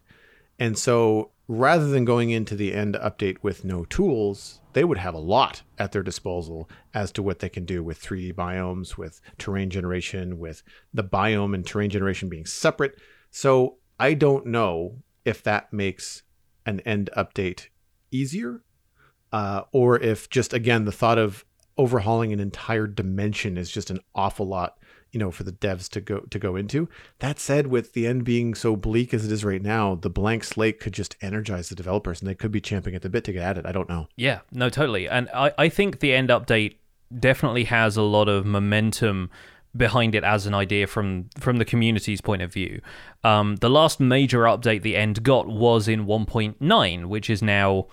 And 0.58 0.76
so 0.76 1.30
rather 1.46 1.86
than 1.86 2.04
going 2.04 2.30
into 2.30 2.56
the 2.56 2.74
end 2.74 2.96
update 2.96 3.36
with 3.40 3.64
no 3.64 3.84
tools, 3.84 4.58
they 4.72 4.84
would 4.84 4.98
have 4.98 5.14
a 5.14 5.18
lot 5.18 5.62
at 5.78 5.92
their 5.92 6.02
disposal 6.02 6.68
as 6.94 7.12
to 7.12 7.22
what 7.22 7.38
they 7.38 7.48
can 7.48 7.64
do 7.64 7.82
with 7.82 8.02
3D 8.02 8.34
biomes, 8.34 8.96
with 8.96 9.20
terrain 9.38 9.70
generation, 9.70 10.38
with 10.38 10.62
the 10.92 11.04
biome 11.04 11.54
and 11.54 11.66
terrain 11.66 11.90
generation 11.90 12.28
being 12.28 12.46
separate. 12.46 12.98
So 13.30 13.76
I 13.98 14.14
don't 14.14 14.46
know 14.46 15.02
if 15.24 15.42
that 15.42 15.72
makes 15.72 16.22
an 16.66 16.80
end 16.80 17.10
update 17.16 17.68
easier 18.10 18.62
uh, 19.32 19.62
or 19.72 19.98
if 19.98 20.28
just 20.28 20.52
again 20.52 20.84
the 20.84 20.92
thought 20.92 21.18
of 21.18 21.44
overhauling 21.78 22.32
an 22.32 22.40
entire 22.40 22.86
dimension 22.86 23.56
is 23.56 23.70
just 23.70 23.90
an 23.90 23.98
awful 24.14 24.46
lot 24.46 24.78
you 25.12 25.20
know 25.20 25.30
for 25.30 25.44
the 25.44 25.52
devs 25.52 25.88
to 25.88 26.00
go 26.00 26.20
to 26.20 26.38
go 26.38 26.56
into 26.56 26.88
that 27.20 27.38
said 27.38 27.66
with 27.68 27.92
the 27.92 28.06
end 28.06 28.24
being 28.24 28.54
so 28.54 28.74
bleak 28.74 29.14
as 29.14 29.24
it 29.24 29.30
is 29.32 29.44
right 29.44 29.62
now 29.62 29.94
the 29.94 30.10
blank 30.10 30.42
slate 30.42 30.80
could 30.80 30.92
just 30.92 31.16
energize 31.20 31.68
the 31.68 31.74
developers 31.74 32.20
and 32.20 32.28
they 32.28 32.34
could 32.34 32.50
be 32.50 32.60
champing 32.60 32.94
at 32.94 33.02
the 33.02 33.10
bit 33.10 33.22
to 33.24 33.32
get 33.32 33.42
at 33.42 33.58
it 33.58 33.66
i 33.66 33.72
don't 33.72 33.88
know 33.88 34.08
Yeah, 34.16 34.40
no, 34.52 34.68
totally. 34.68 35.08
And 35.08 35.28
I, 35.34 35.52
I 35.58 35.68
think 35.68 36.00
the 36.00 36.14
end 36.14 36.28
update 36.28 36.76
definitely 37.18 37.64
has 37.64 37.96
a 37.96 38.02
lot 38.02 38.28
of 38.28 38.46
momentum 38.46 39.30
behind 39.76 40.14
it 40.14 40.24
as 40.24 40.46
an 40.46 40.54
idea 40.54 40.86
from 40.86 41.28
from 41.38 41.56
the 41.58 41.64
community's 41.64 42.20
point 42.20 42.42
of 42.42 42.52
view. 42.52 42.80
Um, 43.24 43.56
the 43.56 43.70
last 43.70 44.00
major 44.00 44.40
update 44.42 44.82
the 44.82 44.96
end 44.96 45.22
got 45.22 45.46
was 45.48 45.88
in 45.88 46.06
1.9, 46.06 47.06
which 47.06 47.30
is 47.30 47.42
now 47.42 47.86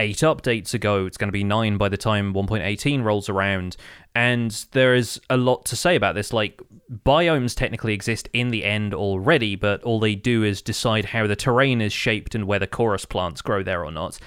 eight 0.00 0.18
updates 0.18 0.74
ago. 0.74 1.06
It's 1.06 1.16
going 1.16 1.28
to 1.28 1.32
be 1.32 1.44
nine 1.44 1.76
by 1.76 1.88
the 1.88 1.96
time 1.96 2.34
1.18 2.34 3.04
rolls 3.04 3.28
around. 3.28 3.76
And 4.14 4.50
there 4.72 4.94
is 4.94 5.20
a 5.30 5.36
lot 5.36 5.64
to 5.66 5.76
say 5.76 5.94
about 5.94 6.14
this. 6.14 6.32
Like, 6.32 6.60
biomes 7.06 7.54
technically 7.54 7.94
exist 7.94 8.28
in 8.32 8.48
the 8.48 8.64
end 8.64 8.94
already, 8.94 9.54
but 9.54 9.82
all 9.84 10.00
they 10.00 10.16
do 10.16 10.42
is 10.42 10.62
decide 10.62 11.04
how 11.04 11.26
the 11.26 11.36
terrain 11.36 11.80
is 11.80 11.92
shaped 11.92 12.34
and 12.34 12.46
whether 12.46 12.66
chorus 12.66 13.04
plants 13.04 13.42
grow 13.42 13.62
there 13.62 13.84
or 13.84 13.92
not. 13.92 14.18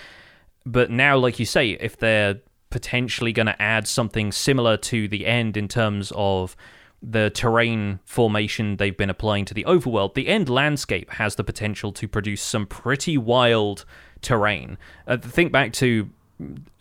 But 0.65 0.89
now, 0.89 1.17
like 1.17 1.39
you 1.39 1.45
say, 1.45 1.71
if 1.71 1.97
they're 1.97 2.39
potentially 2.69 3.33
going 3.33 3.47
to 3.47 3.61
add 3.61 3.87
something 3.87 4.31
similar 4.31 4.77
to 4.77 5.07
the 5.07 5.25
end 5.25 5.57
in 5.57 5.67
terms 5.67 6.13
of 6.15 6.55
the 7.01 7.29
terrain 7.31 7.99
formation 8.05 8.77
they've 8.77 8.95
been 8.95 9.09
applying 9.09 9.43
to 9.45 9.53
the 9.53 9.65
overworld, 9.65 10.13
the 10.13 10.27
end 10.27 10.47
landscape 10.47 11.11
has 11.11 11.35
the 11.35 11.43
potential 11.43 11.91
to 11.91 12.07
produce 12.07 12.41
some 12.41 12.65
pretty 12.65 13.17
wild 13.17 13.83
terrain. 14.23 14.77
Uh, 15.07 15.17
think 15.17 15.51
back 15.51 15.73
to 15.73 16.09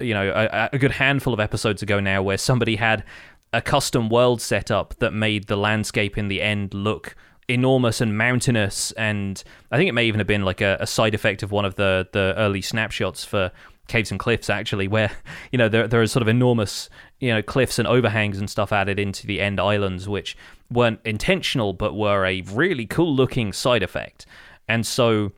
you 0.01 0.15
know 0.15 0.31
a, 0.31 0.71
a, 0.73 0.79
good 0.79 0.93
handful 0.93 1.33
of 1.33 1.41
episodes 1.41 1.83
ago 1.83 2.01
now 2.01 2.23
where 2.23 2.39
somebody 2.39 2.77
had 2.77 3.05
a 3.53 3.61
custom 3.61 4.09
world 4.09 4.41
set 4.41 4.71
up 4.71 4.95
that 4.97 5.13
made 5.13 5.47
the 5.47 5.57
landscape 5.57 6.17
in 6.17 6.29
the 6.29 6.41
end 6.41 6.73
look 6.73 7.15
enormous 7.49 8.01
and 8.01 8.17
mountainous 8.17 8.93
and 8.93 9.45
i 9.71 9.77
think 9.77 9.89
it 9.89 9.93
may 9.93 10.07
even 10.07 10.19
have 10.19 10.27
been 10.27 10.43
like 10.45 10.61
a, 10.61 10.79
a 10.81 10.87
side 10.87 11.15
effect 11.15 11.43
of 11.43 11.53
one 11.53 11.65
of 11.65 11.75
the 11.75 12.09
the 12.13 12.35
early 12.39 12.63
snapshots 12.63 13.25
for 13.25 13.51
caves 13.89 14.11
and 14.11 14.21
cliffs 14.21 14.49
actually 14.49 14.89
where 14.89 15.11
you 15.53 15.59
know 15.59 15.69
there 15.69 15.87
there 15.87 16.01
are 16.01 16.07
sort 16.07 16.23
of 16.23 16.29
enormous 16.29 16.89
you 17.21 17.29
know 17.29 17.43
cliffs 17.43 17.79
and 17.79 17.87
overhangs 17.87 18.39
and 18.39 18.49
stuff 18.49 18.73
added 18.73 18.99
into 18.99 19.27
the 19.27 19.41
end 19.41 19.61
islands 19.61 20.09
which 20.09 20.37
weren't 20.71 21.01
intentional 21.05 21.73
but 21.73 21.95
were 21.95 22.25
a 22.25 22.41
really 22.43 22.87
cool 22.87 23.15
looking 23.15 23.53
side 23.53 23.83
effect 23.83 24.25
and 24.69 24.87
so 24.87 25.33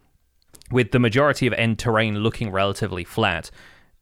with 0.70 0.92
the 0.92 0.98
majority 0.98 1.46
of 1.46 1.52
end 1.54 1.78
terrain 1.78 2.18
looking 2.18 2.50
relatively 2.50 3.04
flat 3.04 3.50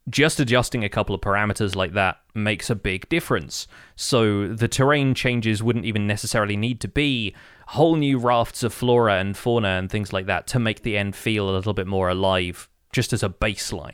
just 0.09 0.39
adjusting 0.39 0.83
a 0.83 0.89
couple 0.89 1.15
of 1.15 1.21
parameters 1.21 1.75
like 1.75 1.93
that 1.93 2.19
makes 2.35 2.69
a 2.69 2.75
big 2.75 3.07
difference. 3.09 3.67
So 3.95 4.47
the 4.47 4.67
terrain 4.67 5.13
changes 5.13 5.63
wouldn't 5.63 5.85
even 5.85 6.07
necessarily 6.07 6.57
need 6.57 6.81
to 6.81 6.87
be 6.87 7.33
whole 7.67 7.95
new 7.95 8.17
rafts 8.17 8.63
of 8.63 8.73
flora 8.73 9.19
and 9.19 9.37
fauna 9.37 9.69
and 9.69 9.89
things 9.89 10.11
like 10.11 10.25
that 10.25 10.45
to 10.47 10.59
make 10.59 10.83
the 10.83 10.97
end 10.97 11.15
feel 11.15 11.49
a 11.49 11.55
little 11.55 11.73
bit 11.73 11.87
more 11.87 12.09
alive, 12.09 12.67
just 12.91 13.13
as 13.13 13.23
a 13.23 13.29
baseline. 13.29 13.93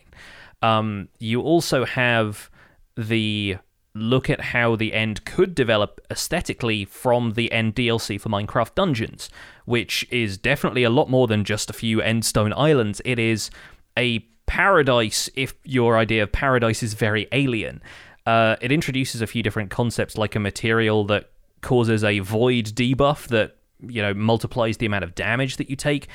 Um, 0.61 1.09
you 1.19 1.41
also 1.41 1.85
have 1.85 2.49
the 2.97 3.57
look 3.99 4.29
at 4.29 4.41
how 4.41 4.75
the 4.75 4.93
end 4.93 5.25
could 5.25 5.53
develop 5.53 6.01
aesthetically 6.09 6.85
from 6.85 7.33
the 7.33 7.51
end 7.51 7.75
DLC 7.75 8.19
for 8.19 8.29
Minecraft 8.29 8.75
Dungeons, 8.75 9.29
which 9.65 10.07
is 10.09 10.37
definitely 10.37 10.83
a 10.83 10.89
lot 10.89 11.09
more 11.09 11.27
than 11.27 11.43
just 11.43 11.69
a 11.69 11.73
few 11.73 11.97
endstone 11.99 12.53
islands. 12.55 13.01
It 13.05 13.19
is 13.19 13.49
a 13.97 14.19
paradise 14.45 15.29
if 15.35 15.53
your 15.63 15.97
idea 15.97 16.23
of 16.23 16.31
paradise 16.31 16.81
is 16.81 16.93
very 16.95 17.27
alien. 17.31 17.81
Uh, 18.25 18.55
it 18.61 18.71
introduces 18.71 19.21
a 19.21 19.27
few 19.27 19.43
different 19.43 19.69
concepts 19.69 20.17
like 20.17 20.35
a 20.35 20.39
material 20.39 21.03
that 21.05 21.29
causes 21.61 22.03
a 22.03 22.19
void 22.19 22.65
debuff 22.65 23.27
that 23.27 23.57
you 23.87 24.01
know 24.01 24.13
multiplies 24.13 24.77
the 24.77 24.85
amount 24.85 25.03
of 25.03 25.15
damage 25.15 25.57
that 25.57 25.69
you 25.69 25.75
take 25.75 26.07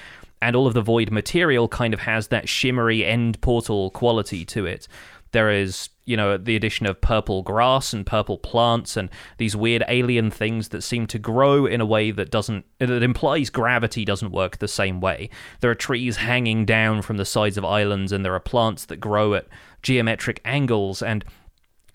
and 0.42 0.54
all 0.54 0.66
of 0.66 0.74
the 0.74 0.82
void 0.82 1.10
material 1.10 1.68
kind 1.68 1.94
of 1.94 2.00
has 2.00 2.28
that 2.28 2.48
shimmery 2.48 3.04
end 3.04 3.40
portal 3.40 3.90
quality 3.90 4.44
to 4.44 4.66
it 4.66 4.86
there 5.34 5.50
is 5.50 5.90
you 6.06 6.16
know 6.16 6.38
the 6.38 6.56
addition 6.56 6.86
of 6.86 7.00
purple 7.00 7.42
grass 7.42 7.92
and 7.92 8.06
purple 8.06 8.38
plants 8.38 8.96
and 8.96 9.10
these 9.36 9.56
weird 9.56 9.82
alien 9.88 10.30
things 10.30 10.68
that 10.68 10.80
seem 10.80 11.06
to 11.06 11.18
grow 11.18 11.66
in 11.66 11.80
a 11.80 11.86
way 11.86 12.10
that 12.10 12.30
doesn't 12.30 12.64
that 12.78 13.02
implies 13.02 13.50
gravity 13.50 14.04
doesn't 14.04 14.30
work 14.30 14.58
the 14.58 14.68
same 14.68 15.00
way 15.00 15.28
there 15.60 15.70
are 15.70 15.74
trees 15.74 16.16
hanging 16.18 16.64
down 16.64 17.02
from 17.02 17.16
the 17.16 17.24
sides 17.24 17.58
of 17.58 17.64
islands 17.64 18.12
and 18.12 18.24
there 18.24 18.34
are 18.34 18.40
plants 18.40 18.86
that 18.86 18.96
grow 18.96 19.34
at 19.34 19.46
geometric 19.82 20.40
angles 20.44 21.02
and 21.02 21.24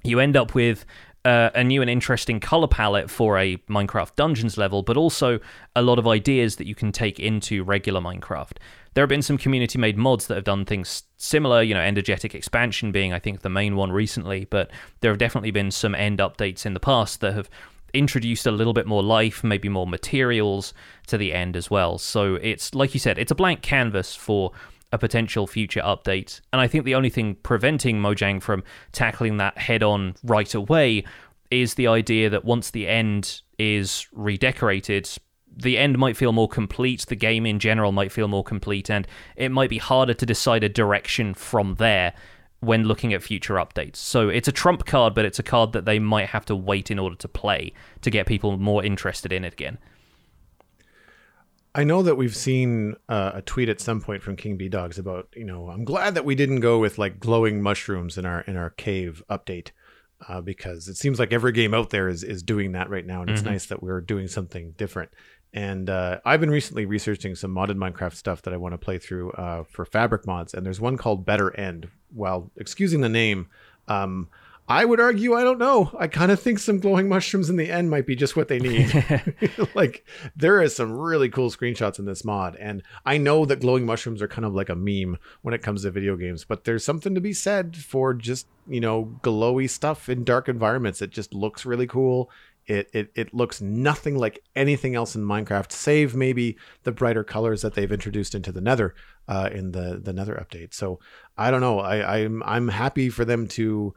you 0.04 0.20
end 0.20 0.36
up 0.36 0.54
with 0.54 0.86
uh, 1.26 1.50
a 1.54 1.64
new 1.64 1.82
and 1.82 1.90
interesting 1.90 2.40
color 2.40 2.68
palette 2.68 3.10
for 3.10 3.38
a 3.38 3.58
Minecraft 3.70 4.16
Dungeons 4.16 4.58
level, 4.58 4.84
but 4.84 4.96
also 4.96 5.40
a 5.76 5.82
lot 5.82 6.00
of 6.00 6.08
ideas 6.08 6.56
that 6.56 6.66
you 6.66 6.76
can 6.76 6.94
take 6.94 7.20
into 7.20 7.64
regular 7.64 8.00
Minecraft. 8.00 8.54
There 8.94 9.04
have 9.04 9.10
been 9.10 9.22
some 9.22 9.38
community 9.38 9.78
made 9.78 9.98
mods 9.98 10.28
that 10.28 10.36
have 10.36 10.44
done 10.44 10.66
things 10.66 11.04
similar, 11.18 11.62
you 11.62 11.74
know, 11.74 11.82
Energetic 11.82 12.34
Expansion 12.36 12.92
being, 12.92 13.14
I 13.14 13.20
think, 13.20 13.42
the 13.42 13.50
main 13.50 13.76
one 13.76 13.92
recently, 13.92 14.46
but 14.46 14.72
there 15.02 15.12
have 15.12 15.20
definitely 15.20 15.52
been 15.52 15.72
some 15.72 15.96
end 15.96 16.20
updates 16.20 16.66
in 16.66 16.74
the 16.74 16.80
past 16.80 17.22
that 17.22 17.34
have 17.34 17.50
introduced 17.94 18.46
a 18.46 18.52
little 18.52 18.74
bit 18.74 18.88
more 18.88 19.04
life, 19.04 19.44
maybe 19.44 19.70
more 19.70 19.88
materials 19.88 20.74
to 21.08 21.18
the 21.18 21.34
end 21.34 21.56
as 21.56 21.70
well. 21.70 21.98
So 21.98 22.36
it's, 22.36 22.74
like 22.76 22.94
you 22.94 23.00
said, 23.00 23.18
it's 23.18 23.32
a 23.32 23.36
blank 23.36 23.62
canvas 23.62 24.16
for 24.16 24.52
a 24.92 24.98
potential 24.98 25.48
future 25.48 25.82
update. 25.82 26.42
And 26.52 26.62
I 26.62 26.68
think 26.68 26.86
the 26.86 26.96
only 26.96 27.10
thing 27.10 27.36
preventing 27.36 28.00
Mojang 28.00 28.42
from 28.42 28.64
tackling 28.92 29.38
that 29.38 29.58
head 29.58 29.84
on 29.84 30.16
right 30.24 30.54
away 30.54 31.04
is 31.52 31.76
the 31.76 31.88
idea 31.88 32.30
that 32.30 32.46
once 32.46 32.72
the 32.72 32.88
end 32.88 33.42
is 33.58 34.08
redecorated, 34.12 35.10
the 35.62 35.78
end 35.78 35.98
might 35.98 36.18
feel 36.18 36.32
more 36.32 36.48
complete, 36.48 37.06
the 37.08 37.16
game 37.16 37.46
in 37.46 37.60
general 37.60 37.92
might 37.92 38.12
feel 38.12 38.28
more 38.28 38.44
complete, 38.44 38.90
and 38.90 39.08
it 39.36 39.50
might 39.50 39.70
be 39.70 39.78
harder 39.78 40.14
to 40.14 40.26
decide 40.26 40.64
a 40.64 40.70
direction 40.70 41.34
from 41.34 41.76
there 41.76 42.14
when 42.62 42.84
looking 42.84 43.14
at 43.14 43.24
future 43.24 43.56
updates. 43.56 43.98
So 43.98 44.30
it's 44.30 44.48
a 44.48 44.52
trump 44.52 44.86
card, 44.86 45.14
but 45.14 45.26
it's 45.26 45.40
a 45.40 45.44
card 45.44 45.72
that 45.74 45.86
they 45.86 46.00
might 46.00 46.30
have 46.30 46.46
to 46.46 46.56
wait 46.56 46.92
in 46.92 47.00
order 47.00 47.16
to 47.16 47.28
play 47.28 47.74
to 48.02 48.10
get 48.10 48.26
people 48.26 48.58
more 48.58 48.84
interested 48.84 49.32
in 49.32 49.46
it 49.46 49.54
again. 49.54 49.78
I 51.76 51.84
know 51.84 52.02
that 52.02 52.16
we've 52.16 52.36
seen 52.36 52.96
uh, 53.08 53.32
a 53.36 53.42
tweet 53.42 53.70
at 53.70 53.80
some 53.80 54.02
point 54.02 54.24
from 54.24 54.36
Kingbdogz 54.36 54.98
about 54.98 55.28
you 55.36 55.46
know 55.46 55.70
I'm 55.70 55.86
glad 55.86 56.16
that 56.16 56.26
we 56.26 56.36
didn't 56.36 56.62
go 56.62 56.80
with 56.80 56.98
like 56.98 57.20
glowing 57.20 57.62
mushrooms 57.62 58.18
in 58.18 58.26
our 58.26 58.42
in 58.42 58.58
our 58.58 58.72
cave 58.72 59.24
update 59.30 59.70
uh, 60.28 60.42
because 60.42 60.88
it 60.88 60.98
seems 60.98 61.20
like 61.20 61.32
every 61.32 61.52
game 61.52 61.74
out 61.74 61.92
there 61.92 62.10
is 62.10 62.24
is 62.24 62.42
doing 62.42 62.72
that 62.72 62.90
right 62.90 63.06
now 63.06 63.22
and 63.22 63.30
it's 63.30 63.42
mm-hmm. 63.42 63.52
nice 63.52 63.68
that 63.68 63.84
we're 63.84 64.02
doing 64.02 64.28
something 64.28 64.74
different. 64.78 65.12
And 65.54 65.90
uh, 65.90 66.20
I've 66.26 66.40
been 66.40 66.52
recently 66.52 66.86
researching 66.86 67.34
some 67.36 67.54
modded 67.54 67.78
Minecraft 67.78 68.14
stuff 68.14 68.44
that 68.44 68.54
I 68.54 68.58
want 68.58 68.74
to 68.74 68.78
play 68.78 69.00
through 69.00 69.32
uh, 69.32 69.64
for 69.64 69.86
Fabric 69.86 70.28
mods, 70.28 70.54
and 70.54 70.66
there's 70.66 70.80
one 70.80 70.98
called 70.98 71.26
Better 71.26 71.56
End. 71.58 71.90
While 72.12 72.52
excusing 72.56 73.02
the 73.02 73.10
name, 73.10 73.48
um, 73.88 74.30
I 74.70 74.86
would 74.86 75.00
argue, 75.00 75.34
I 75.34 75.44
don't 75.44 75.58
know. 75.58 75.92
I 75.98 76.08
kind 76.08 76.32
of 76.32 76.40
think 76.40 76.60
some 76.60 76.80
glowing 76.80 77.10
mushrooms 77.10 77.50
in 77.50 77.56
the 77.56 77.72
end 77.72 77.90
might 77.90 78.06
be 78.06 78.16
just 78.16 78.36
what 78.36 78.50
they 78.50 78.60
need. 78.60 78.94
like, 79.74 80.06
there 80.36 80.62
is 80.62 80.76
some 80.76 80.92
really 80.92 81.28
cool 81.28 81.50
screenshots 81.50 81.98
in 81.98 82.06
this 82.06 82.24
mod. 82.24 82.56
And 82.58 82.84
I 83.04 83.18
know 83.18 83.46
that 83.46 83.62
glowing 83.62 83.88
mushrooms 83.88 84.22
are 84.22 84.28
kind 84.28 84.46
of 84.46 84.54
like 84.54 84.70
a 84.70 84.76
meme 84.76 85.18
when 85.42 85.56
it 85.56 85.64
comes 85.64 85.82
to 85.82 85.92
video 85.92 86.16
games, 86.16 86.46
but 86.46 86.66
there's 86.66 86.86
something 86.86 87.16
to 87.16 87.22
be 87.22 87.34
said 87.34 87.78
for 87.78 88.14
just, 88.14 88.46
you 88.68 88.80
know, 88.80 89.16
glowy 89.24 89.68
stuff 89.68 90.08
in 90.08 90.24
dark 90.24 90.48
environments. 90.48 91.02
It 91.02 91.10
just 91.10 91.34
looks 91.34 91.66
really 91.66 91.88
cool. 91.88 92.30
It, 92.70 92.90
it, 92.94 93.12
it 93.16 93.34
looks 93.34 93.62
nothing 93.62 94.16
like 94.18 94.44
anything 94.56 94.96
else 94.96 95.16
in 95.16 95.24
Minecraft, 95.24 95.72
save 95.72 96.16
maybe 96.16 96.58
the 96.84 96.92
brighter 96.92 97.24
colors 97.24 97.64
that 97.64 97.74
they've 97.74 97.92
introduced 97.92 98.36
into 98.36 98.52
the 98.52 98.62
Nether 98.62 98.94
uh, 99.28 99.50
in 99.52 99.72
the 99.72 100.00
the 100.04 100.14
Nether 100.14 100.36
update. 100.36 100.74
So 100.74 101.00
I 101.38 101.50
don't 101.50 101.62
know. 101.62 101.80
I, 101.80 102.20
I'm 102.20 102.44
I'm 102.44 102.68
happy 102.68 103.10
for 103.10 103.26
them 103.26 103.48
to 103.50 103.96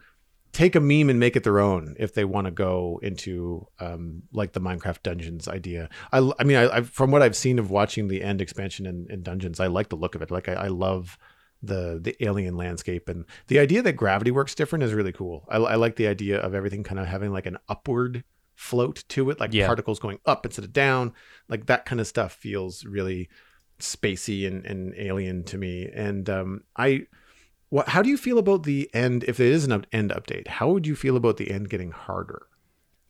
take 0.52 0.74
a 0.74 0.80
meme 0.80 1.08
and 1.08 1.18
make 1.18 1.34
it 1.34 1.44
their 1.44 1.60
own 1.60 1.96
if 1.98 2.14
they 2.14 2.24
want 2.24 2.46
to 2.46 2.50
go 2.50 3.00
into 3.02 3.66
um, 3.80 4.22
like 4.32 4.52
the 4.52 4.60
Minecraft 4.60 5.02
Dungeons 5.02 5.48
idea. 5.48 5.88
I, 6.12 6.30
I 6.38 6.44
mean, 6.44 6.58
I, 6.58 6.76
I, 6.76 6.80
from 6.82 7.10
what 7.10 7.22
I've 7.22 7.36
seen 7.36 7.58
of 7.58 7.70
watching 7.70 8.08
the 8.08 8.22
end 8.22 8.42
expansion 8.42 8.86
in, 8.86 9.06
in 9.08 9.22
Dungeons, 9.22 9.60
I 9.60 9.66
like 9.68 9.88
the 9.88 9.96
look 9.96 10.14
of 10.14 10.22
it. 10.22 10.30
Like 10.30 10.48
I, 10.48 10.54
I, 10.54 10.68
love 10.68 11.18
the 11.62 11.98
the 12.02 12.16
alien 12.20 12.56
landscape 12.56 13.08
and 13.08 13.24
the 13.46 13.58
idea 13.58 13.82
that 13.82 13.92
gravity 13.92 14.30
works 14.30 14.54
different 14.54 14.82
is 14.82 14.92
really 14.92 15.12
cool. 15.12 15.46
I, 15.48 15.56
I 15.56 15.74
like 15.76 15.96
the 15.96 16.08
idea 16.08 16.38
of 16.38 16.54
everything 16.54 16.82
kind 16.82 17.00
of 17.00 17.06
having 17.06 17.32
like 17.32 17.46
an 17.46 17.58
upward 17.68 18.24
float 18.54 19.04
to 19.08 19.30
it, 19.30 19.40
like 19.40 19.52
yeah. 19.52 19.66
particles 19.66 19.98
going 19.98 20.18
up 20.26 20.44
instead 20.46 20.64
of 20.64 20.72
down. 20.72 21.12
Like 21.48 21.66
that 21.66 21.84
kind 21.84 22.00
of 22.00 22.06
stuff 22.06 22.32
feels 22.32 22.84
really 22.84 23.28
spacey 23.80 24.46
and, 24.46 24.64
and 24.64 24.94
alien 24.96 25.44
to 25.44 25.58
me. 25.58 25.88
And 25.92 26.28
um, 26.30 26.62
I 26.76 27.06
what, 27.72 27.88
how 27.88 28.02
do 28.02 28.10
you 28.10 28.18
feel 28.18 28.38
about 28.38 28.64
the 28.64 28.90
end? 28.92 29.24
If 29.24 29.40
it 29.40 29.46
is 29.46 29.64
an 29.64 29.86
end 29.92 30.10
update, 30.10 30.46
how 30.46 30.68
would 30.70 30.86
you 30.86 30.94
feel 30.94 31.16
about 31.16 31.38
the 31.38 31.50
end 31.50 31.70
getting 31.70 31.90
harder? 31.90 32.46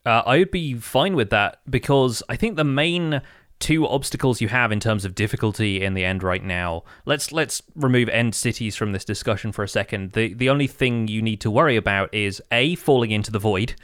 Uh, 0.06 0.22
I 0.24 0.38
would 0.38 0.50
be 0.50 0.74
fine 0.74 1.16
with 1.16 1.30
that 1.30 1.60
because 1.68 2.22
I 2.28 2.36
think 2.36 2.56
the 2.56 2.64
main 2.64 3.22
two 3.62 3.86
obstacles 3.86 4.40
you 4.40 4.48
have 4.48 4.72
in 4.72 4.80
terms 4.80 5.04
of 5.04 5.14
difficulty 5.14 5.82
in 5.82 5.94
the 5.94 6.04
end 6.04 6.22
right 6.22 6.42
now. 6.42 6.82
Let's 7.06 7.30
let's 7.30 7.62
remove 7.76 8.08
end 8.08 8.34
cities 8.34 8.74
from 8.74 8.92
this 8.92 9.04
discussion 9.04 9.52
for 9.52 9.62
a 9.62 9.68
second. 9.68 10.12
The 10.12 10.34
the 10.34 10.50
only 10.50 10.66
thing 10.66 11.06
you 11.06 11.22
need 11.22 11.40
to 11.42 11.50
worry 11.50 11.76
about 11.76 12.12
is 12.12 12.42
a 12.50 12.74
falling 12.74 13.12
into 13.12 13.30
the 13.30 13.38
void, 13.38 13.74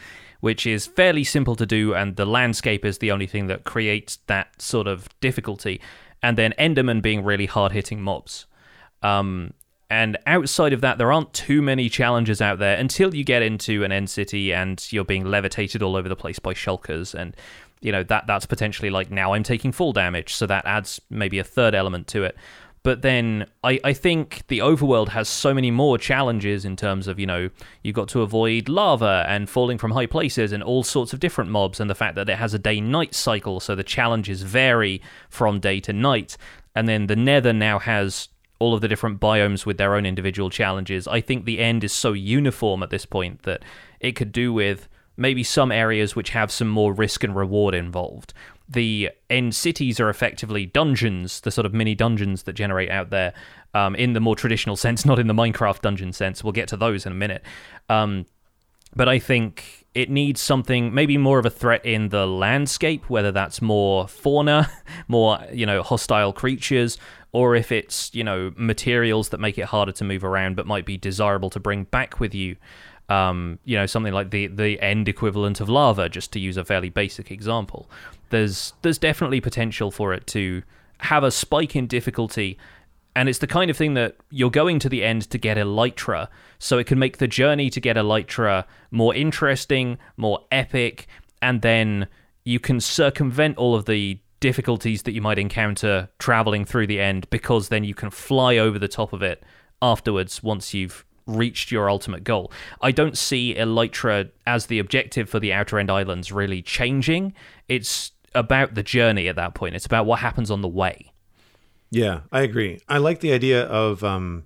which 0.40 0.66
is 0.66 0.86
fairly 0.86 1.24
simple 1.24 1.56
to 1.56 1.66
do, 1.66 1.94
and 1.94 2.16
the 2.16 2.24
landscape 2.24 2.84
is 2.84 2.98
the 2.98 3.10
only 3.10 3.26
thing 3.26 3.46
that 3.48 3.64
creates 3.64 4.18
that 4.26 4.60
sort 4.60 4.86
of 4.86 5.08
difficulty. 5.20 5.80
And 6.22 6.36
then 6.36 6.54
Enderman 6.58 7.02
being 7.02 7.24
really 7.24 7.46
hard 7.46 7.72
hitting 7.72 8.00
mobs. 8.00 8.46
Um, 9.02 9.52
and 9.90 10.18
outside 10.26 10.72
of 10.72 10.80
that, 10.82 10.98
there 10.98 11.10
aren't 11.10 11.32
too 11.32 11.62
many 11.62 11.88
challenges 11.88 12.42
out 12.42 12.58
there 12.58 12.76
until 12.76 13.14
you 13.14 13.24
get 13.24 13.42
into 13.42 13.84
an 13.84 13.92
end 13.92 14.10
city 14.10 14.52
and 14.52 14.84
you're 14.92 15.04
being 15.04 15.24
levitated 15.24 15.82
all 15.82 15.96
over 15.96 16.08
the 16.08 16.16
place 16.16 16.38
by 16.38 16.52
shulkers. 16.52 17.14
And, 17.14 17.34
you 17.80 17.90
know, 17.90 18.02
that 18.04 18.26
that's 18.26 18.44
potentially 18.44 18.90
like 18.90 19.10
now 19.10 19.32
I'm 19.32 19.42
taking 19.42 19.72
full 19.72 19.92
damage. 19.92 20.34
So 20.34 20.46
that 20.46 20.66
adds 20.66 21.00
maybe 21.08 21.38
a 21.38 21.44
third 21.44 21.74
element 21.74 22.06
to 22.08 22.24
it. 22.24 22.36
But 22.82 23.02
then 23.02 23.46
I, 23.64 23.80
I 23.84 23.92
think 23.92 24.46
the 24.48 24.60
overworld 24.60 25.08
has 25.08 25.28
so 25.28 25.52
many 25.52 25.70
more 25.70 25.98
challenges 25.98 26.64
in 26.64 26.76
terms 26.76 27.08
of, 27.08 27.18
you 27.18 27.26
know, 27.26 27.50
you've 27.82 27.96
got 27.96 28.08
to 28.10 28.22
avoid 28.22 28.68
lava 28.68 29.24
and 29.28 29.50
falling 29.50 29.78
from 29.78 29.90
high 29.90 30.06
places 30.06 30.52
and 30.52 30.62
all 30.62 30.82
sorts 30.82 31.12
of 31.12 31.20
different 31.20 31.50
mobs, 31.50 31.80
and 31.80 31.90
the 31.90 31.94
fact 31.94 32.14
that 32.14 32.28
it 32.28 32.38
has 32.38 32.54
a 32.54 32.58
day 32.58 32.80
night 32.80 33.14
cycle, 33.14 33.60
so 33.60 33.74
the 33.74 33.82
challenges 33.82 34.42
vary 34.42 35.02
from 35.28 35.60
day 35.60 35.80
to 35.80 35.92
night. 35.92 36.36
And 36.74 36.88
then 36.88 37.08
the 37.08 37.16
Nether 37.16 37.52
now 37.52 37.78
has 37.78 38.28
all 38.60 38.74
of 38.74 38.80
the 38.80 38.88
different 38.88 39.20
biomes 39.20 39.66
with 39.66 39.78
their 39.78 39.94
own 39.94 40.06
individual 40.06 40.50
challenges. 40.50 41.06
I 41.06 41.20
think 41.20 41.44
the 41.44 41.60
end 41.60 41.84
is 41.84 41.92
so 41.92 42.12
uniform 42.12 42.82
at 42.82 42.90
this 42.90 43.06
point 43.06 43.42
that 43.42 43.62
it 44.00 44.12
could 44.12 44.32
do 44.32 44.52
with 44.52 44.88
maybe 45.16 45.42
some 45.42 45.72
areas 45.72 46.14
which 46.14 46.30
have 46.30 46.50
some 46.50 46.68
more 46.68 46.92
risk 46.92 47.24
and 47.24 47.34
reward 47.34 47.74
involved. 47.74 48.32
The 48.68 49.10
end 49.30 49.54
cities 49.54 49.98
are 49.98 50.10
effectively 50.10 50.66
dungeons, 50.66 51.40
the 51.40 51.50
sort 51.50 51.64
of 51.64 51.72
mini 51.72 51.94
dungeons 51.94 52.42
that 52.42 52.52
generate 52.52 52.90
out 52.90 53.10
there, 53.10 53.32
um, 53.74 53.94
in 53.94 54.12
the 54.12 54.20
more 54.20 54.36
traditional 54.36 54.76
sense, 54.86 55.04
not 55.04 55.18
in 55.18 55.26
the 55.26 55.34
Minecraft 55.34 55.80
dungeon 55.80 56.12
sense. 56.12 56.44
We'll 56.44 56.52
get 56.52 56.68
to 56.68 56.76
those 56.76 57.06
in 57.06 57.12
a 57.12 57.14
minute. 57.16 57.42
Um, 57.88 58.26
but 58.94 59.08
I 59.08 59.18
think 59.18 59.86
it 59.94 60.10
needs 60.10 60.40
something 60.40 60.94
maybe 60.94 61.18
more 61.18 61.38
of 61.38 61.46
a 61.46 61.50
threat 61.50 61.84
in 61.84 62.10
the 62.10 62.26
landscape, 62.26 63.08
whether 63.10 63.32
that's 63.32 63.60
more 63.60 64.08
fauna, 64.08 64.70
more 65.08 65.38
you 65.52 65.66
know 65.66 65.82
hostile 65.82 66.32
creatures, 66.32 66.98
or 67.32 67.54
if 67.54 67.72
it's 67.72 68.14
you 68.14 68.24
know 68.24 68.52
materials 68.56 69.30
that 69.30 69.38
make 69.38 69.58
it 69.58 69.66
harder 69.66 69.92
to 69.92 70.04
move 70.04 70.24
around 70.24 70.56
but 70.56 70.66
might 70.66 70.86
be 70.86 70.96
desirable 70.96 71.50
to 71.50 71.60
bring 71.60 71.84
back 71.84 72.20
with 72.20 72.34
you. 72.34 72.56
Um, 73.08 73.58
you 73.64 73.76
know 73.76 73.86
something 73.86 74.12
like 74.12 74.30
the 74.30 74.48
the 74.48 74.80
end 74.80 75.08
equivalent 75.08 75.60
of 75.60 75.68
lava, 75.68 76.08
just 76.08 76.32
to 76.32 76.40
use 76.40 76.56
a 76.56 76.64
fairly 76.64 76.90
basic 76.90 77.30
example. 77.30 77.90
There's 78.30 78.74
there's 78.82 78.98
definitely 78.98 79.40
potential 79.40 79.90
for 79.90 80.12
it 80.12 80.26
to 80.28 80.62
have 80.98 81.24
a 81.24 81.30
spike 81.30 81.76
in 81.76 81.86
difficulty 81.86 82.58
and 83.18 83.28
it's 83.28 83.40
the 83.40 83.48
kind 83.48 83.68
of 83.68 83.76
thing 83.76 83.94
that 83.94 84.14
you're 84.30 84.48
going 84.48 84.78
to 84.78 84.88
the 84.88 85.02
end 85.02 85.28
to 85.30 85.38
get 85.38 85.56
Elytra, 85.56 86.28
so 86.60 86.78
it 86.78 86.86
can 86.86 87.00
make 87.00 87.18
the 87.18 87.26
journey 87.26 87.68
to 87.68 87.80
get 87.80 87.96
Elytra 87.96 88.64
more 88.92 89.12
interesting, 89.12 89.98
more 90.16 90.44
epic, 90.52 91.08
and 91.42 91.60
then 91.62 92.06
you 92.44 92.60
can 92.60 92.78
circumvent 92.78 93.56
all 93.56 93.74
of 93.74 93.86
the 93.86 94.20
difficulties 94.38 95.02
that 95.02 95.10
you 95.10 95.20
might 95.20 95.36
encounter 95.36 96.08
traveling 96.20 96.64
through 96.64 96.86
the 96.86 97.00
end 97.00 97.28
because 97.28 97.70
then 97.70 97.82
you 97.82 97.92
can 97.92 98.08
fly 98.08 98.56
over 98.56 98.78
the 98.78 98.86
top 98.86 99.12
of 99.12 99.20
it 99.20 99.42
afterwards 99.82 100.40
once 100.44 100.72
you've 100.72 101.04
reached 101.28 101.70
your 101.70 101.88
ultimate 101.88 102.24
goal. 102.24 102.50
I 102.80 102.90
don't 102.90 103.16
see 103.16 103.54
Elytra 103.54 104.30
as 104.46 104.66
the 104.66 104.80
objective 104.80 105.28
for 105.28 105.38
the 105.38 105.52
Outer 105.52 105.78
End 105.78 105.90
Islands 105.90 106.32
really 106.32 106.62
changing. 106.62 107.34
It's 107.68 108.10
about 108.34 108.74
the 108.74 108.82
journey 108.82 109.28
at 109.28 109.36
that 109.36 109.54
point. 109.54 109.76
It's 109.76 109.86
about 109.86 110.06
what 110.06 110.18
happens 110.18 110.50
on 110.50 110.62
the 110.62 110.68
way. 110.68 111.12
Yeah, 111.90 112.20
I 112.32 112.42
agree. 112.42 112.80
I 112.88 112.98
like 112.98 113.20
the 113.20 113.32
idea 113.32 113.64
of 113.64 114.04
um, 114.04 114.44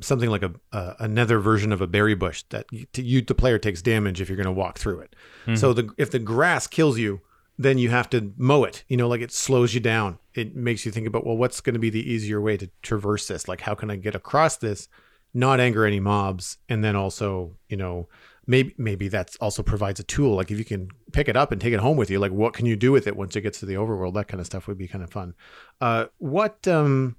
something 0.00 0.30
like 0.30 0.42
a, 0.42 0.52
a 0.72 0.96
another 1.00 1.38
version 1.38 1.72
of 1.72 1.80
a 1.80 1.86
berry 1.86 2.14
bush 2.14 2.42
that 2.50 2.66
you, 2.70 2.86
you 2.94 3.22
the 3.22 3.34
player 3.34 3.58
takes 3.58 3.82
damage 3.82 4.20
if 4.20 4.28
you're 4.28 4.36
going 4.36 4.46
to 4.46 4.52
walk 4.52 4.78
through 4.78 5.00
it. 5.00 5.16
Mm-hmm. 5.42 5.56
So 5.56 5.72
the 5.72 5.90
if 5.98 6.10
the 6.10 6.18
grass 6.18 6.66
kills 6.66 6.98
you, 6.98 7.20
then 7.58 7.78
you 7.78 7.90
have 7.90 8.10
to 8.10 8.32
mow 8.36 8.64
it. 8.64 8.84
You 8.88 8.96
know, 8.96 9.08
like 9.08 9.20
it 9.20 9.32
slows 9.32 9.74
you 9.74 9.80
down. 9.80 10.18
It 10.34 10.56
makes 10.56 10.84
you 10.84 10.92
think 10.92 11.06
about 11.06 11.26
well, 11.26 11.36
what's 11.36 11.60
going 11.60 11.74
to 11.74 11.80
be 11.80 11.90
the 11.90 12.10
easier 12.10 12.40
way 12.40 12.56
to 12.56 12.68
traverse 12.82 13.28
this? 13.28 13.46
Like, 13.48 13.60
how 13.60 13.74
can 13.74 13.90
I 13.90 13.96
get 13.96 14.14
across 14.14 14.56
this, 14.56 14.88
not 15.32 15.60
anger 15.60 15.84
any 15.84 16.00
mobs, 16.00 16.58
and 16.68 16.82
then 16.82 16.96
also, 16.96 17.56
you 17.68 17.76
know, 17.76 18.08
maybe 18.46 18.74
maybe 18.76 19.08
that 19.08 19.36
also 19.40 19.62
provides 19.62 20.00
a 20.00 20.04
tool. 20.04 20.36
Like 20.36 20.50
if 20.50 20.58
you 20.58 20.64
can 20.64 20.88
pick 21.12 21.28
it 21.28 21.36
up 21.36 21.52
and 21.52 21.60
take 21.60 21.72
it 21.72 21.80
home 21.80 21.96
with 21.96 22.10
you, 22.10 22.18
like 22.18 22.32
what 22.32 22.52
can 22.52 22.66
you 22.66 22.76
do 22.76 22.92
with 22.92 23.06
it 23.06 23.16
once 23.16 23.36
it 23.36 23.42
gets 23.42 23.60
to 23.60 23.66
the 23.66 23.74
overworld? 23.74 24.14
That 24.14 24.28
kind 24.28 24.40
of 24.40 24.46
stuff 24.46 24.66
would 24.66 24.78
be 24.78 24.88
kind 24.88 25.04
of 25.04 25.10
fun. 25.10 25.34
Uh, 25.80 26.06
what 26.18 26.66
um, 26.66 27.16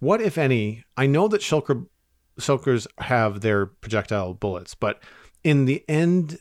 what 0.00 0.20
if 0.20 0.36
any? 0.36 0.84
I 0.96 1.06
know 1.06 1.28
that 1.28 1.40
shulker 1.40 1.86
shulkers 2.38 2.86
have 2.98 3.40
their 3.40 3.66
projectile 3.66 4.34
bullets, 4.34 4.74
but 4.74 5.02
in 5.44 5.66
the 5.66 5.84
end 5.88 6.38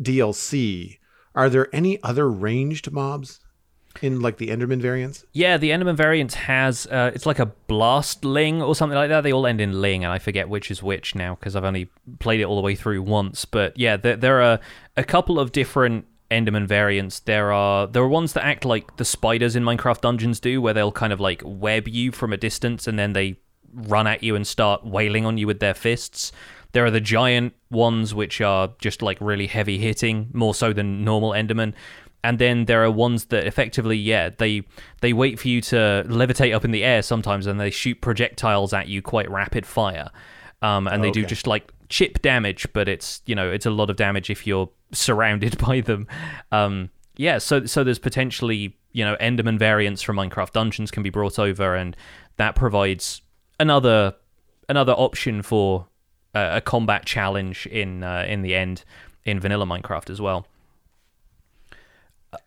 DLC, 0.00 0.98
are 1.34 1.50
there 1.50 1.74
any 1.74 2.02
other 2.02 2.30
ranged 2.30 2.90
mobs 2.90 3.40
in 4.00 4.20
like 4.20 4.38
the 4.38 4.48
Enderman 4.48 4.80
variants? 4.80 5.24
Yeah, 5.32 5.56
the 5.56 5.70
Enderman 5.70 5.96
variant 5.96 6.34
has 6.34 6.86
uh, 6.86 7.10
it's 7.14 7.26
like 7.26 7.38
a 7.38 7.52
Blastling 7.68 8.66
or 8.66 8.74
something 8.74 8.96
like 8.96 9.10
that. 9.10 9.22
They 9.22 9.32
all 9.32 9.46
end 9.46 9.60
in 9.60 9.80
ling, 9.80 10.04
and 10.04 10.12
I 10.12 10.18
forget 10.18 10.48
which 10.48 10.70
is 10.70 10.82
which 10.82 11.14
now 11.14 11.34
because 11.34 11.56
I've 11.56 11.64
only 11.64 11.90
played 12.18 12.40
it 12.40 12.44
all 12.44 12.56
the 12.56 12.62
way 12.62 12.74
through 12.74 13.02
once. 13.02 13.44
But 13.44 13.78
yeah, 13.78 13.96
there, 13.96 14.16
there 14.16 14.42
are 14.42 14.60
a 14.96 15.04
couple 15.04 15.38
of 15.38 15.52
different 15.52 16.06
Enderman 16.30 16.66
variants. 16.66 17.20
There 17.20 17.52
are 17.52 17.86
there 17.86 18.02
are 18.02 18.08
ones 18.08 18.32
that 18.32 18.44
act 18.44 18.64
like 18.64 18.96
the 18.96 19.04
spiders 19.04 19.54
in 19.54 19.62
Minecraft 19.62 20.00
Dungeons 20.00 20.40
do, 20.40 20.60
where 20.60 20.74
they'll 20.74 20.92
kind 20.92 21.12
of 21.12 21.20
like 21.20 21.42
web 21.44 21.86
you 21.86 22.10
from 22.12 22.32
a 22.32 22.36
distance 22.36 22.86
and 22.86 22.98
then 22.98 23.12
they 23.12 23.38
run 23.74 24.06
at 24.06 24.22
you 24.22 24.34
and 24.34 24.46
start 24.46 24.84
wailing 24.84 25.24
on 25.24 25.38
you 25.38 25.46
with 25.46 25.60
their 25.60 25.74
fists. 25.74 26.32
There 26.72 26.84
are 26.86 26.90
the 26.90 27.00
giant 27.00 27.54
ones 27.70 28.14
which 28.14 28.40
are 28.40 28.72
just 28.80 29.02
like 29.02 29.18
really 29.20 29.46
heavy 29.46 29.78
hitting, 29.78 30.30
more 30.32 30.54
so 30.54 30.72
than 30.72 31.04
normal 31.04 31.32
Enderman 31.32 31.74
and 32.24 32.38
then 32.38 32.66
there 32.66 32.84
are 32.84 32.90
ones 32.90 33.26
that 33.26 33.46
effectively 33.46 33.96
yeah 33.96 34.30
they 34.38 34.62
they 35.00 35.12
wait 35.12 35.38
for 35.38 35.48
you 35.48 35.60
to 35.60 36.04
levitate 36.06 36.54
up 36.54 36.64
in 36.64 36.70
the 36.70 36.84
air 36.84 37.02
sometimes 37.02 37.46
and 37.46 37.58
they 37.58 37.70
shoot 37.70 38.00
projectiles 38.00 38.72
at 38.72 38.88
you 38.88 39.02
quite 39.02 39.30
rapid 39.30 39.66
fire. 39.66 40.10
Um, 40.62 40.86
and 40.86 41.02
they 41.02 41.08
okay. 41.08 41.22
do 41.22 41.26
just 41.26 41.48
like 41.48 41.72
chip 41.88 42.22
damage 42.22 42.72
but 42.72 42.88
it's 42.88 43.20
you 43.26 43.34
know 43.34 43.50
it's 43.50 43.66
a 43.66 43.70
lot 43.70 43.90
of 43.90 43.96
damage 43.96 44.30
if 44.30 44.46
you're 44.46 44.70
surrounded 44.92 45.58
by 45.66 45.80
them. 45.80 46.06
Um, 46.52 46.90
yeah 47.16 47.38
so 47.38 47.66
so 47.66 47.84
there's 47.84 47.98
potentially 47.98 48.76
you 48.92 49.04
know 49.04 49.16
enderman 49.20 49.58
variants 49.58 50.02
from 50.02 50.16
minecraft 50.16 50.52
dungeons 50.52 50.90
can 50.90 51.02
be 51.02 51.10
brought 51.10 51.38
over 51.38 51.74
and 51.74 51.96
that 52.36 52.54
provides 52.54 53.22
another 53.60 54.14
another 54.68 54.92
option 54.92 55.42
for 55.42 55.86
uh, 56.34 56.50
a 56.52 56.60
combat 56.60 57.04
challenge 57.04 57.66
in 57.66 58.02
uh, 58.02 58.24
in 58.26 58.42
the 58.42 58.54
end 58.54 58.84
in 59.24 59.38
vanilla 59.40 59.66
minecraft 59.66 60.08
as 60.08 60.20
well 60.20 60.46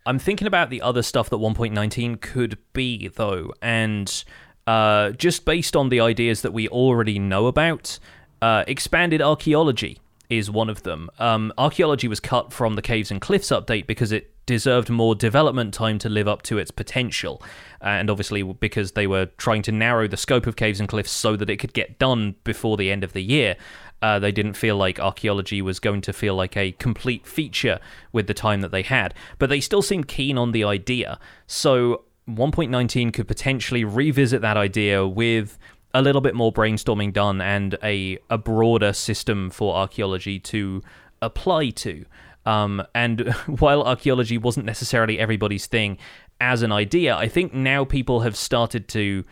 I'm 0.06 0.20
thinking 0.20 0.48
about 0.48 0.70
the 0.70 0.82
other 0.82 1.04
stuff 1.04 1.30
that 1.30 1.38
1.19 1.38 2.20
could 2.22 2.58
be, 2.74 3.08
though, 3.08 3.54
and 3.62 4.24
uh, 4.68 5.12
just 5.12 5.46
based 5.46 5.76
on 5.76 5.90
the 5.90 6.00
ideas 6.00 6.42
that 6.42 6.54
we 6.54 6.68
already 6.70 7.20
know 7.20 7.48
about, 7.48 8.00
uh, 8.42 8.64
expanded 8.68 9.22
archaeology 9.22 10.00
is 10.30 10.50
one 10.50 10.70
of 10.70 10.84
them. 10.84 11.10
Um, 11.20 11.54
archaeology 11.58 12.08
was 12.08 12.20
cut 12.20 12.52
from 12.52 12.76
the 12.76 12.82
Caves 12.82 13.12
and 13.12 13.22
Cliffs 13.22 13.50
update 13.50 13.86
because 13.86 14.12
it 14.12 14.32
deserved 14.46 14.90
more 14.90 15.16
development 15.16 15.74
time 15.74 15.98
to 16.00 16.10
live 16.10 16.28
up 16.28 16.42
to 16.44 16.58
its 16.58 16.72
potential. 16.72 17.42
And 17.82 18.10
obviously, 18.10 18.44
because 18.44 18.94
they 18.94 19.08
were 19.08 19.28
trying 19.38 19.62
to 19.64 19.72
narrow 19.72 20.08
the 20.08 20.18
scope 20.18 20.48
of 20.48 20.56
Caves 20.56 20.80
and 20.80 20.90
Cliffs 20.90 21.12
so 21.12 21.36
that 21.36 21.50
it 21.50 21.58
could 21.58 21.74
get 21.74 22.00
done 22.00 22.36
before 22.44 22.78
the 22.78 22.92
end 22.92 23.04
of 23.04 23.14
the 23.14 23.24
year. 23.24 23.56
Uh, 24.02 24.20
they 24.20 24.32
didn't 24.32 24.54
feel 24.54 24.78
like 24.78 25.00
archaeology 25.00 25.62
was 25.62 25.80
going 25.80 26.02
to 26.02 26.14
feel 26.14 26.36
like 26.36 26.56
a 26.56 26.74
complete 26.74 27.26
feature 27.26 27.80
with 28.12 28.28
the 28.28 28.34
time 28.34 28.62
that 28.62 28.72
they 28.72 28.84
had, 28.84 29.14
but 29.39 29.50
they 29.50 29.60
still 29.60 29.82
seemed 29.82 30.08
keen 30.08 30.38
on 30.38 30.52
the 30.52 30.64
idea. 30.64 31.18
So 31.48 32.04
1.19 32.30 33.14
could 33.14 33.28
potentially 33.28 33.84
revisit 33.84 34.41
that 34.41 34.58
idea 34.58 35.08
with 35.08 35.58
a 35.93 36.02
little 36.02 36.22
bit 36.22 36.36
more 36.36 36.52
brainstorming 36.52 37.14
done 37.14 37.39
and 37.39 37.78
a, 37.82 38.18
a 38.30 38.38
broader 38.38 38.91
system 38.91 39.50
for 39.50 39.76
archaeology 39.76 40.39
to 40.39 40.84
apply 41.22 41.70
to. 41.70 42.06
Um, 42.46 42.84
and 42.93 43.30
while 43.60 43.84
archaeology 43.84 44.38
wasn't 44.38 44.66
necessarily 44.66 45.20
everybody's 45.20 45.68
thing 45.68 45.98
as 46.41 46.62
an 46.64 46.72
idea, 46.72 47.16
I 47.16 47.28
think 47.28 47.54
now 47.54 47.86
people 47.86 48.22
have 48.22 48.36
started 48.36 48.88
to 48.89 49.24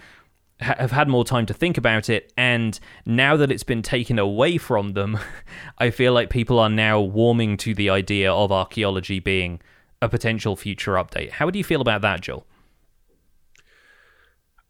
have 0.63 0.91
had 0.91 1.07
more 1.07 1.25
time 1.25 1.45
to 1.45 1.53
think 1.53 1.77
about 1.77 2.09
it 2.09 2.31
and 2.37 2.79
now 3.05 3.35
that 3.35 3.51
it's 3.51 3.63
been 3.63 3.81
taken 3.81 4.17
away 4.17 4.57
from 4.57 4.93
them 4.93 5.17
i 5.77 5.89
feel 5.89 6.13
like 6.13 6.29
people 6.29 6.59
are 6.59 6.69
now 6.69 6.99
warming 6.99 7.57
to 7.57 7.73
the 7.73 7.89
idea 7.89 8.31
of 8.31 8.51
archaeology 8.51 9.19
being 9.19 9.59
a 10.01 10.09
potential 10.09 10.57
future 10.57 10.95
update. 10.95 11.29
How 11.29 11.45
would 11.45 11.55
you 11.55 11.63
feel 11.63 11.79
about 11.79 12.01
that 12.01 12.21
joel? 12.21 12.45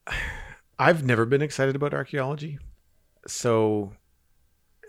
I've 0.79 1.03
never 1.03 1.25
been 1.25 1.41
excited 1.41 1.75
about 1.75 1.93
archaeology 1.93 2.59
so 3.27 3.93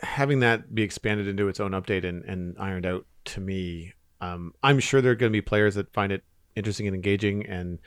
having 0.01 0.41
that 0.41 0.75
be 0.75 0.83
expanded 0.83 1.29
into 1.29 1.49
its 1.49 1.61
own 1.61 1.71
update 1.71 2.05
and, 2.05 2.25
and 2.25 2.57
ironed 2.59 2.85
out 2.87 3.07
to 3.25 3.41
me 3.41 3.93
um, 4.21 4.53
i'm 4.63 4.81
sure 4.81 5.01
there 5.01 5.13
are 5.13 5.17
going 5.17 5.31
to 5.31 5.37
be 5.37 5.41
players 5.41 5.77
that 5.77 5.93
find 5.93 6.11
it 6.11 6.25
interesting 6.57 6.87
and 6.87 6.97
engaging 6.97 7.47
and 7.47 7.79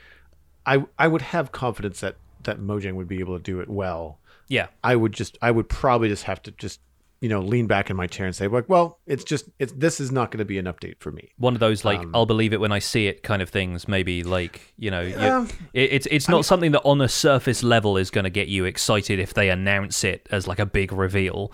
I, 0.66 0.84
I 0.98 1.08
would 1.08 1.22
have 1.22 1.50
confidence 1.50 2.00
that 2.00 2.16
that 2.44 2.58
Mojang 2.58 2.94
would 2.94 3.08
be 3.08 3.20
able 3.20 3.36
to 3.36 3.42
do 3.42 3.60
it 3.60 3.68
well. 3.68 4.18
Yeah. 4.48 4.68
I 4.82 4.96
would 4.96 5.12
just 5.12 5.38
I 5.42 5.50
would 5.50 5.68
probably 5.68 6.08
just 6.08 6.24
have 6.24 6.42
to 6.44 6.50
just 6.52 6.80
you 7.20 7.28
know 7.28 7.40
lean 7.40 7.66
back 7.66 7.90
in 7.90 7.96
my 7.96 8.06
chair 8.06 8.26
and 8.26 8.34
say 8.34 8.46
like 8.46 8.68
well 8.68 8.98
it's 9.06 9.24
just 9.24 9.46
it's 9.58 9.72
this 9.72 9.98
is 9.98 10.12
not 10.12 10.30
going 10.30 10.38
to 10.38 10.44
be 10.44 10.58
an 10.58 10.66
update 10.66 10.98
for 11.00 11.10
me. 11.10 11.32
One 11.36 11.54
of 11.54 11.60
those 11.60 11.84
like 11.84 12.00
um, 12.00 12.14
i'll 12.14 12.26
believe 12.26 12.52
it 12.52 12.60
when 12.60 12.72
i 12.72 12.78
see 12.78 13.06
it 13.06 13.22
kind 13.22 13.42
of 13.42 13.50
things 13.50 13.88
maybe 13.88 14.22
like 14.22 14.72
you 14.76 14.90
know 14.90 15.02
it, 15.02 15.52
it's 15.74 16.06
it's 16.10 16.28
not 16.28 16.36
I 16.36 16.38
mean, 16.38 16.42
something 16.44 16.72
that 16.72 16.82
on 16.82 17.00
a 17.00 17.08
surface 17.08 17.62
level 17.62 17.96
is 17.96 18.10
going 18.10 18.24
to 18.24 18.30
get 18.30 18.48
you 18.48 18.64
excited 18.64 19.18
if 19.18 19.34
they 19.34 19.50
announce 19.50 20.04
it 20.04 20.28
as 20.30 20.46
like 20.46 20.58
a 20.58 20.66
big 20.66 20.92
reveal. 20.92 21.52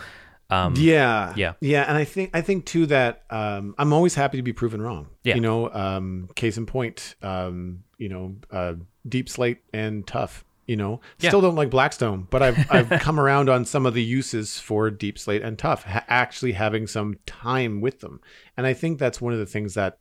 Um, 0.51 0.75
yeah, 0.77 1.33
yeah, 1.37 1.55
yeah, 1.61 1.85
and 1.89 1.97
I 1.97 2.05
think 2.05 2.31
I 2.35 2.43
think 2.43 2.67
too 2.67 2.85
that 2.87 3.25
um, 3.31 3.75
I'm 3.79 3.95
always 3.95 4.15
happy 4.15 4.37
to 4.37 4.43
be 4.43 4.53
proven 4.53 4.83
wrong. 4.83 5.09
Yeah, 5.23 5.37
you 5.37 5.41
know, 5.41 5.73
um, 5.73 6.29
case 6.37 6.59
in 6.59 6.67
point, 6.67 7.15
um, 7.23 7.83
you 7.97 8.11
know, 8.11 8.37
uh, 8.51 8.75
Deep 9.09 9.31
Slate 9.31 9.63
and 9.73 10.07
Tough 10.07 10.45
You 10.67 10.77
know, 10.77 11.01
Yeah. 11.19 11.31
still 11.31 11.41
don't 11.43 11.57
like 11.57 11.69
Blackstone, 11.71 12.27
but 12.31 12.43
I've 12.43 12.67
I've 12.71 12.89
come 13.01 13.21
around 13.21 13.49
on 13.51 13.65
some 13.65 13.85
of 13.87 13.95
the 13.95 14.03
uses 14.03 14.59
for 14.59 14.91
Deepslate 14.91 15.45
and 15.45 15.59
Tuff, 15.59 15.85
ha- 15.85 16.05
actually 16.09 16.53
having 16.53 16.87
some 16.87 17.17
time 17.27 17.81
with 17.81 18.01
them, 18.01 18.21
and 18.57 18.67
I 18.67 18.73
think 18.73 18.99
that's 18.99 19.21
one 19.21 19.33
of 19.33 19.39
the 19.39 19.47
things 19.47 19.75
that 19.75 19.99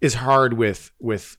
is 0.00 0.14
hard 0.14 0.54
with 0.54 0.90
with 0.98 1.36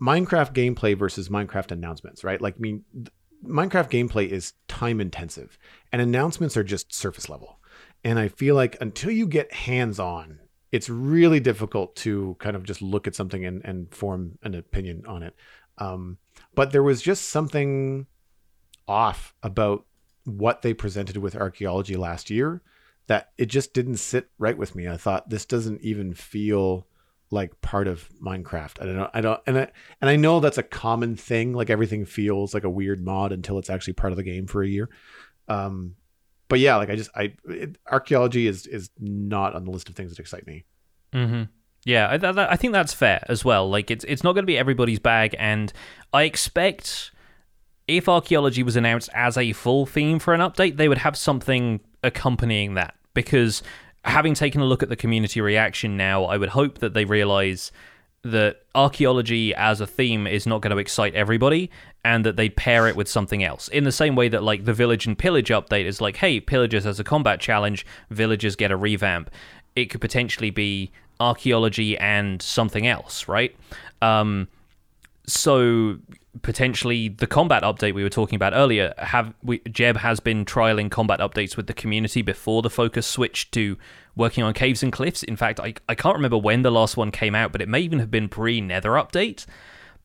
Minecraft 0.00 0.52
gameplay 0.54 0.96
versus 0.96 1.28
Minecraft 1.28 1.72
announcements, 1.72 2.24
right? 2.24 2.40
Like, 2.40 2.54
I 2.56 2.60
mean, 2.60 2.84
th- 2.94 3.08
Minecraft 3.46 3.90
gameplay 3.90 4.28
is 4.28 4.54
time 4.68 5.00
intensive, 5.00 5.58
and 5.92 6.00
announcements 6.02 6.56
are 6.56 6.64
just 6.64 6.94
surface 6.94 7.28
level. 7.28 7.58
And 8.04 8.18
I 8.18 8.28
feel 8.28 8.54
like 8.54 8.76
until 8.80 9.10
you 9.10 9.26
get 9.26 9.52
hands 9.52 9.98
on, 9.98 10.38
it's 10.72 10.88
really 10.88 11.40
difficult 11.40 11.96
to 11.96 12.36
kind 12.38 12.56
of 12.56 12.62
just 12.64 12.80
look 12.80 13.06
at 13.06 13.14
something 13.14 13.44
and, 13.44 13.62
and 13.64 13.94
form 13.94 14.38
an 14.42 14.54
opinion 14.54 15.04
on 15.06 15.22
it. 15.22 15.34
Um, 15.76 16.16
but 16.54 16.72
there 16.72 16.82
was 16.82 17.02
just 17.02 17.28
something 17.28 18.06
off 18.88 19.34
about 19.42 19.84
what 20.24 20.62
they 20.62 20.74
presented 20.74 21.16
with 21.16 21.36
archaeology 21.36 21.96
last 21.96 22.30
year 22.30 22.62
that 23.06 23.30
it 23.38 23.46
just 23.46 23.74
didn't 23.74 23.96
sit 23.96 24.28
right 24.38 24.56
with 24.56 24.74
me. 24.74 24.88
I 24.88 24.96
thought 24.96 25.30
this 25.30 25.44
doesn't 25.44 25.80
even 25.82 26.14
feel 26.14 26.86
like 27.30 27.60
part 27.60 27.88
of 27.88 28.08
Minecraft. 28.24 28.80
I 28.80 28.84
don't 28.84 28.96
know. 28.96 29.10
I 29.12 29.20
don't, 29.20 29.40
and 29.46 29.58
I, 29.58 29.68
and 30.00 30.10
I 30.10 30.16
know 30.16 30.40
that's 30.40 30.58
a 30.58 30.62
common 30.62 31.16
thing. 31.16 31.52
Like 31.52 31.70
everything 31.70 32.04
feels 32.04 32.54
like 32.54 32.64
a 32.64 32.70
weird 32.70 33.04
mod 33.04 33.32
until 33.32 33.58
it's 33.58 33.70
actually 33.70 33.94
part 33.94 34.12
of 34.12 34.16
the 34.16 34.22
game 34.22 34.46
for 34.46 34.62
a 34.62 34.68
year. 34.68 34.88
Um, 35.48 35.94
but 36.48 36.58
yeah, 36.58 36.76
like 36.76 36.90
I 36.90 36.96
just, 36.96 37.10
I, 37.14 37.34
it, 37.48 37.78
archaeology 37.90 38.46
is, 38.46 38.66
is 38.66 38.90
not 38.98 39.54
on 39.54 39.64
the 39.64 39.70
list 39.70 39.88
of 39.88 39.94
things 39.94 40.10
that 40.10 40.18
excite 40.18 40.46
me. 40.46 40.64
Mm-hmm. 41.12 41.42
Yeah, 41.84 42.08
I, 42.10 42.18
th- 42.18 42.36
I 42.36 42.56
think 42.56 42.72
that's 42.72 42.92
fair 42.92 43.24
as 43.28 43.44
well. 43.44 43.68
Like, 43.68 43.90
it's 43.90 44.04
it's 44.04 44.22
not 44.22 44.32
going 44.32 44.42
to 44.42 44.46
be 44.46 44.58
everybody's 44.58 44.98
bag, 44.98 45.34
and 45.38 45.72
I 46.12 46.24
expect 46.24 47.10
if 47.88 48.08
archaeology 48.08 48.62
was 48.62 48.76
announced 48.76 49.08
as 49.14 49.36
a 49.36 49.52
full 49.52 49.86
theme 49.86 50.18
for 50.18 50.34
an 50.34 50.40
update, 50.40 50.76
they 50.76 50.88
would 50.88 50.98
have 50.98 51.16
something 51.16 51.80
accompanying 52.04 52.74
that. 52.74 52.94
Because 53.14 53.62
having 54.04 54.34
taken 54.34 54.60
a 54.60 54.64
look 54.64 54.82
at 54.82 54.88
the 54.88 54.96
community 54.96 55.40
reaction 55.40 55.96
now, 55.96 56.24
I 56.24 56.36
would 56.36 56.50
hope 56.50 56.78
that 56.78 56.94
they 56.94 57.04
realize 57.04 57.72
that 58.22 58.58
archaeology 58.74 59.54
as 59.54 59.80
a 59.80 59.86
theme 59.86 60.26
is 60.26 60.46
not 60.46 60.60
going 60.60 60.70
to 60.70 60.78
excite 60.78 61.14
everybody 61.14 61.70
and 62.04 62.24
that 62.24 62.36
they 62.36 62.50
pair 62.50 62.86
it 62.86 62.94
with 62.94 63.08
something 63.08 63.42
else 63.42 63.68
in 63.68 63.84
the 63.84 63.92
same 63.92 64.14
way 64.14 64.28
that 64.28 64.42
like 64.42 64.66
the 64.66 64.74
village 64.74 65.06
and 65.06 65.18
pillage 65.18 65.48
update 65.48 65.86
is 65.86 66.02
like 66.02 66.16
hey 66.16 66.38
pillagers 66.38 66.84
as 66.84 67.00
a 67.00 67.04
combat 67.04 67.40
challenge 67.40 67.86
villagers 68.10 68.56
get 68.56 68.70
a 68.70 68.76
revamp 68.76 69.30
it 69.74 69.86
could 69.86 70.02
potentially 70.02 70.50
be 70.50 70.92
archaeology 71.20 71.96
and 71.98 72.40
something 72.42 72.86
else 72.86 73.28
right? 73.28 73.54
Um 74.02 74.48
so 75.26 75.98
potentially 76.42 77.08
the 77.08 77.26
combat 77.26 77.62
update 77.62 77.92
we 77.92 78.02
were 78.02 78.10
talking 78.10 78.36
about 78.36 78.52
earlier 78.54 78.94
have 78.98 79.34
we, 79.42 79.58
jeb 79.70 79.96
has 79.96 80.20
been 80.20 80.44
trialing 80.44 80.90
combat 80.90 81.20
updates 81.20 81.56
with 81.56 81.66
the 81.66 81.74
community 81.74 82.22
before 82.22 82.62
the 82.62 82.70
focus 82.70 83.06
switched 83.06 83.52
to 83.52 83.76
working 84.16 84.42
on 84.42 84.52
caves 84.52 84.82
and 84.82 84.92
cliffs. 84.92 85.22
In 85.22 85.36
fact 85.36 85.60
I, 85.60 85.74
I 85.88 85.94
can't 85.94 86.16
remember 86.16 86.38
when 86.38 86.62
the 86.62 86.70
last 86.70 86.96
one 86.96 87.10
came 87.10 87.34
out 87.34 87.52
but 87.52 87.60
it 87.60 87.68
may 87.68 87.80
even 87.80 87.98
have 87.98 88.10
been 88.10 88.28
pre 88.28 88.60
nether 88.60 88.90
update. 88.90 89.46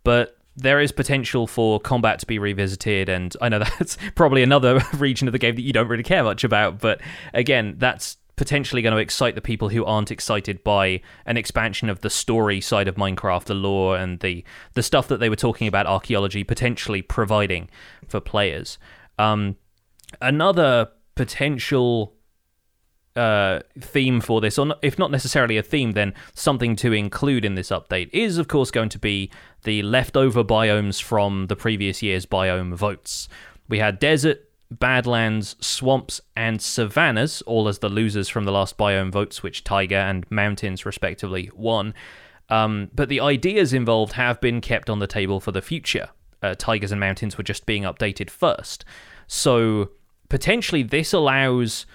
But 0.03 0.37
there 0.55 0.79
is 0.79 0.91
potential 0.91 1.47
for 1.47 1.79
combat 1.79 2.19
to 2.19 2.25
be 2.25 2.39
revisited 2.39 3.09
and 3.09 3.35
i 3.41 3.49
know 3.49 3.59
that's 3.79 3.97
probably 4.15 4.43
another 4.43 4.81
region 4.97 5.27
of 5.27 5.31
the 5.31 5.39
game 5.39 5.55
that 5.55 5.61
you 5.61 5.73
don't 5.73 5.87
really 5.87 6.03
care 6.03 6.23
much 6.23 6.43
about 6.43 6.79
but 6.79 7.01
again 7.33 7.75
that's 7.77 8.17
potentially 8.35 8.81
going 8.81 8.93
to 8.93 8.99
excite 8.99 9.35
the 9.35 9.41
people 9.41 9.69
who 9.69 9.85
aren't 9.85 10.11
excited 10.11 10.63
by 10.63 11.01
an 11.25 11.37
expansion 11.37 11.89
of 11.89 12.01
the 12.01 12.09
story 12.09 12.59
side 12.61 12.87
of 12.87 12.95
Minecraft, 12.95 13.45
the 13.45 13.53
lore 13.53 13.97
and 13.97 14.19
the 14.19 14.43
the 14.73 14.83
stuff 14.83 15.07
that 15.07 15.19
they 15.19 15.29
were 15.29 15.35
talking 15.35 15.67
about 15.67 15.85
archaeology 15.85 16.43
potentially 16.43 17.01
providing 17.01 17.69
for 18.07 18.19
players. 18.19 18.77
Um, 19.17 19.55
another 20.21 20.89
potential 21.15 22.15
uh, 23.15 23.61
theme 23.79 24.19
for 24.19 24.41
this, 24.41 24.57
or 24.57 24.75
if 24.81 24.99
not 24.99 25.11
necessarily 25.11 25.57
a 25.57 25.63
theme, 25.63 25.93
then 25.93 26.13
something 26.33 26.75
to 26.75 26.91
include 26.91 27.45
in 27.45 27.55
this 27.55 27.69
update 27.69 28.09
is, 28.11 28.37
of 28.37 28.47
course, 28.47 28.71
going 28.71 28.89
to 28.89 28.99
be 28.99 29.31
the 29.63 29.81
leftover 29.83 30.43
biomes 30.43 31.01
from 31.01 31.47
the 31.47 31.55
previous 31.55 32.03
year's 32.03 32.25
biome 32.25 32.73
votes. 32.73 33.29
We 33.69 33.79
had 33.79 33.99
desert, 33.99 34.44
badlands, 34.71 35.55
swamps, 35.59 36.21
and 36.35 36.61
savannas, 36.61 37.41
all 37.43 37.67
as 37.67 37.79
the 37.79 37.89
losers 37.89 38.29
from 38.29 38.45
the 38.45 38.51
last 38.51 38.77
biome 38.77 39.11
votes, 39.11 39.43
which 39.43 39.63
Taiga 39.63 39.97
and 39.97 40.29
mountains 40.31 40.85
respectively 40.85 41.49
won. 41.55 41.93
Um, 42.49 42.89
but 42.93 43.09
the 43.09 43.19
ideas 43.19 43.73
involved 43.73 44.13
have 44.13 44.39
been 44.41 44.61
kept 44.61 44.89
on 44.89 44.99
the 44.99 45.07
table 45.07 45.39
for 45.39 45.51
the 45.51 45.61
future. 45.61 46.09
Uh, 46.41 46.53
taigas 46.55 46.91
and 46.91 46.99
mountains 46.99 47.37
were 47.37 47.43
just 47.43 47.65
being 47.65 47.83
updated 47.83 48.29
first. 48.29 48.85
So 49.27 49.91
potentially 50.29 50.83
this 50.83 51.13
allows 51.13 51.85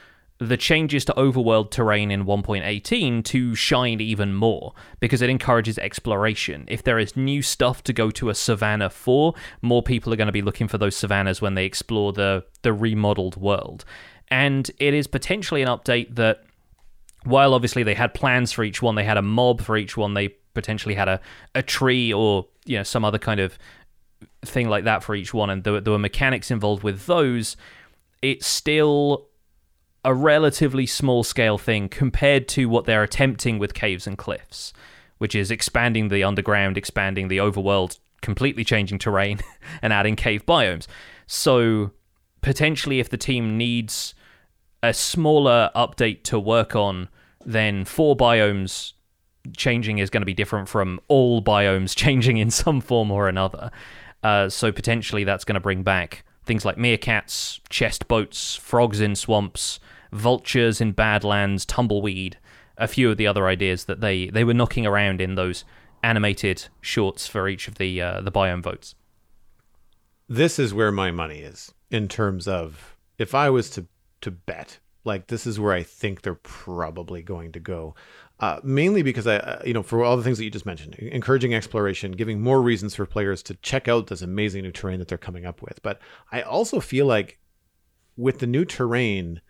the 0.40 0.56
changes 0.56 1.04
to 1.04 1.12
overworld 1.12 1.70
terrain 1.70 2.10
in 2.10 2.24
1.18 2.24 3.22
to 3.22 3.54
shine 3.54 4.00
even 4.00 4.34
more 4.34 4.72
because 4.98 5.20
it 5.20 5.28
encourages 5.28 5.78
exploration. 5.78 6.64
If 6.66 6.82
there 6.82 6.98
is 6.98 7.14
new 7.14 7.42
stuff 7.42 7.84
to 7.84 7.92
go 7.92 8.10
to 8.12 8.30
a 8.30 8.34
savanna 8.34 8.88
for, 8.88 9.34
more 9.60 9.82
people 9.82 10.12
are 10.14 10.16
going 10.16 10.26
to 10.26 10.32
be 10.32 10.40
looking 10.40 10.66
for 10.66 10.78
those 10.78 10.96
savannas 10.96 11.42
when 11.42 11.54
they 11.54 11.66
explore 11.66 12.14
the 12.14 12.44
the 12.62 12.72
remodeled 12.72 13.36
world. 13.36 13.84
And 14.28 14.70
it 14.78 14.94
is 14.94 15.06
potentially 15.06 15.60
an 15.60 15.68
update 15.68 16.16
that 16.16 16.42
while 17.24 17.52
obviously 17.52 17.82
they 17.82 17.94
had 17.94 18.14
plans 18.14 18.50
for 18.50 18.64
each 18.64 18.80
one, 18.80 18.94
they 18.94 19.04
had 19.04 19.18
a 19.18 19.22
mob 19.22 19.60
for 19.60 19.76
each 19.76 19.94
one, 19.98 20.14
they 20.14 20.28
potentially 20.54 20.94
had 20.94 21.08
a, 21.08 21.20
a 21.54 21.62
tree 21.62 22.12
or 22.14 22.46
you 22.64 22.78
know 22.78 22.82
some 22.82 23.04
other 23.04 23.18
kind 23.18 23.40
of 23.40 23.58
thing 24.42 24.70
like 24.70 24.84
that 24.84 25.04
for 25.04 25.14
each 25.14 25.34
one, 25.34 25.50
and 25.50 25.64
there, 25.64 25.82
there 25.82 25.92
were 25.92 25.98
mechanics 25.98 26.50
involved 26.50 26.82
with 26.82 27.04
those. 27.04 27.58
It's 28.22 28.46
still 28.46 29.29
a 30.04 30.14
relatively 30.14 30.86
small 30.86 31.22
scale 31.22 31.58
thing 31.58 31.88
compared 31.88 32.48
to 32.48 32.66
what 32.66 32.86
they're 32.86 33.02
attempting 33.02 33.58
with 33.58 33.74
caves 33.74 34.06
and 34.06 34.16
cliffs, 34.16 34.72
which 35.18 35.34
is 35.34 35.50
expanding 35.50 36.08
the 36.08 36.24
underground, 36.24 36.78
expanding 36.78 37.28
the 37.28 37.38
overworld, 37.38 37.98
completely 38.22 38.64
changing 38.64 38.98
terrain, 38.98 39.40
and 39.82 39.92
adding 39.92 40.16
cave 40.16 40.44
biomes. 40.46 40.86
So 41.26 41.90
potentially, 42.40 43.00
if 43.00 43.10
the 43.10 43.18
team 43.18 43.58
needs 43.58 44.14
a 44.82 44.94
smaller 44.94 45.70
update 45.76 46.22
to 46.24 46.38
work 46.38 46.74
on, 46.74 47.08
then 47.44 47.84
four 47.84 48.16
biomes 48.16 48.94
changing 49.56 49.98
is 49.98 50.10
going 50.10 50.22
to 50.22 50.26
be 50.26 50.34
different 50.34 50.68
from 50.68 51.00
all 51.08 51.42
biomes 51.42 51.94
changing 51.96 52.38
in 52.38 52.50
some 52.50 52.80
form 52.80 53.10
or 53.10 53.28
another. 53.28 53.70
Uh, 54.22 54.48
so 54.48 54.72
potentially, 54.72 55.24
that's 55.24 55.44
going 55.44 55.54
to 55.54 55.60
bring 55.60 55.82
back 55.82 56.24
things 56.44 56.64
like 56.64 56.76
meerkats, 56.76 57.60
chest 57.68 58.08
boats, 58.08 58.56
frogs 58.56 59.00
in 59.00 59.14
swamps, 59.14 59.78
vultures 60.12 60.80
in 60.80 60.92
badlands, 60.92 61.64
tumbleweed, 61.64 62.38
a 62.76 62.88
few 62.88 63.10
of 63.10 63.16
the 63.16 63.26
other 63.26 63.46
ideas 63.46 63.84
that 63.84 64.00
they, 64.00 64.28
they 64.28 64.44
were 64.44 64.54
knocking 64.54 64.86
around 64.86 65.20
in 65.20 65.34
those 65.34 65.64
animated 66.02 66.66
shorts 66.80 67.26
for 67.26 67.48
each 67.48 67.68
of 67.68 67.76
the 67.76 68.00
uh, 68.00 68.20
the 68.20 68.32
biome 68.32 68.62
votes. 68.62 68.94
This 70.28 70.58
is 70.58 70.72
where 70.72 70.92
my 70.92 71.10
money 71.10 71.40
is 71.40 71.74
in 71.90 72.08
terms 72.08 72.48
of 72.48 72.96
if 73.18 73.34
I 73.34 73.50
was 73.50 73.70
to 73.70 73.86
to 74.22 74.30
bet, 74.30 74.78
like 75.04 75.26
this 75.26 75.46
is 75.46 75.58
where 75.58 75.72
I 75.72 75.82
think 75.82 76.22
they're 76.22 76.34
probably 76.34 77.22
going 77.22 77.52
to 77.52 77.60
go. 77.60 77.94
Uh, 78.38 78.58
mainly 78.62 79.02
because 79.02 79.26
I, 79.26 79.36
uh, 79.36 79.62
you 79.66 79.74
know, 79.74 79.82
for 79.82 80.02
all 80.02 80.16
the 80.16 80.22
things 80.22 80.38
that 80.38 80.44
you 80.44 80.50
just 80.50 80.64
mentioned, 80.64 80.94
encouraging 80.94 81.54
exploration, 81.54 82.12
giving 82.12 82.40
more 82.40 82.62
reasons 82.62 82.94
for 82.94 83.04
players 83.04 83.42
to 83.44 83.54
check 83.56 83.86
out 83.86 84.06
this 84.06 84.22
amazing 84.22 84.62
new 84.62 84.72
terrain 84.72 84.98
that 84.98 85.08
they're 85.08 85.18
coming 85.18 85.44
up 85.44 85.60
with. 85.60 85.82
But 85.82 86.00
I 86.32 86.40
also 86.40 86.80
feel 86.80 87.04
like 87.04 87.38
with 88.16 88.38
the 88.38 88.46
new 88.46 88.64
terrain, 88.64 89.42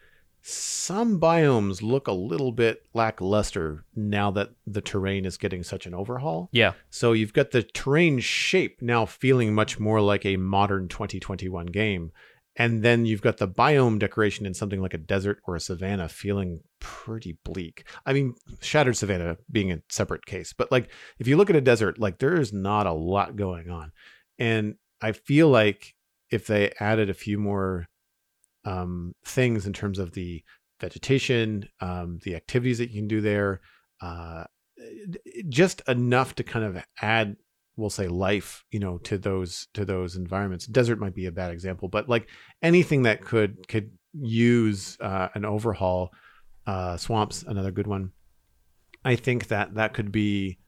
some 0.42 1.20
biomes 1.20 1.82
look 1.82 2.08
a 2.08 2.12
little 2.12 2.52
bit 2.52 2.84
lackluster 2.94 3.84
now 3.94 4.30
that 4.32 4.50
the 4.66 4.80
terrain 4.80 5.24
is 5.24 5.36
getting 5.36 5.62
such 5.62 5.86
an 5.86 5.94
overhaul. 5.94 6.48
Yeah, 6.52 6.72
So 6.90 7.12
you've 7.12 7.32
got 7.32 7.50
the 7.50 7.62
terrain 7.62 8.18
shape 8.20 8.80
now 8.80 9.06
feeling 9.06 9.54
much 9.54 9.78
more 9.78 10.00
like 10.00 10.24
a 10.24 10.36
modern 10.36 10.88
2021 10.88 11.66
game. 11.66 12.12
And 12.56 12.82
then 12.82 13.06
you've 13.06 13.22
got 13.22 13.36
the 13.38 13.48
biome 13.48 13.98
decoration 13.98 14.44
in 14.44 14.54
something 14.54 14.82
like 14.82 14.92
a 14.92 14.98
desert 14.98 15.40
or 15.46 15.56
a 15.56 15.60
savanna 15.60 16.08
feeling 16.08 16.60
pretty 16.80 17.38
bleak. 17.44 17.86
I 18.04 18.12
mean, 18.12 18.34
Shattered 18.60 18.96
Savanna 18.96 19.36
being 19.50 19.70
a 19.70 19.80
separate 19.88 20.26
case, 20.26 20.52
but 20.52 20.70
like 20.70 20.90
if 21.18 21.28
you 21.28 21.36
look 21.36 21.48
at 21.48 21.56
a 21.56 21.60
desert, 21.60 21.98
like 21.98 22.18
there 22.18 22.40
is 22.40 22.52
not 22.52 22.86
a 22.86 22.92
lot 22.92 23.36
going 23.36 23.70
on. 23.70 23.92
And 24.38 24.74
I 25.00 25.12
feel 25.12 25.48
like 25.48 25.94
if 26.30 26.46
they 26.46 26.72
added 26.80 27.08
a 27.08 27.14
few 27.14 27.38
more 27.38 27.86
um, 28.64 29.14
things 29.24 29.66
in 29.66 29.72
terms 29.72 29.98
of 29.98 30.12
the 30.12 30.42
vegetation, 30.80 31.68
um, 31.80 32.18
the 32.24 32.34
activities 32.34 32.78
that 32.78 32.90
you 32.90 33.00
can 33.00 33.08
do 33.08 33.20
there, 33.20 33.60
uh, 34.00 34.44
just 35.48 35.82
enough 35.88 36.34
to 36.34 36.42
kind 36.42 36.64
of 36.64 36.82
add 37.02 37.36
we'll 37.76 37.90
say 37.90 38.08
life 38.08 38.64
you 38.70 38.78
know 38.78 38.98
to 38.98 39.16
those 39.16 39.68
to 39.74 39.84
those 39.84 40.16
environments. 40.16 40.66
Desert 40.66 40.98
might 40.98 41.14
be 41.14 41.26
a 41.26 41.32
bad 41.32 41.50
example 41.50 41.88
but 41.88 42.08
like 42.08 42.28
anything 42.62 43.02
that 43.02 43.22
could 43.22 43.66
could 43.68 43.90
use 44.12 44.98
uh, 45.00 45.28
an 45.34 45.44
overhaul 45.44 46.12
uh, 46.66 46.96
swamps 46.96 47.42
another 47.42 47.70
good 47.70 47.86
one. 47.86 48.12
I 49.04 49.16
think 49.16 49.48
that 49.48 49.74
that 49.74 49.94
could 49.94 50.12
be 50.12 50.58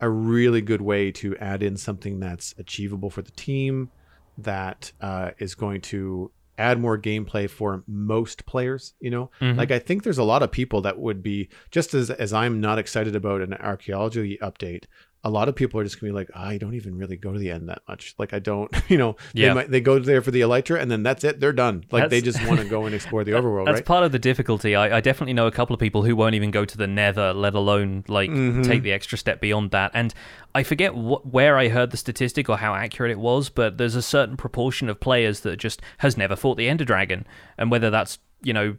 a 0.00 0.08
really 0.08 0.60
good 0.60 0.80
way 0.80 1.10
to 1.12 1.36
add 1.36 1.62
in 1.62 1.76
something 1.76 2.18
that's 2.18 2.54
achievable 2.58 3.10
for 3.10 3.22
the 3.22 3.30
team 3.32 3.90
that 4.38 4.90
uh, 5.00 5.30
is 5.38 5.54
going 5.54 5.80
to 5.80 6.30
add 6.58 6.78
more 6.80 6.96
gameplay 6.98 7.48
for 7.50 7.82
most 7.86 8.46
players 8.46 8.94
you 9.00 9.10
know 9.10 9.30
Mhm. 9.40 9.56
like 9.56 9.70
i 9.70 9.78
think 9.78 10.02
there's 10.02 10.18
a 10.18 10.22
lot 10.24 10.42
of 10.42 10.50
people 10.52 10.80
that 10.82 10.98
would 10.98 11.22
be 11.22 11.48
just 11.70 11.94
as 11.94 12.10
as 12.10 12.32
i'm 12.32 12.60
not 12.60 12.78
excited 12.78 13.16
about 13.16 13.40
an 13.40 13.54
archaeology 13.54 14.38
update 14.40 14.84
a 15.26 15.30
lot 15.30 15.48
of 15.48 15.56
people 15.56 15.80
are 15.80 15.84
just 15.84 15.98
gonna 16.00 16.12
be 16.12 16.14
like 16.14 16.28
i 16.34 16.58
don't 16.58 16.74
even 16.74 16.96
really 16.98 17.16
go 17.16 17.32
to 17.32 17.38
the 17.38 17.50
end 17.50 17.68
that 17.68 17.80
much 17.88 18.14
like 18.18 18.32
i 18.34 18.38
don't 18.38 18.70
you 18.88 18.98
know 18.98 19.16
Yeah. 19.32 19.48
they 19.48 19.54
might 19.54 19.70
they 19.70 19.80
go 19.80 19.98
there 19.98 20.20
for 20.22 20.30
the 20.30 20.42
elytra 20.42 20.78
and 20.80 20.90
then 20.90 21.02
that's 21.02 21.24
it 21.24 21.40
they're 21.40 21.52
done 21.52 21.84
like 21.90 22.10
they 22.10 22.20
just 22.20 22.46
want 22.46 22.60
to 22.60 22.66
go 22.68 22.84
and 22.84 22.94
explore 22.94 23.24
the 23.24 23.32
overworld 23.38 23.64
That's 23.66 23.76
right 23.78 23.84
part 23.86 24.04
of 24.04 24.12
the 24.12 24.18
difficulty. 24.18 24.76
I, 24.76 24.98
I 24.98 25.00
definitely 25.00 25.32
know 25.32 25.46
a 25.46 25.50
couple 25.52 25.72
of 25.74 25.80
people 25.80 26.02
who 26.04 26.14
won't 26.14 26.34
even 26.34 26.50
go 26.50 26.64
to 26.64 26.76
the 26.76 26.86
Nether, 26.86 27.32
let 27.32 27.54
alone 27.54 28.04
like 28.08 28.30
Mm-hmm. 28.30 28.62
take 28.62 28.82
the 28.82 28.92
extra 28.92 29.16
step 29.16 29.40
beyond 29.40 29.70
that. 29.70 29.90
And 29.94 30.12
I 30.54 30.62
forget 30.62 30.92
wh- 30.92 31.24
where 31.32 31.56
I 31.56 31.68
heard 31.68 31.90
the 31.90 31.96
statistic 31.96 32.48
or 32.48 32.58
how 32.58 32.74
accurate 32.74 33.10
it 33.10 33.18
was, 33.18 33.48
but 33.48 33.78
there's 33.78 33.94
a 33.96 34.02
certain 34.02 34.36
proportion 34.36 34.88
of 34.88 35.00
players 35.00 35.40
that 35.40 35.56
just 35.56 35.80
has 35.98 36.16
never 36.16 36.36
fought 36.36 36.56
the 36.58 36.68
Ender 36.68 36.84
Dragon, 36.84 37.26
and 37.58 37.70
whether 37.70 37.90
that's 37.90 38.18
you 38.42 38.52
know 38.52 38.76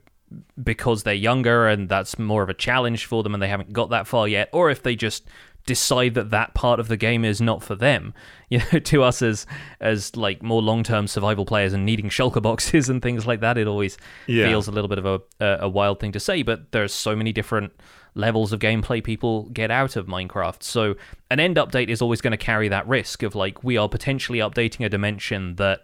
because 0.63 1.03
they're 1.03 1.13
younger 1.13 1.67
and 1.67 1.87
that's 1.89 2.17
more 2.17 2.43
of 2.43 2.49
a 2.49 2.53
challenge 2.53 3.05
for 3.05 3.23
them 3.23 3.33
and 3.33 3.41
they 3.41 3.47
haven't 3.47 3.73
got 3.73 3.89
that 3.91 4.07
far 4.07 4.27
yet, 4.27 4.49
or 4.51 4.69
if 4.69 4.83
they 4.83 4.95
just 4.95 5.25
decide 5.65 6.13
that 6.13 6.29
that 6.29 6.53
part 6.53 6.79
of 6.79 6.87
the 6.87 6.97
game 6.97 7.25
is 7.25 7.41
not 7.41 7.63
for 7.63 7.75
them. 7.75 8.13
You 8.47 8.61
know, 8.71 8.77
to 8.77 9.01
us 9.01 9.23
as 9.23 9.47
as 9.81 10.15
like 10.15 10.43
more 10.43 10.61
long 10.61 10.83
term 10.83 11.07
survival 11.07 11.45
players 11.45 11.73
and 11.73 11.83
needing 11.83 12.09
shulker 12.09 12.39
boxes 12.41 12.89
and 12.91 13.01
things 13.01 13.25
like 13.25 13.39
that, 13.41 13.57
it 13.57 13.67
always 13.67 13.97
Yeah. 14.27 14.47
feels 14.47 14.67
a 14.67 14.71
little 14.71 14.87
bit 14.87 14.99
of 14.99 15.05
a, 15.07 15.19
a 15.43 15.57
a 15.61 15.67
wild 15.69 15.99
thing 15.99 16.11
to 16.11 16.19
say. 16.19 16.43
But 16.43 16.71
there's 16.71 16.93
so 16.93 17.15
many 17.15 17.33
different 17.33 17.73
levels 18.13 18.53
of 18.53 18.59
gameplay 18.59 19.03
people 19.03 19.49
get 19.49 19.71
out 19.71 19.95
of 19.95 20.05
Minecraft. 20.05 20.61
So 20.61 20.93
an 21.31 21.39
end 21.39 21.55
update 21.57 21.89
is 21.89 22.03
always 22.03 22.21
going 22.21 22.31
to 22.31 22.37
carry 22.37 22.67
that 22.69 22.87
risk 22.87 23.23
of 23.23 23.33
like 23.33 23.63
we 23.63 23.77
are 23.77 23.89
potentially 23.89 24.37
updating 24.39 24.85
a 24.85 24.89
dimension 24.89 25.55
that 25.55 25.81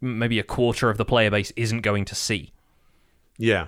maybe 0.00 0.38
a 0.38 0.42
quarter 0.42 0.88
of 0.88 0.96
the 0.96 1.04
player 1.04 1.30
base 1.30 1.52
isn't 1.54 1.82
going 1.82 2.06
to 2.06 2.14
see. 2.14 2.54
Yeah. 3.36 3.66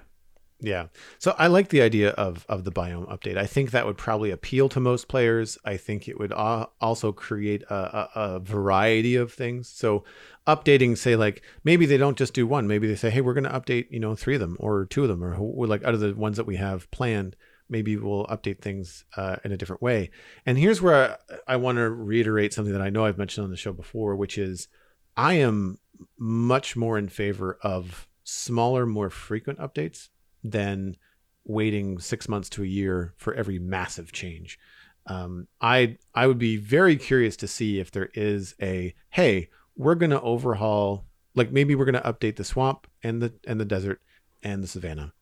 Yeah. 0.65 0.87
So 1.19 1.35
I 1.39 1.49
like 1.49 1.71
the 1.71 1.83
idea 1.83 2.11
of 2.11 2.47
of 2.49 2.63
the 2.63 2.71
biome 2.71 3.09
update. 3.09 3.37
I 3.37 3.47
think 3.47 3.73
that 3.73 3.85
would 3.85 3.99
probably 3.99 4.31
appeal 4.31 4.69
to 4.69 4.79
most 4.79 5.09
players. 5.09 5.59
I 5.65 5.77
think 5.77 6.07
it 6.07 6.21
would 6.21 6.33
also 6.33 7.11
create 7.11 7.65
a, 7.65 7.75
a, 7.75 8.11
a 8.15 8.39
variety 8.39 9.17
of 9.17 9.33
things. 9.33 9.69
So 9.69 10.05
updating, 10.47 10.97
say 10.97 11.17
like 11.17 11.43
maybe 11.65 11.85
they 11.85 11.97
don't 11.97 12.17
just 12.17 12.33
do 12.33 12.47
one. 12.47 12.69
Maybe 12.69 12.87
they 12.87 12.95
say, 12.95 13.11
hey, 13.11 13.21
we're 13.21 13.35
going 13.35 13.43
to 13.45 13.51
update, 13.51 13.89
you 13.91 13.99
know, 13.99 14.15
three 14.15 14.35
of 14.35 14.41
them 14.41 14.57
or 14.61 14.87
two 14.87 15.03
of 15.03 15.09
them, 15.09 15.23
or 15.25 15.67
like 15.67 15.83
out 15.83 15.95
of 15.95 16.01
the 16.01 16.15
ones 16.15 16.37
that 16.37 16.47
we 16.47 16.57
have 16.57 16.89
planned. 16.93 17.35
Maybe 17.69 17.97
we'll 17.97 18.27
update 18.27 18.61
things 18.61 19.05
uh, 19.17 19.37
in 19.45 19.51
a 19.51 19.57
different 19.57 19.83
way. 19.83 20.11
And 20.47 20.59
here's 20.59 20.81
where 20.81 21.19
I, 21.49 21.55
I 21.55 21.57
want 21.57 21.79
to 21.79 21.91
reiterate 21.91 22.53
something 22.53 22.73
that 22.73 22.83
I 22.83 22.91
know 22.91 23.05
I've 23.05 23.19
mentioned 23.19 23.45
on 23.45 23.51
the 23.51 23.57
show 23.57 23.73
before, 23.73 24.15
which 24.15 24.39
is 24.39 24.69
I 25.17 25.35
am 25.35 25.79
much 26.19 26.77
more 26.77 26.99
in 26.99 27.09
favor 27.09 27.59
of 27.63 28.07
smaller, 28.23 28.87
more 28.87 29.11
frequent 29.11 29.59
updates 29.59 30.09
than 30.43 30.97
waiting 31.45 31.99
six 31.99 32.29
months 32.29 32.49
to 32.51 32.63
a 32.63 32.67
year 32.67 33.15
for 33.17 33.35
every 33.35 33.59
massive 33.59 34.13
change. 34.13 34.59
Um, 35.07 35.49
I 35.61 35.99
I 36.15 36.27
would 36.27 36.39
be 36.39 36.57
very 36.57 36.97
curious 36.97 37.37
to 37.39 37.49
see 37.49 37.81
if 37.81 37.91
there 37.91 38.11
is 38.15 38.55
a 38.63 38.95
hey, 39.11 39.49
we're 39.77 39.97
gonna 39.97 40.21
overhaul, 40.21 41.07
like 41.35 41.51
maybe 41.51 41.75
we're 41.75 41.85
gonna 41.85 42.01
update 42.03 42.37
the 42.37 42.45
swamp 42.45 42.87
and 43.03 43.21
the 43.21 43.33
and 43.47 43.61
the 43.61 43.65
desert 43.65 44.01
and 44.43 44.63
the 44.63 44.69
savannah, 44.69 45.13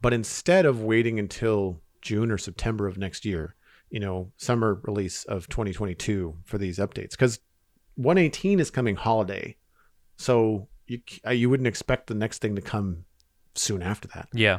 but 0.00 0.12
instead 0.12 0.66
of 0.66 0.82
waiting 0.82 1.18
until 1.18 1.80
June 2.02 2.30
or 2.30 2.38
September 2.38 2.86
of 2.86 2.98
next 2.98 3.24
year, 3.24 3.54
you 3.90 4.00
know, 4.00 4.32
summer 4.36 4.80
release 4.84 5.24
of 5.24 5.48
2022 5.48 6.36
for 6.44 6.58
these 6.58 6.78
updates, 6.78 7.12
because 7.12 7.38
118 7.94 8.60
is 8.60 8.70
coming 8.70 8.96
holiday, 8.96 9.56
so 10.16 10.68
you 10.86 11.00
you 11.30 11.48
wouldn't 11.48 11.66
expect 11.66 12.06
the 12.06 12.14
next 12.14 12.40
thing 12.40 12.54
to 12.56 12.62
come 12.62 13.04
soon 13.54 13.82
after 13.82 14.08
that. 14.08 14.28
Yeah. 14.32 14.58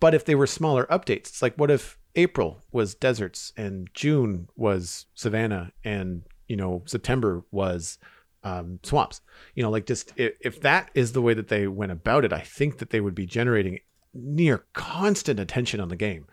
But 0.00 0.14
if 0.14 0.24
they 0.24 0.34
were 0.34 0.46
smaller 0.46 0.86
updates, 0.86 1.28
it's 1.28 1.42
like 1.42 1.56
what 1.56 1.70
if 1.70 1.98
April 2.14 2.62
was 2.72 2.94
deserts 2.94 3.52
and 3.56 3.88
June 3.92 4.48
was 4.56 5.06
savannah 5.14 5.72
and 5.84 6.22
you 6.48 6.56
know 6.56 6.82
September 6.86 7.44
was 7.50 7.98
um, 8.42 8.78
swamps. 8.82 9.20
You 9.54 9.62
know, 9.62 9.70
like 9.70 9.86
just 9.86 10.12
if, 10.16 10.34
if 10.40 10.60
that 10.62 10.90
is 10.94 11.12
the 11.12 11.22
way 11.22 11.34
that 11.34 11.48
they 11.48 11.66
went 11.66 11.92
about 11.92 12.24
it, 12.24 12.32
I 12.32 12.40
think 12.40 12.78
that 12.78 12.90
they 12.90 13.00
would 13.00 13.14
be 13.14 13.26
generating 13.26 13.80
near 14.14 14.64
constant 14.72 15.40
attention 15.40 15.80
on 15.80 15.88
the 15.88 15.96
game. 15.96 16.26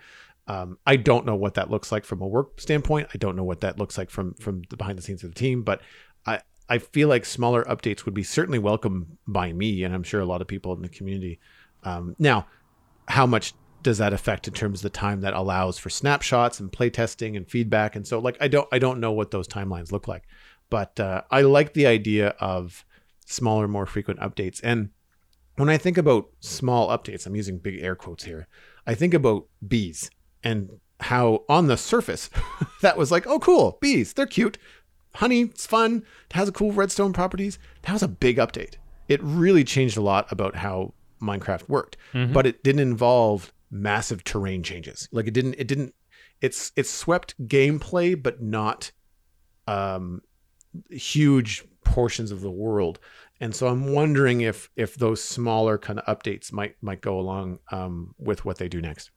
Um, 0.48 0.78
I 0.86 0.98
don't 0.98 1.26
know 1.26 1.36
what 1.36 1.56
that 1.56 1.72
looks 1.72 1.92
like 1.92 2.06
from 2.06 2.22
a 2.22 2.28
work 2.28 2.60
standpoint. 2.62 3.10
I 3.14 3.18
don't 3.18 3.36
know 3.36 3.44
what 3.44 3.62
that 3.62 3.80
looks 3.80 3.98
like 3.98 4.10
from 4.10 4.36
from 4.36 4.62
the 4.70 4.78
behind 4.78 4.98
the 4.98 5.02
scenes 5.02 5.24
of 5.24 5.34
the 5.34 5.40
team, 5.40 5.64
but 5.64 5.82
I 6.26 6.42
I 6.70 6.78
feel 6.78 7.08
like 7.08 7.26
smaller 7.26 7.64
updates 7.64 8.06
would 8.06 8.14
be 8.14 8.24
certainly 8.24 8.60
welcome 8.60 9.18
by 9.28 9.52
me, 9.52 9.84
and 9.84 9.94
I'm 9.94 10.04
sure 10.04 10.22
a 10.22 10.26
lot 10.26 10.42
of 10.42 10.48
people 10.48 10.74
in 10.74 10.82
the 10.82 10.90
community. 10.90 11.40
Um, 11.84 12.16
now, 12.20 12.48
how 13.08 13.26
much 13.26 13.54
does 13.82 13.98
that 13.98 14.14
affect 14.14 14.48
in 14.48 14.54
terms 14.54 14.80
of 14.80 14.84
the 14.84 14.98
time 14.98 15.22
that 15.22 15.34
allows 15.34 15.78
for 15.78 15.90
snapshots 15.90 16.60
and 16.60 16.72
playtesting 16.72 17.36
and 17.36 17.50
feedback? 17.50 17.96
And 17.96 18.08
so, 18.08 18.20
like, 18.20 18.38
I 18.40 18.48
don't 18.48 18.68
I 18.72 18.80
don't 18.80 19.00
know 19.00 19.12
what 19.12 19.32
those 19.32 19.48
timelines 19.48 19.92
look 19.92 20.08
like, 20.08 20.24
but 20.70 21.00
uh, 21.00 21.24
I 21.30 21.42
like 21.42 21.74
the 21.74 21.86
idea 21.86 22.30
of 22.40 22.86
smaller, 23.26 23.68
more 23.68 23.86
frequent 23.86 24.20
updates. 24.20 24.60
And 24.64 24.90
when 25.56 25.70
I 25.70 25.78
think 25.78 25.98
about 25.98 26.30
small 26.40 26.90
updates, 26.90 27.26
I'm 27.26 27.36
using 27.36 27.60
big 27.60 27.80
air 27.82 27.96
quotes 27.96 28.24
here. 28.24 28.48
I 28.88 28.96
think 28.96 29.14
about 29.14 29.48
bees 29.66 30.10
and 30.44 30.70
how 31.00 31.44
on 31.48 31.68
the 31.68 31.78
surface 31.78 32.30
that 32.82 32.98
was 32.98 33.12
like, 33.12 33.28
oh, 33.28 33.40
cool, 33.40 33.78
bees, 33.82 34.14
they're 34.14 34.26
cute. 34.26 34.58
Honey, 35.16 35.42
it's 35.42 35.68
fun. 35.68 36.04
It 36.30 36.34
has 36.34 36.50
a 36.50 36.54
cool 36.54 36.72
redstone 36.72 37.14
properties. 37.14 37.60
That 37.84 37.94
was 37.94 38.04
a 38.04 38.08
big 38.08 38.38
update. 38.38 38.76
It 39.08 39.22
really 39.22 39.64
changed 39.64 39.98
a 39.98 40.02
lot 40.02 40.32
about 40.32 40.56
how 40.56 40.94
Minecraft 41.24 41.68
worked, 41.70 41.98
but 42.14 42.46
it 42.46 42.64
didn't 42.64 42.82
involve 42.82 43.54
massive 43.72 44.24
terrain 44.24 44.62
changes. 44.62 45.10
Like 45.12 45.28
it 45.28 45.34
didn't. 45.34 45.56
It 45.56 45.68
didn't. 45.68 45.96
It's 46.42 46.72
it 46.76 46.86
swept 46.86 47.36
gameplay, 47.48 48.22
but 48.22 48.42
not 48.42 48.92
um, 49.68 50.22
huge 50.92 51.64
portions 51.84 52.32
of 52.32 52.42
the 52.42 52.52
world. 52.52 53.00
And 53.40 53.56
so 53.56 53.68
I'm 53.68 53.94
wondering 53.94 54.42
if 54.42 54.70
if 54.76 54.96
those 54.96 55.24
smaller 55.24 55.78
kind 55.78 56.00
of 56.00 56.06
updates 56.06 56.52
might 56.52 56.76
might 56.82 57.02
go 57.02 57.20
along 57.20 57.60
um, 57.72 58.14
with 58.18 58.46
what 58.46 58.58
they 58.58 58.68
do 58.68 58.82
next. 58.82 59.12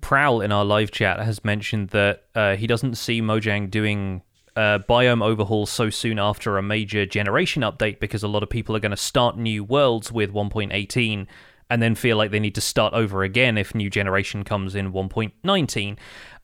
Prowl 0.00 0.40
in 0.40 0.52
our 0.52 0.64
live 0.64 0.90
chat 0.90 1.18
has 1.20 1.44
mentioned 1.44 1.88
that 1.90 2.24
uh, 2.34 2.56
he 2.56 2.66
doesn't 2.66 2.96
see 2.96 3.20
Mojang 3.20 3.70
doing 3.70 4.22
uh, 4.58 4.80
biome 4.88 5.22
overhaul 5.22 5.66
so 5.66 5.88
soon 5.88 6.18
after 6.18 6.58
a 6.58 6.62
major 6.62 7.06
generation 7.06 7.62
update 7.62 8.00
because 8.00 8.24
a 8.24 8.28
lot 8.28 8.42
of 8.42 8.50
people 8.50 8.74
are 8.74 8.80
going 8.80 8.90
to 8.90 8.96
start 8.96 9.38
new 9.38 9.62
worlds 9.62 10.10
with 10.10 10.32
1.18 10.32 11.28
and 11.70 11.82
then 11.82 11.94
feel 11.94 12.16
like 12.16 12.32
they 12.32 12.40
need 12.40 12.56
to 12.56 12.60
start 12.60 12.92
over 12.92 13.22
again 13.22 13.56
if 13.56 13.72
new 13.72 13.88
generation 13.88 14.42
comes 14.42 14.74
in 14.74 14.92
1.19. 14.92 15.96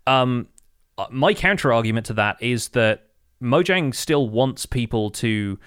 Um, 0.06 0.46
uh, 0.96 1.06
my 1.10 1.34
counter 1.34 1.72
argument 1.72 2.06
to 2.06 2.14
that 2.14 2.40
is 2.40 2.68
that 2.68 3.08
Mojang 3.42 3.92
still 3.92 4.28
wants 4.28 4.64
people 4.64 5.10
to, 5.10 5.58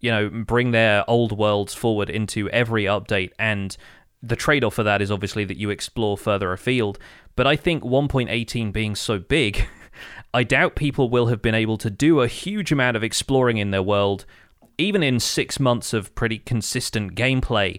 you 0.00 0.10
know, 0.10 0.28
bring 0.28 0.72
their 0.72 1.08
old 1.08 1.32
worlds 1.32 1.72
forward 1.72 2.10
into 2.10 2.50
every 2.50 2.84
update, 2.84 3.30
and 3.38 3.74
the 4.22 4.36
trade 4.36 4.62
off 4.62 4.74
for 4.74 4.82
that 4.82 5.00
is 5.00 5.10
obviously 5.10 5.44
that 5.46 5.56
you 5.56 5.70
explore 5.70 6.18
further 6.18 6.52
afield. 6.52 6.98
But 7.34 7.46
I 7.46 7.56
think 7.56 7.82
1.18 7.82 8.74
being 8.74 8.94
so 8.94 9.18
big, 9.18 9.66
I 10.34 10.42
doubt 10.42 10.74
people 10.74 11.08
will 11.08 11.28
have 11.28 11.40
been 11.40 11.54
able 11.54 11.78
to 11.78 11.88
do 11.88 12.20
a 12.20 12.26
huge 12.26 12.72
amount 12.72 12.96
of 12.96 13.04
exploring 13.04 13.58
in 13.58 13.70
their 13.70 13.84
world, 13.84 14.26
even 14.76 15.04
in 15.04 15.20
six 15.20 15.60
months 15.60 15.92
of 15.92 16.12
pretty 16.16 16.40
consistent 16.40 17.14
gameplay 17.14 17.78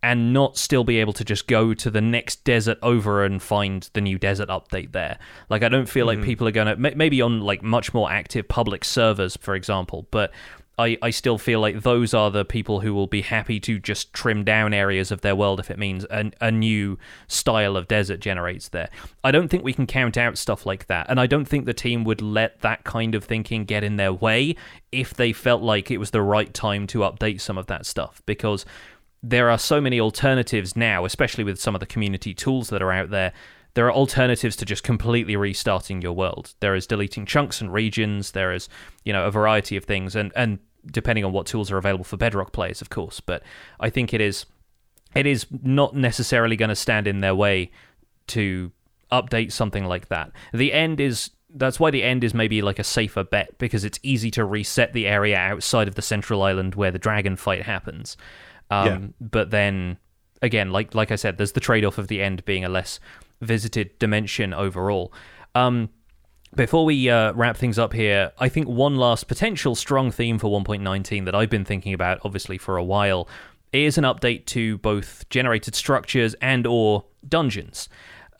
and 0.00 0.32
not 0.32 0.56
still 0.56 0.84
be 0.84 0.98
able 0.98 1.12
to 1.12 1.24
just 1.24 1.48
go 1.48 1.74
to 1.74 1.90
the 1.90 2.00
next 2.00 2.44
desert 2.44 2.78
over 2.82 3.24
and 3.24 3.42
find 3.42 3.90
the 3.94 4.00
new 4.00 4.16
desert 4.16 4.48
update 4.48 4.92
there. 4.92 5.18
Like 5.50 5.64
I 5.64 5.68
don't 5.68 5.88
feel 5.88 6.06
like 6.06 6.18
mm-hmm. 6.18 6.26
people 6.26 6.46
are 6.46 6.52
going 6.52 6.68
to 6.68 6.96
maybe 6.96 7.20
on 7.20 7.40
like 7.40 7.64
much 7.64 7.92
more 7.92 8.08
active 8.08 8.46
public 8.46 8.84
servers 8.84 9.36
for 9.36 9.56
example, 9.56 10.06
but 10.12 10.30
I, 10.78 10.96
I 11.02 11.10
still 11.10 11.38
feel 11.38 11.60
like 11.60 11.82
those 11.82 12.14
are 12.14 12.30
the 12.30 12.44
people 12.44 12.80
who 12.80 12.94
will 12.94 13.08
be 13.08 13.22
happy 13.22 13.58
to 13.60 13.78
just 13.80 14.12
trim 14.12 14.44
down 14.44 14.72
areas 14.72 15.10
of 15.10 15.22
their 15.22 15.34
world 15.34 15.58
if 15.58 15.70
it 15.70 15.78
means 15.78 16.06
a, 16.10 16.30
a 16.40 16.52
new 16.52 16.98
style 17.26 17.76
of 17.76 17.88
desert 17.88 18.20
generates 18.20 18.68
there. 18.68 18.88
I 19.24 19.32
don't 19.32 19.48
think 19.48 19.64
we 19.64 19.72
can 19.72 19.86
count 19.86 20.16
out 20.16 20.38
stuff 20.38 20.64
like 20.64 20.86
that, 20.86 21.06
and 21.10 21.18
I 21.18 21.26
don't 21.26 21.46
think 21.46 21.66
the 21.66 21.74
team 21.74 22.04
would 22.04 22.22
let 22.22 22.60
that 22.60 22.84
kind 22.84 23.14
of 23.14 23.24
thinking 23.24 23.64
get 23.64 23.82
in 23.82 23.96
their 23.96 24.12
way 24.12 24.54
if 24.92 25.14
they 25.14 25.32
felt 25.32 25.62
like 25.62 25.90
it 25.90 25.98
was 25.98 26.12
the 26.12 26.22
right 26.22 26.54
time 26.54 26.86
to 26.88 27.00
update 27.00 27.40
some 27.40 27.58
of 27.58 27.66
that 27.66 27.84
stuff 27.84 28.22
because 28.24 28.64
there 29.22 29.50
are 29.50 29.58
so 29.58 29.80
many 29.80 29.98
alternatives 29.98 30.76
now, 30.76 31.04
especially 31.04 31.44
with 31.44 31.60
some 31.60 31.74
of 31.74 31.80
the 31.80 31.86
community 31.86 32.34
tools 32.34 32.68
that 32.68 32.82
are 32.82 32.92
out 32.92 33.10
there. 33.10 33.32
There 33.74 33.86
are 33.86 33.92
alternatives 33.92 34.56
to 34.56 34.64
just 34.64 34.82
completely 34.82 35.36
restarting 35.36 36.02
your 36.02 36.12
world. 36.12 36.54
There 36.60 36.74
is 36.74 36.86
deleting 36.86 37.26
chunks 37.26 37.60
and 37.60 37.72
regions. 37.72 38.32
There 38.32 38.52
is, 38.52 38.68
you 39.04 39.12
know, 39.12 39.26
a 39.26 39.30
variety 39.30 39.76
of 39.76 39.84
things, 39.84 40.16
and 40.16 40.32
and 40.34 40.58
depending 40.90 41.24
on 41.24 41.32
what 41.32 41.46
tools 41.46 41.70
are 41.70 41.78
available 41.78 42.04
for 42.04 42.16
Bedrock 42.16 42.52
players, 42.52 42.80
of 42.80 42.90
course. 42.90 43.20
But 43.20 43.42
I 43.80 43.90
think 43.90 44.12
it 44.12 44.20
is, 44.20 44.46
it 45.14 45.26
is 45.26 45.46
not 45.62 45.94
necessarily 45.94 46.56
going 46.56 46.68
to 46.68 46.76
stand 46.76 47.06
in 47.06 47.20
their 47.20 47.34
way 47.34 47.70
to 48.28 48.72
update 49.10 49.52
something 49.52 49.84
like 49.84 50.08
that. 50.08 50.32
The 50.52 50.72
end 50.72 51.00
is 51.00 51.30
that's 51.54 51.80
why 51.80 51.90
the 51.90 52.02
end 52.02 52.24
is 52.24 52.34
maybe 52.34 52.60
like 52.60 52.78
a 52.78 52.84
safer 52.84 53.24
bet 53.24 53.56
because 53.58 53.84
it's 53.84 53.98
easy 54.02 54.30
to 54.32 54.44
reset 54.44 54.92
the 54.92 55.06
area 55.06 55.36
outside 55.36 55.88
of 55.88 55.94
the 55.94 56.02
central 56.02 56.42
island 56.42 56.74
where 56.74 56.90
the 56.90 56.98
dragon 56.98 57.36
fight 57.36 57.62
happens. 57.62 58.16
Um, 58.70 58.86
Yeah. 58.86 58.98
But 59.20 59.50
then 59.50 59.98
again, 60.42 60.70
like 60.70 60.94
like 60.94 61.10
I 61.10 61.16
said, 61.16 61.38
there's 61.38 61.52
the 61.52 61.60
trade 61.60 61.84
off 61.84 61.98
of 61.98 62.08
the 62.08 62.22
end 62.22 62.44
being 62.44 62.64
a 62.64 62.68
less 62.68 63.00
visited 63.40 63.98
dimension 63.98 64.52
overall. 64.52 65.12
Um, 65.54 65.88
before 66.54 66.84
we 66.84 67.08
uh, 67.10 67.32
wrap 67.32 67.56
things 67.56 67.78
up 67.78 67.92
here, 67.92 68.32
I 68.38 68.48
think 68.48 68.68
one 68.68 68.96
last 68.96 69.28
potential 69.28 69.74
strong 69.74 70.10
theme 70.10 70.38
for 70.38 70.48
1.19 70.48 71.24
that 71.24 71.34
I've 71.34 71.50
been 71.50 71.64
thinking 71.64 71.92
about, 71.94 72.20
obviously 72.24 72.58
for 72.58 72.76
a 72.76 72.84
while, 72.84 73.28
is 73.72 73.98
an 73.98 74.04
update 74.04 74.46
to 74.46 74.78
both 74.78 75.28
generated 75.28 75.74
structures 75.74 76.34
and 76.40 76.66
or 76.66 77.04
dungeons. 77.28 77.88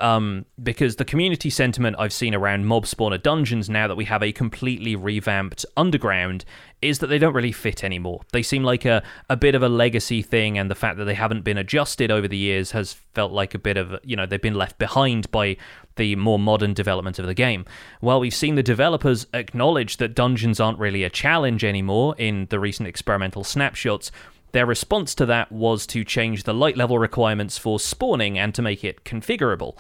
Um, 0.01 0.47
because 0.63 0.95
the 0.95 1.05
community 1.05 1.51
sentiment 1.51 1.97
I've 1.99 2.13
seen 2.13 2.33
around 2.33 2.67
mob 2.67 2.85
spawner 2.85 3.21
dungeons 3.21 3.69
now 3.69 3.89
that 3.89 3.97
we 3.97 4.05
have 4.05 4.23
a 4.23 4.31
completely 4.31 4.95
revamped 4.95 5.67
underground 5.77 6.45
is 6.81 7.01
that 7.01 7.09
they 7.09 7.19
don't 7.19 7.35
really 7.35 7.51
fit 7.51 7.83
anymore. 7.83 8.21
They 8.33 8.43
seem 8.43 8.63
like 8.63 8.85
a, 8.85 9.03
a 9.29 9.37
bit 9.37 9.57
of 9.57 9.63
a 9.65 9.69
legacy 9.69 10.23
thing, 10.23 10.57
and 10.57 10.71
the 10.71 10.77
fact 10.77 10.99
that 10.99 11.05
they 11.07 11.15
haven't 11.15 11.43
been 11.43 11.59
adjusted 11.59 12.13
over 12.13 12.29
the 12.29 12.37
years 12.37 12.71
has 12.71 12.93
felt 13.15 13.33
like 13.33 13.55
a 13.55 13.59
bit 13.59 13.77
of, 13.77 13.99
you 14.05 14.15
know, 14.15 14.25
they've 14.25 14.41
been 14.41 14.55
left 14.55 14.79
behind 14.79 15.29
by 15.33 15.57
the 15.97 16.15
more 16.15 16.39
modern 16.39 16.75
development 16.75 17.19
of 17.19 17.27
the 17.27 17.35
game. 17.35 17.65
While 18.01 18.21
we've 18.21 18.33
seen 18.33 18.55
the 18.55 18.63
developers 18.63 19.27
acknowledge 19.35 19.97
that 19.97 20.15
dungeons 20.15 20.61
aren't 20.61 20.79
really 20.79 21.03
a 21.03 21.11
challenge 21.11 21.65
anymore 21.65 22.15
in 22.19 22.47
the 22.51 22.61
recent 22.61 22.89
experimental 22.89 23.43
snapshots, 23.43 24.13
their 24.53 24.67
response 24.67 25.15
to 25.17 25.27
that 25.27 25.53
was 25.53 25.87
to 25.89 26.05
change 26.05 26.45
the 26.45 26.55
light 26.55 26.77
level 26.77 26.99
requirements 26.99 27.59
for 27.59 27.79
spawning 27.79 28.39
and 28.39 28.55
to 28.55 28.63
make 28.63 28.85
it 28.85 29.05
configurable. 29.05 29.77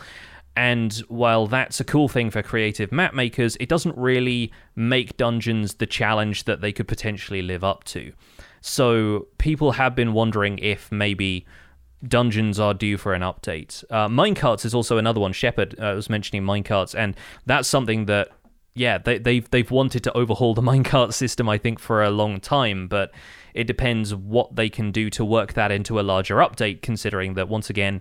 And 0.56 0.92
while 1.08 1.46
that's 1.46 1.78
a 1.78 1.84
cool 1.84 2.08
thing 2.08 2.30
for 2.30 2.42
creative 2.42 2.90
map 2.90 3.14
makers, 3.14 3.56
it 3.60 3.68
doesn't 3.68 3.96
really 3.96 4.52
make 4.74 5.16
dungeons 5.16 5.74
the 5.74 5.86
challenge 5.86 6.44
that 6.44 6.60
they 6.60 6.72
could 6.72 6.88
potentially 6.88 7.42
live 7.42 7.62
up 7.62 7.84
to. 7.84 8.12
So 8.60 9.28
people 9.38 9.72
have 9.72 9.94
been 9.94 10.12
wondering 10.12 10.58
if 10.58 10.90
maybe 10.90 11.46
dungeons 12.06 12.58
are 12.58 12.74
due 12.74 12.96
for 12.96 13.14
an 13.14 13.22
update. 13.22 13.84
Uh, 13.90 14.08
minecarts 14.08 14.64
is 14.64 14.74
also 14.74 14.98
another 14.98 15.20
one. 15.20 15.32
Shepard 15.32 15.78
uh, 15.78 15.92
was 15.94 16.10
mentioning 16.10 16.42
minecarts, 16.42 16.94
and 16.94 17.16
that's 17.46 17.68
something 17.68 18.06
that 18.06 18.30
yeah 18.74 18.98
they, 18.98 19.18
they've 19.18 19.48
they've 19.50 19.70
wanted 19.70 20.04
to 20.04 20.16
overhaul 20.16 20.54
the 20.54 20.62
minecart 20.72 21.12
system 21.12 21.48
I 21.48 21.58
think 21.58 21.78
for 21.78 22.02
a 22.02 22.10
long 22.10 22.40
time, 22.40 22.88
but 22.88 23.12
it 23.58 23.66
depends 23.66 24.14
what 24.14 24.54
they 24.54 24.70
can 24.70 24.92
do 24.92 25.10
to 25.10 25.24
work 25.24 25.54
that 25.54 25.70
into 25.70 25.98
a 25.98 26.02
larger 26.02 26.36
update. 26.36 26.80
Considering 26.82 27.34
that 27.34 27.48
once 27.48 27.68
again. 27.68 28.00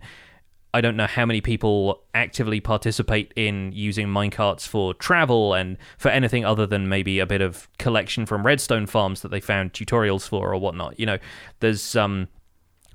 I 0.73 0.81
don't 0.81 0.97
know 0.97 1.07
how 1.07 1.25
many 1.25 1.41
people 1.41 2.03
actively 2.13 2.59
participate 2.59 3.33
in 3.35 3.71
using 3.71 4.07
minecarts 4.07 4.67
for 4.67 4.93
travel 4.93 5.55
and 5.55 5.77
for 5.97 6.09
anything 6.09 6.45
other 6.45 6.67
than 6.67 6.87
maybe 6.87 7.17
a 7.19 7.25
bit 7.25 7.41
of 7.41 7.67
collection 7.79 8.25
from 8.27 8.45
redstone 8.45 8.85
farms 8.85 9.21
that 9.21 9.29
they 9.29 9.39
found 9.39 9.73
tutorials 9.73 10.27
for 10.27 10.53
or 10.53 10.57
whatnot. 10.59 10.99
You 10.99 11.07
know, 11.07 11.17
there's 11.61 11.95
um 11.95 12.27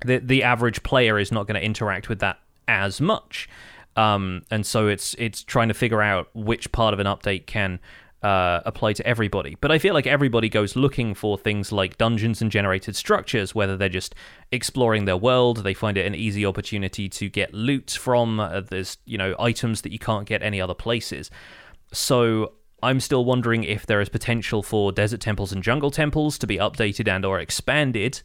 the 0.05 0.19
the 0.19 0.43
average 0.43 0.83
player 0.83 1.17
is 1.19 1.31
not 1.31 1.47
going 1.47 1.59
to 1.59 1.65
interact 1.65 2.09
with 2.09 2.19
that 2.19 2.39
as 2.67 3.01
much, 3.01 3.49
um, 3.95 4.43
and 4.49 4.65
so 4.65 4.87
it's 4.87 5.15
it's 5.17 5.43
trying 5.43 5.67
to 5.67 5.73
figure 5.73 6.01
out 6.01 6.29
which 6.33 6.71
part 6.71 6.93
of 6.93 6.99
an 6.99 7.07
update 7.07 7.45
can 7.45 7.79
uh, 8.23 8.61
apply 8.65 8.93
to 8.93 9.05
everybody. 9.05 9.57
But 9.59 9.71
I 9.71 9.77
feel 9.77 9.93
like 9.93 10.07
everybody 10.07 10.47
goes 10.47 10.75
looking 10.75 11.13
for 11.13 11.37
things 11.37 11.71
like 11.71 11.97
dungeons 11.97 12.41
and 12.41 12.49
generated 12.49 12.95
structures, 12.95 13.53
whether 13.53 13.75
they're 13.75 13.89
just 13.89 14.15
exploring 14.51 15.05
their 15.05 15.17
world, 15.17 15.63
they 15.63 15.73
find 15.73 15.97
it 15.97 16.05
an 16.05 16.15
easy 16.15 16.45
opportunity 16.45 17.09
to 17.09 17.29
get 17.29 17.53
loot 17.53 17.91
from. 17.91 18.39
Uh, 18.39 18.61
there's 18.61 18.97
you 19.05 19.17
know 19.17 19.35
items 19.39 19.81
that 19.81 19.91
you 19.91 19.99
can't 19.99 20.25
get 20.25 20.41
any 20.41 20.61
other 20.61 20.73
places. 20.73 21.29
So 21.91 22.53
I'm 22.81 22.99
still 22.99 23.25
wondering 23.25 23.63
if 23.65 23.85
there 23.85 24.01
is 24.01 24.09
potential 24.09 24.63
for 24.63 24.91
desert 24.91 25.19
temples 25.19 25.51
and 25.51 25.61
jungle 25.61 25.91
temples 25.91 26.37
to 26.39 26.47
be 26.47 26.57
updated 26.57 27.07
and 27.07 27.25
or 27.25 27.39
expanded. 27.39 28.21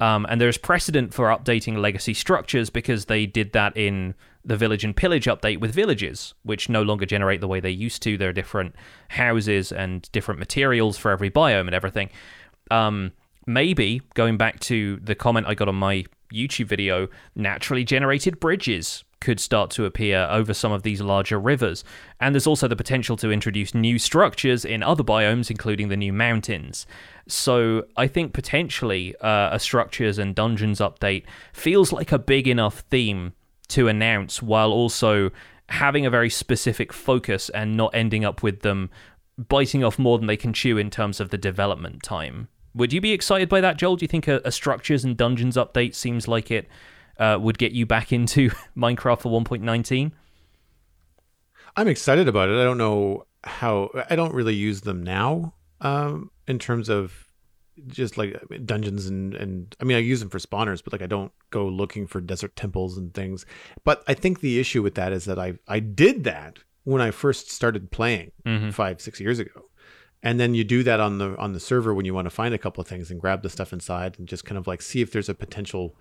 Um, 0.00 0.26
and 0.28 0.40
there's 0.40 0.58
precedent 0.58 1.14
for 1.14 1.26
updating 1.26 1.76
legacy 1.76 2.14
structures 2.14 2.70
because 2.70 3.04
they 3.04 3.26
did 3.26 3.52
that 3.52 3.76
in 3.76 4.14
the 4.44 4.56
village 4.56 4.84
and 4.84 4.94
pillage 4.96 5.26
update 5.26 5.60
with 5.60 5.74
villages, 5.74 6.34
which 6.42 6.68
no 6.68 6.82
longer 6.82 7.06
generate 7.06 7.40
the 7.40 7.48
way 7.48 7.60
they 7.60 7.70
used 7.70 8.02
to. 8.02 8.16
There 8.16 8.28
are 8.28 8.32
different 8.32 8.74
houses 9.08 9.72
and 9.72 10.10
different 10.12 10.40
materials 10.40 10.98
for 10.98 11.10
every 11.10 11.30
biome 11.30 11.66
and 11.66 11.74
everything. 11.74 12.10
Um, 12.70 13.12
maybe 13.46 14.02
going 14.14 14.36
back 14.36 14.60
to 14.60 14.96
the 15.02 15.14
comment 15.14 15.46
I 15.46 15.54
got 15.54 15.68
on 15.68 15.76
my 15.76 16.04
YouTube 16.32 16.66
video, 16.66 17.08
naturally 17.34 17.84
generated 17.84 18.40
bridges 18.40 19.04
could 19.20 19.38
start 19.38 19.70
to 19.70 19.84
appear 19.84 20.26
over 20.30 20.52
some 20.52 20.72
of 20.72 20.82
these 20.82 21.00
larger 21.00 21.38
rivers. 21.38 21.84
And 22.20 22.34
there's 22.34 22.46
also 22.46 22.66
the 22.66 22.74
potential 22.74 23.16
to 23.18 23.30
introduce 23.30 23.72
new 23.72 23.98
structures 23.98 24.64
in 24.64 24.82
other 24.82 25.04
biomes, 25.04 25.48
including 25.48 25.88
the 25.88 25.96
new 25.96 26.12
mountains. 26.12 26.86
So 27.28 27.84
I 27.96 28.08
think 28.08 28.32
potentially 28.32 29.14
uh, 29.20 29.50
a 29.52 29.60
structures 29.60 30.18
and 30.18 30.34
dungeons 30.34 30.80
update 30.80 31.24
feels 31.52 31.92
like 31.92 32.10
a 32.10 32.18
big 32.18 32.48
enough 32.48 32.80
theme 32.90 33.34
to 33.72 33.88
announce 33.88 34.42
while 34.42 34.72
also 34.72 35.30
having 35.68 36.04
a 36.04 36.10
very 36.10 36.30
specific 36.30 36.92
focus 36.92 37.48
and 37.50 37.76
not 37.76 37.94
ending 37.94 38.24
up 38.24 38.42
with 38.42 38.60
them 38.60 38.90
biting 39.38 39.82
off 39.82 39.98
more 39.98 40.18
than 40.18 40.26
they 40.26 40.36
can 40.36 40.52
chew 40.52 40.76
in 40.76 40.90
terms 40.90 41.20
of 41.20 41.30
the 41.30 41.38
development 41.38 42.02
time. 42.02 42.48
Would 42.74 42.92
you 42.92 43.00
be 43.00 43.12
excited 43.12 43.48
by 43.48 43.60
that, 43.60 43.76
Joel? 43.78 43.96
Do 43.96 44.04
you 44.04 44.08
think 44.08 44.28
a, 44.28 44.40
a 44.44 44.52
structures 44.52 45.04
and 45.04 45.16
dungeons 45.16 45.56
update 45.56 45.94
seems 45.94 46.28
like 46.28 46.50
it 46.50 46.68
uh, 47.18 47.38
would 47.40 47.58
get 47.58 47.72
you 47.72 47.86
back 47.86 48.12
into 48.18 48.50
Minecraft 48.76 49.20
for 49.20 49.40
1.19? 49.40 50.12
I'm 51.76 51.88
excited 51.88 52.28
about 52.28 52.50
it. 52.50 52.60
I 52.60 52.64
don't 52.64 52.78
know 52.78 53.26
how. 53.44 53.90
I 54.10 54.14
don't 54.14 54.34
really 54.34 54.54
use 54.54 54.82
them 54.82 55.02
now 55.02 55.54
um, 55.80 56.30
in 56.46 56.58
terms 56.58 56.90
of 56.90 57.31
just 57.86 58.18
like 58.18 58.36
dungeons 58.64 59.06
and 59.06 59.34
and 59.34 59.74
I 59.80 59.84
mean 59.84 59.96
I 59.96 60.00
use 60.00 60.20
them 60.20 60.28
for 60.30 60.38
spawners, 60.38 60.82
but 60.84 60.92
like 60.92 61.02
I 61.02 61.06
don't 61.06 61.32
go 61.50 61.66
looking 61.66 62.06
for 62.06 62.20
desert 62.20 62.54
temples 62.56 62.98
and 62.98 63.12
things. 63.14 63.46
But 63.84 64.02
I 64.06 64.14
think 64.14 64.40
the 64.40 64.58
issue 64.58 64.82
with 64.82 64.94
that 64.96 65.12
is 65.12 65.24
that 65.24 65.38
I 65.38 65.54
I 65.68 65.80
did 65.80 66.24
that 66.24 66.58
when 66.84 67.00
I 67.00 67.10
first 67.10 67.50
started 67.50 67.90
playing 67.90 68.32
Mhm. 68.46 68.72
five 68.72 69.00
six 69.00 69.20
years 69.20 69.38
ago. 69.38 69.66
And 70.24 70.38
then 70.38 70.54
you 70.54 70.62
do 70.64 70.82
that 70.84 71.00
on 71.00 71.18
the 71.18 71.36
on 71.38 71.52
the 71.52 71.60
server 71.60 71.92
when 71.94 72.04
you 72.06 72.14
want 72.14 72.26
to 72.26 72.30
find 72.30 72.54
a 72.54 72.58
couple 72.58 72.80
of 72.80 72.86
things 72.88 73.10
and 73.10 73.20
grab 73.20 73.42
the 73.42 73.50
stuff 73.50 73.72
inside 73.72 74.18
and 74.18 74.28
just 74.28 74.44
kind 74.44 74.58
of 74.58 74.66
like 74.66 74.80
see 74.82 75.00
if 75.00 75.10
there's 75.10 75.28
a 75.28 75.34
potential 75.34 75.96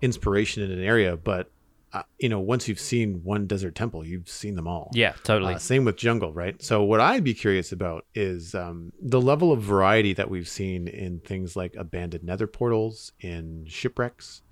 inspiration 0.00 0.62
in 0.62 0.70
an 0.70 0.82
area. 0.82 1.16
But 1.16 1.50
uh, 1.92 2.02
you 2.18 2.28
know, 2.28 2.40
once 2.40 2.68
you've 2.68 2.80
seen 2.80 3.22
one 3.24 3.46
desert 3.46 3.74
temple, 3.74 4.04
you've 4.04 4.28
seen 4.28 4.54
them 4.54 4.66
all. 4.66 4.90
Yeah, 4.92 5.14
totally. 5.24 5.54
Uh, 5.54 5.58
same 5.58 5.84
with 5.84 5.96
jungle, 5.96 6.32
right? 6.32 6.60
So 6.62 6.82
what 6.82 7.00
I'd 7.00 7.24
be 7.24 7.34
curious 7.34 7.72
about 7.72 8.06
is 8.14 8.54
um, 8.54 8.92
the 9.00 9.20
level 9.20 9.52
of 9.52 9.62
variety 9.62 10.12
that 10.14 10.30
we've 10.30 10.48
seen 10.48 10.88
in 10.88 11.20
things 11.20 11.56
like 11.56 11.74
abandoned 11.76 12.24
nether 12.24 12.46
portals, 12.46 13.12
in 13.20 13.64
shipwrecks, 13.66 14.42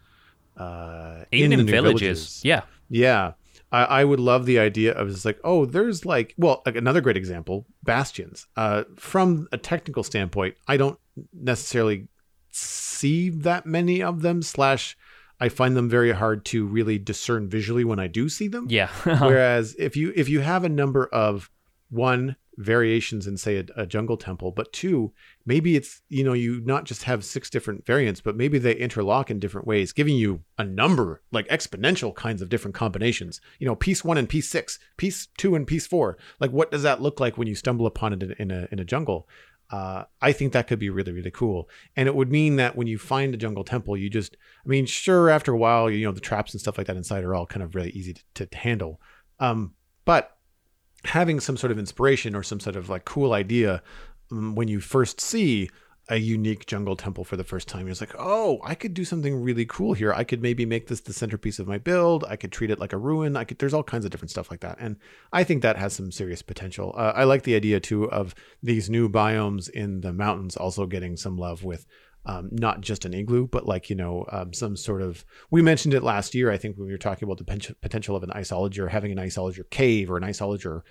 uh, 0.56 1.24
Even 1.32 1.50
the 1.50 1.58
in 1.60 1.66
new 1.66 1.72
villages. 1.72 2.40
Yeah. 2.44 2.62
Yeah, 2.88 3.32
I, 3.72 3.84
I 3.84 4.04
would 4.04 4.20
love 4.20 4.46
the 4.46 4.58
idea 4.58 4.92
of 4.92 5.08
just 5.08 5.24
like, 5.24 5.40
oh, 5.42 5.66
there's 5.66 6.06
like, 6.06 6.34
well, 6.38 6.62
like 6.64 6.76
another 6.76 7.00
great 7.00 7.16
example, 7.16 7.66
bastions. 7.82 8.46
Uh, 8.56 8.84
from 8.94 9.48
a 9.50 9.58
technical 9.58 10.04
standpoint, 10.04 10.56
I 10.68 10.76
don't 10.76 10.98
necessarily 11.32 12.06
see 12.52 13.28
that 13.28 13.66
many 13.66 14.02
of 14.02 14.22
them. 14.22 14.40
Slash, 14.42 14.96
I 15.40 15.48
find 15.48 15.76
them 15.76 15.88
very 15.88 16.12
hard 16.12 16.44
to 16.46 16.66
really 16.66 16.98
discern 16.98 17.48
visually 17.48 17.84
when 17.84 17.98
I 17.98 18.06
do 18.06 18.28
see 18.28 18.48
them. 18.48 18.66
Yeah. 18.70 18.88
Whereas 19.04 19.74
if 19.78 19.96
you 19.96 20.12
if 20.16 20.28
you 20.28 20.40
have 20.40 20.64
a 20.64 20.68
number 20.68 21.06
of 21.06 21.50
one 21.90 22.36
variations 22.58 23.26
in 23.26 23.36
say 23.36 23.58
a, 23.58 23.82
a 23.82 23.86
jungle 23.86 24.16
temple, 24.16 24.50
but 24.50 24.72
two 24.72 25.12
maybe 25.44 25.76
it's 25.76 26.00
you 26.08 26.24
know 26.24 26.32
you 26.32 26.62
not 26.64 26.84
just 26.84 27.02
have 27.02 27.24
six 27.24 27.50
different 27.50 27.84
variants, 27.84 28.20
but 28.20 28.36
maybe 28.36 28.58
they 28.58 28.74
interlock 28.74 29.30
in 29.30 29.38
different 29.38 29.66
ways, 29.66 29.92
giving 29.92 30.16
you 30.16 30.42
a 30.56 30.64
number 30.64 31.22
like 31.32 31.46
exponential 31.48 32.14
kinds 32.14 32.40
of 32.40 32.48
different 32.48 32.74
combinations. 32.74 33.40
You 33.58 33.66
know, 33.66 33.76
piece 33.76 34.02
one 34.02 34.16
and 34.16 34.28
piece 34.28 34.48
six, 34.48 34.78
piece 34.96 35.28
two 35.36 35.54
and 35.54 35.66
piece 35.66 35.86
four. 35.86 36.16
Like 36.40 36.50
what 36.50 36.70
does 36.70 36.82
that 36.82 37.02
look 37.02 37.20
like 37.20 37.36
when 37.36 37.48
you 37.48 37.54
stumble 37.54 37.86
upon 37.86 38.14
it 38.14 38.22
in, 38.22 38.32
in 38.38 38.50
a 38.50 38.68
in 38.72 38.78
a 38.78 38.84
jungle? 38.84 39.28
Uh, 39.70 40.04
I 40.22 40.32
think 40.32 40.52
that 40.52 40.68
could 40.68 40.78
be 40.78 40.90
really, 40.90 41.12
really 41.12 41.30
cool. 41.30 41.68
And 41.96 42.06
it 42.08 42.14
would 42.14 42.30
mean 42.30 42.56
that 42.56 42.76
when 42.76 42.86
you 42.86 42.98
find 42.98 43.34
a 43.34 43.36
jungle 43.36 43.64
temple, 43.64 43.96
you 43.96 44.08
just, 44.08 44.36
I 44.64 44.68
mean, 44.68 44.86
sure, 44.86 45.28
after 45.28 45.52
a 45.52 45.56
while, 45.56 45.90
you 45.90 46.04
know, 46.04 46.12
the 46.12 46.20
traps 46.20 46.52
and 46.52 46.60
stuff 46.60 46.78
like 46.78 46.86
that 46.86 46.96
inside 46.96 47.24
are 47.24 47.34
all 47.34 47.46
kind 47.46 47.62
of 47.62 47.74
really 47.74 47.90
easy 47.90 48.14
to, 48.34 48.46
to 48.46 48.56
handle. 48.56 49.00
Um, 49.40 49.74
but 50.04 50.36
having 51.04 51.40
some 51.40 51.56
sort 51.56 51.70
of 51.70 51.78
inspiration 51.78 52.34
or 52.34 52.42
some 52.42 52.60
sort 52.60 52.76
of 52.76 52.88
like 52.88 53.04
cool 53.04 53.32
idea 53.32 53.82
um, 54.30 54.54
when 54.54 54.68
you 54.68 54.80
first 54.80 55.20
see 55.20 55.68
a 56.08 56.16
unique 56.16 56.66
jungle 56.66 56.94
temple 56.94 57.24
for 57.24 57.36
the 57.36 57.44
first 57.44 57.66
time, 57.66 57.82
you're 57.82 57.90
just 57.90 58.00
like, 58.00 58.14
oh, 58.16 58.60
I 58.62 58.74
could 58.74 58.94
do 58.94 59.04
something 59.04 59.42
really 59.42 59.66
cool 59.66 59.92
here. 59.92 60.12
I 60.12 60.24
could 60.24 60.40
maybe 60.40 60.64
make 60.64 60.86
this 60.86 61.00
the 61.00 61.12
centerpiece 61.12 61.58
of 61.58 61.66
my 61.66 61.78
build. 61.78 62.24
I 62.28 62.36
could 62.36 62.52
treat 62.52 62.70
it 62.70 62.78
like 62.78 62.92
a 62.92 62.98
ruin. 62.98 63.36
I 63.36 63.44
could, 63.44 63.58
there's 63.58 63.74
all 63.74 63.82
kinds 63.82 64.04
of 64.04 64.10
different 64.12 64.30
stuff 64.30 64.50
like 64.50 64.60
that. 64.60 64.76
And 64.78 64.96
I 65.32 65.42
think 65.42 65.62
that 65.62 65.76
has 65.76 65.94
some 65.94 66.12
serious 66.12 66.42
potential. 66.42 66.94
Uh, 66.96 67.12
I 67.14 67.24
like 67.24 67.42
the 67.42 67.56
idea 67.56 67.80
too 67.80 68.10
of 68.10 68.34
these 68.62 68.88
new 68.88 69.08
biomes 69.08 69.68
in 69.68 70.00
the 70.00 70.12
mountains 70.12 70.56
also 70.56 70.86
getting 70.86 71.16
some 71.16 71.36
love 71.36 71.64
with 71.64 71.86
um, 72.26 72.48
not 72.50 72.80
just 72.80 73.04
an 73.04 73.14
igloo, 73.14 73.46
but 73.46 73.66
like, 73.66 73.88
you 73.88 73.96
know, 73.96 74.26
um, 74.30 74.52
some 74.52 74.76
sort 74.76 75.00
of, 75.00 75.24
we 75.50 75.62
mentioned 75.62 75.94
it 75.94 76.02
last 76.02 76.34
year, 76.34 76.50
I 76.50 76.58
think 76.58 76.76
when 76.76 76.86
we 76.86 76.92
were 76.92 76.98
talking 76.98 77.26
about 77.26 77.38
the 77.38 77.74
potential 77.80 78.16
of 78.16 78.22
an 78.24 78.30
Iceologer 78.30 78.90
having 78.90 79.12
an 79.12 79.18
Iceologer 79.18 79.68
cave 79.70 80.10
or 80.10 80.16
an 80.16 80.24
Iceologer 80.24 80.82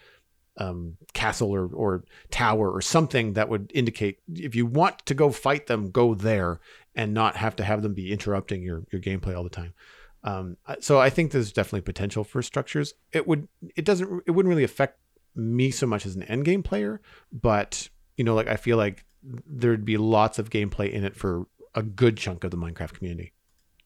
um, 0.57 0.97
castle 1.13 1.51
or, 1.53 1.67
or 1.67 2.03
tower 2.31 2.71
or 2.71 2.81
something 2.81 3.33
that 3.33 3.49
would 3.49 3.71
indicate 3.73 4.19
if 4.33 4.55
you 4.55 4.65
want 4.65 5.05
to 5.05 5.13
go 5.13 5.31
fight 5.31 5.67
them, 5.67 5.89
go 5.89 6.13
there 6.13 6.59
and 6.95 7.13
not 7.13 7.35
have 7.35 7.55
to 7.57 7.63
have 7.63 7.81
them 7.81 7.93
be 7.93 8.11
interrupting 8.11 8.63
your, 8.63 8.83
your 8.91 9.01
gameplay 9.01 9.35
all 9.35 9.43
the 9.43 9.49
time. 9.49 9.73
Um, 10.23 10.57
so 10.79 10.99
I 10.99 11.09
think 11.09 11.31
there's 11.31 11.51
definitely 11.51 11.81
potential 11.81 12.23
for 12.23 12.41
structures. 12.41 12.95
It 13.11 13.27
would 13.27 13.47
it 13.75 13.85
doesn't 13.85 14.23
it 14.25 14.31
wouldn't 14.31 14.49
really 14.49 14.63
affect 14.63 14.99
me 15.35 15.69
so 15.69 15.85
much 15.85 16.05
as 16.05 16.15
an 16.15 16.23
end 16.23 16.45
game 16.45 16.63
player, 16.63 16.99
but 17.31 17.89
you 18.17 18.23
know, 18.23 18.33
like 18.33 18.47
I 18.47 18.55
feel 18.55 18.77
like 18.77 19.05
there'd 19.45 19.85
be 19.85 19.97
lots 19.97 20.39
of 20.39 20.49
gameplay 20.49 20.91
in 20.91 21.03
it 21.03 21.15
for 21.15 21.45
a 21.75 21.83
good 21.83 22.17
chunk 22.17 22.43
of 22.43 22.51
the 22.51 22.57
Minecraft 22.57 22.93
community. 22.93 23.33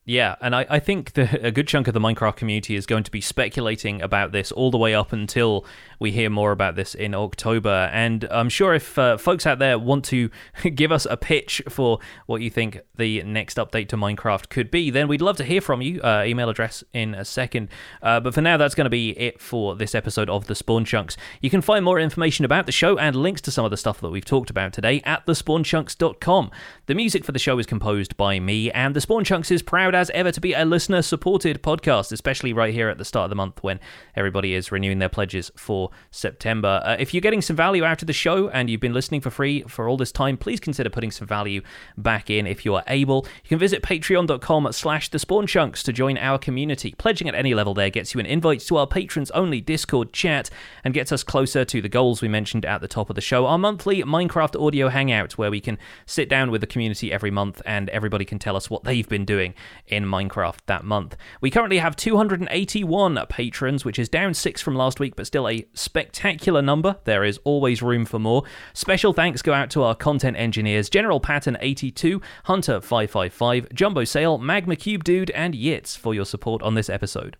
Yeah, 0.09 0.37
and 0.41 0.55
I, 0.55 0.65
I 0.71 0.79
think 0.79 1.13
the, 1.13 1.45
a 1.45 1.51
good 1.51 1.67
chunk 1.67 1.87
of 1.87 1.93
the 1.93 1.99
Minecraft 1.99 2.35
community 2.35 2.75
is 2.75 2.87
going 2.87 3.03
to 3.03 3.11
be 3.11 3.21
speculating 3.21 4.01
about 4.01 4.31
this 4.31 4.51
all 4.51 4.71
the 4.71 4.77
way 4.79 4.95
up 4.95 5.13
until 5.13 5.67
we 5.99 6.09
hear 6.09 6.31
more 6.31 6.51
about 6.51 6.75
this 6.75 6.95
in 6.95 7.13
October. 7.13 7.91
And 7.93 8.23
I'm 8.31 8.49
sure 8.49 8.73
if 8.73 8.97
uh, 8.97 9.17
folks 9.17 9.45
out 9.45 9.59
there 9.59 9.77
want 9.77 10.05
to 10.05 10.31
give 10.73 10.91
us 10.91 11.05
a 11.07 11.15
pitch 11.15 11.61
for 11.69 11.99
what 12.25 12.41
you 12.41 12.49
think 12.49 12.79
the 12.95 13.21
next 13.21 13.57
update 13.57 13.87
to 13.89 13.97
Minecraft 13.97 14.49
could 14.49 14.71
be, 14.71 14.89
then 14.89 15.07
we'd 15.07 15.21
love 15.21 15.37
to 15.37 15.43
hear 15.43 15.61
from 15.61 15.83
you. 15.83 16.01
Uh, 16.01 16.23
email 16.25 16.49
address 16.49 16.83
in 16.91 17.13
a 17.13 17.23
second. 17.23 17.69
Uh, 18.01 18.19
but 18.19 18.33
for 18.33 18.41
now, 18.41 18.57
that's 18.57 18.73
going 18.73 18.85
to 18.85 18.89
be 18.89 19.11
it 19.11 19.39
for 19.39 19.75
this 19.75 19.93
episode 19.93 20.27
of 20.27 20.47
The 20.47 20.55
Spawn 20.55 20.85
Chunks. 20.85 21.17
You 21.39 21.51
can 21.51 21.61
find 21.61 21.85
more 21.85 21.99
information 21.99 22.45
about 22.45 22.65
the 22.65 22.71
show 22.71 22.97
and 22.97 23.15
links 23.15 23.41
to 23.41 23.51
some 23.51 23.63
of 23.63 23.69
the 23.69 23.77
stuff 23.77 24.01
that 24.01 24.09
we've 24.09 24.25
talked 24.25 24.49
about 24.49 24.73
today 24.73 25.03
at 25.05 25.27
thespawnchunks.com. 25.27 26.49
The 26.87 26.95
music 26.95 27.23
for 27.23 27.31
the 27.31 27.37
show 27.37 27.59
is 27.59 27.67
composed 27.67 28.17
by 28.17 28.39
me, 28.39 28.71
and 28.71 28.95
The 28.95 29.01
Spawn 29.01 29.23
Chunks 29.23 29.51
is 29.51 29.61
proud 29.61 29.93
as 29.99 30.09
ever 30.11 30.31
to 30.31 30.39
be 30.39 30.53
a 30.53 30.63
listener 30.63 31.01
supported 31.01 31.61
podcast, 31.61 32.13
especially 32.13 32.53
right 32.53 32.73
here 32.73 32.87
at 32.87 32.97
the 32.97 33.03
start 33.03 33.25
of 33.25 33.29
the 33.29 33.35
month 33.35 33.61
when 33.61 33.81
everybody 34.15 34.53
is 34.53 34.71
renewing 34.71 34.99
their 34.99 35.09
pledges 35.09 35.51
for 35.57 35.91
September. 36.09 36.81
Uh, 36.85 36.95
if 36.97 37.13
you're 37.13 37.19
getting 37.19 37.41
some 37.41 37.57
value 37.57 37.83
out 37.83 38.01
of 38.01 38.07
the 38.07 38.13
show 38.13 38.47
and 38.49 38.69
you've 38.69 38.79
been 38.79 38.93
listening 38.93 39.19
for 39.19 39.29
free 39.29 39.61
for 39.63 39.89
all 39.89 39.97
this 39.97 40.13
time, 40.13 40.37
please 40.37 40.61
consider 40.61 40.89
putting 40.89 41.11
some 41.11 41.27
value 41.27 41.61
back 41.97 42.29
in 42.29 42.47
if 42.47 42.63
you 42.63 42.73
are 42.75 42.83
able. 42.87 43.27
You 43.43 43.49
can 43.49 43.59
visit 43.59 43.83
patreon.com 43.83 44.71
slash 44.71 45.09
the 45.09 45.19
spawn 45.19 45.47
chunks 45.47 45.83
to 45.83 45.91
join 45.91 46.17
our 46.17 46.39
community. 46.39 46.95
Pledging 46.97 47.27
at 47.27 47.35
any 47.35 47.53
level 47.53 47.73
there 47.73 47.89
gets 47.89 48.13
you 48.13 48.21
an 48.21 48.25
invite 48.25 48.61
to 48.61 48.77
our 48.77 48.87
patrons 48.87 49.31
only 49.31 49.59
Discord 49.59 50.13
chat 50.13 50.49
and 50.85 50.93
gets 50.93 51.11
us 51.11 51.23
closer 51.23 51.65
to 51.65 51.81
the 51.81 51.89
goals 51.89 52.21
we 52.21 52.29
mentioned 52.29 52.63
at 52.63 52.79
the 52.79 52.87
top 52.87 53.09
of 53.09 53.15
the 53.15 53.21
show. 53.21 53.45
Our 53.45 53.57
monthly 53.57 54.01
Minecraft 54.03 54.65
audio 54.65 54.87
hangout 54.87 55.37
where 55.37 55.51
we 55.51 55.59
can 55.59 55.77
sit 56.05 56.29
down 56.29 56.51
with 56.51 56.61
the 56.61 56.67
community 56.67 57.11
every 57.11 57.31
month 57.31 57.61
and 57.65 57.89
everybody 57.89 58.23
can 58.23 58.39
tell 58.39 58.55
us 58.55 58.69
what 58.69 58.85
they've 58.85 59.09
been 59.09 59.25
doing 59.25 59.53
in 59.89 60.05
Minecraft 60.05 60.59
that 60.67 60.83
month. 60.83 61.17
We 61.41 61.49
currently 61.49 61.79
have 61.79 61.95
281 61.95 63.25
patrons, 63.29 63.83
which 63.83 63.99
is 63.99 64.09
down 64.09 64.33
six 64.33 64.61
from 64.61 64.75
last 64.75 64.99
week, 64.99 65.15
but 65.15 65.27
still 65.27 65.47
a 65.47 65.65
spectacular 65.73 66.61
number. 66.61 66.97
There 67.03 67.23
is 67.23 67.39
always 67.43 67.81
room 67.81 68.05
for 68.05 68.19
more. 68.19 68.43
Special 68.73 69.13
thanks 69.13 69.41
go 69.41 69.53
out 69.53 69.69
to 69.71 69.83
our 69.83 69.95
content 69.95 70.37
engineers 70.37 70.89
General 70.89 71.19
Patton 71.19 71.57
82, 71.59 72.21
Hunter 72.45 72.81
555, 72.81 73.73
Jumbo 73.73 74.03
Sale, 74.03 74.37
Magma 74.37 74.75
Cube 74.75 75.03
Dude, 75.03 75.31
and 75.31 75.53
Yitz 75.53 75.97
for 75.97 76.13
your 76.13 76.25
support 76.25 76.61
on 76.61 76.75
this 76.75 76.89
episode. 76.89 77.37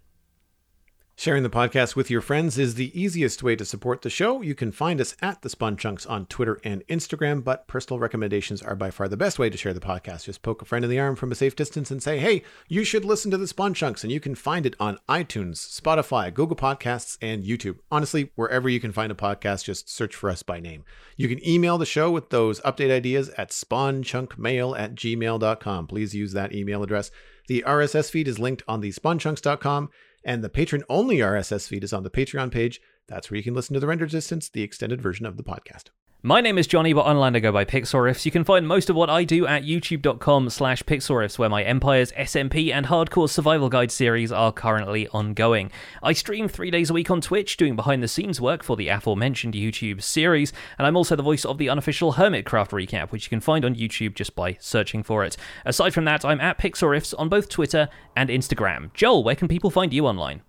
Sharing 1.20 1.44
the 1.44 1.50
podcast 1.50 1.98
with 1.98 2.10
your 2.10 2.22
friends 2.22 2.58
is 2.58 2.76
the 2.76 2.98
easiest 2.98 3.44
way 3.44 3.54
to 3.58 3.66
support 3.66 4.04
the 4.04 4.10
show. 4.10 4.42
You 4.42 4.56
can 4.56 4.72
find 4.72 5.02
us 5.02 5.18
at 5.22 5.42
the 5.42 5.50
Spawn 5.50 5.76
Chunks 5.76 6.06
on 6.06 6.28
Twitter 6.28 6.62
and 6.64 6.88
Instagram, 6.88 7.44
but 7.44 7.68
personal 7.68 8.00
recommendations 8.00 8.62
are 8.62 8.74
by 8.74 8.90
far 8.90 9.10
the 9.10 9.18
best 9.18 9.38
way 9.38 9.50
to 9.50 9.58
share 9.58 9.74
the 9.74 9.82
podcast. 9.82 10.24
Just 10.24 10.44
poke 10.44 10.62
a 10.62 10.66
friend 10.66 10.86
in 10.86 10.90
the 10.90 10.98
arm 10.98 11.18
from 11.18 11.30
a 11.30 11.36
safe 11.36 11.58
distance 11.58 11.92
and 11.92 12.02
say, 12.02 12.20
hey, 12.20 12.42
you 12.70 12.86
should 12.86 13.04
listen 13.04 13.32
to 13.32 13.38
the 13.38 13.48
Spawn 13.48 13.74
Chunks, 13.74 14.02
and 14.02 14.14
you 14.14 14.22
can 14.22 14.34
find 14.34 14.66
it 14.66 14.78
on 14.80 14.98
iTunes, 15.10 15.58
Spotify, 15.58 16.34
Google 16.34 16.56
Podcasts, 16.56 17.18
and 17.22 17.44
YouTube. 17.44 17.80
Honestly, 17.92 18.32
wherever 18.36 18.70
you 18.70 18.80
can 18.80 18.94
find 18.94 19.12
a 19.12 19.16
podcast, 19.16 19.66
just 19.66 19.90
search 19.90 20.16
for 20.16 20.30
us 20.30 20.42
by 20.42 20.62
name. 20.62 20.86
You 21.18 21.28
can 21.28 21.46
email 21.46 21.78
the 21.78 21.86
show 21.86 22.10
with 22.10 22.30
those 22.30 22.62
update 22.62 22.92
ideas 22.92 23.28
at 23.32 23.50
spawnchunkmail 23.50 24.80
at 24.80 24.96
gmail.com. 24.96 25.88
Please 25.88 26.16
use 26.16 26.32
that 26.32 26.56
email 26.56 26.82
address. 26.82 27.12
The 27.50 27.66
RSS 27.68 28.10
feed 28.10 28.30
is 28.30 28.40
linked 28.40 28.64
on 28.70 28.80
the 28.80 28.92
spawnchunks.com 28.92 29.90
and 30.24 30.44
the 30.44 30.50
patron 30.50 30.84
only 30.90 31.18
RSS 31.18 31.68
feed 31.68 31.84
is 31.84 31.94
on 31.94 32.04
the 32.04 32.10
Patreon 32.10 32.52
page. 32.52 32.82
That's 33.08 33.30
where 33.30 33.38
you 33.38 33.44
can 33.44 33.54
listen 33.54 33.74
to 33.74 33.80
the 33.80 33.88
render 33.88 34.06
distance, 34.06 34.50
the 34.50 34.64
extended 34.64 35.02
version 35.02 35.26
of 35.26 35.38
the 35.38 35.44
podcast. 35.44 35.90
My 36.22 36.42
name 36.42 36.58
is 36.58 36.68
Jonny, 36.68 36.92
but 36.92 37.06
online 37.06 37.34
I 37.38 37.40
go 37.40 37.54
by 37.54 37.64
Pixelriffs. 37.64 38.26
You 38.26 38.32
can 38.32 38.44
find 38.44 38.68
most 38.68 38.90
of 38.90 38.96
what 38.98 39.10
I 39.10 39.24
do 39.24 39.48
at 39.48 39.64
youtube.com 39.64 40.50
slash 40.50 40.84
pixelriffs, 40.84 41.40
where 41.40 41.48
my 41.48 41.64
Empires, 41.64 42.12
SMP, 42.12 42.74
and 42.74 42.88
Hardcore 42.88 43.30
Survival 43.30 43.70
Guide 43.70 43.90
series 43.90 44.30
are 44.30 44.52
currently 44.52 45.08
ongoing. 45.14 45.72
I 46.04 46.12
stream 46.12 46.50
three 46.50 46.72
days 46.72 46.90
a 46.90 46.94
week 46.94 47.10
on 47.10 47.22
Twitch, 47.22 47.56
doing 47.56 47.78
behind-the-scenes 47.78 48.42
work 48.42 48.64
for 48.64 48.76
the 48.76 48.90
aforementioned 48.90 49.54
YouTube 49.54 50.04
series, 50.04 50.52
and 50.78 50.86
I'm 50.86 50.98
also 50.98 51.16
the 51.16 51.24
voice 51.24 51.46
of 51.46 51.58
the 51.58 51.70
unofficial 51.70 52.16
Hermitcraft 52.16 52.72
recap, 52.72 53.12
which 53.12 53.24
you 53.24 53.30
can 53.30 53.40
find 53.40 53.64
on 53.64 53.76
YouTube 53.76 54.16
just 54.16 54.36
by 54.36 54.58
searching 54.60 55.04
for 55.04 55.24
it. 55.24 55.38
Aside 55.64 55.94
from 55.94 56.04
that, 56.04 56.26
I'm 56.26 56.42
at 56.42 56.60
Pixelriffs 56.60 57.14
on 57.18 57.30
both 57.30 57.48
Twitter 57.48 57.88
and 58.18 58.30
Instagram. 58.30 58.94
Joel, 58.94 59.24
where 59.24 59.36
can 59.36 59.48
people 59.48 59.70
find 59.70 59.94
you 59.94 60.06
online? 60.06 60.42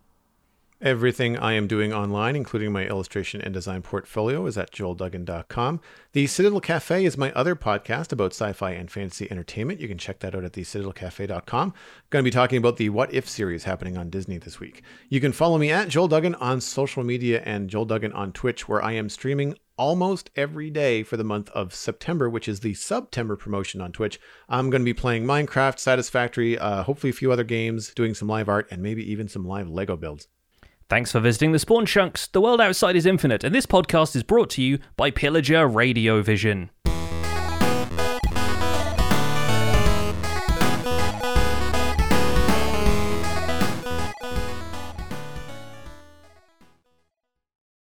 Everything 0.82 1.36
I 1.36 1.52
am 1.52 1.66
doing 1.66 1.92
online, 1.92 2.34
including 2.34 2.72
my 2.72 2.86
illustration 2.86 3.42
and 3.42 3.52
design 3.52 3.82
portfolio, 3.82 4.46
is 4.46 4.56
at 4.56 4.72
joelduggan.com. 4.72 5.78
The 6.12 6.26
Citadel 6.26 6.62
Cafe 6.62 7.04
is 7.04 7.18
my 7.18 7.30
other 7.32 7.54
podcast 7.54 8.12
about 8.12 8.32
sci 8.32 8.54
fi 8.54 8.70
and 8.70 8.90
fantasy 8.90 9.30
entertainment. 9.30 9.78
You 9.78 9.88
can 9.88 9.98
check 9.98 10.20
that 10.20 10.34
out 10.34 10.42
at 10.42 10.54
thecitadelcafe.com. 10.54 11.68
I'm 11.68 11.74
going 12.08 12.24
to 12.24 12.26
be 12.26 12.30
talking 12.30 12.56
about 12.56 12.78
the 12.78 12.88
What 12.88 13.12
If 13.12 13.28
series 13.28 13.64
happening 13.64 13.98
on 13.98 14.08
Disney 14.08 14.38
this 14.38 14.58
week. 14.58 14.82
You 15.10 15.20
can 15.20 15.32
follow 15.32 15.58
me 15.58 15.70
at 15.70 15.90
Joel 15.90 16.08
Duggan 16.08 16.34
on 16.36 16.62
social 16.62 17.04
media 17.04 17.42
and 17.44 17.68
Joel 17.68 17.84
Duggan 17.84 18.14
on 18.14 18.32
Twitch, 18.32 18.66
where 18.66 18.82
I 18.82 18.92
am 18.92 19.10
streaming 19.10 19.56
almost 19.76 20.30
every 20.34 20.70
day 20.70 21.02
for 21.02 21.18
the 21.18 21.24
month 21.24 21.50
of 21.50 21.74
September, 21.74 22.30
which 22.30 22.48
is 22.48 22.60
the 22.60 22.72
September 22.72 23.36
promotion 23.36 23.82
on 23.82 23.92
Twitch. 23.92 24.18
I'm 24.48 24.70
going 24.70 24.80
to 24.80 24.86
be 24.86 24.94
playing 24.94 25.26
Minecraft, 25.26 25.78
Satisfactory, 25.78 26.58
uh, 26.58 26.84
hopefully 26.84 27.10
a 27.10 27.12
few 27.12 27.30
other 27.30 27.44
games, 27.44 27.92
doing 27.92 28.14
some 28.14 28.28
live 28.28 28.48
art, 28.48 28.66
and 28.70 28.82
maybe 28.82 29.12
even 29.12 29.28
some 29.28 29.44
live 29.44 29.68
Lego 29.68 29.98
builds. 29.98 30.26
Thanks 30.90 31.12
for 31.12 31.20
visiting 31.20 31.52
the 31.52 31.60
Spawn 31.60 31.86
Chunks. 31.86 32.26
The 32.26 32.40
world 32.40 32.60
outside 32.60 32.96
is 32.96 33.06
infinite, 33.06 33.44
and 33.44 33.54
this 33.54 33.64
podcast 33.64 34.16
is 34.16 34.24
brought 34.24 34.50
to 34.50 34.62
you 34.62 34.80
by 34.96 35.12
Pillager 35.12 35.68
Radio 35.68 36.20
Vision. 36.20 36.70